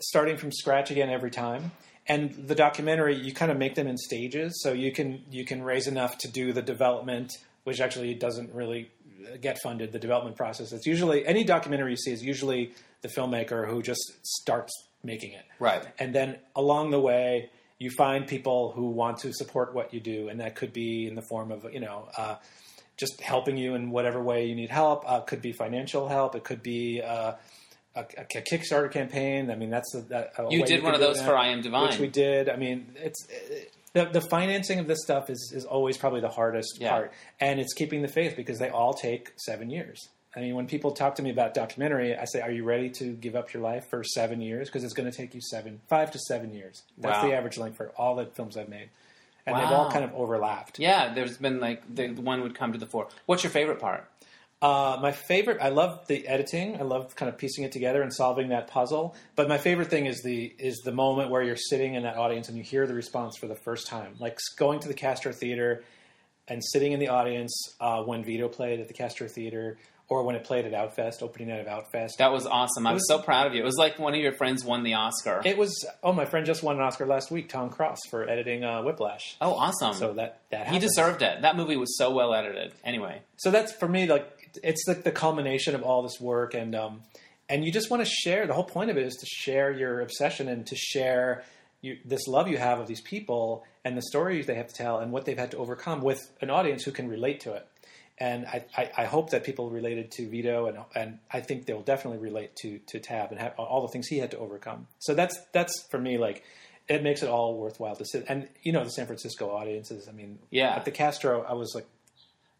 starting 0.00 0.36
from 0.36 0.52
scratch 0.52 0.90
again 0.90 1.10
every 1.10 1.30
time. 1.30 1.72
And 2.06 2.48
the 2.48 2.54
documentary, 2.54 3.16
you 3.16 3.32
kind 3.32 3.52
of 3.52 3.58
make 3.58 3.74
them 3.74 3.86
in 3.86 3.96
stages, 3.96 4.60
so 4.62 4.72
you 4.72 4.90
can 4.92 5.22
you 5.30 5.44
can 5.44 5.62
raise 5.62 5.86
enough 5.86 6.18
to 6.18 6.28
do 6.28 6.52
the 6.52 6.62
development, 6.62 7.32
which 7.64 7.80
actually 7.80 8.14
doesn't 8.14 8.52
really 8.52 8.90
get 9.40 9.58
funded. 9.62 9.92
The 9.92 9.98
development 9.98 10.36
process. 10.36 10.72
It's 10.72 10.86
usually 10.86 11.26
any 11.26 11.44
documentary 11.44 11.92
you 11.92 11.96
see 11.96 12.12
is 12.12 12.22
usually 12.22 12.72
the 13.02 13.08
filmmaker 13.08 13.68
who 13.68 13.82
just 13.82 14.00
starts 14.22 14.72
making 15.04 15.32
it. 15.32 15.44
Right. 15.58 15.86
And 15.98 16.14
then 16.14 16.38
along 16.56 16.90
the 16.90 17.00
way, 17.00 17.50
you 17.80 17.90
find 17.90 18.28
people 18.28 18.70
who 18.70 18.90
want 18.90 19.18
to 19.18 19.32
support 19.32 19.74
what 19.74 19.92
you 19.92 19.98
do, 19.98 20.28
and 20.28 20.38
that 20.38 20.54
could 20.54 20.72
be 20.72 21.08
in 21.08 21.16
the 21.16 21.22
form 21.22 21.50
of 21.50 21.66
you 21.72 21.80
know. 21.80 22.08
Uh, 22.16 22.36
just 22.96 23.18
helping 23.22 23.56
you 23.56 23.74
in 23.74 23.90
whatever 23.90 24.22
way 24.22 24.44
you 24.44 24.54
need 24.54 24.68
help. 24.68 25.04
Uh, 25.10 25.20
could 25.20 25.40
be 25.40 25.52
financial 25.52 26.06
help. 26.06 26.34
It 26.34 26.44
could 26.44 26.62
be 26.62 27.00
uh, 27.00 27.32
a, 27.96 28.00
a 28.18 28.24
Kickstarter 28.26 28.92
campaign. 28.92 29.50
I 29.50 29.54
mean, 29.56 29.70
that's 29.70 29.94
a, 29.94 30.28
a 30.36 30.50
You 30.52 30.66
did 30.66 30.82
one 30.82 30.92
of 30.94 31.00
those 31.00 31.16
that, 31.16 31.24
for 31.26 31.34
I 31.34 31.48
Am 31.48 31.62
Divine. 31.62 31.88
which 31.88 31.98
we 31.98 32.08
did. 32.08 32.50
I 32.50 32.56
mean, 32.56 32.92
it's 32.96 33.26
the, 33.94 34.04
the 34.04 34.20
financing 34.20 34.80
of 34.80 34.86
this 34.86 34.98
stuff 35.02 35.30
is 35.30 35.50
is 35.56 35.64
always 35.64 35.96
probably 35.96 36.20
the 36.20 36.28
hardest 36.28 36.76
Yeah. 36.78 36.90
part, 36.90 37.12
and 37.40 37.58
it's 37.58 37.72
keeping 37.72 38.02
the 38.02 38.08
faith 38.08 38.34
because 38.36 38.58
they 38.58 38.68
all 38.68 38.92
take 38.92 39.30
seven 39.38 39.70
years. 39.70 40.10
I 40.36 40.40
mean, 40.40 40.54
when 40.54 40.66
people 40.68 40.92
talk 40.92 41.16
to 41.16 41.22
me 41.22 41.30
about 41.30 41.54
documentary, 41.54 42.16
I 42.16 42.24
say, 42.24 42.40
"Are 42.40 42.52
you 42.52 42.62
ready 42.62 42.88
to 42.90 43.12
give 43.14 43.34
up 43.34 43.52
your 43.52 43.62
life 43.62 43.86
for 43.88 44.04
seven 44.04 44.40
years? 44.40 44.68
Because 44.68 44.84
it's 44.84 44.94
going 44.94 45.10
to 45.10 45.16
take 45.16 45.34
you 45.34 45.40
seven, 45.40 45.80
five 45.88 46.10
to 46.12 46.18
seven 46.20 46.54
years. 46.54 46.82
That's 46.98 47.20
Wow. 47.22 47.28
the 47.28 47.34
average 47.36 47.58
length 47.58 47.76
for 47.76 47.88
all 47.96 48.14
the 48.14 48.26
films 48.26 48.56
I've 48.56 48.68
made, 48.68 48.90
and 49.46 49.56
they've 49.56 49.64
all 49.72 49.90
kind 49.90 50.04
of 50.04 50.14
overlapped. 50.14 50.78
Yeah, 50.78 51.12
there's 51.12 51.36
been 51.38 51.58
like 51.58 51.82
the 51.92 52.08
the 52.08 52.22
one 52.22 52.42
would 52.42 52.54
come 52.54 52.72
to 52.72 52.78
the 52.78 52.86
fore. 52.86 53.08
What's 53.26 53.42
your 53.42 53.50
favorite 53.50 53.80
part? 53.80 54.08
Uh, 54.62 54.98
my 55.00 55.10
favorite, 55.10 55.56
I 55.60 55.70
love 55.70 56.06
the 56.06 56.28
editing. 56.28 56.76
I 56.78 56.82
love 56.82 57.16
kind 57.16 57.30
of 57.30 57.38
piecing 57.38 57.64
it 57.64 57.72
together 57.72 58.02
and 58.02 58.12
solving 58.12 58.50
that 58.50 58.66
puzzle. 58.68 59.14
But 59.34 59.48
my 59.48 59.56
favorite 59.56 59.88
thing 59.88 60.04
is 60.06 60.20
the 60.22 60.54
is 60.58 60.76
the 60.84 60.92
moment 60.92 61.30
where 61.30 61.42
you're 61.42 61.56
sitting 61.56 61.94
in 61.94 62.02
that 62.04 62.16
audience 62.16 62.48
and 62.48 62.56
you 62.58 62.62
hear 62.62 62.86
the 62.86 62.94
response 62.94 63.36
for 63.38 63.48
the 63.48 63.54
first 63.56 63.86
time, 63.88 64.14
like 64.20 64.38
going 64.58 64.78
to 64.80 64.86
the 64.88 64.94
Castro 64.94 65.32
Theater 65.32 65.82
and 66.46 66.62
sitting 66.62 66.92
in 66.92 67.00
the 67.00 67.08
audience 67.08 67.52
uh, 67.80 68.02
when 68.02 68.22
Vito 68.22 68.48
played 68.48 68.80
at 68.80 68.88
the 68.88 68.92
Castro 68.94 69.26
Theater, 69.28 69.78
or 70.10 70.24
when 70.24 70.34
it 70.36 70.44
played 70.44 70.66
at 70.66 70.72
Outfest, 70.72 71.22
opening 71.22 71.48
night 71.48 71.60
of 71.60 71.66
Outfest. 71.66 72.16
That 72.18 72.32
was 72.32 72.44
awesome. 72.44 72.86
I 72.86 72.92
was, 72.92 73.00
was- 73.00 73.08
so 73.08 73.22
proud 73.22 73.46
of 73.46 73.54
you. 73.54 73.62
It 73.62 73.64
was 73.64 73.76
like 73.78 73.98
one 73.98 74.12
of 74.12 74.20
your 74.20 74.32
friends 74.32 74.64
won 74.64 74.82
the 74.82 74.94
Oscar. 74.94 75.40
it 75.44 75.56
was 75.56 75.86
oh, 76.02 76.12
my 76.12 76.26
friend 76.26 76.44
just 76.44 76.62
won 76.62 76.76
an 76.76 76.82
Oscar 76.82 77.06
last 77.06 77.30
week, 77.30 77.48
Tom 77.48 77.70
Cross, 77.70 78.00
for 78.10 78.28
editing 78.28 78.64
uh, 78.64 78.82
Whiplash. 78.82 79.36
oh, 79.40 79.54
awesome. 79.54 79.94
So 79.94 80.12
that 80.14 80.42
that 80.50 80.68
he 80.68 80.78
deserved 80.78 81.22
it. 81.22 81.40
That 81.42 81.56
movie 81.56 81.76
was 81.76 81.96
so 81.96 82.12
well 82.12 82.34
edited. 82.34 82.74
Anyway, 82.84 83.22
so 83.36 83.50
that's 83.50 83.72
for 83.72 83.88
me 83.88 84.06
like 84.06 84.50
it's 84.62 84.84
like 84.88 85.04
the 85.04 85.12
culmination 85.12 85.74
of 85.76 85.82
all 85.82 86.02
this 86.02 86.20
work 86.20 86.54
and 86.54 86.74
um 86.74 87.02
and 87.48 87.64
you 87.64 87.70
just 87.72 87.88
want 87.90 88.04
to 88.04 88.08
share 88.10 88.46
the 88.48 88.52
whole 88.54 88.64
point 88.64 88.90
of 88.90 88.96
it 88.96 89.04
is 89.06 89.14
to 89.14 89.26
share 89.26 89.70
your 89.72 90.00
obsession 90.00 90.48
and 90.48 90.66
to 90.66 90.74
share 90.76 91.44
you, 91.82 91.98
this 92.04 92.26
love 92.26 92.48
you 92.48 92.58
have 92.58 92.78
of 92.80 92.86
these 92.88 93.00
people 93.00 93.64
and 93.84 93.96
the 93.96 94.02
stories 94.02 94.46
they 94.46 94.54
have 94.56 94.66
to 94.68 94.74
tell 94.74 94.98
and 94.98 95.12
what 95.12 95.24
they've 95.24 95.38
had 95.38 95.50
to 95.52 95.56
overcome 95.56 96.00
with 96.02 96.20
an 96.40 96.50
audience 96.50 96.82
who 96.84 96.90
can 96.90 97.08
relate 97.08 97.40
to 97.40 97.52
it 97.54 97.66
and 98.20 98.46
I, 98.46 98.64
I, 98.76 98.90
I 98.98 99.04
hope 99.06 99.30
that 99.30 99.44
people 99.44 99.70
related 99.70 100.10
to 100.12 100.28
Vito 100.28 100.66
and 100.66 100.78
and 100.94 101.18
I 101.32 101.40
think 101.40 101.66
they'll 101.66 101.80
definitely 101.82 102.18
relate 102.20 102.54
to 102.62 102.78
to 102.88 103.00
Tab 103.00 103.30
and 103.32 103.40
have 103.40 103.54
all 103.58 103.82
the 103.82 103.88
things 103.88 104.06
he 104.06 104.18
had 104.18 104.30
to 104.32 104.38
overcome. 104.38 104.86
So 104.98 105.14
that's 105.14 105.38
that's 105.52 105.86
for 105.90 105.98
me 105.98 106.18
like 106.18 106.44
it 106.88 107.02
makes 107.02 107.22
it 107.22 107.28
all 107.28 107.56
worthwhile 107.56 107.96
to 107.96 108.04
sit 108.04 108.24
and 108.28 108.48
you 108.62 108.72
know 108.72 108.84
the 108.84 108.90
San 108.90 109.06
Francisco 109.06 109.50
audiences. 109.50 110.08
I 110.08 110.12
mean, 110.12 110.38
Yeah. 110.50 110.74
at 110.76 110.84
the 110.84 110.90
Castro, 110.90 111.42
I 111.42 111.54
was 111.54 111.72
like 111.74 111.86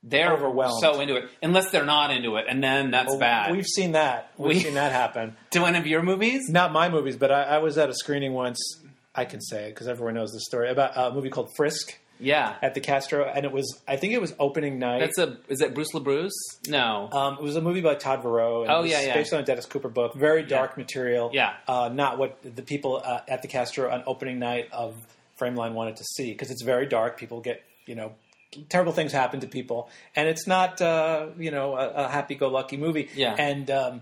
they're 0.03 0.33
Overwhelmed. 0.33 0.81
so 0.81 0.99
into 1.01 1.17
it. 1.17 1.25
Unless 1.43 1.73
they're 1.73 1.85
not 1.85 2.11
into 2.11 2.37
it, 2.37 2.47
and 2.49 2.65
then 2.65 2.91
that's 2.91 3.15
bad. 3.17 3.53
We've 3.53 3.67
seen 3.67 3.93
that. 3.93 4.31
We've 4.39 4.57
We- 4.57 4.61
seen 4.63 4.75
that 4.75 4.93
happen. 4.93 5.37
to 5.51 5.61
one 5.61 5.77
of 5.77 5.87
your 5.87 6.03
movies? 6.03 6.49
Not 6.49 6.73
my 6.73 6.89
movies, 6.89 7.17
but 7.19 7.31
I, 7.31 7.43
I 7.43 7.59
was 7.59 7.77
at 7.77 7.91
a 7.91 7.95
screening 7.95 8.33
once. 8.33 8.59
I 9.15 9.27
can 9.27 9.41
say 9.43 9.69
because 9.69 9.89
everyone 9.89 10.15
knows 10.15 10.31
the 10.33 10.41
story 10.41 10.71
about 10.71 10.93
a 10.97 11.13
movie 11.13 11.29
called 11.29 11.51
Frisk 11.57 11.99
Yeah. 12.21 12.55
at 12.63 12.75
the 12.75 12.81
Castro, 12.81 13.25
and 13.25 13.45
it 13.45 13.53
was 13.53 13.81
I 13.89 13.97
think 13.97 14.13
it 14.13 14.21
was 14.21 14.35
opening 14.39 14.79
night. 14.79 15.01
That's 15.01 15.19
a. 15.19 15.39
Is 15.49 15.61
it 15.61 15.75
Bruce 15.75 15.93
LaBruce? 15.93 16.31
No. 16.69 17.09
um, 17.13 17.35
it 17.35 17.43
was 17.43 17.57
a 17.57 17.61
movie 17.61 17.81
by 17.81 17.95
Todd 17.95 18.23
Verow. 18.23 18.63
And 18.63 18.71
Oh, 18.71 18.81
it 18.81 18.83
was 18.83 18.91
yeah, 18.91 19.01
yeah. 19.03 19.15
based 19.15 19.33
on 19.33 19.41
a 19.41 19.43
Dennis 19.45 19.67
Cooper 19.67 19.89
book. 19.89 20.15
Very 20.15 20.43
dark 20.43 20.77
material. 20.77 21.31
Yeah. 21.33 21.55
uh, 21.67 21.91
not 21.93 22.19
what 22.19 22.39
the 22.43 22.63
people 22.63 23.01
uh, 23.05 23.21
at 23.29 23.43
the 23.43 23.49
Castro 23.49 23.91
on 23.91 24.03
opening 24.07 24.39
night 24.39 24.69
of 24.73 24.95
Frameline 25.41 25.73
wanted 25.73 25.97
to 25.97 26.05
see 26.05 26.31
because 26.33 26.51
it's 26.51 26.63
very 26.63 26.87
dark. 26.87 27.19
People 27.19 27.41
get 27.41 27.63
you 27.87 27.95
know 27.95 28.13
terrible 28.69 28.93
things 28.93 29.13
happen 29.13 29.41
to 29.41 29.47
people, 29.47 29.89
and 30.17 30.29
it's 30.29 30.47
not 30.47 30.81
uh, 30.83 31.29
you 31.39 31.51
know 31.51 31.77
a, 31.77 31.89
a 32.05 32.09
happy-go-lucky 32.09 32.77
movie. 32.77 33.09
Yeah. 33.15 33.35
and. 33.39 33.71
Um, 33.71 34.01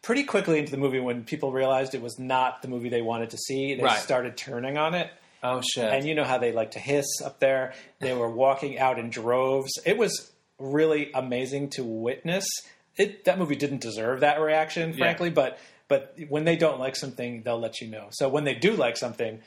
Pretty 0.00 0.22
quickly 0.22 0.58
into 0.60 0.70
the 0.70 0.78
movie, 0.78 1.00
when 1.00 1.24
people 1.24 1.52
realized 1.52 1.94
it 1.94 2.00
was 2.00 2.18
not 2.18 2.62
the 2.62 2.68
movie 2.68 2.88
they 2.88 3.02
wanted 3.02 3.30
to 3.30 3.36
see, 3.36 3.74
they 3.74 3.82
Right. 3.82 3.98
started 3.98 4.36
turning 4.36 4.78
on 4.78 4.94
it. 4.94 5.10
Oh 5.42 5.60
shit. 5.74 5.92
And 5.92 6.06
you 6.06 6.14
know 6.14 6.24
how 6.24 6.38
they 6.38 6.52
like 6.52 6.72
to 6.72 6.78
hiss 6.78 7.06
up 7.24 7.38
there. 7.40 7.74
They 8.00 8.14
were 8.14 8.30
walking 8.30 8.78
out 8.78 8.98
in 8.98 9.10
droves. 9.10 9.70
It 9.84 9.96
was 9.96 10.32
really 10.58 11.10
amazing 11.14 11.70
to 11.70 11.84
witness. 11.84 12.46
it 12.96 13.24
that 13.24 13.38
movie 13.38 13.56
didn't 13.56 13.80
deserve 13.80 14.20
that 14.20 14.40
reaction, 14.40 14.92
frankly. 14.94 15.30
But 15.30 15.58
but 15.86 16.16
when 16.28 16.44
they 16.44 16.56
don't 16.56 16.78
like 16.80 16.96
something, 16.96 17.42
they'll 17.42 17.60
let 17.60 17.80
you 17.80 17.88
know. 17.88 18.08
So 18.10 18.28
when 18.28 18.44
they 18.44 18.54
do 18.54 18.72
like 18.74 18.96
something, 18.96 19.40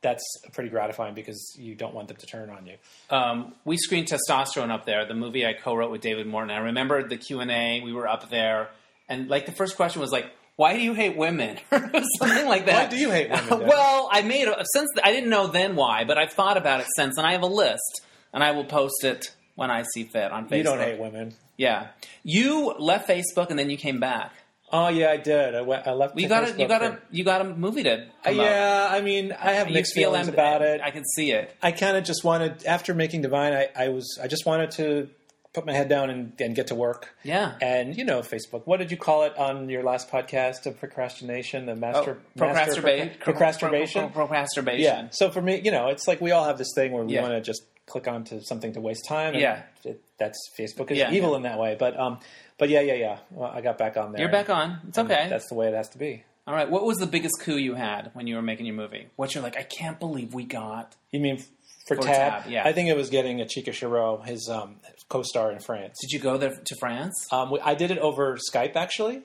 that's 0.00 0.22
pretty 0.52 0.70
gratifying 0.70 1.14
because 1.14 1.56
you 1.58 1.74
don't 1.74 1.94
want 1.94 2.08
them 2.08 2.16
to 2.18 2.26
turn 2.26 2.50
on 2.50 2.66
you. 2.66 2.76
Um, 3.10 3.54
we 3.64 3.76
screened 3.76 4.08
Testosterone 4.08 4.70
up 4.70 4.84
there, 4.86 5.06
the 5.06 5.14
movie 5.14 5.44
I 5.46 5.54
co-wrote 5.54 5.90
with 5.90 6.02
David 6.02 6.26
Moreton. 6.26 6.54
I 6.54 6.60
remember 6.60 7.06
the 7.08 7.16
Q 7.16 7.40
and 7.40 7.50
A. 7.50 7.80
We 7.82 7.92
were 7.92 8.06
up 8.06 8.30
there, 8.30 8.68
and 9.08 9.28
like 9.28 9.46
the 9.46 9.52
first 9.52 9.76
question 9.76 10.00
was 10.00 10.12
like, 10.12 10.26
"Why 10.56 10.74
do 10.74 10.80
you 10.80 10.94
hate 10.94 11.16
women?" 11.16 11.58
or 11.72 11.90
something 12.18 12.46
like 12.46 12.66
that. 12.66 12.84
Why 12.84 12.86
do 12.90 12.96
you 12.96 13.10
hate 13.10 13.30
women? 13.30 13.66
Well, 13.68 14.08
I 14.12 14.22
made 14.22 14.48
a, 14.48 14.64
since 14.74 14.88
I 15.02 15.12
didn't 15.12 15.30
know 15.30 15.46
then 15.46 15.76
why, 15.76 16.04
but 16.04 16.18
I've 16.18 16.32
thought 16.32 16.56
about 16.56 16.80
it 16.80 16.86
since, 16.96 17.16
and 17.18 17.26
I 17.26 17.32
have 17.32 17.42
a 17.42 17.46
list, 17.46 18.02
and 18.32 18.42
I 18.42 18.52
will 18.52 18.64
post 18.64 19.04
it 19.04 19.34
when 19.54 19.70
I 19.70 19.84
see 19.94 20.04
fit 20.04 20.30
on 20.32 20.48
Facebook. 20.48 20.56
you 20.56 20.62
don't 20.64 20.78
hate 20.78 20.98
women. 20.98 21.34
Yeah, 21.56 21.88
you 22.22 22.74
left 22.78 23.08
Facebook 23.08 23.50
and 23.50 23.58
then 23.58 23.70
you 23.70 23.76
came 23.76 24.00
back. 24.00 24.32
Oh 24.72 24.88
yeah, 24.88 25.10
I 25.10 25.18
did. 25.18 25.54
I, 25.54 25.60
went, 25.60 25.86
I 25.86 25.92
left. 25.92 26.18
You 26.18 26.28
got 26.28 26.50
a 26.50 26.60
you 26.60 26.66
got 26.66 26.80
for- 26.80 26.86
a 26.88 26.98
you 27.12 27.22
got 27.22 27.40
a 27.42 27.44
movie 27.44 27.84
to. 27.84 28.06
Uh, 28.26 28.30
yeah, 28.30 28.88
I 28.90 29.02
mean, 29.02 29.30
I 29.30 29.52
have 29.52 29.68
You 29.68 29.74
mixed 29.74 29.94
feel 29.94 30.10
feelings 30.10 30.26
about 30.26 30.62
it. 30.62 30.80
I 30.80 30.90
can 30.90 31.04
see 31.14 31.30
it. 31.30 31.54
I 31.62 31.70
kind 31.70 31.96
of 31.96 32.02
just 32.02 32.24
wanted 32.24 32.64
after 32.66 32.92
making 32.92 33.22
Divine, 33.22 33.52
I, 33.52 33.68
I 33.76 33.88
was 33.90 34.18
I 34.20 34.26
just 34.26 34.46
wanted 34.46 34.72
to 34.72 35.08
put 35.54 35.64
my 35.64 35.72
head 35.72 35.88
down 35.88 36.10
and, 36.10 36.32
and 36.40 36.54
get 36.54 36.66
to 36.66 36.74
work. 36.74 37.14
Yeah. 37.22 37.54
And 37.62 37.96
you 37.96 38.04
know, 38.04 38.20
Facebook. 38.20 38.62
What 38.66 38.78
did 38.78 38.90
you 38.90 38.96
call 38.96 39.22
it 39.22 39.36
on 39.38 39.68
your 39.70 39.82
last 39.82 40.10
podcast 40.10 40.66
of 40.66 40.78
procrastination? 40.78 41.64
The 41.66 41.74
master 41.76 42.18
Oh, 42.20 42.38
procrastination. 42.38 43.08
master 43.08 43.18
procrastination. 43.24 44.10
Procrastination. 44.10 44.82
Yeah. 44.82 45.08
So 45.12 45.30
for 45.30 45.40
me, 45.40 45.60
you 45.64 45.70
know, 45.70 45.88
it's 45.88 46.06
like 46.06 46.20
we 46.20 46.32
all 46.32 46.44
have 46.44 46.58
this 46.58 46.72
thing 46.74 46.92
where 46.92 47.04
we 47.04 47.14
Yeah. 47.14 47.22
want 47.22 47.34
to 47.34 47.40
just 47.40 47.62
click 47.86 48.08
onto 48.08 48.40
something 48.40 48.72
to 48.74 48.80
waste 48.80 49.06
time. 49.06 49.34
And 49.34 49.40
Yeah. 49.42 49.62
It, 49.84 50.02
that's 50.18 50.38
Facebook 50.58 50.90
is 50.90 50.98
Yeah, 50.98 51.12
evil 51.12 51.30
yeah. 51.30 51.36
in 51.36 51.42
that 51.44 51.58
way. 51.58 51.76
But 51.78 51.98
um, 51.98 52.18
but 52.58 52.68
yeah, 52.68 52.80
yeah, 52.80 52.94
yeah. 52.94 53.18
Well, 53.30 53.50
I 53.50 53.60
got 53.60 53.78
back 53.78 53.96
on 53.96 54.12
there. 54.12 54.20
You're 54.22 54.30
back 54.32 54.48
on. 54.50 54.78
It's 54.88 54.98
okay. 54.98 55.26
That's 55.28 55.48
the 55.48 55.54
way 55.54 55.68
it 55.68 55.74
has 55.74 55.88
to 55.90 55.98
be. 55.98 56.24
All 56.46 56.54
right. 56.54 56.68
What 56.70 56.84
was 56.84 56.98
the 56.98 57.06
biggest 57.06 57.40
coup 57.40 57.56
you 57.56 57.74
had 57.74 58.10
when 58.12 58.26
you 58.26 58.36
were 58.36 58.42
making 58.42 58.66
your 58.66 58.74
movie? 58.74 59.06
What 59.16 59.34
you're 59.34 59.42
like? 59.42 59.56
I 59.56 59.62
can't 59.62 59.98
believe 59.98 60.34
we 60.34 60.44
got. 60.44 60.94
You 61.10 61.20
mean 61.20 61.36
f- 61.36 61.46
for, 61.86 61.96
For 61.96 62.02
Tab? 62.02 62.42
Tab, 62.44 62.50
yeah. 62.50 62.62
I 62.66 62.72
think 62.72 62.88
it 62.88 62.96
was 62.96 63.10
getting 63.10 63.38
Etchika 63.38 63.72
Choureau, 63.72 64.24
his 64.24 64.48
um, 64.48 64.76
co-star 65.08 65.52
in 65.52 65.58
France. 65.60 65.98
Did 66.00 66.12
you 66.12 66.18
go 66.20 66.36
there 66.38 66.54
to 66.54 66.76
France? 66.80 67.26
Um, 67.30 67.50
we- 67.50 67.60
I 67.60 67.74
did 67.74 67.90
it 67.90 67.98
over 67.98 68.36
Skype 68.36 68.74
actually 68.76 69.22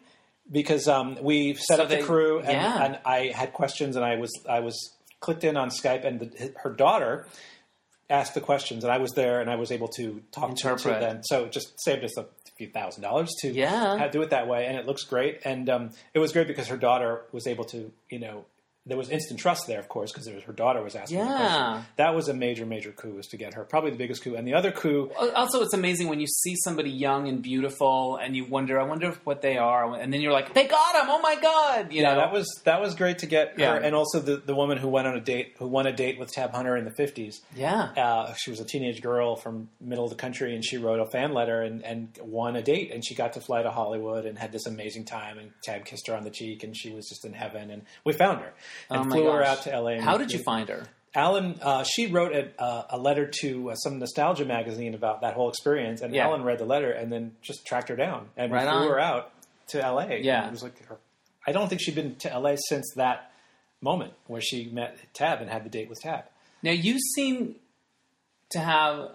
because 0.52 0.88
um, 0.88 1.18
we 1.22 1.54
set 1.54 1.78
So 1.78 1.84
up 1.84 1.90
they- 1.90 1.98
the 2.02 2.04
crew 2.04 2.40
and, 2.40 2.50
yeah. 2.52 2.84
and 2.84 3.00
I 3.06 3.28
had 3.34 3.54
questions 3.54 3.96
and 3.96 4.04
I 4.04 4.16
was 4.18 4.32
I 4.50 4.60
was 4.60 4.76
clicked 5.20 5.44
in 5.44 5.56
on 5.58 5.70
Skype 5.70 6.06
and 6.06 6.20
the, 6.20 6.54
her 6.64 6.72
daughter 6.74 7.28
asked 8.10 8.34
the 8.34 8.42
questions 8.42 8.84
and 8.84 8.92
I 8.92 8.98
was 8.98 9.12
there 9.12 9.40
and 9.42 9.50
I 9.50 9.56
was 9.56 9.72
able 9.72 9.88
to 9.90 10.22
talk 10.32 10.50
to, 10.50 10.56
to 10.64 10.70
Interpret. 10.72 11.00
them. 11.00 11.22
So 11.24 11.46
it 11.46 11.52
just 11.52 11.74
saved 11.84 12.04
us 12.04 12.18
a 12.18 12.26
few 12.58 12.70
thousand 12.72 13.04
dollars 13.04 13.30
to 13.42 13.52
Yeah. 13.52 14.08
do 14.08 14.22
it 14.22 14.32
that 14.32 14.48
way 14.48 14.66
and 14.66 14.76
it 14.78 14.86
looks 14.86 15.04
great 15.04 15.42
and 15.46 15.70
um, 15.70 15.92
it 16.14 16.20
was 16.20 16.32
great 16.34 16.48
because 16.48 16.68
her 16.68 16.78
daughter 16.78 17.22
was 17.32 17.48
able 17.48 17.64
to 17.66 17.92
you 18.10 18.20
know. 18.20 18.46
There 18.90 18.98
was 18.98 19.10
instant 19.10 19.40
trust 19.40 19.68
there, 19.68 19.80
of 19.80 19.88
course, 19.88 20.12
because 20.12 20.28
her 20.28 20.52
daughter 20.54 20.82
was 20.84 20.96
asking 20.96 21.20
the 21.20 21.26
Yeah. 21.26 21.38
question. 21.38 21.86
That 21.96 22.14
was 22.16 22.28
a 22.28 22.34
major, 22.34 22.66
major 22.66 22.92
coup, 22.92 23.14
was 23.14 23.28
to 23.28 23.38
get 23.38 23.54
her. 23.54 23.64
Probably 23.64 23.92
the 23.92 23.98
biggest 23.98 24.24
coup. 24.24 24.36
And 24.36 24.46
the 24.48 24.54
other 24.56 24.72
coup, 24.72 25.12
Also, 25.36 25.62
it's 25.62 25.74
amazing 25.74 26.10
when 26.10 26.20
you 26.20 26.28
see 26.28 26.56
somebody 26.64 26.90
young 26.90 27.28
and 27.28 27.42
beautiful, 27.42 28.18
and 28.18 28.36
you 28.36 28.46
wonder, 28.46 28.80
I 28.80 28.84
wonder 28.84 29.12
what 29.24 29.42
they 29.42 29.58
are, 29.58 29.94
and 29.96 30.12
then 30.12 30.22
you're 30.22 30.34
like, 30.34 30.54
they 30.54 30.66
got 30.68 30.96
him! 30.96 31.06
Oh 31.08 31.20
my 31.22 31.36
god! 31.36 31.94
You 31.94 32.02
Yeah, 32.02 32.14
know, 32.14 32.20
that 32.22 32.32
was 32.34 32.48
that 32.66 32.82
was 32.82 32.96
great 32.96 33.20
to 33.20 33.26
get 33.28 33.54
Yeah. 33.58 33.74
her, 33.74 33.78
and 33.80 33.96
also 33.96 34.20
the, 34.20 34.38
the 34.38 34.56
woman 34.56 34.78
who 34.78 34.90
went 34.90 35.08
on 35.08 35.16
a 35.16 35.22
date, 35.22 35.54
who 35.60 35.68
won 35.68 35.86
a 35.88 35.94
date 35.94 36.18
with 36.20 36.32
Tab 36.32 36.52
Hunter 36.52 36.76
in 36.76 36.86
the 36.86 36.92
fifties. 36.92 37.42
yeah. 37.56 37.90
Uh, 37.96 38.34
she 38.38 38.50
was 38.50 38.60
a 38.60 38.66
teenage 38.66 39.02
girl 39.02 39.36
from 39.36 39.70
middle 39.80 40.04
of 40.06 40.10
the 40.10 40.16
country, 40.16 40.56
and 40.56 40.66
she 40.66 40.78
wrote 40.78 41.00
a 41.00 41.06
fan 41.12 41.34
letter 41.34 41.62
and, 41.62 41.84
and 41.86 42.18
won 42.22 42.56
a 42.56 42.62
date, 42.62 42.92
and 42.92 43.06
she 43.06 43.14
got 43.16 43.34
to 43.34 43.42
fly 43.42 43.62
to 43.62 43.70
Hollywood 43.72 44.26
and 44.26 44.38
had 44.40 44.52
this 44.52 44.66
amazing 44.66 45.06
time. 45.06 45.38
And 45.38 45.52
Tab 45.62 45.86
kissed 45.86 46.08
her 46.08 46.16
on 46.16 46.24
the 46.24 46.30
cheek, 46.32 46.64
and 46.64 46.76
she 46.76 46.92
was 46.92 47.08
just 47.10 47.26
in 47.26 47.34
heaven. 47.34 47.70
And 47.70 47.84
we 48.04 48.14
found 48.14 48.40
her 48.40 48.54
and 48.90 49.08
Oh 49.08 49.10
flew 49.10 49.26
her 49.32 49.44
out 49.44 49.64
to 49.64 49.74
L.A. 49.74 50.00
How 50.02 50.18
did 50.18 50.32
you 50.32 50.40
find 50.40 50.70
her? 50.70 50.88
Alan, 51.16 51.58
uh, 51.62 51.84
she 51.84 52.06
wrote 52.08 52.34
a, 52.36 52.62
uh, 52.62 52.86
a 52.92 52.98
letter 53.00 53.26
to 53.42 53.72
uh, 53.72 53.76
some 53.76 53.98
nostalgia 53.98 54.46
magazine 54.46 54.94
about 54.94 55.22
that 55.22 55.34
whole 55.34 55.50
experience, 55.50 56.02
and 56.02 56.14
Yeah. 56.14 56.26
Alan 56.28 56.44
read 56.44 56.60
the 56.60 56.66
letter 56.66 56.92
and 56.92 57.12
then 57.12 57.36
just 57.42 57.66
tracked 57.66 57.90
her 57.90 57.96
down 57.96 58.30
and 58.38 58.52
Right 58.52 58.62
flew 58.62 58.72
on. 58.84 58.88
her 58.90 59.00
out 59.00 59.32
to 59.70 59.84
L.A. 59.84 60.20
Yeah. 60.22 60.46
it 60.48 60.52
was 60.52 60.62
like 60.64 60.84
her, 60.86 60.98
I 61.48 61.52
don't 61.52 61.68
think 61.68 61.82
she'd 61.82 61.96
been 61.96 62.16
to 62.18 62.32
L.A. 62.32 62.58
since 62.68 62.86
that 62.96 63.32
moment 63.82 64.14
where 64.28 64.42
she 64.42 64.66
met 64.70 64.98
Tab 65.14 65.42
and 65.42 65.50
had 65.50 65.64
the 65.66 65.70
date 65.70 65.90
with 65.90 66.00
Tab. 66.02 66.26
Now 66.62 66.72
you 66.72 67.00
seem 67.16 67.56
to 68.52 68.60
have, 68.60 69.12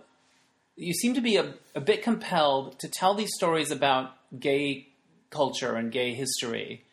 you 0.77 0.95
seem 0.95 1.15
to 1.15 1.21
be 1.21 1.37
a, 1.37 1.55
a 1.77 1.81
bit 1.81 2.03
compelled 2.03 2.79
to 2.81 2.89
tell 2.89 3.15
these 3.15 3.31
stories 3.37 3.71
about 3.71 4.11
gay 4.39 4.89
culture 5.31 5.75
and 5.77 5.93
gay 5.93 6.15
history 6.15 6.85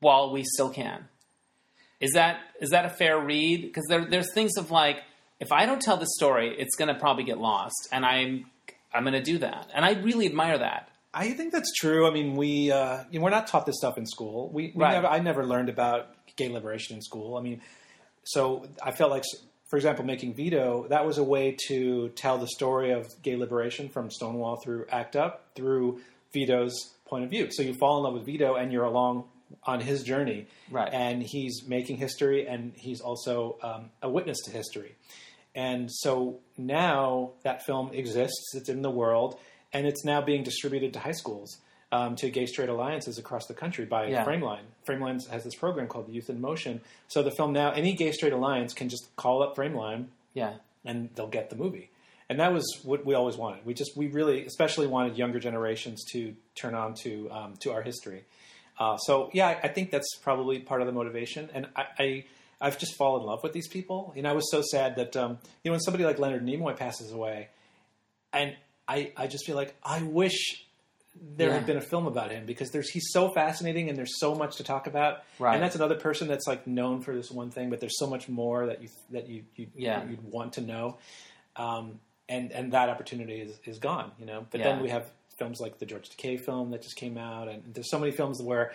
while 0.00 0.32
we 0.32 0.44
still 0.44 0.70
can. 0.70 1.08
Is 2.00 2.12
that 2.12 2.40
is 2.60 2.70
that 2.70 2.84
a 2.84 2.90
fair 2.90 3.18
read? 3.18 3.62
Because 3.62 3.84
there, 3.88 4.04
there's 4.04 4.32
things 4.32 4.52
of 4.56 4.70
like, 4.70 4.98
if 5.40 5.50
I 5.52 5.66
don't 5.66 5.80
tell 5.82 5.96
the 5.96 6.06
story, 6.18 6.54
it's 6.58 6.76
going 6.76 6.92
to 6.92 6.98
probably 6.98 7.24
get 7.24 7.38
lost, 7.38 7.88
and 7.92 8.04
I'm 8.06 8.46
I'm 8.94 9.02
going 9.04 9.14
to 9.14 9.22
do 9.22 9.38
that, 9.38 9.68
and 9.74 9.84
I 9.84 9.92
really 10.00 10.26
admire 10.26 10.58
that. 10.58 10.88
I 11.12 11.30
think 11.32 11.52
that's 11.52 11.72
true. 11.74 12.06
I 12.06 12.10
mean, 12.12 12.36
we 12.36 12.70
uh, 12.70 13.04
you 13.10 13.18
know, 13.18 13.24
we're 13.24 13.30
not 13.30 13.46
taught 13.48 13.66
this 13.66 13.76
stuff 13.78 13.98
in 13.98 14.06
school. 14.06 14.50
We, 14.52 14.72
we 14.74 14.82
Right. 14.82 14.92
never, 14.92 15.06
I 15.06 15.18
never 15.20 15.44
learned 15.44 15.68
about 15.70 16.08
gay 16.36 16.48
liberation 16.48 16.94
in 16.96 17.02
school. 17.02 17.36
I 17.36 17.40
mean, 17.40 17.60
so 18.24 18.66
I 18.82 18.92
felt 18.92 19.10
like, 19.10 19.24
for 19.70 19.76
example, 19.76 20.04
making 20.04 20.34
Vito, 20.34 20.86
that 20.90 21.04
was 21.06 21.18
a 21.18 21.24
way 21.24 21.56
to 21.68 22.10
tell 22.10 22.38
the 22.38 22.46
story 22.46 22.92
of 22.92 23.06
gay 23.22 23.36
liberation 23.36 23.88
from 23.88 24.10
Stonewall 24.10 24.56
through 24.62 24.86
ACT 24.90 25.16
UP 25.16 25.54
through 25.56 26.00
Vito's 26.32 26.74
point 27.06 27.24
of 27.24 27.30
view. 27.30 27.48
So 27.50 27.62
you 27.62 27.74
fall 27.74 27.96
in 27.98 28.04
love 28.04 28.14
with 28.14 28.26
Vito, 28.26 28.54
and 28.54 28.70
you're 28.70 28.84
along 28.84 29.24
on 29.64 29.80
his 29.80 30.02
journey, 30.02 30.46
Right. 30.70 30.92
And 30.92 31.22
he's 31.22 31.66
making 31.66 31.96
history, 31.96 32.46
and 32.46 32.72
he's 32.76 33.00
also 33.00 33.58
um, 33.62 33.90
a 34.02 34.08
witness 34.08 34.38
to 34.44 34.50
history. 34.50 34.94
And 35.54 35.90
so 35.90 36.38
now 36.56 37.32
that 37.42 37.64
film 37.66 37.90
exists, 37.92 38.54
it's 38.54 38.68
in 38.68 38.82
the 38.82 38.90
world, 38.90 39.38
and 39.72 39.86
it's 39.86 40.04
now 40.04 40.20
being 40.20 40.42
distributed 40.42 40.92
to 40.94 40.98
high 41.00 41.12
schools, 41.12 41.58
um, 41.90 42.16
to 42.16 42.30
gay 42.30 42.46
straight 42.46 42.68
alliances 42.68 43.18
across 43.18 43.46
the 43.46 43.54
country 43.54 43.84
by 43.86 44.06
Yeah. 44.08 44.24
Frameline. 44.24 44.64
Frameline 44.86 45.26
has 45.30 45.42
this 45.44 45.54
program 45.54 45.86
called 45.88 46.08
Youth 46.08 46.28
in 46.30 46.40
Motion. 46.40 46.80
So 47.08 47.22
the 47.22 47.30
film 47.30 47.52
now, 47.52 47.72
any 47.72 47.94
gay 47.94 48.12
straight 48.12 48.32
alliance 48.34 48.74
can 48.74 48.88
just 48.88 49.08
call 49.16 49.42
up 49.42 49.56
Frameline 49.56 50.06
Yeah, 50.34 50.54
and 50.84 51.08
they'll 51.14 51.26
get 51.28 51.50
the 51.50 51.56
movie. 51.56 51.90
And 52.30 52.38
that 52.40 52.52
was 52.52 52.62
what 52.84 53.06
we 53.06 53.14
always 53.14 53.36
wanted. 53.38 53.64
We 53.64 53.72
just, 53.72 53.96
we 53.96 54.08
really, 54.08 54.44
especially 54.44 54.86
wanted 54.86 55.16
younger 55.16 55.40
generations 55.40 56.04
to 56.12 56.36
turn 56.54 56.74
on 56.74 56.92
to 57.02 57.30
um, 57.30 57.54
to 57.60 57.72
our 57.72 57.80
history. 57.80 58.24
Uh, 58.78 58.96
so 58.98 59.30
yeah, 59.32 59.48
I, 59.48 59.60
I 59.64 59.68
think 59.68 59.90
that's 59.90 60.16
probably 60.22 60.60
part 60.60 60.80
of 60.80 60.86
the 60.86 60.92
motivation. 60.92 61.50
And 61.52 61.66
I, 61.76 61.84
I, 61.98 62.24
I've 62.60 62.78
just 62.78 62.96
fallen 62.96 63.22
in 63.22 63.26
love 63.26 63.42
with 63.42 63.52
these 63.52 63.68
people. 63.68 64.12
And 64.16 64.26
I 64.26 64.32
was 64.32 64.50
so 64.50 64.62
sad 64.62 64.96
that 64.96 65.16
um, 65.16 65.38
you 65.64 65.70
know 65.70 65.72
when 65.72 65.80
somebody 65.80 66.04
like 66.04 66.18
Leonard 66.18 66.44
Nimoy 66.44 66.76
passes 66.76 67.12
away, 67.12 67.48
and 68.32 68.56
I, 68.86 69.12
I 69.16 69.26
just 69.26 69.46
feel 69.46 69.56
like 69.56 69.74
I 69.82 70.02
wish 70.02 70.64
there 71.36 71.48
Yeah. 71.48 71.54
had 71.54 71.66
been 71.66 71.76
a 71.76 71.80
film 71.80 72.06
about 72.06 72.30
him 72.30 72.46
because 72.46 72.70
there's 72.70 72.88
he's 72.90 73.08
so 73.10 73.28
fascinating 73.30 73.88
and 73.88 73.98
there's 73.98 74.18
so 74.20 74.34
much 74.36 74.56
to 74.58 74.64
talk 74.64 74.86
about. 74.86 75.24
Right. 75.40 75.54
And 75.54 75.62
that's 75.62 75.74
another 75.74 75.96
person 75.96 76.28
that's 76.28 76.46
like 76.46 76.66
known 76.68 77.00
for 77.02 77.14
this 77.14 77.30
one 77.30 77.50
thing, 77.50 77.70
but 77.70 77.80
there's 77.80 77.98
so 77.98 78.06
much 78.06 78.28
more 78.28 78.66
that 78.66 78.82
you 78.82 78.88
that 79.10 79.28
you, 79.28 79.42
you 79.56 79.66
Yeah. 79.74 80.04
you'd 80.04 80.22
want 80.22 80.52
to 80.54 80.60
know. 80.60 80.98
Um, 81.56 81.98
and 82.28 82.52
and 82.52 82.72
that 82.72 82.88
opportunity 82.88 83.40
is, 83.40 83.58
is 83.64 83.78
gone, 83.78 84.12
you 84.18 84.26
know. 84.26 84.46
But 84.50 84.60
Yeah. 84.60 84.72
then 84.72 84.82
we 84.82 84.90
have 84.90 85.10
films 85.38 85.60
like 85.60 85.78
the 85.78 85.86
George 85.86 86.08
Takei 86.10 86.40
film 86.40 86.70
that 86.72 86.82
just 86.82 86.96
came 86.96 87.16
out, 87.18 87.48
and 87.48 87.62
there's 87.74 87.90
so 87.90 87.98
many 87.98 88.12
films 88.12 88.40
where 88.42 88.72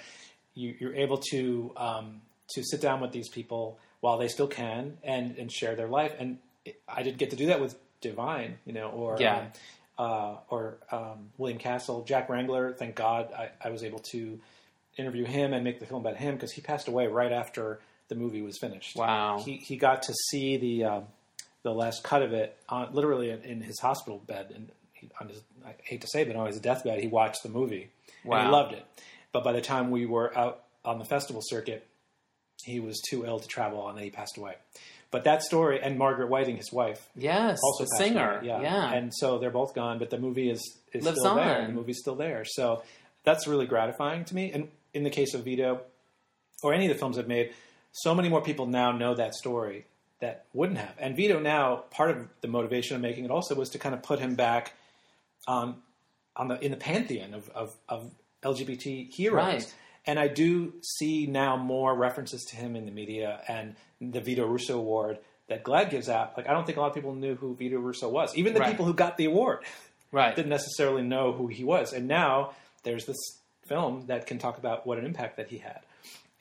you, 0.55 0.75
you're 0.79 0.95
able 0.95 1.17
to 1.31 1.71
um, 1.77 2.21
to 2.55 2.63
sit 2.63 2.81
down 2.81 3.01
with 3.01 3.11
these 3.11 3.29
people 3.29 3.77
while 4.01 4.17
they 4.17 4.27
still 4.27 4.47
can 4.47 4.97
and 5.03 5.37
and 5.37 5.51
share 5.51 5.75
their 5.75 5.87
life. 5.87 6.13
And 6.19 6.37
I 6.87 7.03
didn't 7.03 7.17
get 7.17 7.29
to 7.31 7.35
do 7.35 7.47
that 7.47 7.59
with 7.61 7.75
Divine, 8.01 8.57
you 8.65 8.73
know, 8.73 8.89
or 8.89 9.17
Yeah. 9.19 9.37
um, 9.37 9.47
uh, 9.97 10.35
or 10.49 10.77
um, 10.91 11.29
William 11.37 11.59
Castle, 11.59 12.03
Jack 12.03 12.27
Wrangler. 12.29 12.73
Thank 12.73 12.95
God 12.95 13.31
I, 13.31 13.49
I 13.63 13.69
was 13.69 13.83
able 13.83 13.99
to 14.11 14.39
interview 14.97 15.25
him 15.25 15.53
and 15.53 15.63
make 15.63 15.79
the 15.79 15.85
film 15.85 16.01
about 16.05 16.17
him 16.17 16.35
because 16.35 16.51
he 16.51 16.61
passed 16.61 16.87
away 16.87 17.07
right 17.07 17.31
after 17.31 17.79
the 18.09 18.15
movie 18.15 18.41
was 18.41 18.57
finished. 18.57 18.95
Wow. 18.95 19.41
He 19.43 19.57
he 19.57 19.77
got 19.77 20.03
to 20.03 20.13
see 20.29 20.57
the 20.57 20.83
um, 20.85 21.03
the 21.63 21.71
last 21.71 22.03
cut 22.03 22.21
of 22.21 22.33
it 22.33 22.57
on 22.69 22.93
literally 22.93 23.29
in, 23.29 23.41
in 23.43 23.61
his 23.61 23.79
hospital 23.79 24.19
bed 24.27 24.51
and 24.53 24.69
on 25.19 25.27
his 25.29 25.41
I 25.65 25.73
hate 25.83 26.01
to 26.01 26.07
say 26.07 26.21
it, 26.21 26.27
but 26.27 26.35
on 26.35 26.47
his 26.47 26.59
deathbed 26.59 26.99
he 26.99 27.07
watched 27.07 27.43
the 27.43 27.49
movie 27.49 27.89
and 28.23 28.31
Wow. 28.31 28.43
he 28.45 28.49
loved 28.51 28.73
it. 28.73 28.85
But 29.31 29.43
by 29.43 29.51
the 29.53 29.61
time 29.61 29.91
we 29.91 30.05
were 30.05 30.35
out 30.37 30.63
on 30.85 30.99
the 30.99 31.05
festival 31.05 31.41
circuit, 31.43 31.87
he 32.63 32.79
was 32.79 33.01
too 33.09 33.25
ill 33.25 33.39
to 33.39 33.47
travel 33.47 33.87
and 33.89 33.97
then 33.97 34.03
he 34.03 34.09
passed 34.11 34.37
away. 34.37 34.55
But 35.11 35.23
that 35.25 35.43
story 35.43 35.79
and 35.81 35.97
Margaret 35.97 36.29
Whiting, 36.29 36.57
his 36.57 36.71
wife, 36.71 37.07
yes, 37.15 37.59
also 37.63 37.83
the 37.83 37.97
singer. 37.97 38.39
away. 38.39 38.47
Yeah, 38.47 38.93
and 38.93 39.11
so 39.13 39.37
they're 39.37 39.51
both 39.51 39.75
gone, 39.75 39.99
but 39.99 40.09
the 40.09 40.17
movie 40.17 40.49
is 40.49 40.61
is 40.91 41.03
Lives 41.05 41.19
still 41.19 41.35
there. 41.35 41.61
on. 41.61 41.67
The 41.67 41.73
movie's 41.73 41.99
still 41.99 42.15
there, 42.15 42.45
so 42.45 42.83
that's 43.23 43.47
really 43.47 43.65
gratifying 43.67 44.25
to 44.25 44.35
me. 44.35 44.51
And 44.51 44.69
in 44.93 45.03
the 45.03 45.09
case 45.11 45.33
of 45.33 45.43
Vito, 45.43 45.81
or 46.63 46.73
any 46.73 46.85
of 46.87 46.93
the 46.93 46.97
films 46.99 47.17
I've 47.17 47.27
made, 47.27 47.53
so 47.91 48.15
many 48.15 48.27
more 48.29 48.41
people 48.41 48.65
now 48.65 48.91
know 48.91 49.13
that 49.15 49.35
story 49.35 49.85
that 50.19 50.45
wouldn't 50.53 50.79
have. 50.79 50.95
And 50.97 51.15
Vito 51.15 51.39
now, 51.39 51.83
part 51.91 52.09
of 52.11 52.27
the 52.41 52.47
motivation 52.47 52.95
of 52.95 53.01
making 53.01 53.25
it 53.25 53.31
also 53.31 53.53
was 53.55 53.69
to 53.69 53.77
kind 53.79 53.93
of 53.93 54.01
put 54.01 54.19
him 54.19 54.33
back 54.35 54.73
on 55.47 55.81
on 56.35 56.47
the 56.47 56.59
in 56.63 56.71
the 56.71 56.77
pantheon 56.77 57.33
of 57.33 57.49
of, 57.51 57.75
of 57.89 58.11
LGBT 58.43 59.09
heroes. 59.13 59.35
Right. 59.45 59.75
And 60.05 60.19
I 60.19 60.27
do 60.27 60.73
see 60.99 61.27
now 61.27 61.55
more 61.55 61.95
references 61.95 62.43
to 62.49 62.57
him 62.57 62.75
in 62.75 62.85
the 62.85 62.91
media 62.91 63.39
and 63.47 63.75
the 64.01 64.19
Vito 64.19 64.45
Russo 64.45 64.77
Award 64.77 65.19
that 65.47 65.63
GLAAD 65.63 65.91
gives 65.91 66.09
out. 66.09 66.35
Like, 66.35 66.49
I 66.49 66.51
don't 66.53 66.65
think 66.65 66.77
a 66.77 66.81
lot 66.81 66.87
of 66.87 66.93
people 66.93 67.15
knew 67.15 67.35
who 67.35 67.55
Vito 67.55 67.77
Russo 67.77 68.09
was. 68.09 68.35
Even 68.35 68.53
the 68.53 68.59
Right. 68.59 68.69
people 68.71 68.85
who 68.85 68.93
got 68.93 69.15
the 69.15 69.25
award 69.25 69.59
Right. 70.11 70.35
didn't 70.35 70.49
necessarily 70.49 71.03
know 71.03 71.31
who 71.31 71.47
he 71.47 71.63
was. 71.63 71.93
And 71.93 72.07
now 72.09 72.51
there's 72.83 73.05
this 73.05 73.17
film 73.65 74.07
that 74.07 74.27
can 74.27 74.39
talk 74.39 74.57
about 74.57 74.85
what 74.85 74.97
an 74.97 75.05
impact 75.05 75.37
that 75.37 75.47
he 75.47 75.59
had. 75.59 75.79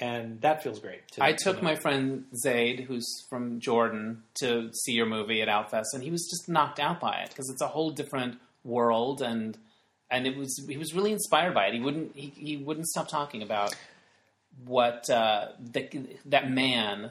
And 0.00 0.40
that 0.40 0.64
feels 0.64 0.80
great. 0.80 1.06
to- 1.12 1.22
I 1.22 1.32
to 1.32 1.38
took 1.44 1.62
my 1.62 1.76
friend 1.76 2.24
Zaid, 2.36 2.80
who's 2.80 3.06
from 3.30 3.60
Jordan, 3.60 4.24
to 4.40 4.72
see 4.74 4.92
your 4.92 5.06
movie 5.06 5.40
at 5.40 5.46
Outfest, 5.48 5.94
and 5.94 6.02
he 6.02 6.10
was 6.10 6.26
just 6.28 6.48
knocked 6.48 6.80
out 6.80 6.98
by 6.98 7.18
it 7.22 7.28
because 7.28 7.48
it's 7.48 7.62
a 7.62 7.68
whole 7.68 7.90
different 7.90 8.40
world, 8.64 9.22
and 9.22 9.58
and 10.10 10.26
it 10.26 10.36
was 10.36 10.64
he 10.68 10.76
was 10.76 10.94
really 10.94 11.12
inspired 11.12 11.54
by 11.54 11.66
it. 11.66 11.74
He 11.74 11.80
wouldn't 11.80 12.14
he, 12.14 12.32
he 12.36 12.56
wouldn't 12.56 12.86
stop 12.88 13.08
talking 13.08 13.42
about 13.42 13.74
what 14.64 15.08
uh, 15.10 15.48
the, 15.58 15.88
that 16.26 16.50
man, 16.50 17.10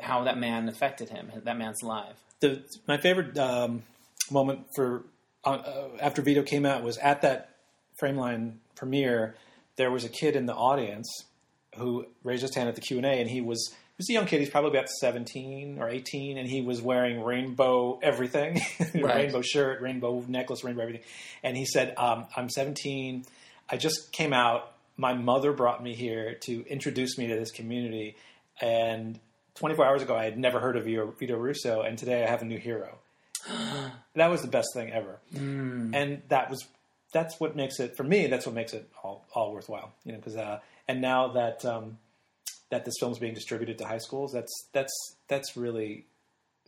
how 0.00 0.24
that 0.24 0.38
man 0.38 0.68
affected 0.68 1.08
him, 1.08 1.30
that 1.44 1.56
man's 1.56 1.82
life. 1.82 2.16
the 2.40 2.62
my 2.86 2.98
favorite 2.98 3.36
um, 3.38 3.82
moment 4.30 4.66
for 4.74 5.04
uh, 5.44 5.50
uh, 5.50 5.88
after 6.00 6.22
Vito 6.22 6.42
came 6.42 6.66
out 6.66 6.82
was 6.82 6.98
at 6.98 7.22
that 7.22 7.50
Frameline 8.00 8.54
premiere. 8.74 9.36
There 9.76 9.90
was 9.90 10.04
a 10.04 10.08
kid 10.08 10.36
in 10.36 10.46
the 10.46 10.54
audience 10.54 11.08
who 11.76 12.06
raised 12.22 12.42
his 12.42 12.54
hand 12.54 12.68
at 12.68 12.74
the 12.74 12.82
Q 12.82 12.98
and 12.98 13.06
A, 13.06 13.20
and 13.20 13.30
he 13.30 13.40
was 13.40 13.74
was 14.02 14.10
a 14.10 14.12
young 14.14 14.26
kid. 14.26 14.40
He's 14.40 14.50
probably 14.50 14.70
about 14.70 14.88
seventeen 14.88 15.78
or 15.80 15.88
eighteen, 15.88 16.38
and 16.38 16.48
he 16.48 16.60
was 16.60 16.82
wearing 16.82 17.22
rainbow 17.22 17.98
everything, 18.02 18.60
Right. 18.94 19.16
rainbow 19.16 19.42
shirt, 19.42 19.80
rainbow 19.80 20.24
necklace, 20.28 20.62
rainbow 20.64 20.82
everything. 20.82 21.02
And 21.42 21.56
he 21.56 21.64
said, 21.64 21.94
um, 21.96 22.26
"I'm 22.36 22.48
17. 22.48 23.24
I 23.70 23.76
just 23.76 24.12
came 24.12 24.32
out. 24.32 24.72
My 24.96 25.14
mother 25.14 25.52
brought 25.52 25.82
me 25.82 25.94
here 25.94 26.34
to 26.42 26.64
introduce 26.68 27.16
me 27.18 27.26
to 27.28 27.34
this 27.34 27.50
community, 27.50 28.16
and." 28.60 29.18
24 29.56 29.84
hours 29.84 30.02
ago, 30.02 30.16
I 30.16 30.24
had 30.24 30.38
never 30.38 30.60
heard 30.60 30.76
of 30.78 30.84
Vito 30.86 31.10
Vito 31.18 31.36
Russo, 31.36 31.82
and 31.82 31.98
today 31.98 32.24
I 32.24 32.26
have 32.26 32.40
a 32.40 32.44
new 32.46 32.56
hero. 32.58 32.96
that 34.14 34.30
was 34.30 34.40
the 34.40 34.48
best 34.48 34.68
thing 34.72 34.90
ever, 34.90 35.18
and 35.34 36.22
that 36.28 36.48
was 36.48 36.66
that's 37.12 37.38
what 37.38 37.54
makes 37.54 37.78
it 37.78 37.94
for 37.94 38.02
me. 38.02 38.28
That's 38.28 38.46
what 38.46 38.54
makes 38.54 38.72
it 38.72 38.88
all, 39.04 39.26
all 39.34 39.52
worthwhile, 39.52 39.92
you 40.04 40.12
know. 40.12 40.18
Because 40.18 40.36
uh, 40.36 40.60
and 40.88 41.02
now 41.02 41.28
that 41.34 41.66
um, 41.66 41.98
that 42.72 42.86
this 42.86 42.94
film 42.98 43.12
is 43.12 43.18
being 43.18 43.34
distributed 43.34 43.76
to 43.76 43.84
high 43.84 43.98
schools, 43.98 44.32
that's 44.32 44.68
that's 44.72 44.92
that's 45.28 45.56
really 45.58 46.06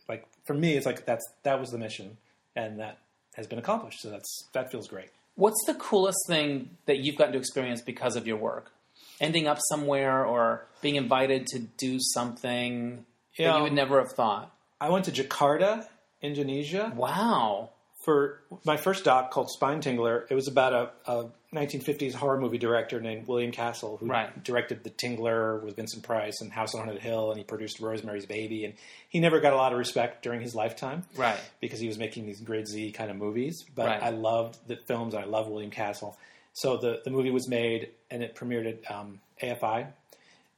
like 0.07 0.23
for 0.45 0.53
me. 0.53 0.77
It's 0.77 0.85
like 0.85 1.03
that's 1.03 1.25
that 1.41 1.59
was 1.59 1.71
the 1.71 1.79
mission, 1.79 2.17
and 2.55 2.79
that 2.79 2.99
has 3.33 3.47
been 3.47 3.57
accomplished. 3.57 4.01
So 4.01 4.11
that's 4.11 4.47
that 4.53 4.71
feels 4.71 4.87
great. 4.87 5.09
What's 5.33 5.61
the 5.65 5.73
coolest 5.73 6.19
thing 6.27 6.69
that 6.85 6.99
you've 6.99 7.17
gotten 7.17 7.33
to 7.33 7.39
experience 7.39 7.81
because 7.81 8.15
of 8.15 8.27
your 8.27 8.37
work? 8.37 8.71
Ending 9.19 9.47
up 9.47 9.57
somewhere 9.69 10.23
or 10.23 10.67
being 10.81 10.95
invited 10.95 11.47
to 11.47 11.59
do 11.59 11.97
something 11.99 13.05
that 13.37 13.57
you 13.57 13.63
would 13.63 13.73
never 13.73 13.99
have 13.99 14.11
thought. 14.11 14.53
I 14.79 14.89
went 14.89 15.05
to 15.05 15.11
Jakarta, 15.11 15.87
Indonesia, 16.21 16.93
Wow. 16.95 17.71
For 18.05 18.39
my 18.65 18.77
first 18.77 19.03
doc 19.03 19.31
called 19.31 19.49
Spine 19.49 19.81
Tingler. 19.81 20.23
It 20.29 20.35
was 20.35 20.47
about 20.47 20.73
a, 21.07 21.11
a 21.11 21.25
1950s 21.53 22.13
horror 22.13 22.39
movie 22.39 22.57
director 22.57 23.01
named 23.01 23.27
William 23.27 23.51
Castle 23.51 23.97
who 23.97 24.05
Right. 24.05 24.43
directed 24.43 24.83
The 24.83 24.91
Tingler 24.91 25.61
with 25.63 25.75
Vincent 25.75 26.03
Price 26.03 26.39
and 26.41 26.51
House 26.51 26.75
on 26.75 26.85
Haunted 26.85 27.01
Hill, 27.01 27.31
and 27.31 27.37
he 27.39 27.43
produced 27.43 27.79
Rosemary's 27.79 28.25
Baby. 28.25 28.65
And 28.65 28.75
he 29.09 29.19
never 29.19 29.39
got 29.39 29.53
a 29.53 29.55
lot 29.55 29.71
of 29.73 29.79
respect 29.79 30.21
during 30.23 30.41
his 30.41 30.53
lifetime, 30.53 31.03
Right. 31.15 31.39
Because 31.59 31.79
he 31.79 31.87
was 31.87 31.97
making 31.97 32.25
these 32.27 32.39
grade 32.41 32.67
Z 32.67 32.91
kind 32.91 33.09
of 33.09 33.17
movies. 33.17 33.65
But 33.73 33.87
Right. 33.87 34.03
I 34.03 34.09
loved 34.11 34.57
the 34.67 34.75
films. 34.85 35.15
I 35.15 35.23
love 35.23 35.47
William 35.47 35.71
Castle. 35.71 36.17
So 36.53 36.77
the 36.77 37.01
the 37.03 37.09
movie 37.11 37.31
was 37.31 37.49
made 37.49 37.89
and 38.11 38.23
it 38.23 38.35
premiered 38.35 38.67
at 38.67 38.91
um, 38.95 39.19
AFI. 39.41 39.87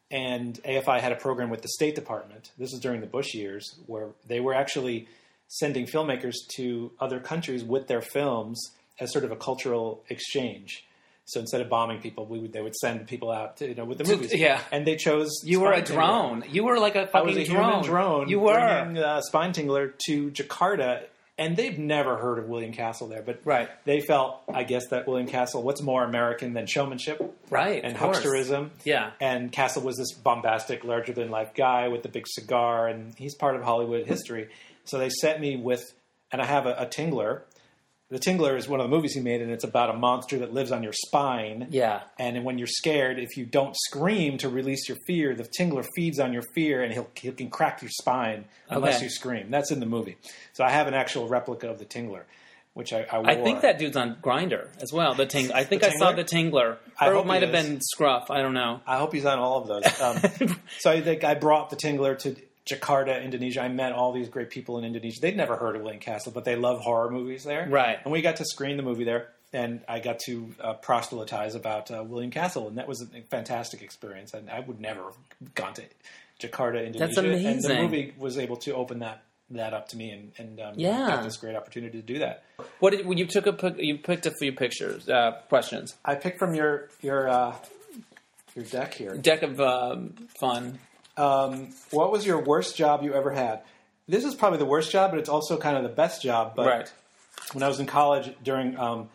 And 0.09 0.55
AFI 0.63 1.01
had 1.01 1.11
a 1.11 1.15
program 1.17 1.49
with 1.49 1.61
the 1.61 1.67
State 1.69 1.95
Department. 1.95 2.51
This 2.57 2.71
is 2.71 2.79
during 2.79 3.01
the 3.01 3.07
Bush 3.07 3.33
years, 3.33 3.75
where 3.87 4.09
they 4.25 4.39
were 4.39 4.53
actually 4.53 5.07
sending 5.47 5.85
filmmakers 5.85 6.35
to 6.55 6.91
other 6.99 7.19
countries 7.19 7.63
with 7.63 7.87
their 7.87 8.01
films 8.01 8.59
as 8.99 9.11
sort 9.11 9.23
of 9.25 9.31
a 9.31 9.35
cultural 9.35 10.03
exchange. 10.09 10.83
So 11.25 11.41
instead 11.41 11.59
of 11.59 11.69
bombing 11.69 11.99
people, 11.99 12.25
we 12.25 12.39
would, 12.39 12.53
they 12.53 12.61
would 12.61 12.75
send 12.75 13.05
people 13.07 13.31
out 13.31 13.57
to, 13.57 13.67
you 13.67 13.75
know, 13.75 13.83
with 13.83 13.97
the 13.97 14.05
movies. 14.05 14.33
yeah. 14.33 14.61
and 14.71 14.87
they 14.87 14.95
chose. 14.95 15.29
You 15.43 15.59
were 15.59 15.73
a 15.73 15.81
drone. 15.81 16.45
You 16.49 16.63
were 16.63 16.79
like 16.79 16.95
a 16.95 17.05
fucking 17.07 17.37
a 17.37 17.43
drone. 17.45 17.65
human 17.65 17.83
drone. 17.83 18.29
You 18.29 18.39
were. 18.39 18.57
bringing, 18.83 19.03
uh, 19.03 19.19
Spine 19.21 19.51
Tingler 19.51 19.91
to 20.05 20.31
Jakarta, 20.31 21.03
and 21.37 21.57
they've 21.57 21.77
never 21.77 22.15
heard 22.15 22.39
of 22.39 22.47
William 22.47 22.71
Castle 22.71 23.07
there, 23.09 23.21
but 23.21 23.41
Right. 23.43 23.69
they 23.83 23.99
felt, 23.99 24.41
I 24.51 24.63
guess, 24.63 24.87
that 24.87 25.05
William 25.05 25.27
Castle. 25.27 25.61
What's 25.63 25.81
more 25.81 26.03
American 26.05 26.53
than 26.53 26.65
showmanship 26.65 27.21
right. 27.49 27.83
and 27.83 27.95
hucksterism? 27.97 28.69
Yeah. 28.85 29.11
And 29.19 29.51
Castle 29.51 29.81
was 29.83 29.97
this 29.97 30.13
bombastic, 30.13 30.85
larger 30.85 31.11
than 31.11 31.29
life 31.29 31.53
guy 31.53 31.89
with 31.89 32.03
the 32.03 32.09
big 32.09 32.25
cigar, 32.27 32.87
and 32.87 33.13
he's 33.17 33.35
part 33.35 33.57
of 33.57 33.63
Hollywood 33.63 34.07
history. 34.07 34.47
So 34.87 34.97
they 34.97 35.09
sent 35.09 35.39
me 35.39 35.55
with, 35.57 35.83
and 36.31 36.41
I 36.41 36.45
have 36.45 36.65
a, 36.65 36.73
a 36.73 36.85
Tingler. 36.85 37.41
The 38.09 38.19
Tingler 38.19 38.57
is 38.57 38.69
one 38.69 38.79
of 38.79 38.89
the 38.89 38.95
movies 38.95 39.13
he 39.13 39.19
made, 39.19 39.41
and 39.41 39.51
it's 39.51 39.65
about 39.65 39.89
a 39.89 39.93
monster 39.97 40.39
that 40.39 40.53
lives 40.53 40.71
on 40.71 40.81
your 40.81 40.93
spine. 40.93 41.67
Yeah. 41.71 42.03
And 42.17 42.45
when 42.45 42.57
you're 42.57 42.65
scared, 42.65 43.19
if 43.19 43.35
you 43.35 43.45
don't 43.45 43.75
scream 43.77 44.37
to 44.37 44.47
release 44.47 44.87
your 44.87 44.97
fear, 45.05 45.35
the 45.35 45.43
Tingler 45.43 45.85
feeds 45.93 46.17
on 46.17 46.31
your 46.31 46.43
fear, 46.55 46.81
and 46.83 46.93
he'll 46.93 47.09
he 47.15 47.31
can 47.33 47.49
crack 47.49 47.81
your 47.81 47.91
spine 47.91 48.45
unless 48.69 48.95
Okay. 48.95 49.03
you 49.05 49.09
scream. 49.09 49.51
That's 49.51 49.71
in 49.71 49.81
the 49.81 49.85
movie. 49.85 50.15
So 50.53 50.63
I 50.63 50.69
have 50.69 50.87
an 50.87 50.93
actual 50.93 51.27
replica 51.27 51.69
of 51.69 51.79
the 51.79 51.85
Tingler, 51.85 52.23
which 52.75 52.93
I, 52.93 53.01
I. 53.11 53.31
I 53.31 53.35
think 53.43 53.59
that 53.61 53.77
dude's 53.77 53.97
on 53.97 54.15
Grindr 54.21 54.69
as 54.81 54.93
well. 54.93 55.13
The 55.13 55.25
ting. 55.25 55.51
I 55.51 55.65
think 55.65 55.83
I 55.83 55.89
saw 55.89 56.13
the 56.13 56.23
Tingler, 56.23 56.77
I 56.97 57.09
or 57.09 57.15
hope 57.15 57.25
it 57.25 57.27
might 57.27 57.41
have 57.41 57.51
been 57.51 57.81
Scruff. 57.81 58.31
I 58.31 58.41
don't 58.41 58.53
know. 58.53 58.79
I 58.87 58.99
hope 58.99 59.11
he's 59.13 59.25
on 59.25 59.37
all 59.37 59.57
of 59.61 59.67
those. 59.67 59.83
Um, 60.01 60.55
so 60.79 60.91
I 60.91 61.01
think 61.01 61.25
I 61.25 61.33
brought 61.33 61.71
the 61.71 61.75
Tingler 61.75 62.17
to 62.19 62.37
Jakarta, 62.67 63.23
Indonesia. 63.23 63.61
I 63.61 63.69
met 63.69 63.91
all 63.93 64.11
these 64.11 64.29
great 64.29 64.49
people 64.49 64.77
in 64.77 64.85
Indonesia. 64.85 65.19
They'd 65.21 65.37
never 65.37 65.55
heard 65.55 65.75
of 65.75 65.81
William 65.81 65.99
Castle, 65.99 66.31
but 66.31 66.43
they 66.45 66.55
love 66.55 66.79
horror 66.81 67.09
movies 67.09 67.43
there. 67.43 67.67
Right. 67.69 67.97
And 68.03 68.11
we 68.11 68.21
got 68.21 68.35
to 68.37 68.45
screen 68.45 68.77
the 68.77 68.83
movie 68.83 69.03
there, 69.05 69.29
and 69.53 69.81
I 69.87 69.99
got 69.99 70.19
to 70.27 70.53
uh, 70.59 70.73
proselytize 70.73 71.55
about 71.55 71.89
uh, 71.91 72.03
William 72.03 72.31
Castle, 72.31 72.67
and 72.67 72.77
that 72.77 72.87
was 72.87 73.01
a 73.01 73.21
fantastic 73.29 73.81
experience. 73.81 74.33
And 74.33 74.49
I 74.49 74.59
would 74.59 74.79
never 74.79 75.03
have 75.03 75.55
gone 75.55 75.73
to 75.75 75.83
Jakarta, 76.41 76.85
Indonesia. 76.85 77.47
And 77.47 77.63
the 77.63 77.75
movie 77.81 78.13
was 78.17 78.37
able 78.37 78.57
to 78.57 78.73
open 78.75 78.99
that 78.99 79.23
that 79.49 79.73
up 79.73 79.87
to 79.87 79.95
me, 79.97 80.09
and, 80.11 80.31
and 80.37 80.59
um, 80.59 80.73
Yeah. 80.75 81.07
got 81.07 81.23
this 81.23 81.37
great 81.37 81.55
opportunity 81.55 82.01
to 82.01 82.05
do 82.05 82.19
that. 82.19 82.43
What 82.79 82.91
did, 82.91 83.05
you 83.17 83.25
took 83.25 83.47
a 83.47 83.75
you 83.81 83.97
picked 83.97 84.25
a 84.25 84.31
few 84.31 84.51
pictures 84.51 85.07
uh, 85.07 85.39
questions 85.47 85.95
I 86.03 86.15
picked 86.15 86.37
from 86.37 86.53
your 86.53 86.89
your 87.01 87.29
uh, 87.29 87.55
your 88.55 88.65
deck 88.65 88.93
here. 88.93 89.15
deck 89.15 89.43
of 89.43 89.61
um, 89.61 90.15
fun. 90.37 90.79
Um, 91.17 91.69
what 91.91 92.11
was 92.11 92.25
your 92.25 92.39
worst 92.43 92.77
job 92.77 93.03
you 93.03 93.13
ever 93.13 93.31
had? 93.31 93.61
This 94.07 94.23
is 94.23 94.35
probably 94.35 94.59
the 94.59 94.65
worst 94.65 94.91
job, 94.91 95.11
but 95.11 95.19
it's 95.19 95.29
also 95.29 95.57
kind 95.57 95.75
of 95.77 95.83
the 95.83 95.89
best 95.89 96.21
job. 96.21 96.53
But 96.55 96.67
Right. 96.67 96.93
when 97.53 97.63
I 97.63 97.67
was 97.67 97.79
in 97.79 97.85
college, 97.87 98.33
during 98.43 98.77
um, 98.77 99.09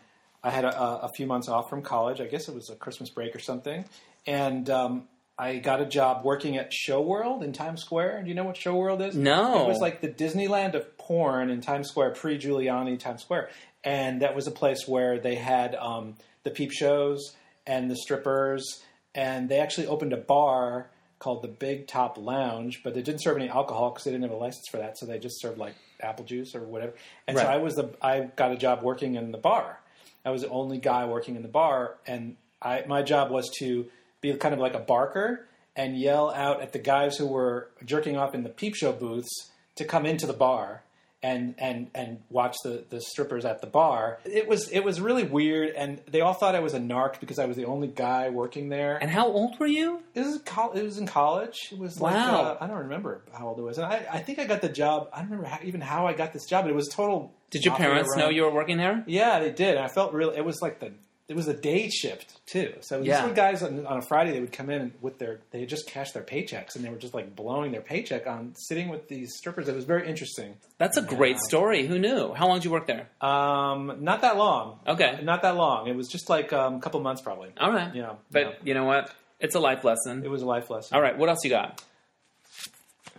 I 0.44 0.50
had 0.50 0.64
a, 0.64 0.76
a 1.04 1.08
few 1.16 1.26
months 1.26 1.48
off 1.48 1.70
from 1.70 1.82
college. 1.82 2.20
I 2.20 2.26
guess 2.26 2.48
it 2.48 2.54
was 2.54 2.68
a 2.70 2.74
Christmas 2.74 3.08
break 3.08 3.34
or 3.34 3.38
something, 3.38 3.84
and 4.26 4.68
um, 4.68 5.04
I 5.38 5.56
got 5.58 5.80
a 5.80 5.86
job 5.86 6.24
working 6.24 6.56
at 6.58 6.72
Show 6.72 7.00
World 7.00 7.42
in 7.42 7.52
Times 7.52 7.80
Square. 7.80 8.22
Do 8.22 8.28
you 8.28 8.34
know 8.34 8.44
what 8.44 8.56
Show 8.56 8.74
World 8.76 9.00
is? 9.00 9.14
No. 9.16 9.64
it 9.64 9.68
was 9.68 9.78
like 9.80 10.00
the 10.00 10.08
Disneyland 10.08 10.74
of 10.74 10.98
porn 10.98 11.48
in 11.48 11.60
Times 11.62 11.88
Square, 11.88 12.10
pre 12.10 12.38
Giuliani 12.38 12.98
Times 12.98 13.22
Square, 13.22 13.48
and 13.84 14.20
that 14.22 14.34
was 14.34 14.46
a 14.46 14.50
place 14.52 14.86
where 14.86 15.18
they 15.18 15.36
had 15.36 15.74
um, 15.76 16.16
the 16.42 16.50
peep 16.50 16.72
shows 16.72 17.34
and 17.66 17.90
the 17.90 17.96
strippers, 17.96 18.82
and 19.14 19.48
they 19.48 19.58
actually 19.60 19.86
opened 19.86 20.12
a 20.12 20.16
bar 20.18 20.90
called 21.22 21.40
the 21.40 21.48
Big 21.48 21.86
Top 21.86 22.18
Lounge, 22.18 22.80
but 22.82 22.94
they 22.94 23.00
didn't 23.00 23.22
serve 23.22 23.36
any 23.36 23.48
alcohol 23.48 23.90
because 23.90 24.02
they 24.02 24.10
didn't 24.10 24.24
have 24.24 24.32
a 24.32 24.36
license 24.36 24.66
for 24.68 24.78
that, 24.78 24.98
so 24.98 25.06
they 25.06 25.20
just 25.20 25.40
served 25.40 25.56
like 25.56 25.74
apple 26.00 26.24
juice 26.24 26.56
or 26.56 26.62
whatever. 26.64 26.94
And 27.28 27.38
so 27.38 27.44
I 27.44 27.58
was 27.58 27.76
the 27.76 27.94
I 28.02 28.22
got 28.34 28.50
a 28.50 28.56
job 28.56 28.82
working 28.82 29.14
in 29.14 29.30
the 29.30 29.38
bar. 29.38 29.78
I 30.24 30.30
was 30.30 30.42
the 30.42 30.48
only 30.48 30.78
guy 30.78 31.06
working 31.06 31.36
in 31.36 31.42
the 31.42 31.48
bar, 31.48 31.94
and 32.08 32.36
I 32.60 32.84
my 32.88 33.02
job 33.02 33.30
was 33.30 33.48
to 33.60 33.86
be 34.20 34.34
kind 34.34 34.52
of 34.52 34.58
like 34.58 34.74
a 34.74 34.80
barker 34.80 35.46
and 35.76 35.96
yell 35.96 36.30
out 36.30 36.60
at 36.60 36.72
the 36.72 36.80
guys 36.80 37.16
who 37.16 37.26
were 37.28 37.70
jerking 37.84 38.16
off 38.16 38.34
in 38.34 38.42
the 38.42 38.48
peep 38.48 38.74
show 38.74 38.92
booths 38.92 39.50
to 39.76 39.84
come 39.84 40.04
into 40.04 40.26
the 40.26 40.32
bar 40.32 40.82
and 41.22 41.54
and 41.58 41.90
and 41.94 42.18
watch 42.30 42.56
the 42.64 42.84
the 42.90 43.00
strippers 43.00 43.44
at 43.44 43.60
the 43.60 43.66
bar. 43.66 44.18
It 44.24 44.48
was 44.48 44.68
it 44.70 44.80
was 44.84 45.00
really 45.00 45.24
weird, 45.24 45.70
and 45.76 46.00
they 46.08 46.20
all 46.20 46.34
thought 46.34 46.54
I 46.54 46.60
was 46.60 46.74
a 46.74 46.80
narc 46.80 47.20
because 47.20 47.38
I 47.38 47.44
was 47.46 47.56
the 47.56 47.64
only 47.66 47.88
guy 47.88 48.28
working 48.30 48.68
there. 48.68 48.98
And 49.00 49.10
how 49.10 49.26
old 49.28 49.58
were 49.60 49.66
you? 49.66 50.00
It 50.14 50.20
was 50.20 50.40
col- 50.44 50.72
it 50.72 50.82
was 50.82 50.98
in 50.98 51.06
college. 51.06 51.56
It 51.70 51.78
was 51.78 52.00
like 52.00 52.14
Wow. 52.14 52.42
uh, 52.42 52.56
I 52.60 52.66
don't 52.66 52.78
remember 52.78 53.22
how 53.32 53.48
old 53.48 53.58
it 53.58 53.62
was, 53.62 53.78
and 53.78 53.86
I, 53.86 54.04
I 54.12 54.18
think 54.18 54.38
I 54.38 54.46
got 54.46 54.60
the 54.62 54.68
job. 54.68 55.08
I 55.12 55.20
don't 55.20 55.30
remember 55.30 55.48
how, 55.48 55.58
even 55.64 55.80
how 55.80 56.06
I 56.06 56.12
got 56.12 56.32
this 56.32 56.46
job, 56.46 56.64
but 56.64 56.70
it 56.70 56.76
was 56.76 56.88
total. 56.88 57.32
Did 57.50 57.64
your 57.64 57.76
parents 57.76 58.16
know 58.16 58.28
you 58.30 58.42
were 58.42 58.50
working 58.52 58.78
there? 58.78 59.04
Yeah, 59.06 59.38
they 59.40 59.50
did. 59.52 59.76
I 59.76 59.88
felt 59.88 60.12
really. 60.14 60.36
It 60.36 60.44
was 60.44 60.60
like 60.62 60.80
the. 60.80 60.92
It 61.32 61.36
was 61.36 61.48
a 61.48 61.54
day 61.54 61.88
shift 61.88 62.44
too. 62.46 62.74
So 62.82 62.98
these 62.98 63.06
Yeah. 63.08 63.26
were 63.26 63.32
guys 63.32 63.62
on, 63.62 63.86
on 63.86 63.96
a 63.96 64.02
Friday. 64.02 64.32
They 64.32 64.40
would 64.40 64.52
come 64.52 64.68
in 64.68 64.92
with 65.00 65.18
their 65.18 65.40
they 65.50 65.60
had 65.60 65.68
just 65.70 65.86
cashed 65.86 66.12
their 66.12 66.22
paychecks 66.22 66.76
and 66.76 66.84
they 66.84 66.90
were 66.90 66.98
just 66.98 67.14
like 67.14 67.34
blowing 67.34 67.72
their 67.72 67.80
paycheck 67.80 68.26
on 68.26 68.52
sitting 68.54 68.90
with 68.90 69.08
these 69.08 69.30
strippers. 69.38 69.66
It 69.66 69.74
was 69.74 69.86
very 69.86 70.06
interesting. 70.06 70.56
That's 70.76 70.98
a 70.98 71.02
great 71.02 71.38
story. 71.38 71.86
Who 71.86 71.98
knew? 71.98 72.34
How 72.34 72.48
long 72.48 72.58
did 72.58 72.66
you 72.66 72.70
work 72.70 72.86
there? 72.86 73.08
Um, 73.22 73.96
not 74.00 74.20
that 74.20 74.36
long. 74.36 74.80
Okay. 74.86 75.20
Not 75.22 75.40
that 75.40 75.56
long. 75.56 75.86
It 75.88 75.96
was 75.96 76.08
just 76.08 76.28
like 76.28 76.52
um, 76.52 76.74
a 76.74 76.80
couple 76.80 77.00
months 77.00 77.22
probably. 77.22 77.48
All 77.58 77.72
right. 77.72 77.94
Yeah, 77.94 78.16
But 78.30 78.40
yeah. 78.46 78.52
you 78.64 78.74
know 78.74 78.84
what? 78.84 79.10
It's 79.40 79.54
a 79.54 79.60
life 79.60 79.84
lesson. 79.84 80.22
It 80.24 80.28
was 80.30 80.42
a 80.42 80.46
life 80.46 80.68
lesson. 80.68 80.94
All 80.94 81.00
right. 81.00 81.16
What 81.16 81.30
else 81.30 81.38
you 81.44 81.48
got? 81.50 81.82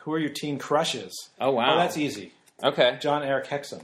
Who 0.01 0.13
are 0.13 0.19
your 0.19 0.29
teen 0.29 0.59
crushes? 0.59 1.29
Oh 1.41 1.51
wow. 1.51 1.73
Oh, 1.73 1.77
that's 1.79 1.97
easy. 1.97 2.31
okay. 2.63 2.97
Jon-Erik 3.01 3.47
Hexum. 3.47 3.81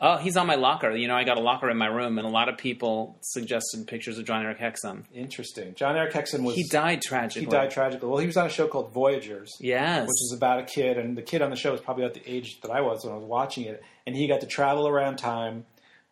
Oh, 0.00 0.16
he's 0.16 0.36
on 0.36 0.46
my 0.46 0.54
locker. 0.56 0.90
You 0.96 1.08
know, 1.08 1.14
I 1.16 1.24
got 1.24 1.36
a 1.38 1.40
locker 1.40 1.70
in 1.70 1.76
my 1.76 1.86
room, 1.86 2.18
and 2.18 2.26
a 2.26 2.30
lot 2.30 2.48
of 2.48 2.58
people 2.58 3.16
suggested 3.20 3.86
pictures 3.86 4.18
of 4.18 4.24
Jon-Erik 4.24 4.58
Hexum. 4.58 5.04
Interesting. 5.14 5.74
John 5.74 5.96
Eric 5.96 6.12
Hexum 6.12 6.42
was 6.42 6.54
He 6.56 6.64
died 6.68 7.02
tragically. 7.02 7.44
he 7.44 7.50
died 7.50 7.70
tragically. 7.70 8.08
Well, 8.08 8.18
he 8.18 8.26
was 8.26 8.36
on 8.36 8.46
a 8.46 8.50
show 8.50 8.66
called 8.68 8.92
Voyagers. 8.92 9.50
Yes. 9.60 10.02
which 10.02 10.08
is 10.22 10.34
about 10.36 10.58
a 10.60 10.64
kid, 10.64 10.98
and 10.98 11.16
the 11.16 11.22
kid 11.22 11.42
on 11.42 11.50
the 11.50 11.56
show 11.56 11.72
was 11.72 11.80
probably 11.80 12.04
about 12.04 12.14
the 12.14 12.30
age 12.30 12.60
that 12.62 12.70
I 12.70 12.80
was 12.80 13.04
when 13.04 13.12
I 13.12 13.16
was 13.16 13.24
watching 13.26 13.64
it, 13.64 13.82
and 14.06 14.14
he 14.16 14.26
got 14.28 14.40
to 14.40 14.46
travel 14.46 14.86
around 14.88 15.16
time 15.16 15.64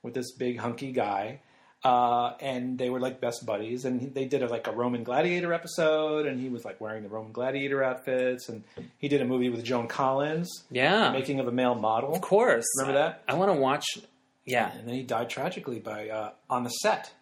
with 0.03 0.14
this 0.14 0.33
big 0.33 0.59
hunky 0.59 0.93
guy, 0.93 1.41
uh, 1.83 2.33
and 2.41 2.78
they 2.78 2.91
were 2.91 3.01
like 3.01 3.20
best 3.20 3.47
buddies, 3.47 3.85
and 3.85 4.01
he, 4.01 4.07
they 4.07 4.24
did 4.26 4.43
a, 4.43 4.49
like 4.49 4.66
a 4.66 4.72
Roman 4.72 5.03
gladiator 5.05 5.53
episode, 5.53 6.26
and 6.26 6.39
he 6.41 6.49
was 6.49 6.64
like 6.64 6.81
wearing 6.81 7.03
the 7.03 7.09
Roman 7.09 7.33
gladiator 7.33 7.83
outfits, 7.83 8.49
and 8.49 8.64
he 8.99 9.09
did 9.09 9.20
a 9.22 9.24
movie 9.24 9.49
with 9.49 9.64
Joan 9.64 9.89
Collins, 9.89 10.64
yeah. 10.70 11.11
making 11.12 11.41
of 11.41 11.49
a 11.49 11.53
male 11.53 11.74
model, 11.74 12.14
of 12.14 12.20
course. 12.20 12.66
Remember 12.78 12.99
that? 12.99 13.22
I, 13.28 13.35
want 13.35 13.51
to 13.53 13.59
watch. 13.59 13.85
Yeah. 14.45 14.70
and 14.76 14.87
then 14.87 14.95
he 14.95 15.03
died 15.03 15.31
tragically 15.31 15.78
by 15.78 16.09
uh, 16.09 16.31
on 16.49 16.64
the 16.64 16.70
set. 16.70 17.12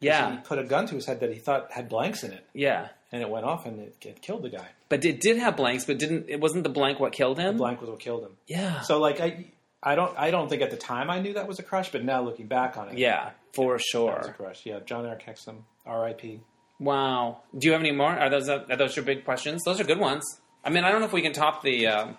Yeah, 0.00 0.30
He 0.30 0.36
put 0.38 0.60
a 0.60 0.64
gun 0.64 0.86
to 0.86 0.94
his 0.94 1.06
head 1.06 1.20
that 1.20 1.32
he 1.32 1.40
thought 1.40 1.72
had 1.72 1.88
blanks 1.88 2.22
in 2.22 2.30
it, 2.30 2.46
Yeah. 2.54 2.88
and 3.10 3.20
it 3.20 3.28
went 3.28 3.44
off, 3.44 3.66
and 3.66 3.80
it, 3.80 3.96
it 4.02 4.22
killed 4.22 4.42
the 4.42 4.48
guy. 4.48 4.68
But 4.88 5.04
it 5.04 5.20
did 5.20 5.38
have 5.38 5.56
blanks, 5.56 5.84
but 5.84 5.98
didn't 5.98 6.26
it 6.28 6.40
wasn't 6.40 6.62
the 6.62 6.70
blank 6.70 7.00
what 7.00 7.12
killed 7.12 7.38
him? 7.38 7.54
The 7.54 7.58
Blank 7.58 7.80
was 7.80 7.90
what 7.90 7.98
killed 7.98 8.22
him. 8.22 8.36
Yeah. 8.46 8.80
So 8.82 9.00
like 9.00 9.20
I, 9.20 9.46
I 9.82 9.94
don't 9.94 10.16
I 10.18 10.30
don't 10.30 10.48
think 10.48 10.62
at 10.62 10.70
the 10.70 10.76
time 10.76 11.10
I 11.10 11.20
knew 11.20 11.34
that 11.34 11.46
was 11.46 11.58
a 11.58 11.62
crush, 11.62 11.90
but 11.92 12.04
now 12.04 12.20
looking 12.22 12.46
back 12.46 12.76
on 12.76 12.88
it, 12.88 12.98
yeah, 12.98 13.30
for 13.52 13.66
that 13.66 13.72
was 13.74 13.82
a 13.82 13.88
sure. 13.90 14.34
crush. 14.36 14.66
Yeah, 14.66 14.80
Jon-Erik 14.84 15.24
Hexum, 15.24 15.58
R.I.P. 15.86 16.40
Wow. 16.80 17.38
Do 17.56 17.66
you 17.66 17.72
have 17.72 17.80
any 17.80 17.92
more? 17.92 18.10
Are 18.10 18.30
those 18.30 18.48
are 18.48 18.76
those 18.76 18.96
your 18.96 19.04
big 19.04 19.24
questions? 19.24 19.62
Those 19.64 19.80
are 19.80 19.84
good 19.84 20.00
ones. 20.00 20.24
I 20.64 20.70
mean, 20.70 20.84
I 20.84 20.90
don't 20.90 21.00
know 21.00 21.06
if 21.06 21.12
we 21.12 21.22
can 21.22 21.32
top 21.32 21.62
the 21.62 21.86
um, 21.86 22.16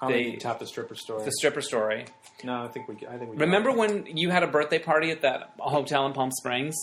I 0.00 0.06
don't 0.06 0.12
They- 0.12 0.22
think 0.24 0.34
you 0.34 0.40
top 0.40 0.58
the 0.58 0.66
stripper 0.66 0.94
story. 0.94 1.24
the 1.24 1.32
stripper 1.32 1.60
story. 1.60 2.06
no, 2.44 2.64
I 2.64 2.68
think 2.68 2.88
we. 2.88 2.94
I 3.06 3.16
think 3.18 3.30
we. 3.32 3.36
Remember 3.36 3.72
when 3.72 4.06
you 4.16 4.30
had 4.30 4.42
a 4.42 4.46
birthday 4.46 4.78
party 4.78 5.10
at 5.10 5.22
that 5.22 5.52
hotel 5.58 6.06
in 6.06 6.12
Palm 6.12 6.30
Springs? 6.32 6.74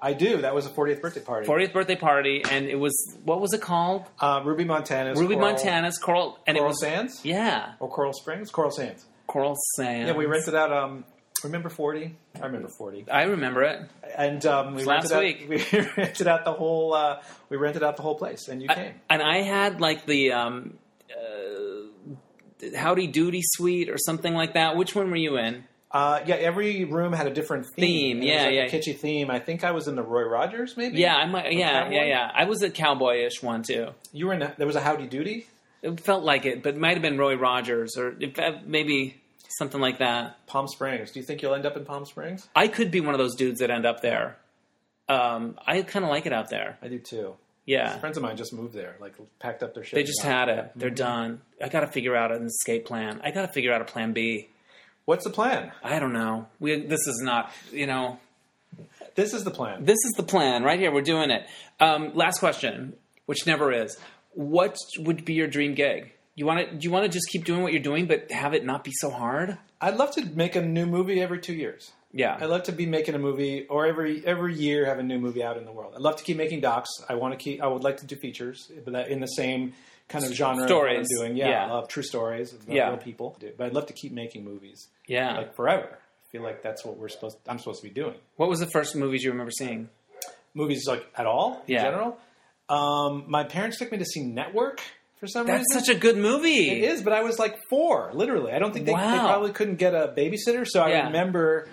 I 0.00 0.12
do. 0.12 0.42
That 0.42 0.54
was 0.54 0.66
a 0.66 0.68
40th 0.68 1.00
birthday 1.00 1.22
party. 1.22 1.46
40th 1.48 1.72
birthday 1.72 1.96
party, 1.96 2.42
and 2.50 2.66
it 2.66 2.78
was 2.78 2.94
what 3.24 3.40
was 3.40 3.54
it 3.54 3.62
called? 3.62 4.04
Uh, 4.20 4.42
Ruby 4.44 4.64
Montana's 4.64 5.18
Ruby 5.18 5.34
Coral, 5.34 5.48
Montana's 5.52 5.98
Coral, 5.98 6.38
and 6.46 6.56
Coral 6.56 6.66
it 6.66 6.72
was 6.72 6.80
Sands 6.80 7.24
yeah, 7.24 7.72
or 7.80 7.88
Coral 7.88 8.12
Springs, 8.12 8.50
Coral 8.50 8.70
Sands. 8.70 9.06
Coral 9.26 9.56
Sands. 9.76 10.08
Yeah, 10.08 10.16
we 10.16 10.26
rented 10.26 10.54
out. 10.54 10.72
Um, 10.72 11.04
remember 11.44 11.68
40? 11.68 12.14
I 12.34 12.46
remember 12.46 12.68
40. 12.68 13.10
I 13.10 13.24
remember 13.24 13.62
it. 13.62 13.82
And 14.16 14.44
um, 14.46 14.74
we 14.74 14.84
Last 14.84 15.10
rented 15.12 15.48
week. 15.48 15.70
We 15.72 15.80
rented 15.96 16.26
out 16.26 16.44
the 16.44 16.52
whole. 16.52 16.94
Uh, 16.94 17.22
we 17.48 17.56
rented 17.56 17.82
out 17.82 17.96
the 17.96 18.02
whole 18.02 18.16
place, 18.16 18.48
and 18.48 18.62
you 18.62 18.68
came. 18.68 18.94
And 19.10 19.22
I 19.22 19.42
had 19.42 19.80
like 19.80 20.06
the 20.06 20.32
um, 20.32 20.78
uh, 21.10 22.76
Howdy 22.76 23.08
Doody 23.08 23.42
Suite 23.42 23.88
or 23.90 23.98
something 23.98 24.34
like 24.34 24.54
that. 24.54 24.76
Which 24.76 24.94
one 24.94 25.10
were 25.10 25.16
you 25.16 25.36
in? 25.38 25.64
Uh, 25.90 26.20
yeah, 26.26 26.34
every 26.34 26.84
room 26.84 27.12
had 27.12 27.26
a 27.26 27.32
different 27.32 27.64
Theme, 27.66 28.20
theme. 28.20 28.20
and 28.20 28.24
it 28.28 28.32
was 28.32 28.42
yeah, 28.54 28.62
like 28.62 28.72
yeah. 28.72 28.78
A 28.78 28.80
kitschy 28.80 28.98
theme. 28.98 29.30
I 29.30 29.38
think 29.38 29.64
I 29.64 29.70
was 29.70 29.88
in 29.88 29.94
the 29.94 30.02
Roy 30.02 30.24
Rogers, 30.24 30.76
maybe. 30.76 30.98
Yeah, 30.98 31.14
I 31.14 31.26
might. 31.26 31.52
Yeah, 31.52 31.88
yeah, 31.88 32.04
yeah. 32.04 32.30
I 32.34 32.44
was 32.44 32.62
a 32.62 32.70
cowboyish 32.70 33.42
one 33.42 33.62
too. 33.62 33.88
You 34.12 34.26
were 34.26 34.34
in. 34.34 34.42
A, 34.42 34.54
there 34.58 34.66
was 34.66 34.76
a 34.76 34.80
Howdy 34.80 35.06
Doody. 35.06 35.46
It 35.82 36.00
felt 36.00 36.24
like 36.24 36.46
it, 36.46 36.62
but 36.62 36.74
it 36.74 36.80
might 36.80 36.94
have 36.94 37.02
been 37.02 37.18
Roy 37.18 37.36
Rogers 37.36 37.96
or 37.96 38.14
maybe 38.64 39.20
something 39.58 39.80
like 39.80 39.98
that. 39.98 40.44
Palm 40.46 40.66
Springs. 40.68 41.12
Do 41.12 41.20
you 41.20 41.26
think 41.26 41.42
you'll 41.42 41.54
end 41.54 41.66
up 41.66 41.76
in 41.76 41.84
Palm 41.84 42.04
Springs? 42.04 42.48
I 42.56 42.68
could 42.68 42.90
be 42.90 43.00
one 43.00 43.14
of 43.14 43.18
those 43.18 43.34
dudes 43.36 43.60
that 43.60 43.70
end 43.70 43.86
up 43.86 44.00
there. 44.00 44.36
Um, 45.08 45.56
I 45.66 45.82
kind 45.82 46.04
of 46.04 46.10
like 46.10 46.26
it 46.26 46.32
out 46.32 46.50
there. 46.50 46.78
I 46.82 46.88
do 46.88 46.98
too. 46.98 47.34
Yeah, 47.64 47.98
Friends 47.98 48.16
of 48.16 48.22
mine 48.22 48.36
just 48.36 48.52
moved 48.52 48.74
there, 48.74 48.96
like 49.00 49.14
packed 49.40 49.62
up 49.64 49.74
their 49.74 49.82
shit. 49.82 49.96
they 49.96 50.04
just 50.04 50.22
had 50.22 50.48
it. 50.48 50.70
They're 50.76 50.88
done. 50.88 51.40
I 51.60 51.68
got 51.68 51.80
to 51.80 51.88
figure 51.88 52.14
out 52.14 52.30
an 52.30 52.44
escape 52.46 52.86
plan. 52.86 53.20
I 53.24 53.32
got 53.32 53.42
to 53.42 53.48
figure 53.52 53.72
out 53.72 53.80
a 53.80 53.84
plan 53.84 54.12
B. 54.12 54.48
What's 55.04 55.24
the 55.24 55.30
plan? 55.30 55.72
I 55.82 55.98
don't 55.98 56.12
know. 56.12 56.46
We 56.60 56.80
this 56.86 57.06
is 57.08 57.20
not. 57.24 57.50
You 57.72 57.86
know, 57.88 58.18
This 59.16 59.34
is 59.34 59.42
the 59.42 59.50
plan. 59.50 59.84
this 59.84 59.98
is 60.04 60.12
the 60.16 60.22
plan 60.22 60.62
right 60.62 60.78
here. 60.78 60.92
We're 60.92 61.02
doing 61.02 61.30
it. 61.30 61.44
Um, 61.80 62.12
last 62.14 62.38
question, 62.38 62.94
which 63.26 63.46
never 63.48 63.72
is. 63.72 63.96
What 64.36 64.76
would 64.98 65.24
be 65.24 65.32
your 65.34 65.46
dream 65.48 65.74
gig? 65.74 66.12
You 66.34 66.44
want 66.44 66.68
to? 66.68 66.76
Do 66.76 66.84
you 66.84 66.90
want 66.90 67.04
to 67.06 67.10
just 67.10 67.26
keep 67.32 67.44
doing 67.44 67.62
what 67.62 67.72
you're 67.72 67.82
doing, 67.82 68.06
but 68.06 68.30
have 68.30 68.52
it 68.52 68.64
not 68.64 68.84
be 68.84 68.92
so 68.94 69.10
hard? 69.10 69.56
I'd 69.80 69.96
love 69.96 70.10
to 70.12 70.24
make 70.26 70.54
a 70.56 70.60
new 70.62 70.84
movie 70.84 71.20
every 71.22 71.40
two 71.40 71.54
years. 71.54 71.90
Yeah. 72.12 72.36
I'd 72.38 72.48
love 72.50 72.64
to 72.64 72.72
be 72.72 72.84
making 72.86 73.14
a 73.14 73.18
movie, 73.18 73.66
or 73.68 73.86
every 73.86 74.22
every 74.26 74.54
year 74.54 74.84
have 74.84 74.98
a 74.98 75.02
new 75.02 75.18
movie 75.18 75.42
out 75.42 75.56
in 75.56 75.64
the 75.64 75.72
world. 75.72 75.94
I'd 75.94 76.02
love 76.02 76.16
to 76.16 76.24
keep 76.24 76.36
making 76.36 76.60
docs. 76.60 76.90
I 77.08 77.14
want 77.14 77.32
to 77.32 77.42
keep. 77.42 77.62
I 77.62 77.66
would 77.66 77.82
like 77.82 77.96
to 77.98 78.06
do 78.06 78.16
features, 78.16 78.70
but 78.84 78.92
that 78.92 79.08
in 79.08 79.20
the 79.20 79.26
same 79.26 79.72
kind 80.08 80.24
of 80.24 80.32
genre 80.34 80.56
what 80.56 80.62
I'm 80.64 80.68
Stories. 80.68 81.08
doing. 81.18 81.36
Yeah, 81.36 81.48
Yeah. 81.48 81.66
I 81.66 81.70
love 81.72 81.88
true 81.88 82.02
stories, 82.02 82.54
Yeah. 82.68 82.88
real 82.90 82.98
people. 82.98 83.36
But 83.56 83.64
I'd 83.66 83.72
love 83.74 83.86
to 83.86 83.92
keep 83.94 84.12
making 84.12 84.44
movies 84.44 84.88
yeah. 85.08 85.36
like 85.38 85.56
forever. 85.56 85.88
I 85.98 86.30
feel 86.30 86.42
like 86.42 86.62
that's 86.62 86.84
what 86.84 86.96
we're 86.98 87.08
supposed. 87.08 87.38
I'm 87.48 87.58
supposed 87.58 87.82
to 87.82 87.88
be 87.88 87.94
doing. 87.94 88.14
what 88.36 88.48
was 88.50 88.60
the 88.60 88.66
first 88.70 88.94
movies 88.94 89.24
you 89.24 89.30
remember 89.30 89.50
seeing? 89.50 89.88
Movies 90.54 90.86
like 90.86 91.06
at 91.16 91.26
all 91.26 91.62
in 91.66 91.74
Yeah. 91.74 91.82
general. 91.84 92.18
Um, 92.68 93.24
my 93.28 93.44
parents 93.44 93.78
took 93.78 93.92
me 93.92 93.98
to 93.98 94.04
see 94.04 94.22
Network 94.22 94.80
for 95.20 95.26
some 95.26 95.46
That's 95.46 95.60
reason. 95.60 95.66
That's 95.74 95.86
such 95.86 95.96
a 95.96 95.98
good 95.98 96.16
movie. 96.16 96.68
It 96.70 96.84
is, 96.84 97.02
but 97.02 97.12
I 97.12 97.22
was 97.22 97.38
like 97.38 97.56
four, 97.70 98.10
literally. 98.12 98.52
I 98.52 98.58
don't 98.58 98.72
think 98.72 98.86
they, 98.86 98.92
they 98.92 98.98
probably 98.98 99.52
couldn't 99.52 99.76
get 99.76 99.94
a 99.94 100.12
babysitter. 100.16 100.66
So 100.66 100.80
I 100.82 100.90
Yeah. 100.90 101.06
remember, 101.06 101.68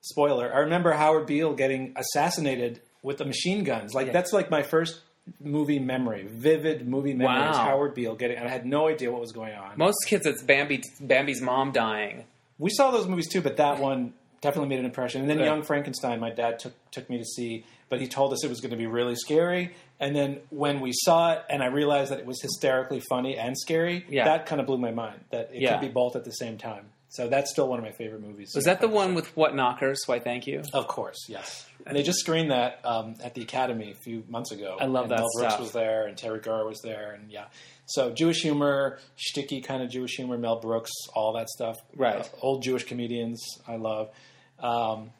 spoiler, 0.00 0.52
I 0.54 0.60
remember 0.60 0.92
Howard 0.92 1.26
Beale 1.26 1.54
getting 1.54 1.94
assassinated 1.96 2.80
with 3.02 3.18
the 3.18 3.24
machine 3.24 3.64
guns. 3.64 3.94
Like 3.94 4.06
Yeah. 4.08 4.12
that's 4.12 4.32
like 4.32 4.50
my 4.50 4.62
first 4.62 5.00
movie 5.40 5.78
memory, 5.78 6.26
vivid 6.30 6.88
movie 6.88 7.12
memory. 7.14 7.34
Wow. 7.50 7.52
Howard 7.52 7.94
Beale 7.94 8.14
getting, 8.14 8.38
and 8.38 8.46
I 8.48 8.50
had 8.50 8.64
no 8.64 8.88
idea 8.88 9.10
what 9.10 9.20
was 9.20 9.32
going 9.32 9.54
on. 9.54 9.76
Most 9.76 9.98
kids, 10.06 10.24
it's 10.26 10.42
Bambi, 10.42 10.82
Bambi's 11.00 11.42
mom 11.42 11.72
dying. 11.72 12.24
we 12.58 12.70
saw 12.70 12.90
those 12.90 13.06
movies 13.06 13.28
too, 13.28 13.40
but 13.42 13.56
that 13.58 13.78
one 13.78 14.14
definitely 14.40 14.68
made 14.68 14.78
an 14.78 14.84
impression. 14.84 15.20
And 15.20 15.28
then 15.30 15.38
Yeah. 15.40 15.46
Young 15.46 15.62
Frankenstein, 15.62 16.18
my 16.20 16.30
dad 16.30 16.58
took 16.60 16.72
took 16.90 17.10
me 17.10 17.18
to 17.18 17.24
see, 17.24 17.64
but 17.88 18.00
he 18.00 18.06
told 18.08 18.32
us 18.32 18.42
it 18.44 18.48
was 18.48 18.60
going 18.60 18.70
to 18.70 18.76
be 18.76 18.86
really 18.86 19.14
scary. 19.16 19.74
And 20.00 20.14
then 20.14 20.40
when 20.50 20.80
we 20.80 20.92
saw 20.94 21.32
it, 21.32 21.42
and 21.50 21.62
I 21.62 21.66
realized 21.66 22.12
that 22.12 22.18
it 22.20 22.26
was 22.26 22.40
hysterically 22.40 23.00
funny 23.00 23.36
and 23.36 23.56
scary, 23.58 24.06
Yeah. 24.08 24.24
that 24.24 24.46
kind 24.46 24.60
of 24.60 24.66
blew 24.66 24.78
my 24.78 24.92
mind. 24.92 25.20
That 25.30 25.50
it 25.52 25.62
Yeah. 25.62 25.72
could 25.72 25.80
be 25.86 25.92
both 25.92 26.14
at 26.16 26.24
the 26.24 26.30
same 26.30 26.56
time. 26.58 26.90
So 27.10 27.26
that's 27.26 27.50
still 27.50 27.66
one 27.68 27.78
of 27.78 27.84
my 27.84 27.90
favorite 27.92 28.20
movies. 28.22 28.52
Was 28.54 28.66
that 28.66 28.80
the 28.82 28.88
one 28.88 29.14
with 29.14 29.34
What 29.34 29.54
Knockers? 29.54 29.98
Why, 30.06 30.18
thank 30.20 30.46
you. 30.46 30.62
Of 30.74 30.86
course, 30.88 31.16
yes. 31.26 31.66
And 31.86 31.96
they 31.96 32.02
just 32.02 32.18
screened 32.20 32.50
that 32.50 32.80
um, 32.84 33.14
at 33.24 33.34
the 33.34 33.40
Academy 33.42 33.90
a 33.90 33.94
few 33.94 34.24
months 34.28 34.52
ago. 34.52 34.76
I 34.78 34.84
love 34.84 35.04
and 35.04 35.12
that 35.12 35.18
Mel 35.20 35.28
Brooks 35.36 35.54
stuff. 35.54 35.60
was 35.60 35.72
there, 35.72 36.06
and 36.06 36.18
Teri 36.18 36.42
Garr 36.42 36.66
was 36.66 36.80
there, 36.82 37.12
and 37.12 37.30
yeah. 37.32 37.46
So 37.86 38.10
Jewish 38.10 38.42
humor, 38.42 38.98
shticky 39.16 39.64
kind 39.64 39.82
of 39.82 39.88
Jewish 39.90 40.16
humor, 40.16 40.36
Mel 40.36 40.60
Brooks, 40.60 40.90
all 41.14 41.32
that 41.32 41.48
stuff. 41.48 41.76
Right. 41.96 42.16
Uh, 42.20 42.24
old 42.42 42.62
Jewish 42.62 42.84
comedians, 42.84 43.42
I 43.66 43.76
love. 43.76 44.10
Um, 44.58 45.10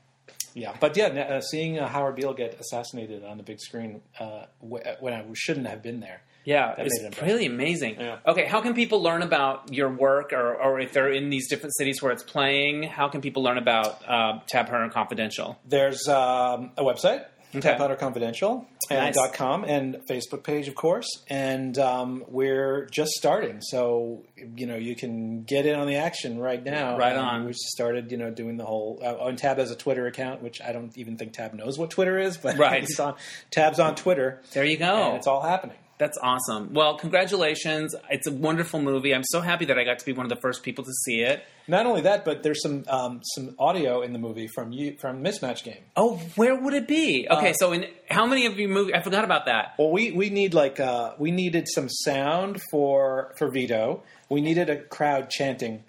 yeah, 0.58 0.76
but 0.80 0.96
yeah, 0.96 1.06
uh, 1.06 1.40
seeing 1.40 1.78
uh, 1.78 1.86
Howard 1.88 2.16
Beale 2.16 2.34
get 2.34 2.58
assassinated 2.60 3.24
on 3.24 3.36
the 3.36 3.42
big 3.42 3.60
screen 3.60 4.00
uh, 4.18 4.46
w- 4.60 4.82
when 5.00 5.12
I 5.14 5.24
shouldn't 5.34 5.66
have 5.66 5.82
been 5.82 6.00
there. 6.00 6.22
Yeah, 6.44 6.74
That 6.76 6.86
it's 6.86 6.94
made 6.96 7.00
an 7.00 7.06
impression. 7.12 7.28
really 7.34 7.46
amazing. 7.46 8.00
Yeah. 8.00 8.18
Okay, 8.26 8.46
how 8.46 8.60
can 8.62 8.72
people 8.72 9.02
learn 9.02 9.20
about 9.22 9.72
your 9.74 9.90
work, 9.90 10.32
or, 10.32 10.54
or 10.54 10.80
if 10.80 10.92
they're 10.94 11.12
in 11.12 11.28
these 11.28 11.46
different 11.50 11.76
cities 11.76 12.00
where 12.02 12.10
it's 12.10 12.22
playing? 12.22 12.84
How 12.84 13.08
can 13.08 13.20
people 13.20 13.42
learn 13.42 13.58
about 13.58 14.00
uh, 14.08 14.40
Tab 14.46 14.68
Hunter 14.70 14.88
Confidential? 14.88 15.58
There's 15.66 16.08
um, 16.08 16.70
a 16.78 16.82
website, 16.84 17.24
Okay. 17.54 17.74
Powder 17.76 17.96
Confidential, 17.96 18.66
and 18.90 19.00
Nice. 19.06 19.14
dot 19.14 19.32
.com, 19.32 19.64
and 19.64 19.96
Facebook 20.08 20.44
page, 20.44 20.68
of 20.68 20.74
course. 20.74 21.06
And 21.28 21.78
um, 21.78 22.24
we're 22.28 22.86
just 22.90 23.12
starting, 23.12 23.60
so 23.62 24.22
you 24.54 24.66
know 24.66 24.76
you 24.76 24.94
can 24.94 25.44
get 25.44 25.64
in 25.64 25.74
on 25.74 25.86
the 25.86 25.96
action 25.96 26.38
right 26.38 26.62
now. 26.62 26.98
Right 26.98 27.16
on. 27.16 27.44
We 27.46 27.52
just 27.52 27.68
started, 27.68 28.12
you 28.12 28.18
know, 28.18 28.30
doing 28.30 28.58
the 28.58 28.66
whole. 28.66 29.00
Uh, 29.02 29.26
and 29.26 29.38
Tab 29.38 29.56
has 29.58 29.70
a 29.70 29.76
Twitter 29.76 30.06
account, 30.06 30.42
which 30.42 30.60
I 30.60 30.72
don't 30.72 30.96
even 30.98 31.16
think 31.16 31.32
Tab 31.32 31.54
knows 31.54 31.78
what 31.78 31.90
Twitter 31.90 32.18
is, 32.18 32.36
but 32.36 32.58
Right. 32.58 32.82
it's 32.84 33.00
on, 33.00 33.14
Tab's 33.50 33.80
on 33.80 33.94
Twitter, 33.94 34.42
There 34.52 34.64
you 34.64 34.72
and 34.72 34.80
go. 34.80 35.14
it's 35.16 35.26
all 35.26 35.40
happening. 35.42 35.76
That's 35.98 36.16
awesome. 36.22 36.72
Well, 36.74 36.96
congratulations. 36.96 37.94
It's 38.08 38.26
a 38.28 38.32
wonderful 38.32 38.80
movie. 38.80 39.12
I'm 39.12 39.24
so 39.24 39.40
happy 39.40 39.64
that 39.64 39.78
I 39.78 39.84
got 39.84 39.98
to 39.98 40.06
be 40.06 40.12
one 40.12 40.24
of 40.24 40.30
the 40.30 40.40
first 40.40 40.62
people 40.62 40.84
to 40.84 40.92
see 41.04 41.20
it. 41.22 41.44
Not 41.66 41.86
only 41.86 42.02
that, 42.02 42.24
but 42.24 42.42
there's 42.44 42.62
some 42.62 42.84
um, 42.88 43.20
some 43.34 43.54
audio 43.58 44.02
in 44.02 44.12
the 44.12 44.18
movie 44.20 44.46
from 44.46 44.70
you 44.72 44.96
from 45.00 45.24
Mismatch 45.24 45.64
Game. 45.64 45.82
Oh, 45.96 46.16
where 46.36 46.54
would 46.54 46.72
it 46.74 46.86
be? 46.86 47.26
Okay, 47.30 47.50
Uh, 47.50 47.54
so 47.54 47.72
in 47.72 47.86
how 48.08 48.26
many 48.26 48.46
of 48.46 48.58
you 48.58 48.68
movie? 48.68 48.94
I 48.94 49.02
forgot 49.02 49.24
about 49.24 49.46
that. 49.46 49.74
Well, 49.78 49.90
we, 49.90 50.12
we 50.12 50.30
need 50.30 50.54
like 50.54 50.78
uh, 50.80 51.14
we 51.18 51.30
needed 51.32 51.66
some 51.68 51.88
sound 51.88 52.60
for 52.70 53.34
for 53.36 53.50
Vito. 53.50 54.02
We 54.30 54.40
needed 54.40 54.70
a 54.70 54.76
crowd 54.76 55.30
chanting 55.30 55.82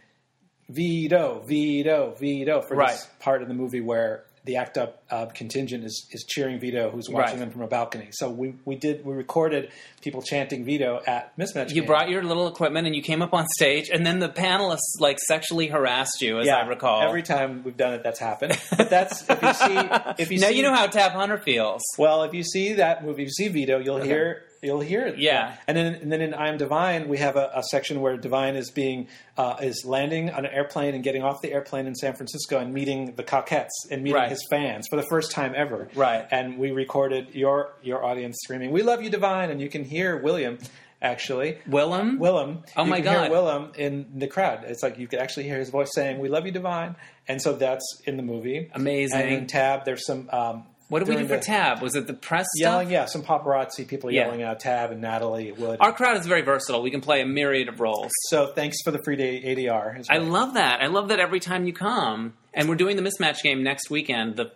Vito, 0.69 1.43
Vito, 1.47 2.15
Vito 2.19 2.61
for 2.61 2.75
Right. 2.75 2.91
this 2.91 3.07
part 3.19 3.41
of 3.41 3.47
the 3.47 3.53
movie 3.53 3.81
where 3.81 4.23
the 4.45 4.55
ACT 4.57 4.77
UP 4.77 5.03
uh, 5.09 5.25
contingent 5.27 5.83
is, 5.83 6.07
is 6.11 6.23
cheering 6.27 6.59
Vito, 6.59 6.89
who's 6.89 7.09
watching 7.09 7.31
Right. 7.33 7.39
them 7.39 7.51
from 7.51 7.61
a 7.61 7.67
balcony. 7.67 8.07
So 8.11 8.29
we, 8.29 8.55
we 8.65 8.75
did 8.75 9.05
we 9.05 9.13
recorded 9.13 9.69
people 10.01 10.21
chanting 10.21 10.63
Vito 10.65 11.01
at 11.05 11.37
mismatch. 11.37 11.69
You 11.69 11.81
game. 11.81 11.85
brought 11.85 12.09
your 12.09 12.23
little 12.23 12.47
equipment 12.47 12.87
and 12.87 12.95
you 12.95 13.01
came 13.01 13.21
up 13.21 13.33
on 13.33 13.45
stage, 13.47 13.89
and 13.89 14.05
then 14.05 14.19
the 14.19 14.29
panelists 14.29 14.99
like 14.99 15.19
sexually 15.19 15.67
harassed 15.67 16.21
you, 16.21 16.39
as 16.39 16.47
I 16.47 16.65
recall. 16.67 17.01
Every 17.01 17.23
time 17.23 17.63
we've 17.63 17.77
done 17.77 17.93
it, 17.93 18.03
that's 18.03 18.19
happened. 18.19 18.57
But 18.77 18.89
that's 18.89 19.29
if 19.29 19.41
you 19.41 19.53
see 19.53 19.77
if 20.19 20.31
you 20.31 20.39
now 20.39 20.47
see, 20.47 20.55
you 20.57 20.63
know 20.63 20.73
how 20.73 20.87
Tab 20.87 21.11
Hunter 21.11 21.37
feels. 21.37 21.81
Well, 21.97 22.23
if 22.23 22.33
you 22.33 22.43
see 22.43 22.73
that 22.75 23.03
movie, 23.03 23.23
if 23.23 23.27
you 23.27 23.33
see 23.33 23.47
Vito, 23.49 23.79
you'll 23.79 24.01
hear 24.01 24.43
you'll 24.61 24.79
hear 24.81 25.05
it. 25.07 25.17
Yeah. 25.19 25.55
and 25.67 25.75
then 25.77 25.95
and 25.95 26.11
then 26.11 26.21
in 26.21 26.33
I 26.33 26.49
Am 26.49 26.57
Divine, 26.57 27.07
we 27.07 27.17
have 27.17 27.35
a, 27.35 27.49
a 27.55 27.63
section 27.63 28.01
where 28.01 28.17
Divine 28.17 28.55
is 28.55 28.71
being 28.71 29.07
uh, 29.37 29.57
is 29.61 29.83
landing 29.85 30.29
on 30.29 30.45
an 30.45 30.51
airplane 30.51 30.95
and 30.95 31.03
getting 31.03 31.23
off 31.23 31.41
the 31.41 31.51
airplane 31.51 31.87
in 31.87 31.95
San 31.95 32.13
Francisco 32.15 32.57
and 32.59 32.73
meeting 32.73 33.15
the 33.15 33.23
Cockettes 33.23 33.69
and 33.91 34.03
meeting 34.03 34.15
Right. 34.21 34.29
his 34.29 34.45
fans 34.49 34.87
for 34.89 34.95
the 34.95 35.05
first 35.09 35.31
time 35.31 35.53
ever. 35.55 35.89
Right. 35.95 36.25
and 36.31 36.57
we 36.57 36.71
recorded 36.71 37.35
your 37.35 37.73
your 37.81 38.03
audience 38.03 38.37
screaming, 38.43 38.71
"We 38.71 38.81
love 38.83 39.01
you, 39.03 39.09
Divine!" 39.09 39.49
and 39.49 39.59
you 39.61 39.69
can 39.69 39.83
hear 39.83 40.17
William. 40.17 40.57
Actually, 41.01 41.57
Willem? 41.65 42.19
Willem. 42.19 42.61
Oh 42.75 42.83
you 42.83 42.89
my 42.89 42.99
can 42.99 43.09
hear 43.13 43.21
God. 43.21 43.31
Willem 43.31 43.71
in 43.77 44.05
the 44.15 44.27
crowd. 44.27 44.65
It's 44.65 44.83
like 44.83 44.97
you 44.99 45.07
could 45.07 45.19
actually 45.19 45.43
hear 45.45 45.57
his 45.57 45.69
voice 45.69 45.87
saying, 45.93 46.19
"We 46.19 46.27
love 46.27 46.45
you, 46.45 46.51
Divine," 46.51 46.97
and 47.25 47.41
so 47.41 47.53
that's 47.53 48.01
in 48.05 48.17
the 48.17 48.23
movie. 48.23 48.69
Amazing. 48.73 49.21
And 49.21 49.29
in 49.31 49.47
Tab, 49.47 49.85
there's 49.85 50.05
some. 50.05 50.29
Um, 50.33 50.65
What 50.89 50.99
did 50.99 51.07
we 51.07 51.15
do 51.15 51.23
for 51.27 51.35
the- 51.37 51.41
Tab? 51.41 51.81
Was 51.81 51.95
it 51.95 52.07
the 52.07 52.13
press 52.13 52.47
Yelling, 52.57 52.87
stuff? 52.87 52.91
yeah, 52.91 53.05
some 53.05 53.21
paparazzi 53.23 53.87
people 53.87 54.11
Yeah. 54.11 54.25
yelling 54.25 54.41
out 54.43 54.59
Tab 54.59 54.91
and 54.91 54.99
Natalie 55.01 55.51
Wood. 55.51 55.77
Our 55.79 55.93
crowd 55.93 56.17
is 56.17 56.25
very 56.25 56.41
versatile. 56.41 56.81
We 56.81 56.89
can 56.91 56.99
play 57.01 57.21
a 57.21 57.25
myriad 57.25 57.67
of 57.69 57.79
roles. 57.79 58.11
so 58.29 58.47
thanks 58.47 58.77
for 58.83 58.91
the 58.91 58.99
free 59.05 59.15
day 59.15 59.41
ADR. 59.43 59.97
as 59.99 60.07
I 60.09 60.17
love 60.17 60.55
that. 60.55 60.81
I 60.81 60.87
love 60.87 61.09
that 61.09 61.19
every 61.19 61.39
time 61.39 61.65
you 61.65 61.73
come. 61.73 62.33
And 62.53 62.67
we're 62.67 62.75
doing 62.75 62.95
the 62.97 63.03
mismatch 63.03 63.41
game 63.43 63.61
next 63.63 63.89
weekend, 63.91 64.35
the 64.35 64.51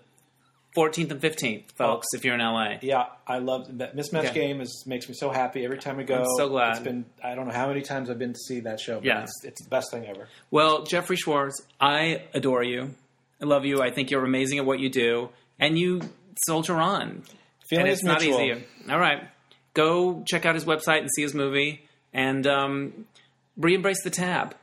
14th 0.76 1.12
and 1.12 1.22
15th, 1.22 1.72
folks, 1.78 2.08
if 2.16 2.26
you're 2.26 2.34
in 2.34 2.42
LA. 2.42 2.80
yeah, 2.82 3.06
I 3.28 3.38
love 3.38 3.78
that 3.78 3.96
mismatch 3.96 4.34
game. 4.34 4.60
is 4.60 4.86
makes 4.88 5.08
me 5.08 5.14
so 5.14 5.30
happy 5.30 5.64
every 5.64 5.78
time 5.78 5.98
we 5.98 6.04
go. 6.04 6.16
I'm 6.22 6.26
so 6.36 6.50
glad. 6.50 6.72
It's 6.78 6.80
been 6.80 7.06
I 7.24 7.36
don't 7.36 7.48
know 7.48 7.54
how 7.54 7.68
many 7.68 7.84
times 7.84 8.10
I've 8.10 8.18
been 8.18 8.34
to 8.34 8.40
see 8.40 8.62
that 8.62 8.80
show. 8.80 8.96
But 8.96 9.06
Yeah. 9.06 9.22
it's, 9.22 9.44
it's 9.46 9.64
the 9.64 9.70
best 9.70 9.92
thing 9.92 10.08
ever. 10.08 10.28
Well, 10.50 10.82
Jeffrey 10.84 11.16
Schwartz, 11.16 11.62
I 11.80 12.24
adore 12.34 12.64
you. 12.64 12.96
I 13.40 13.46
love 13.46 13.66
you. 13.66 13.84
I 13.84 13.92
think 13.92 14.10
you're 14.10 14.26
amazing 14.26 14.58
at 14.58 14.66
what 14.66 14.80
you 14.80 14.90
do. 14.90 15.30
And 15.60 15.78
you 15.78 16.02
soldier 16.46 16.76
on. 16.76 17.24
Feeling 17.68 17.86
and 17.86 17.94
it's 17.94 18.04
not 18.04 18.22
mutual. 18.22 18.42
easy. 18.42 18.64
All 18.90 19.00
right. 19.00 19.28
Go 19.74 20.24
check 20.28 20.46
out 20.46 20.56
his 20.56 20.66
website 20.66 21.00
and 21.00 21.10
see 21.16 21.22
his 21.22 21.34
movie. 21.34 21.86
And 22.14 22.46
um, 22.46 23.06
re-embrace 23.58 24.04
the 24.04 24.10
tab. 24.10 24.56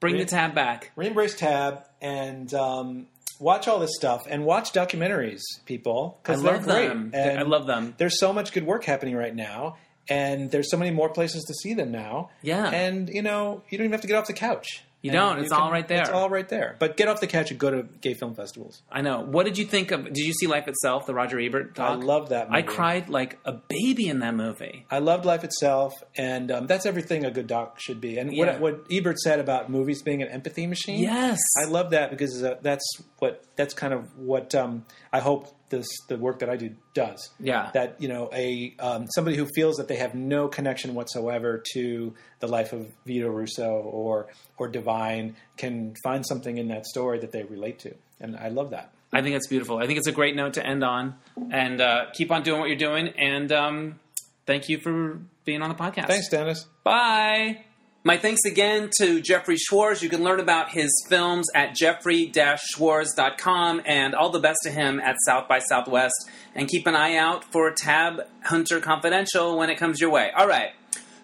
Bring 0.00 0.14
Re- 0.14 0.20
the 0.20 0.26
tab 0.26 0.54
back. 0.54 0.92
Re-embrace 0.96 1.34
Tab 1.36 1.84
and 2.00 2.52
um, 2.54 3.06
watch 3.40 3.66
all 3.68 3.78
this 3.78 3.94
stuff 3.94 4.26
and 4.28 4.44
watch 4.44 4.72
documentaries, 4.72 5.42
people. 5.64 6.18
Because 6.22 6.42
they're 6.42 6.54
love 6.54 6.64
great. 6.64 6.88
them. 6.88 7.10
And 7.14 7.38
I 7.38 7.42
love 7.42 7.66
them. 7.66 7.94
There's 7.98 8.18
so 8.20 8.32
much 8.32 8.52
good 8.52 8.66
work 8.66 8.84
happening 8.84 9.16
right 9.16 9.34
now, 9.34 9.76
and 10.08 10.50
there's 10.50 10.70
so 10.70 10.76
many 10.76 10.90
more 10.90 11.08
places 11.08 11.44
to 11.44 11.54
see 11.54 11.74
them 11.74 11.90
now. 11.90 12.30
Yeah. 12.42 12.68
And 12.68 13.08
you 13.08 13.22
know, 13.22 13.62
you 13.70 13.78
don't 13.78 13.86
even 13.86 13.92
have 13.92 14.02
to 14.02 14.06
get 14.06 14.16
off 14.16 14.26
the 14.26 14.34
couch. 14.34 14.84
You 15.06 15.12
And 15.12 15.18
don't. 15.36 15.38
It's 15.44 15.52
all 15.52 15.70
right 15.70 15.86
there. 15.86 16.00
It's 16.00 16.10
all 16.10 16.28
right 16.28 16.48
there. 16.48 16.76
But 16.78 16.96
get 16.96 17.06
off 17.08 17.20
the 17.20 17.26
couch 17.26 17.50
and 17.50 17.60
go 17.60 17.70
to 17.70 17.82
gay 18.00 18.14
film 18.14 18.34
festivals. 18.34 18.82
I 18.90 19.02
know. 19.02 19.20
What 19.20 19.46
did 19.46 19.56
you 19.58 19.64
think 19.64 19.90
of? 19.90 20.04
Did 20.04 20.18
you 20.18 20.32
see 20.32 20.46
Life 20.46 20.66
Itself, 20.68 21.06
the 21.06 21.14
Roger 21.14 21.38
Ebert 21.38 21.74
doc? 21.74 21.90
I 21.90 21.94
love 21.94 22.30
that 22.30 22.48
movie. 22.50 22.58
I 22.58 22.62
cried 22.62 23.08
like 23.08 23.38
a 23.44 23.52
baby 23.52 24.08
in 24.08 24.18
that 24.20 24.34
movie. 24.34 24.84
I 24.90 24.98
loved 24.98 25.24
Life 25.24 25.44
Itself, 25.44 25.92
and 26.16 26.50
um, 26.50 26.66
that's 26.66 26.86
everything 26.86 27.24
a 27.24 27.30
good 27.30 27.46
doc 27.46 27.78
should 27.78 28.00
be. 28.00 28.18
And 28.18 28.32
Yeah. 28.34 28.58
what, 28.58 28.60
what 28.60 28.86
Ebert 28.90 29.18
said 29.20 29.38
about 29.40 29.70
movies 29.70 30.02
being 30.02 30.22
an 30.22 30.28
empathy 30.28 30.66
machine, 30.66 31.00
Yes. 31.00 31.38
I 31.60 31.66
love 31.66 31.90
that 31.90 32.10
because 32.10 32.42
uh, 32.42 32.56
that's 32.62 32.84
what 33.18 33.44
that's 33.56 33.74
kind 33.74 33.94
of 33.94 34.18
what 34.18 34.54
um, 34.54 34.84
I 35.12 35.20
hope 35.20 35.54
this 35.68 35.86
the 36.08 36.16
work 36.16 36.38
that 36.40 36.50
I 36.50 36.56
do 36.56 36.74
does. 36.94 37.30
Yeah. 37.40 37.70
that 37.74 38.00
you 38.00 38.08
know 38.08 38.30
a 38.32 38.74
um, 38.78 39.06
somebody 39.14 39.36
who 39.36 39.46
feels 39.46 39.76
that 39.76 39.88
they 39.88 39.96
have 39.96 40.14
no 40.14 40.48
connection 40.48 40.94
whatsoever 40.94 41.62
to 41.74 42.14
the 42.40 42.48
life 42.48 42.72
of 42.72 42.86
Vito 43.04 43.28
Russo 43.28 43.68
or 43.70 44.28
or 44.58 44.68
Divine 44.68 45.36
can 45.56 45.94
find 46.02 46.26
something 46.26 46.56
in 46.58 46.68
that 46.68 46.86
story 46.86 47.18
that 47.20 47.32
they 47.32 47.44
relate 47.44 47.78
to, 47.80 47.94
and 48.20 48.36
I 48.36 48.48
love 48.48 48.70
that. 48.70 48.92
I 49.12 49.22
think 49.22 49.36
it's 49.36 49.46
beautiful. 49.46 49.78
I 49.78 49.86
think 49.86 49.98
it's 49.98 50.08
a 50.08 50.12
great 50.12 50.34
note 50.36 50.54
to 50.54 50.66
end 50.66 50.84
on. 50.84 51.14
And 51.50 51.80
uh, 51.80 52.06
keep 52.12 52.30
on 52.30 52.42
doing 52.42 52.60
what 52.60 52.68
you're 52.68 52.76
doing. 52.76 53.08
And 53.16 53.50
um, 53.52 54.00
thank 54.46 54.68
you 54.68 54.78
for 54.78 55.20
being 55.44 55.62
on 55.62 55.68
the 55.68 55.76
podcast. 55.76 56.08
Thanks, 56.08 56.28
Dennis. 56.28 56.66
Bye. 56.84 57.65
My 58.06 58.16
thanks 58.16 58.40
again 58.46 58.88
to 58.98 59.20
Jeffrey 59.20 59.56
Schwartz. 59.56 60.00
You 60.00 60.08
can 60.08 60.22
learn 60.22 60.38
about 60.38 60.70
his 60.70 60.92
films 61.08 61.48
at 61.56 61.74
jeffrey-schwartz.com 61.74 63.82
and 63.84 64.14
all 64.14 64.30
the 64.30 64.38
best 64.38 64.60
to 64.62 64.70
him 64.70 65.00
at 65.00 65.16
South 65.26 65.48
by 65.48 65.58
Southwest. 65.58 66.14
And 66.54 66.68
keep 66.68 66.86
an 66.86 66.94
eye 66.94 67.16
out 67.16 67.42
for 67.50 67.68
Tab 67.72 68.20
Hunter 68.44 68.78
Confidential 68.78 69.58
when 69.58 69.70
it 69.70 69.76
comes 69.76 70.00
your 70.00 70.10
way. 70.10 70.30
All 70.36 70.46
right. 70.46 70.70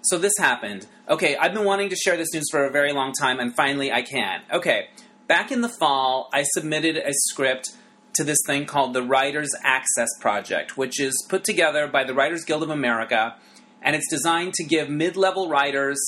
So 0.01 0.19
this 0.19 0.33
happened. 0.41 0.89
Okay, 1.09 1.37
I've 1.37 1.55
been 1.55 1.65
wanting 1.65 1.89
to 1.91 1.95
share 1.95 2.17
this 2.17 2.35
news 2.35 2.49
for 2.51 2.65
a 2.65 2.71
very 2.73 2.93
long 2.93 3.13
time, 3.13 3.39
and 3.39 3.55
finally 3.55 3.93
I 3.93 4.03
can. 4.03 4.41
Okay, 4.53 4.89
back 5.29 5.53
in 5.53 5.61
the 5.61 5.69
fall, 5.69 6.31
I 6.33 6.43
submitted 6.43 6.97
a 6.97 7.13
script 7.13 7.77
to 8.15 8.25
this 8.25 8.41
thing 8.45 8.67
called 8.67 8.93
the 8.93 9.05
Writers 9.05 9.51
Access 9.63 10.09
Project, 10.19 10.77
which 10.77 10.99
is 10.99 11.25
put 11.29 11.45
together 11.45 11.87
by 11.87 12.03
the 12.03 12.13
Writers 12.13 12.45
Guild 12.45 12.65
of 12.65 12.71
America, 12.71 13.37
and 13.81 13.95
it's 13.95 14.11
designed 14.11 14.55
to 14.55 14.65
give 14.65 14.91
mid 14.91 15.17
level 15.17 15.49
writers 15.49 16.01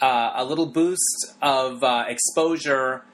uh, 0.00 0.32
a 0.34 0.44
little 0.44 0.66
boost 0.66 1.34
of 1.42 1.82
uh, 1.82 2.04
exposure 2.08 3.04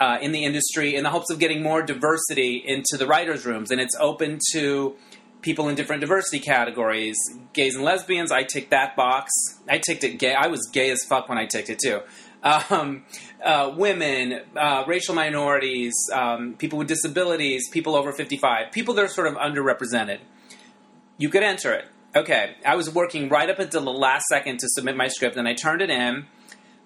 uh, 0.00 0.18
in 0.20 0.32
the 0.32 0.44
industry 0.44 0.94
in 0.96 1.04
the 1.04 1.10
hopes 1.10 1.30
of 1.30 1.38
getting 1.38 1.62
more 1.62 1.82
diversity 1.82 2.62
into 2.64 2.96
the 2.96 3.06
writers' 3.06 3.44
rooms. 3.44 3.70
And 3.70 3.80
it's 3.80 3.96
open 4.00 4.38
to 4.52 4.96
people 5.42 5.68
in 5.68 5.74
different 5.74 6.00
diversity 6.00 6.38
categories 6.38 7.16
gays 7.52 7.74
and 7.74 7.84
lesbians. 7.84 8.32
I 8.32 8.44
ticked 8.44 8.70
that 8.70 8.96
box. 8.96 9.32
I 9.68 9.78
ticked 9.78 10.04
it 10.04 10.18
gay. 10.18 10.34
I 10.34 10.46
was 10.46 10.68
gay 10.72 10.90
as 10.90 11.04
fuck 11.04 11.28
when 11.28 11.38
I 11.38 11.46
ticked 11.46 11.68
it 11.68 11.78
too. 11.78 12.00
Um, 12.42 13.04
uh, 13.44 13.72
women, 13.76 14.40
uh, 14.56 14.84
racial 14.86 15.14
minorities, 15.14 15.94
um, 16.12 16.54
people 16.54 16.78
with 16.78 16.88
disabilities, 16.88 17.68
people 17.70 17.94
over 17.94 18.12
55, 18.12 18.72
people 18.72 18.94
that 18.94 19.04
are 19.04 19.08
sort 19.08 19.28
of 19.28 19.34
underrepresented. 19.34 20.18
You 21.18 21.28
could 21.28 21.44
enter 21.44 21.72
it. 21.72 21.86
Okay, 22.14 22.56
I 22.66 22.76
was 22.76 22.92
working 22.92 23.30
right 23.30 23.48
up 23.48 23.58
until 23.58 23.84
the 23.84 23.90
last 23.92 24.26
second 24.26 24.58
to 24.58 24.68
submit 24.68 24.96
my 24.96 25.08
script, 25.08 25.36
and 25.36 25.48
I 25.48 25.54
turned 25.54 25.80
it 25.80 25.88
in. 25.88 26.26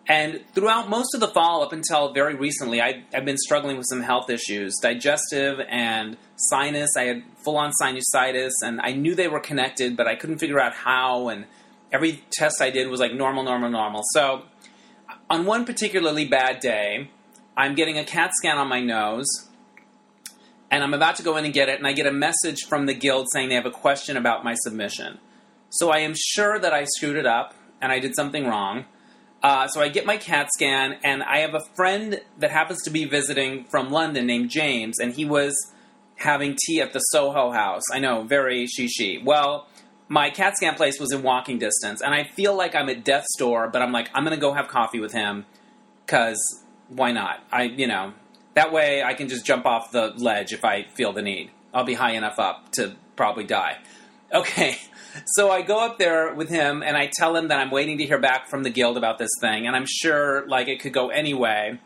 And 0.09 0.45
throughout 0.55 0.89
most 0.89 1.15
of 1.15 1.21
the 1.21 1.27
fall, 1.27 1.65
up 1.65 1.73
until 1.73 2.13
very 2.13 2.37
recently, 2.37 2.81
I, 2.81 3.03
I've 3.13 3.25
been 3.25 3.37
struggling 3.37 3.77
with 3.77 3.87
some 3.89 4.03
health 4.03 4.31
issues, 4.31 4.77
digestive 4.81 5.59
and 5.69 6.17
sinus. 6.37 6.97
I 6.97 7.05
had 7.07 7.25
full 7.45 7.57
on 7.57 7.73
sinusitis, 7.83 8.53
and 8.63 8.81
I 8.81 8.93
knew 8.93 9.17
they 9.17 9.27
were 9.27 9.41
connected, 9.41 9.97
but 9.97 10.07
I 10.07 10.15
couldn't 10.15 10.39
figure 10.39 10.61
out 10.61 10.75
how. 10.75 11.29
And 11.29 11.47
every 11.91 12.23
test 12.31 12.63
I 12.63 12.71
did 12.71 12.89
was 12.89 13.01
like 13.01 13.13
normal, 13.13 13.43
normal, 13.43 13.71
normal. 13.71 14.03
So 14.13 14.43
on 15.29 15.45
one 15.45 15.65
particularly 15.65 16.25
bad 16.25 16.61
day, 16.61 17.11
I'm 17.57 17.75
getting 17.75 17.99
a 17.99 18.05
CAT 18.05 18.31
scan 18.37 18.59
on 18.59 18.69
my 18.69 18.81
nose, 18.81 19.46
and 20.71 20.83
I'm 20.83 20.95
about 20.95 21.17
to 21.17 21.23
go 21.23 21.37
in 21.37 21.45
and 21.45 21.55
get 21.55 21.69
it, 21.69 21.79
and 21.79 21.87
I 21.87 21.93
get 21.93 22.07
a 22.07 22.13
message 22.13 22.65
from 22.69 22.87
the 22.87 22.95
guild 22.95 23.27
saying 23.33 23.49
they 23.49 23.55
have 23.55 23.67
a 23.67 23.71
question 23.71 24.17
about 24.17 24.45
my 24.45 24.55
submission. 24.55 25.19
So 25.71 25.91
I 25.91 25.99
am 25.99 26.15
sure 26.17 26.59
that 26.59 26.73
I 26.73 26.85
screwed 26.85 27.17
it 27.17 27.27
up 27.27 27.55
and 27.81 27.93
I 27.93 27.99
did 27.99 28.15
something 28.15 28.47
wrong. 28.47 28.87
Uh, 29.43 29.69
so 29.69 29.81
I 29.81 29.89
get 29.89 30.07
my 30.07 30.17
CAT 30.17 30.49
scan, 30.55 30.97
and 31.05 31.23
I 31.23 31.39
have 31.39 31.55
a 31.55 31.61
friend 31.77 32.21
that 32.39 32.51
happens 32.51 32.83
to 32.83 32.91
be 32.91 33.05
visiting 33.05 33.65
from 33.65 33.91
London 33.91 34.27
named 34.27 34.51
James, 34.51 34.99
and 34.99 35.13
he 35.13 35.25
was 35.25 35.55
having 36.17 36.57
tea 36.67 36.81
at 36.81 36.93
the 36.93 36.99
Soho 36.99 37.53
House. 37.53 37.83
I 37.93 37.99
know, 37.99 38.25
very 38.25 38.67
she. 38.67 39.23
Well, 39.23 39.69
my 40.09 40.31
CAT 40.31 40.57
scan 40.57 40.75
place 40.75 40.99
was 40.99 41.13
in 41.13 41.23
walking 41.23 41.59
distance, 41.59 42.01
and 42.01 42.15
I 42.15 42.25
feel 42.25 42.57
like 42.57 42.75
I'm 42.75 42.89
at 42.89 43.05
death's 43.05 43.37
door, 43.37 43.69
but 43.69 43.83
I'm 43.83 43.93
like, 43.93 44.09
I'm 44.15 44.25
gonna 44.25 44.37
go 44.37 44.53
have 44.55 44.69
coffee 44.69 45.01
with 45.01 45.13
him, 45.13 45.45
because 46.05 46.65
why 46.89 47.13
not? 47.13 47.45
I, 47.53 47.65
you 47.65 47.87
know, 47.87 48.15
that 48.57 48.73
way 48.73 49.03
I 49.03 49.15
can 49.15 49.29
just 49.29 49.47
jump 49.47 49.67
off 49.67 49.93
the 49.93 50.13
ledge 50.17 50.53
if 50.53 50.65
I 50.65 50.85
feel 50.95 51.13
the 51.13 51.23
need. 51.23 51.51
I'll 51.73 51.85
be 51.85 51.95
high 51.95 52.13
enough 52.13 52.39
up 52.39 52.73
to 52.73 52.97
probably 53.15 53.45
die. 53.45 53.77
Okay, 54.35 54.79
so 55.27 55.51
I 55.51 55.63
go 55.63 55.85
up 55.85 55.99
there 55.99 56.35
with 56.35 56.49
him 56.49 56.83
and 56.83 56.97
I 56.97 57.11
tell 57.13 57.37
him 57.37 57.49
that 57.49 57.61
I'm 57.61 57.71
waiting 57.71 57.99
to 57.99 58.07
hear 58.07 58.19
back 58.19 58.49
from 58.49 58.63
the 58.63 58.71
guild 58.71 58.97
about 58.97 59.19
this 59.19 59.31
thing, 59.41 59.67
and 59.67 59.77
I'm 59.77 59.87
sure 59.87 60.47
like 60.49 60.69
it 60.69 60.81
could 60.81 60.95
go 60.95 61.11
anyway. 61.11 61.79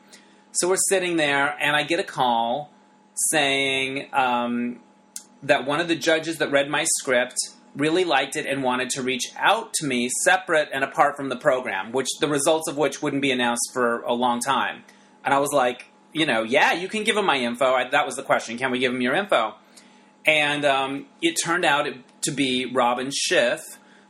So 0.52 0.68
we're 0.68 0.76
sitting 0.88 1.16
there, 1.16 1.56
and 1.60 1.76
I 1.76 1.82
get 1.82 2.00
a 2.00 2.04
call 2.04 2.72
saying 3.30 4.08
um, 4.12 4.80
that 5.42 5.66
one 5.66 5.80
of 5.80 5.88
the 5.88 5.96
judges 5.96 6.38
that 6.38 6.50
read 6.50 6.68
my 6.70 6.84
script 6.84 7.36
really 7.76 8.04
liked 8.04 8.36
it 8.36 8.46
and 8.46 8.62
wanted 8.62 8.90
to 8.90 9.02
reach 9.02 9.26
out 9.36 9.72
to 9.74 9.86
me 9.86 10.08
separate 10.24 10.68
and 10.72 10.82
apart 10.82 11.16
from 11.16 11.28
the 11.28 11.36
program, 11.36 11.92
which 11.92 12.08
the 12.20 12.28
results 12.28 12.68
of 12.68 12.76
which 12.76 13.00
wouldn't 13.02 13.22
be 13.22 13.30
announced 13.30 13.70
for 13.72 14.02
a 14.02 14.12
long 14.12 14.40
time. 14.40 14.82
And 15.24 15.32
I 15.32 15.38
was 15.38 15.50
like, 15.52 15.89
you 16.12 16.26
know, 16.26 16.42
yeah, 16.42 16.72
you 16.72 16.88
can 16.88 17.04
give 17.04 17.16
him 17.16 17.26
my 17.26 17.36
info. 17.36 17.72
I, 17.72 17.88
that 17.90 18.06
was 18.06 18.16
the 18.16 18.22
question. 18.22 18.58
Can 18.58 18.70
we 18.70 18.78
give 18.78 18.92
him 18.92 19.00
your 19.00 19.14
info? 19.14 19.54
And 20.26 20.64
um, 20.64 21.06
it 21.22 21.36
turned 21.42 21.64
out 21.64 21.86
to 22.22 22.30
be 22.30 22.66
Robin 22.66 23.10
Schiff, 23.12 23.60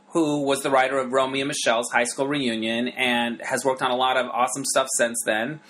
who 0.09 0.41
was 0.41 0.61
the 0.61 0.69
writer 0.69 0.97
of 0.97 1.13
Romy 1.13 1.41
and 1.41 1.47
Michele's 1.47 1.89
High 1.91 2.03
School 2.03 2.27
Reunion 2.27 2.89
and 2.89 3.41
has 3.41 3.63
worked 3.63 3.81
on 3.81 3.91
a 3.91 3.95
lot 3.95 4.17
of 4.17 4.27
awesome 4.27 4.65
stuff 4.65 4.87
since 4.97 5.21
then. 5.25 5.61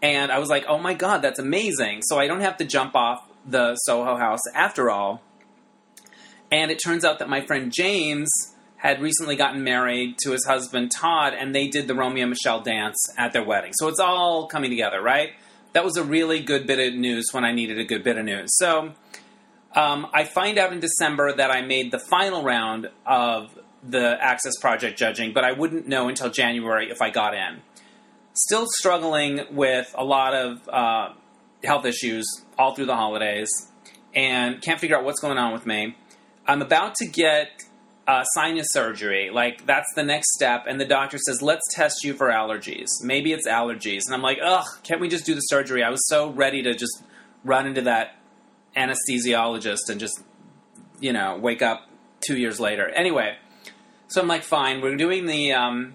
And 0.00 0.30
I 0.30 0.38
was 0.38 0.48
like, 0.48 0.64
oh 0.68 0.78
my 0.78 0.94
God, 0.94 1.22
that's 1.22 1.40
amazing. 1.40 2.02
So 2.02 2.18
I 2.18 2.28
don't 2.28 2.40
have 2.40 2.58
to 2.58 2.64
jump 2.64 2.94
off 2.94 3.28
the 3.44 3.74
Soho 3.74 4.16
house 4.16 4.40
after 4.54 4.90
all. 4.90 5.22
And 6.52 6.70
it 6.70 6.76
turns 6.76 7.04
out 7.04 7.18
that 7.18 7.28
my 7.28 7.40
friend 7.40 7.72
James 7.72 8.30
had 8.76 9.02
recently 9.02 9.34
gotten 9.34 9.64
married 9.64 10.16
to 10.18 10.30
his 10.30 10.44
husband 10.44 10.92
Todd, 10.92 11.34
and 11.34 11.52
they 11.52 11.66
did 11.66 11.88
the 11.88 11.94
Romy 11.94 12.20
and 12.20 12.30
Michele 12.30 12.60
dance 12.60 12.96
at 13.18 13.32
their 13.32 13.44
wedding. 13.44 13.72
So 13.74 13.88
it's 13.88 13.98
all 13.98 14.46
coming 14.46 14.70
together, 14.70 15.02
right? 15.02 15.30
That 15.72 15.84
was 15.84 15.96
a 15.96 16.04
really 16.04 16.40
good 16.40 16.66
bit 16.66 16.78
of 16.78 16.98
news 16.98 17.26
when 17.32 17.44
I 17.44 17.52
needed 17.52 17.78
a 17.78 17.84
good 17.84 18.02
bit 18.02 18.16
of 18.16 18.24
news. 18.24 18.56
So 18.56 18.94
um, 19.74 20.06
I 20.12 20.24
find 20.24 20.58
out 20.58 20.72
in 20.72 20.80
December 20.80 21.32
that 21.34 21.50
I 21.50 21.62
made 21.62 21.92
the 21.92 21.98
final 21.98 22.42
round 22.42 22.88
of 23.06 23.58
the 23.82 24.16
Access 24.20 24.56
Project 24.60 24.98
judging, 24.98 25.32
but 25.32 25.44
I 25.44 25.52
wouldn't 25.52 25.86
know 25.86 26.08
until 26.08 26.30
January 26.30 26.90
if 26.90 27.00
I 27.00 27.10
got 27.10 27.34
in. 27.34 27.60
Still 28.32 28.66
struggling 28.78 29.42
with 29.50 29.94
a 29.96 30.04
lot 30.04 30.34
of 30.34 30.68
uh, 30.68 31.12
health 31.62 31.84
issues 31.84 32.26
all 32.58 32.74
through 32.74 32.86
the 32.86 32.96
holidays 32.96 33.48
and 34.14 34.60
can't 34.62 34.80
figure 34.80 34.96
out 34.96 35.04
what's 35.04 35.20
going 35.20 35.38
on 35.38 35.52
with 35.52 35.66
me. 35.66 35.96
I'm 36.46 36.62
about 36.62 36.94
to 36.96 37.06
get 37.06 37.62
uh, 38.08 38.24
sinus 38.24 38.68
surgery. 38.70 39.30
Like, 39.30 39.66
that's 39.66 39.92
the 39.94 40.02
next 40.02 40.32
step. 40.32 40.64
And 40.66 40.80
the 40.80 40.86
doctor 40.86 41.18
says, 41.18 41.42
let's 41.42 41.62
test 41.74 42.02
you 42.02 42.14
for 42.14 42.28
allergies. 42.28 42.88
Maybe 43.02 43.32
it's 43.32 43.46
allergies. 43.46 44.06
And 44.06 44.14
I'm 44.14 44.22
like, 44.22 44.38
ugh, 44.42 44.64
can't 44.82 45.00
we 45.00 45.08
just 45.08 45.26
do 45.26 45.34
the 45.34 45.40
surgery? 45.42 45.84
I 45.84 45.90
was 45.90 46.08
so 46.08 46.30
ready 46.30 46.62
to 46.62 46.74
just 46.74 47.02
run 47.44 47.66
into 47.66 47.82
that 47.82 48.16
anesthesiologist 48.74 49.90
and 49.90 50.00
just, 50.00 50.20
you 50.98 51.12
know, 51.12 51.36
wake 51.36 51.60
up 51.60 51.86
two 52.26 52.38
years 52.38 52.58
later. 52.58 52.88
Anyway, 52.88 53.36
so 54.08 54.22
I'm 54.22 54.26
like, 54.26 54.42
fine, 54.42 54.80
we're 54.80 54.96
doing 54.96 55.26
the. 55.26 55.52
Um, 55.52 55.94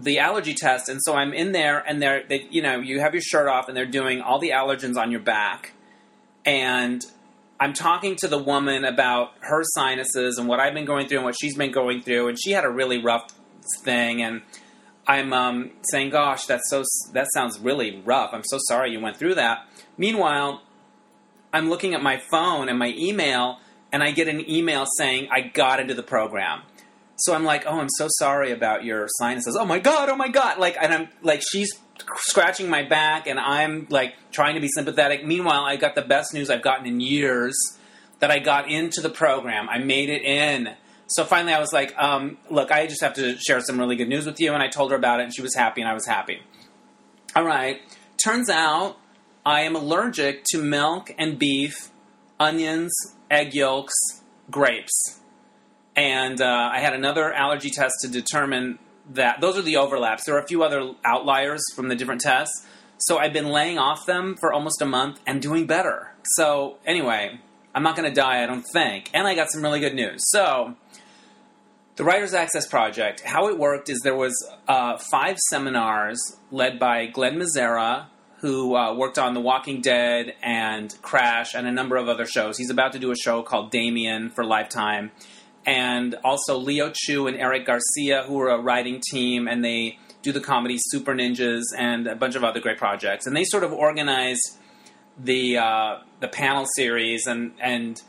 the 0.00 0.20
allergy 0.20 0.54
test, 0.54 0.88
and 0.88 1.00
so 1.02 1.14
I'm 1.16 1.32
in 1.32 1.50
there, 1.50 1.80
and 1.80 2.00
they're, 2.00 2.22
they, 2.22 2.46
you 2.52 2.62
know, 2.62 2.78
you 2.78 3.00
have 3.00 3.14
your 3.14 3.20
shirt 3.20 3.48
off, 3.48 3.66
and 3.66 3.76
they're 3.76 3.84
doing 3.84 4.20
all 4.20 4.38
the 4.38 4.50
allergens 4.50 4.96
on 4.96 5.10
your 5.10 5.18
back, 5.18 5.72
and 6.44 7.04
I'm 7.60 7.72
talking 7.72 8.14
to 8.16 8.28
the 8.28 8.38
woman 8.38 8.84
about 8.84 9.32
her 9.40 9.62
sinuses 9.64 10.38
and 10.38 10.46
what 10.46 10.60
I've 10.60 10.74
been 10.74 10.84
going 10.84 11.08
through 11.08 11.18
and 11.18 11.24
what 11.24 11.34
she's 11.38 11.56
been 11.56 11.72
going 11.72 12.02
through, 12.02 12.28
and 12.28 12.38
she 12.40 12.52
had 12.52 12.64
a 12.64 12.70
really 12.70 12.98
rough 12.98 13.32
thing, 13.82 14.22
and 14.22 14.42
I'm 15.06 15.32
um, 15.32 15.72
saying, 15.90 16.10
"Gosh, 16.10 16.46
that's 16.46 16.68
so 16.70 16.84
that 17.12 17.26
sounds 17.34 17.58
really 17.58 18.00
rough. 18.04 18.30
I'm 18.32 18.44
so 18.44 18.58
sorry 18.68 18.92
you 18.92 19.00
went 19.00 19.16
through 19.16 19.34
that." 19.34 19.66
Meanwhile, 19.96 20.62
I'm 21.52 21.68
looking 21.68 21.94
at 21.94 22.02
my 22.02 22.18
phone 22.30 22.68
and 22.68 22.78
my 22.78 22.94
email, 22.96 23.58
and 23.90 24.02
I 24.02 24.12
get 24.12 24.28
an 24.28 24.48
email 24.48 24.84
saying 24.96 25.28
I 25.30 25.40
got 25.40 25.80
into 25.80 25.94
the 25.94 26.02
program. 26.02 26.62
So 27.16 27.34
I'm 27.34 27.44
like, 27.44 27.64
"Oh, 27.66 27.80
I'm 27.80 27.88
so 27.96 28.06
sorry 28.18 28.52
about 28.52 28.84
your 28.84 29.08
sinuses." 29.18 29.56
Oh 29.58 29.64
my 29.64 29.80
god! 29.80 30.08
Oh 30.08 30.16
my 30.16 30.28
god! 30.28 30.58
Like, 30.58 30.76
and 30.80 30.94
I'm 30.94 31.08
like, 31.22 31.42
she's 31.42 31.72
scratching 32.16 32.68
my 32.68 32.82
back 32.82 33.26
and 33.26 33.38
I'm 33.38 33.86
like 33.90 34.14
trying 34.30 34.54
to 34.54 34.60
be 34.60 34.68
sympathetic. 34.68 35.24
Meanwhile, 35.24 35.64
I 35.64 35.76
got 35.76 35.94
the 35.94 36.02
best 36.02 36.34
news 36.34 36.50
I've 36.50 36.62
gotten 36.62 36.86
in 36.86 37.00
years 37.00 37.56
that 38.20 38.30
I 38.30 38.38
got 38.38 38.70
into 38.70 39.00
the 39.00 39.10
program. 39.10 39.68
I 39.68 39.78
made 39.78 40.08
it 40.08 40.22
in. 40.22 40.74
So 41.06 41.24
finally, 41.24 41.54
I 41.54 41.60
was 41.60 41.72
like, 41.72 41.96
um, 41.96 42.36
look, 42.50 42.70
I 42.70 42.86
just 42.86 43.00
have 43.00 43.14
to 43.14 43.36
share 43.38 43.60
some 43.60 43.78
really 43.78 43.96
good 43.96 44.08
news 44.08 44.26
with 44.26 44.40
you. 44.40 44.52
And 44.52 44.62
I 44.62 44.68
told 44.68 44.90
her 44.90 44.96
about 44.96 45.20
it, 45.20 45.24
and 45.24 45.34
she 45.34 45.40
was 45.40 45.54
happy, 45.54 45.80
and 45.80 45.88
I 45.88 45.94
was 45.94 46.06
happy. 46.06 46.42
All 47.34 47.44
right. 47.44 47.80
Turns 48.22 48.50
out 48.50 48.98
I 49.46 49.62
am 49.62 49.74
allergic 49.74 50.44
to 50.50 50.58
milk 50.58 51.14
and 51.16 51.38
beef, 51.38 51.90
onions, 52.38 52.92
egg 53.30 53.54
yolks, 53.54 53.94
grapes. 54.50 55.20
And 55.96 56.40
uh, 56.40 56.70
I 56.72 56.80
had 56.80 56.94
another 56.94 57.32
allergy 57.32 57.70
test 57.70 57.94
to 58.02 58.08
determine 58.08 58.78
that 59.10 59.40
those 59.40 59.56
are 59.56 59.62
the 59.62 59.76
overlaps. 59.76 60.24
There 60.24 60.34
are 60.36 60.40
a 60.40 60.46
few 60.46 60.62
other 60.62 60.92
outliers 61.04 61.62
from 61.74 61.88
the 61.88 61.96
different 61.96 62.20
tests. 62.20 62.66
So 62.98 63.18
I've 63.18 63.32
been 63.32 63.48
laying 63.48 63.78
off 63.78 64.06
them 64.06 64.36
for 64.40 64.52
almost 64.52 64.82
a 64.82 64.86
month 64.86 65.20
and 65.26 65.40
doing 65.40 65.66
better. 65.66 66.12
So 66.24 66.78
anyway, 66.84 67.38
I'm 67.74 67.82
not 67.82 67.96
going 67.96 68.08
to 68.08 68.14
die, 68.14 68.42
I 68.42 68.46
don't 68.46 68.64
think. 68.72 69.10
And 69.14 69.26
I 69.26 69.34
got 69.34 69.50
some 69.50 69.62
really 69.62 69.80
good 69.80 69.94
news. 69.94 70.20
So 70.30 70.74
the 71.94 72.04
Writers 72.04 72.34
Access 72.34 72.66
Project, 72.66 73.20
how 73.20 73.48
it 73.48 73.58
worked 73.58 73.88
is 73.88 74.00
there 74.00 74.16
was 74.16 74.34
uh, 74.66 74.98
five 74.98 75.38
seminars 75.50 76.20
led 76.50 76.78
by 76.78 77.06
Glenn 77.06 77.36
Mazzara, 77.36 78.06
who 78.40 78.76
uh, 78.76 78.94
worked 78.94 79.18
on 79.18 79.34
The 79.34 79.40
Walking 79.40 79.80
Dead 79.80 80.34
and 80.42 80.94
Crash 81.02 81.54
and 81.54 81.66
a 81.66 81.72
number 81.72 81.96
of 81.96 82.08
other 82.08 82.26
shows. 82.26 82.56
He's 82.56 82.70
about 82.70 82.92
to 82.92 82.98
do 82.98 83.10
a 83.10 83.16
show 83.16 83.42
called 83.42 83.70
Damien 83.70 84.30
for 84.30 84.44
Lifetime 84.44 85.10
and 85.66 86.14
also 86.24 86.56
Leo 86.56 86.90
Chu 86.94 87.26
and 87.26 87.36
Eric 87.36 87.66
Garcia, 87.66 88.24
who 88.26 88.40
are 88.40 88.50
a 88.50 88.58
writing 88.58 89.00
team, 89.10 89.46
and 89.46 89.64
they 89.64 89.98
do 90.22 90.32
the 90.32 90.40
comedy 90.40 90.78
Supah 90.92 91.14
Ninjas 91.14 91.64
and 91.76 92.06
a 92.06 92.14
bunch 92.14 92.34
of 92.34 92.44
other 92.44 92.60
great 92.60 92.78
projects. 92.78 93.26
And 93.26 93.36
they 93.36 93.44
sort 93.44 93.64
of 93.64 93.72
organize 93.72 94.40
the 95.18 95.58
uh, 95.58 95.98
the 96.20 96.28
panel 96.28 96.66
series, 96.74 97.26
and 97.26 97.52
and 97.60 98.00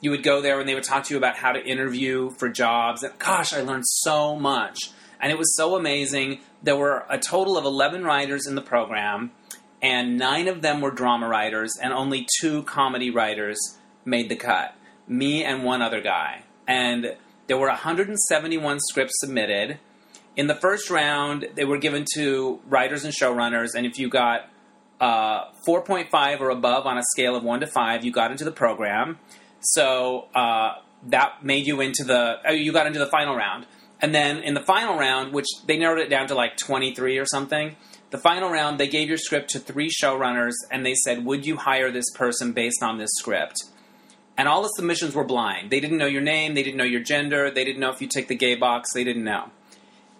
you 0.00 0.10
would 0.10 0.22
go 0.22 0.40
there 0.40 0.58
and 0.58 0.68
they 0.68 0.74
would 0.74 0.84
talk 0.84 1.04
to 1.04 1.14
you 1.14 1.18
about 1.18 1.36
how 1.36 1.52
to 1.52 1.64
interview 1.64 2.30
for 2.30 2.48
jobs. 2.48 3.02
And 3.02 3.16
gosh, 3.18 3.52
I 3.52 3.60
learned 3.60 3.86
so 3.86 4.36
much, 4.36 4.78
and 5.20 5.30
it 5.30 5.38
was 5.38 5.56
so 5.56 5.76
amazing. 5.76 6.40
There 6.62 6.76
were 6.76 7.04
a 7.08 7.18
total 7.18 7.56
of 7.56 7.64
eleven 7.64 8.04
writers 8.04 8.46
in 8.46 8.54
the 8.54 8.62
program, 8.62 9.32
and 9.80 10.16
nine 10.18 10.48
of 10.48 10.62
them 10.62 10.80
were 10.80 10.90
drama 10.90 11.28
writers, 11.28 11.72
and 11.80 11.92
only 11.92 12.26
two 12.40 12.62
comedy 12.62 13.10
writers 13.10 13.58
made 14.04 14.28
the 14.28 14.36
cut. 14.36 14.74
Me 15.08 15.44
and 15.44 15.64
one 15.64 15.82
other 15.82 16.00
guy 16.00 16.44
and 16.66 17.16
there 17.46 17.58
were 17.58 17.68
171 17.68 18.80
scripts 18.80 19.14
submitted. 19.20 19.78
In 20.36 20.46
the 20.46 20.54
first 20.54 20.90
round, 20.90 21.48
they 21.54 21.64
were 21.64 21.78
given 21.78 22.04
to 22.14 22.60
writers 22.66 23.04
and 23.04 23.12
showrunners, 23.12 23.74
and 23.74 23.86
if 23.86 23.98
you 23.98 24.08
got 24.08 24.48
uh, 25.00 25.50
4.5 25.66 26.40
or 26.40 26.50
above 26.50 26.86
on 26.86 26.96
a 26.96 27.02
scale 27.12 27.36
of 27.36 27.42
1 27.42 27.60
to 27.60 27.66
5, 27.66 28.04
you 28.04 28.12
got 28.12 28.30
into 28.30 28.44
the 28.44 28.52
program. 28.52 29.18
So 29.60 30.28
uh, 30.34 30.74
that 31.08 31.44
made 31.44 31.66
you 31.66 31.80
into 31.80 32.04
the, 32.04 32.48
uh, 32.48 32.52
you 32.52 32.72
got 32.72 32.86
into 32.86 32.98
the 32.98 33.06
final 33.06 33.36
round. 33.36 33.66
And 34.00 34.14
then 34.14 34.38
in 34.38 34.54
the 34.54 34.60
final 34.60 34.98
round, 34.98 35.32
which 35.32 35.46
they 35.66 35.76
narrowed 35.76 36.00
it 36.00 36.08
down 36.08 36.28
to 36.28 36.34
like 36.34 36.56
23 36.56 37.18
or 37.18 37.26
something, 37.26 37.76
the 38.10 38.18
final 38.18 38.50
round, 38.50 38.78
they 38.78 38.88
gave 38.88 39.08
your 39.08 39.18
script 39.18 39.50
to 39.50 39.58
three 39.58 39.88
showrunners 39.90 40.52
and 40.70 40.84
they 40.84 40.94
said, 40.94 41.24
Would 41.24 41.46
you 41.46 41.56
hire 41.56 41.90
this 41.90 42.10
person 42.14 42.52
based 42.52 42.82
on 42.82 42.98
this 42.98 43.10
script? 43.14 43.56
And 44.36 44.48
all 44.48 44.62
the 44.62 44.68
submissions 44.68 45.14
were 45.14 45.24
blind. 45.24 45.70
They 45.70 45.80
didn't 45.80 45.98
know 45.98 46.06
your 46.06 46.22
name, 46.22 46.54
they 46.54 46.62
didn't 46.62 46.78
know 46.78 46.84
your 46.84 47.02
gender, 47.02 47.50
they 47.50 47.64
didn't 47.64 47.80
know 47.80 47.90
if 47.90 48.00
you 48.00 48.08
tick 48.08 48.28
the 48.28 48.36
gay 48.36 48.54
box, 48.54 48.92
they 48.92 49.04
didn't 49.04 49.24
know. 49.24 49.50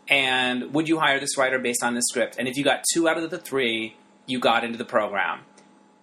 And 0.08 0.74
would 0.74 0.88
you 0.88 0.98
hire 0.98 1.20
this 1.20 1.38
writer 1.38 1.58
based 1.58 1.82
on 1.82 1.94
this 1.94 2.04
script? 2.08 2.36
And 2.38 2.48
if 2.48 2.56
you 2.56 2.64
got 2.64 2.84
two 2.92 3.08
out 3.08 3.16
of 3.16 3.30
the 3.30 3.38
three, 3.38 3.96
you 4.26 4.40
got 4.40 4.64
into 4.64 4.76
the 4.76 4.84
program. 4.84 5.40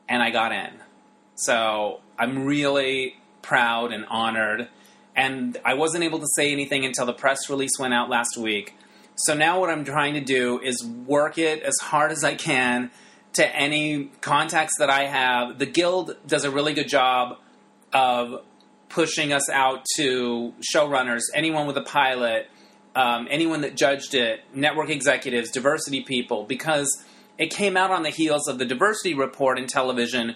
And 0.07 0.23
I 0.23 0.31
got 0.31 0.52
in. 0.52 0.72
So 1.36 1.99
I'm 2.18 2.45
really 2.45 3.18
proud 3.41 3.91
and 3.91 4.06
honored. 4.10 4.68
And 5.15 5.57
I 5.64 5.76
wasn't 5.76 6.03
able 6.03 6.19
to 6.19 6.27
say 6.36 6.52
anything 6.52 6.86
until 6.86 7.06
the 7.06 7.14
press 7.14 7.49
release 7.49 7.77
went 7.80 7.94
out 7.94 8.10
last 8.10 8.38
week. 8.38 8.76
So 9.15 9.34
now 9.34 9.60
what 9.60 9.69
I'm 9.69 9.84
trying 9.84 10.14
to 10.14 10.22
do 10.22 10.60
is 10.60 10.84
work 10.84 11.38
it 11.38 11.61
as 11.61 11.77
hard 11.81 12.11
as 12.11 12.23
I 12.23 12.36
can 12.36 12.90
to 13.34 13.56
any 13.56 14.06
contacts 14.22 14.77
that 14.80 14.90
I 14.90 15.06
have. 15.06 15.60
The 15.60 15.65
Guild 15.65 16.15
does 16.26 16.45
a 16.45 16.52
really 16.52 16.73
good 16.73 16.88
job 16.88 17.38
of 17.94 18.44
pushing 18.90 19.32
us 19.32 19.49
out 19.49 19.86
to 19.95 20.53
showrunners, 20.74 21.22
anyone 21.34 21.68
with 21.68 21.78
a 21.78 21.84
pilot, 21.84 22.49
um, 22.95 23.28
anyone 23.30 23.61
that 23.61 23.76
judged 23.76 24.16
it, 24.16 24.41
network 24.53 24.90
executives, 24.90 25.52
diversity 25.52 26.02
people, 26.02 26.44
because 26.44 27.03
it 27.38 27.52
came 27.52 27.78
out 27.78 27.91
on 27.91 28.03
the 28.03 28.10
heels 28.10 28.48
of 28.48 28.57
the 28.57 28.66
diversity 28.66 29.14
report 29.14 29.57
in 29.57 29.68
television, 29.68 30.36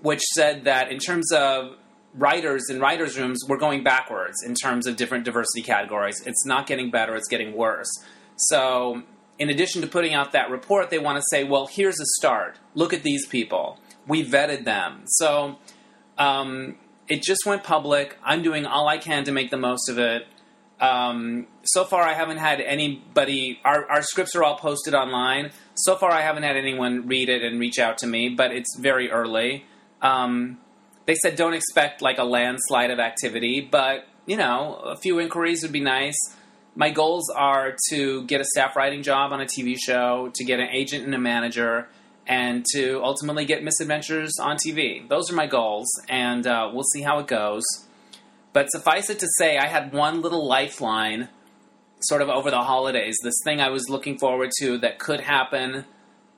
which 0.00 0.20
said 0.34 0.64
that 0.64 0.90
in 0.90 0.98
terms 0.98 1.32
of 1.32 1.76
writers 2.14 2.68
in 2.68 2.80
writers' 2.80 3.18
rooms, 3.18 3.40
we're 3.48 3.56
going 3.56 3.82
backwards 3.82 4.42
in 4.44 4.54
terms 4.54 4.86
of 4.86 4.96
different 4.96 5.24
diversity 5.24 5.62
categories. 5.62 6.22
It's 6.26 6.44
not 6.44 6.66
getting 6.66 6.90
better, 6.90 7.14
it's 7.16 7.28
getting 7.28 7.56
worse. 7.56 7.90
So, 8.36 9.02
in 9.38 9.48
addition 9.48 9.80
to 9.82 9.88
putting 9.88 10.14
out 10.14 10.32
that 10.32 10.50
report, 10.50 10.90
they 10.90 10.98
want 10.98 11.16
to 11.16 11.24
say, 11.30 11.44
well, 11.44 11.66
here's 11.66 11.98
a 12.00 12.04
start. 12.18 12.58
Look 12.74 12.92
at 12.92 13.02
these 13.02 13.26
people. 13.26 13.78
We 14.06 14.24
vetted 14.24 14.64
them. 14.64 15.02
So, 15.06 15.58
um, 16.18 16.76
it 17.08 17.22
just 17.22 17.44
went 17.46 17.64
public. 17.64 18.16
I'm 18.24 18.42
doing 18.42 18.66
all 18.66 18.88
I 18.88 18.98
can 18.98 19.24
to 19.24 19.32
make 19.32 19.50
the 19.50 19.56
most 19.56 19.88
of 19.88 19.98
it. 19.98 20.26
Um, 20.80 21.46
so 21.62 21.84
far, 21.84 22.02
I 22.02 22.14
haven't 22.14 22.38
had 22.38 22.60
anybody. 22.60 23.60
Our, 23.64 23.88
our 23.88 24.02
scripts 24.02 24.34
are 24.34 24.42
all 24.42 24.56
posted 24.56 24.94
online. 24.94 25.52
So 25.74 25.96
far, 25.96 26.10
I 26.10 26.22
haven't 26.22 26.42
had 26.42 26.56
anyone 26.56 27.06
read 27.06 27.28
it 27.28 27.42
and 27.42 27.60
reach 27.60 27.78
out 27.78 27.98
to 27.98 28.06
me, 28.06 28.30
but 28.30 28.50
it's 28.50 28.76
very 28.78 29.10
early. 29.10 29.64
Um, 30.00 30.58
they 31.06 31.14
said 31.14 31.36
don't 31.36 31.54
expect 31.54 32.02
like 32.02 32.18
a 32.18 32.24
landslide 32.24 32.90
of 32.90 32.98
activity, 32.98 33.60
but 33.60 34.06
you 34.26 34.36
know, 34.36 34.74
a 34.84 34.96
few 34.96 35.18
inquiries 35.18 35.62
would 35.62 35.72
be 35.72 35.80
nice. 35.80 36.16
My 36.74 36.90
goals 36.90 37.28
are 37.30 37.76
to 37.90 38.24
get 38.24 38.40
a 38.40 38.44
staff 38.44 38.76
writing 38.76 39.02
job 39.02 39.32
on 39.32 39.40
a 39.40 39.44
TV 39.44 39.76
show, 39.78 40.30
to 40.34 40.44
get 40.44 40.58
an 40.58 40.68
agent 40.68 41.04
and 41.04 41.14
a 41.14 41.18
manager, 41.18 41.88
and 42.26 42.64
to 42.72 43.00
ultimately 43.02 43.44
get 43.44 43.64
misadventures 43.64 44.38
on 44.40 44.56
TV. 44.56 45.08
Those 45.08 45.30
are 45.30 45.34
my 45.34 45.46
goals, 45.46 45.88
and 46.08 46.46
uh, 46.46 46.70
we'll 46.72 46.84
see 46.84 47.02
how 47.02 47.18
it 47.18 47.26
goes. 47.26 47.64
But 48.52 48.70
suffice 48.70 49.10
it 49.10 49.18
to 49.20 49.28
say, 49.38 49.58
I 49.58 49.66
had 49.66 49.92
one 49.92 50.20
little 50.20 50.46
lifeline 50.46 51.28
sort 52.04 52.22
of 52.22 52.28
over 52.28 52.50
the 52.50 52.62
holidays, 52.62 53.16
this 53.22 53.40
thing 53.44 53.60
I 53.60 53.68
was 53.68 53.88
looking 53.88 54.18
forward 54.18 54.50
to 54.60 54.78
that 54.78 54.98
could 54.98 55.20
happen 55.20 55.84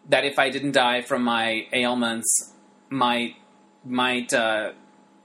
that 0.09 0.25
if 0.25 0.39
I 0.39 0.51
didn't 0.51 0.73
die 0.73 1.01
from 1.01 1.25
my 1.25 1.67
ailments, 1.73 2.53
might 2.91 3.37
might 3.85 4.33
uh, 4.33 4.73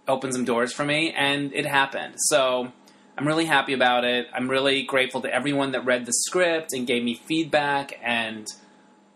open 0.08 0.32
some 0.32 0.46
doors 0.46 0.74
for 0.74 0.84
me, 0.86 1.14
and 1.14 1.54
it 1.54 1.66
happened. 1.66 2.16
So 2.18 2.72
I'm 3.18 3.28
really 3.28 3.46
happy 3.46 3.74
about 3.74 4.04
it. 4.06 4.28
I'm 4.34 4.50
really 4.50 4.84
grateful 4.84 5.22
to 5.22 5.34
everyone 5.34 5.72
that 5.72 5.86
read 5.86 6.06
the 6.06 6.14
script 6.14 6.74
and 6.74 6.88
gave 6.88 7.04
me 7.04 7.16
feedback 7.16 8.00
and 8.02 8.48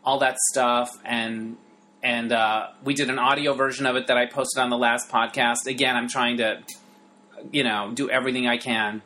all 0.03 0.19
that 0.19 0.37
stuff. 0.51 0.89
And 1.03 1.57
and 2.01 2.31
uh, 2.31 2.67
we 2.83 2.93
did 2.93 3.09
an 3.09 3.17
audio 3.17 3.53
version 3.53 3.85
of 3.85 3.95
it 3.95 4.07
that 4.07 4.17
I 4.17 4.25
posted 4.25 4.61
on 4.61 4.69
the 4.69 4.77
last 4.77 5.09
podcast. 5.09 5.67
Again, 5.67 5.95
I'm 5.95 6.09
trying 6.09 6.37
to, 6.37 6.61
you 7.51 7.63
know, 7.63 7.91
do 7.93 8.09
everything 8.09 8.45
I 8.45 8.57
can. 8.57 9.01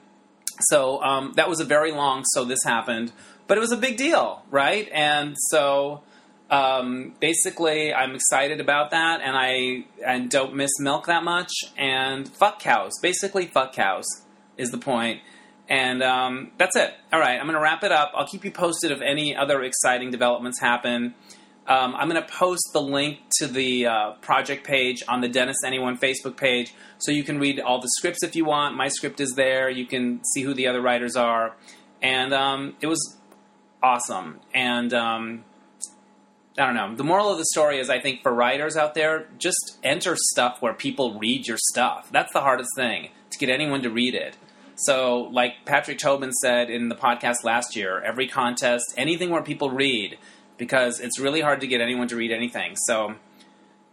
So 0.61 1.02
um, 1.03 1.34
that 1.36 1.48
was 1.48 1.60
a 1.60 1.65
very 1.65 1.91
long. 1.91 2.24
So 2.26 2.44
this 2.44 2.64
happened, 2.64 3.11
but 3.45 3.57
it 3.57 3.61
was 3.61 3.72
a 3.72 3.78
big 3.78 3.98
deal, 3.98 4.44
right? 4.49 4.90
And 4.91 5.36
so 5.49 6.02
um, 6.49 7.14
basically, 7.19 7.94
I'm 7.94 8.15
excited 8.15 8.60
about 8.60 8.91
that, 8.91 9.22
and 9.22 9.36
I 9.38 9.86
and 10.06 10.30
don't 10.30 10.56
miss 10.56 10.72
milk 10.80 11.06
that 11.07 11.24
much. 11.24 11.52
And 11.78 12.28
fuck 12.28 12.60
cows. 12.60 12.94
Basically, 13.02 13.45
fuck 13.45 13.74
cows 13.74 14.06
is 14.57 14.72
the 14.72 14.78
point. 14.78 15.22
And 15.69 16.02
um, 16.02 16.52
that's 16.57 16.76
it. 16.76 16.94
All 17.11 17.19
right, 17.19 17.38
I'm 17.38 17.45
going 17.45 17.56
to 17.56 17.61
wrap 17.61 17.84
it 17.84 17.91
up. 17.91 18.11
I'll 18.15 18.27
keep 18.27 18.45
you 18.45 18.52
posted 18.52 18.91
if 18.91 19.02
any 19.02 19.35
other 19.35 19.64
exciting 19.64 20.11
developments 20.11 20.60
happen. 20.60 21.14
Um, 21.68 21.95
I'm 21.95 22.07
going 22.07 22.22
to 22.22 22.27
post 22.30 22.69
the 22.72 22.81
link 22.81 23.19
to 23.39 23.48
the 23.48 23.88
uh, 23.88 24.11
project 24.22 24.65
page 24.65 25.03
on 25.10 25.19
the 25.19 25.27
Dennis 25.27 25.57
Anyone 25.65 25.98
Facebook 25.98 26.38
page 26.38 26.73
so 26.98 27.11
you 27.11 27.23
can 27.23 27.39
read 27.39 27.60
all 27.60 27.81
the 27.81 27.89
scripts 27.98 28.23
if 28.23 28.38
you 28.38 28.45
want. 28.45 28.77
My 28.77 28.88
script 28.88 29.19
is 29.19 29.34
there. 29.35 29.69
You 29.69 29.85
can 29.85 30.22
see 30.34 30.44
who 30.44 30.53
the 30.53 30.68
other 30.68 30.81
writers 30.81 31.18
are. 31.18 31.56
And 32.02 32.34
um, 32.34 32.76
it 32.80 32.88
was 32.88 33.18
awesome. 33.84 34.39
And 34.53 34.94
um, 34.94 35.44
I 36.57 36.65
don't 36.65 36.76
know. 36.76 36.95
The 36.95 37.03
moral 37.03 37.31
of 37.31 37.38
the 37.38 37.45
story 37.45 37.80
is 37.80 37.89
I 37.89 37.99
think 37.99 38.23
for 38.23 38.34
writers 38.34 38.77
out 38.77 38.94
there, 38.94 39.27
just 39.38 39.77
enter 39.84 40.15
stuff 40.15 40.61
where 40.61 40.73
people 40.73 41.19
read 41.19 41.48
your 41.48 41.57
stuff. 41.60 42.10
That's 42.14 42.31
the 42.31 42.41
hardest 42.41 42.69
thing 42.77 43.10
to 43.31 43.38
get 43.38 43.49
anyone 43.49 43.81
to 43.84 43.89
read 43.89 44.15
it. 44.15 44.38
So, 44.78 45.30
like 45.32 45.66
Patrick 45.66 45.98
Tobin 45.98 46.32
said 46.32 46.70
in 46.70 46.88
the 46.88 46.95
podcast 46.95 47.44
last 47.44 47.76
year, 47.76 47.99
every 48.02 48.28
contest, 48.28 48.94
anything 48.95 49.32
where 49.32 49.41
people 49.41 49.72
read, 49.72 50.20
because 50.58 50.99
it's 50.99 51.20
really 51.20 51.41
hard 51.41 51.62
to 51.62 51.68
get 51.68 51.82
anyone 51.82 52.08
to 52.10 52.16
read 52.16 52.32
anything. 52.32 52.76
So, 52.76 53.16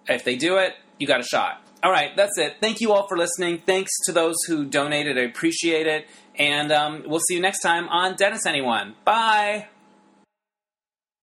if 0.08 0.24
they 0.24 0.36
do 0.36 0.58
it, 0.58 0.74
you 0.98 1.06
got 1.06 1.20
a 1.20 1.24
shot. 1.24 1.62
All 1.82 1.90
right, 1.90 2.14
that's 2.16 2.38
it. 2.38 2.56
Thank 2.60 2.80
you 2.80 2.92
all 2.92 3.06
for 3.08 3.16
listening. 3.16 3.62
Thanks 3.64 3.92
to 4.06 4.12
those 4.12 4.36
who 4.46 4.64
donated. 4.64 5.18
I 5.18 5.22
appreciate 5.22 5.86
it. 5.86 6.06
And 6.38 6.72
um, 6.72 7.04
we'll 7.06 7.20
see 7.20 7.34
you 7.34 7.40
next 7.40 7.60
time 7.60 7.88
on 7.88 8.16
Dennis 8.16 8.46
Anyone. 8.46 8.94
Bye. 9.04 9.68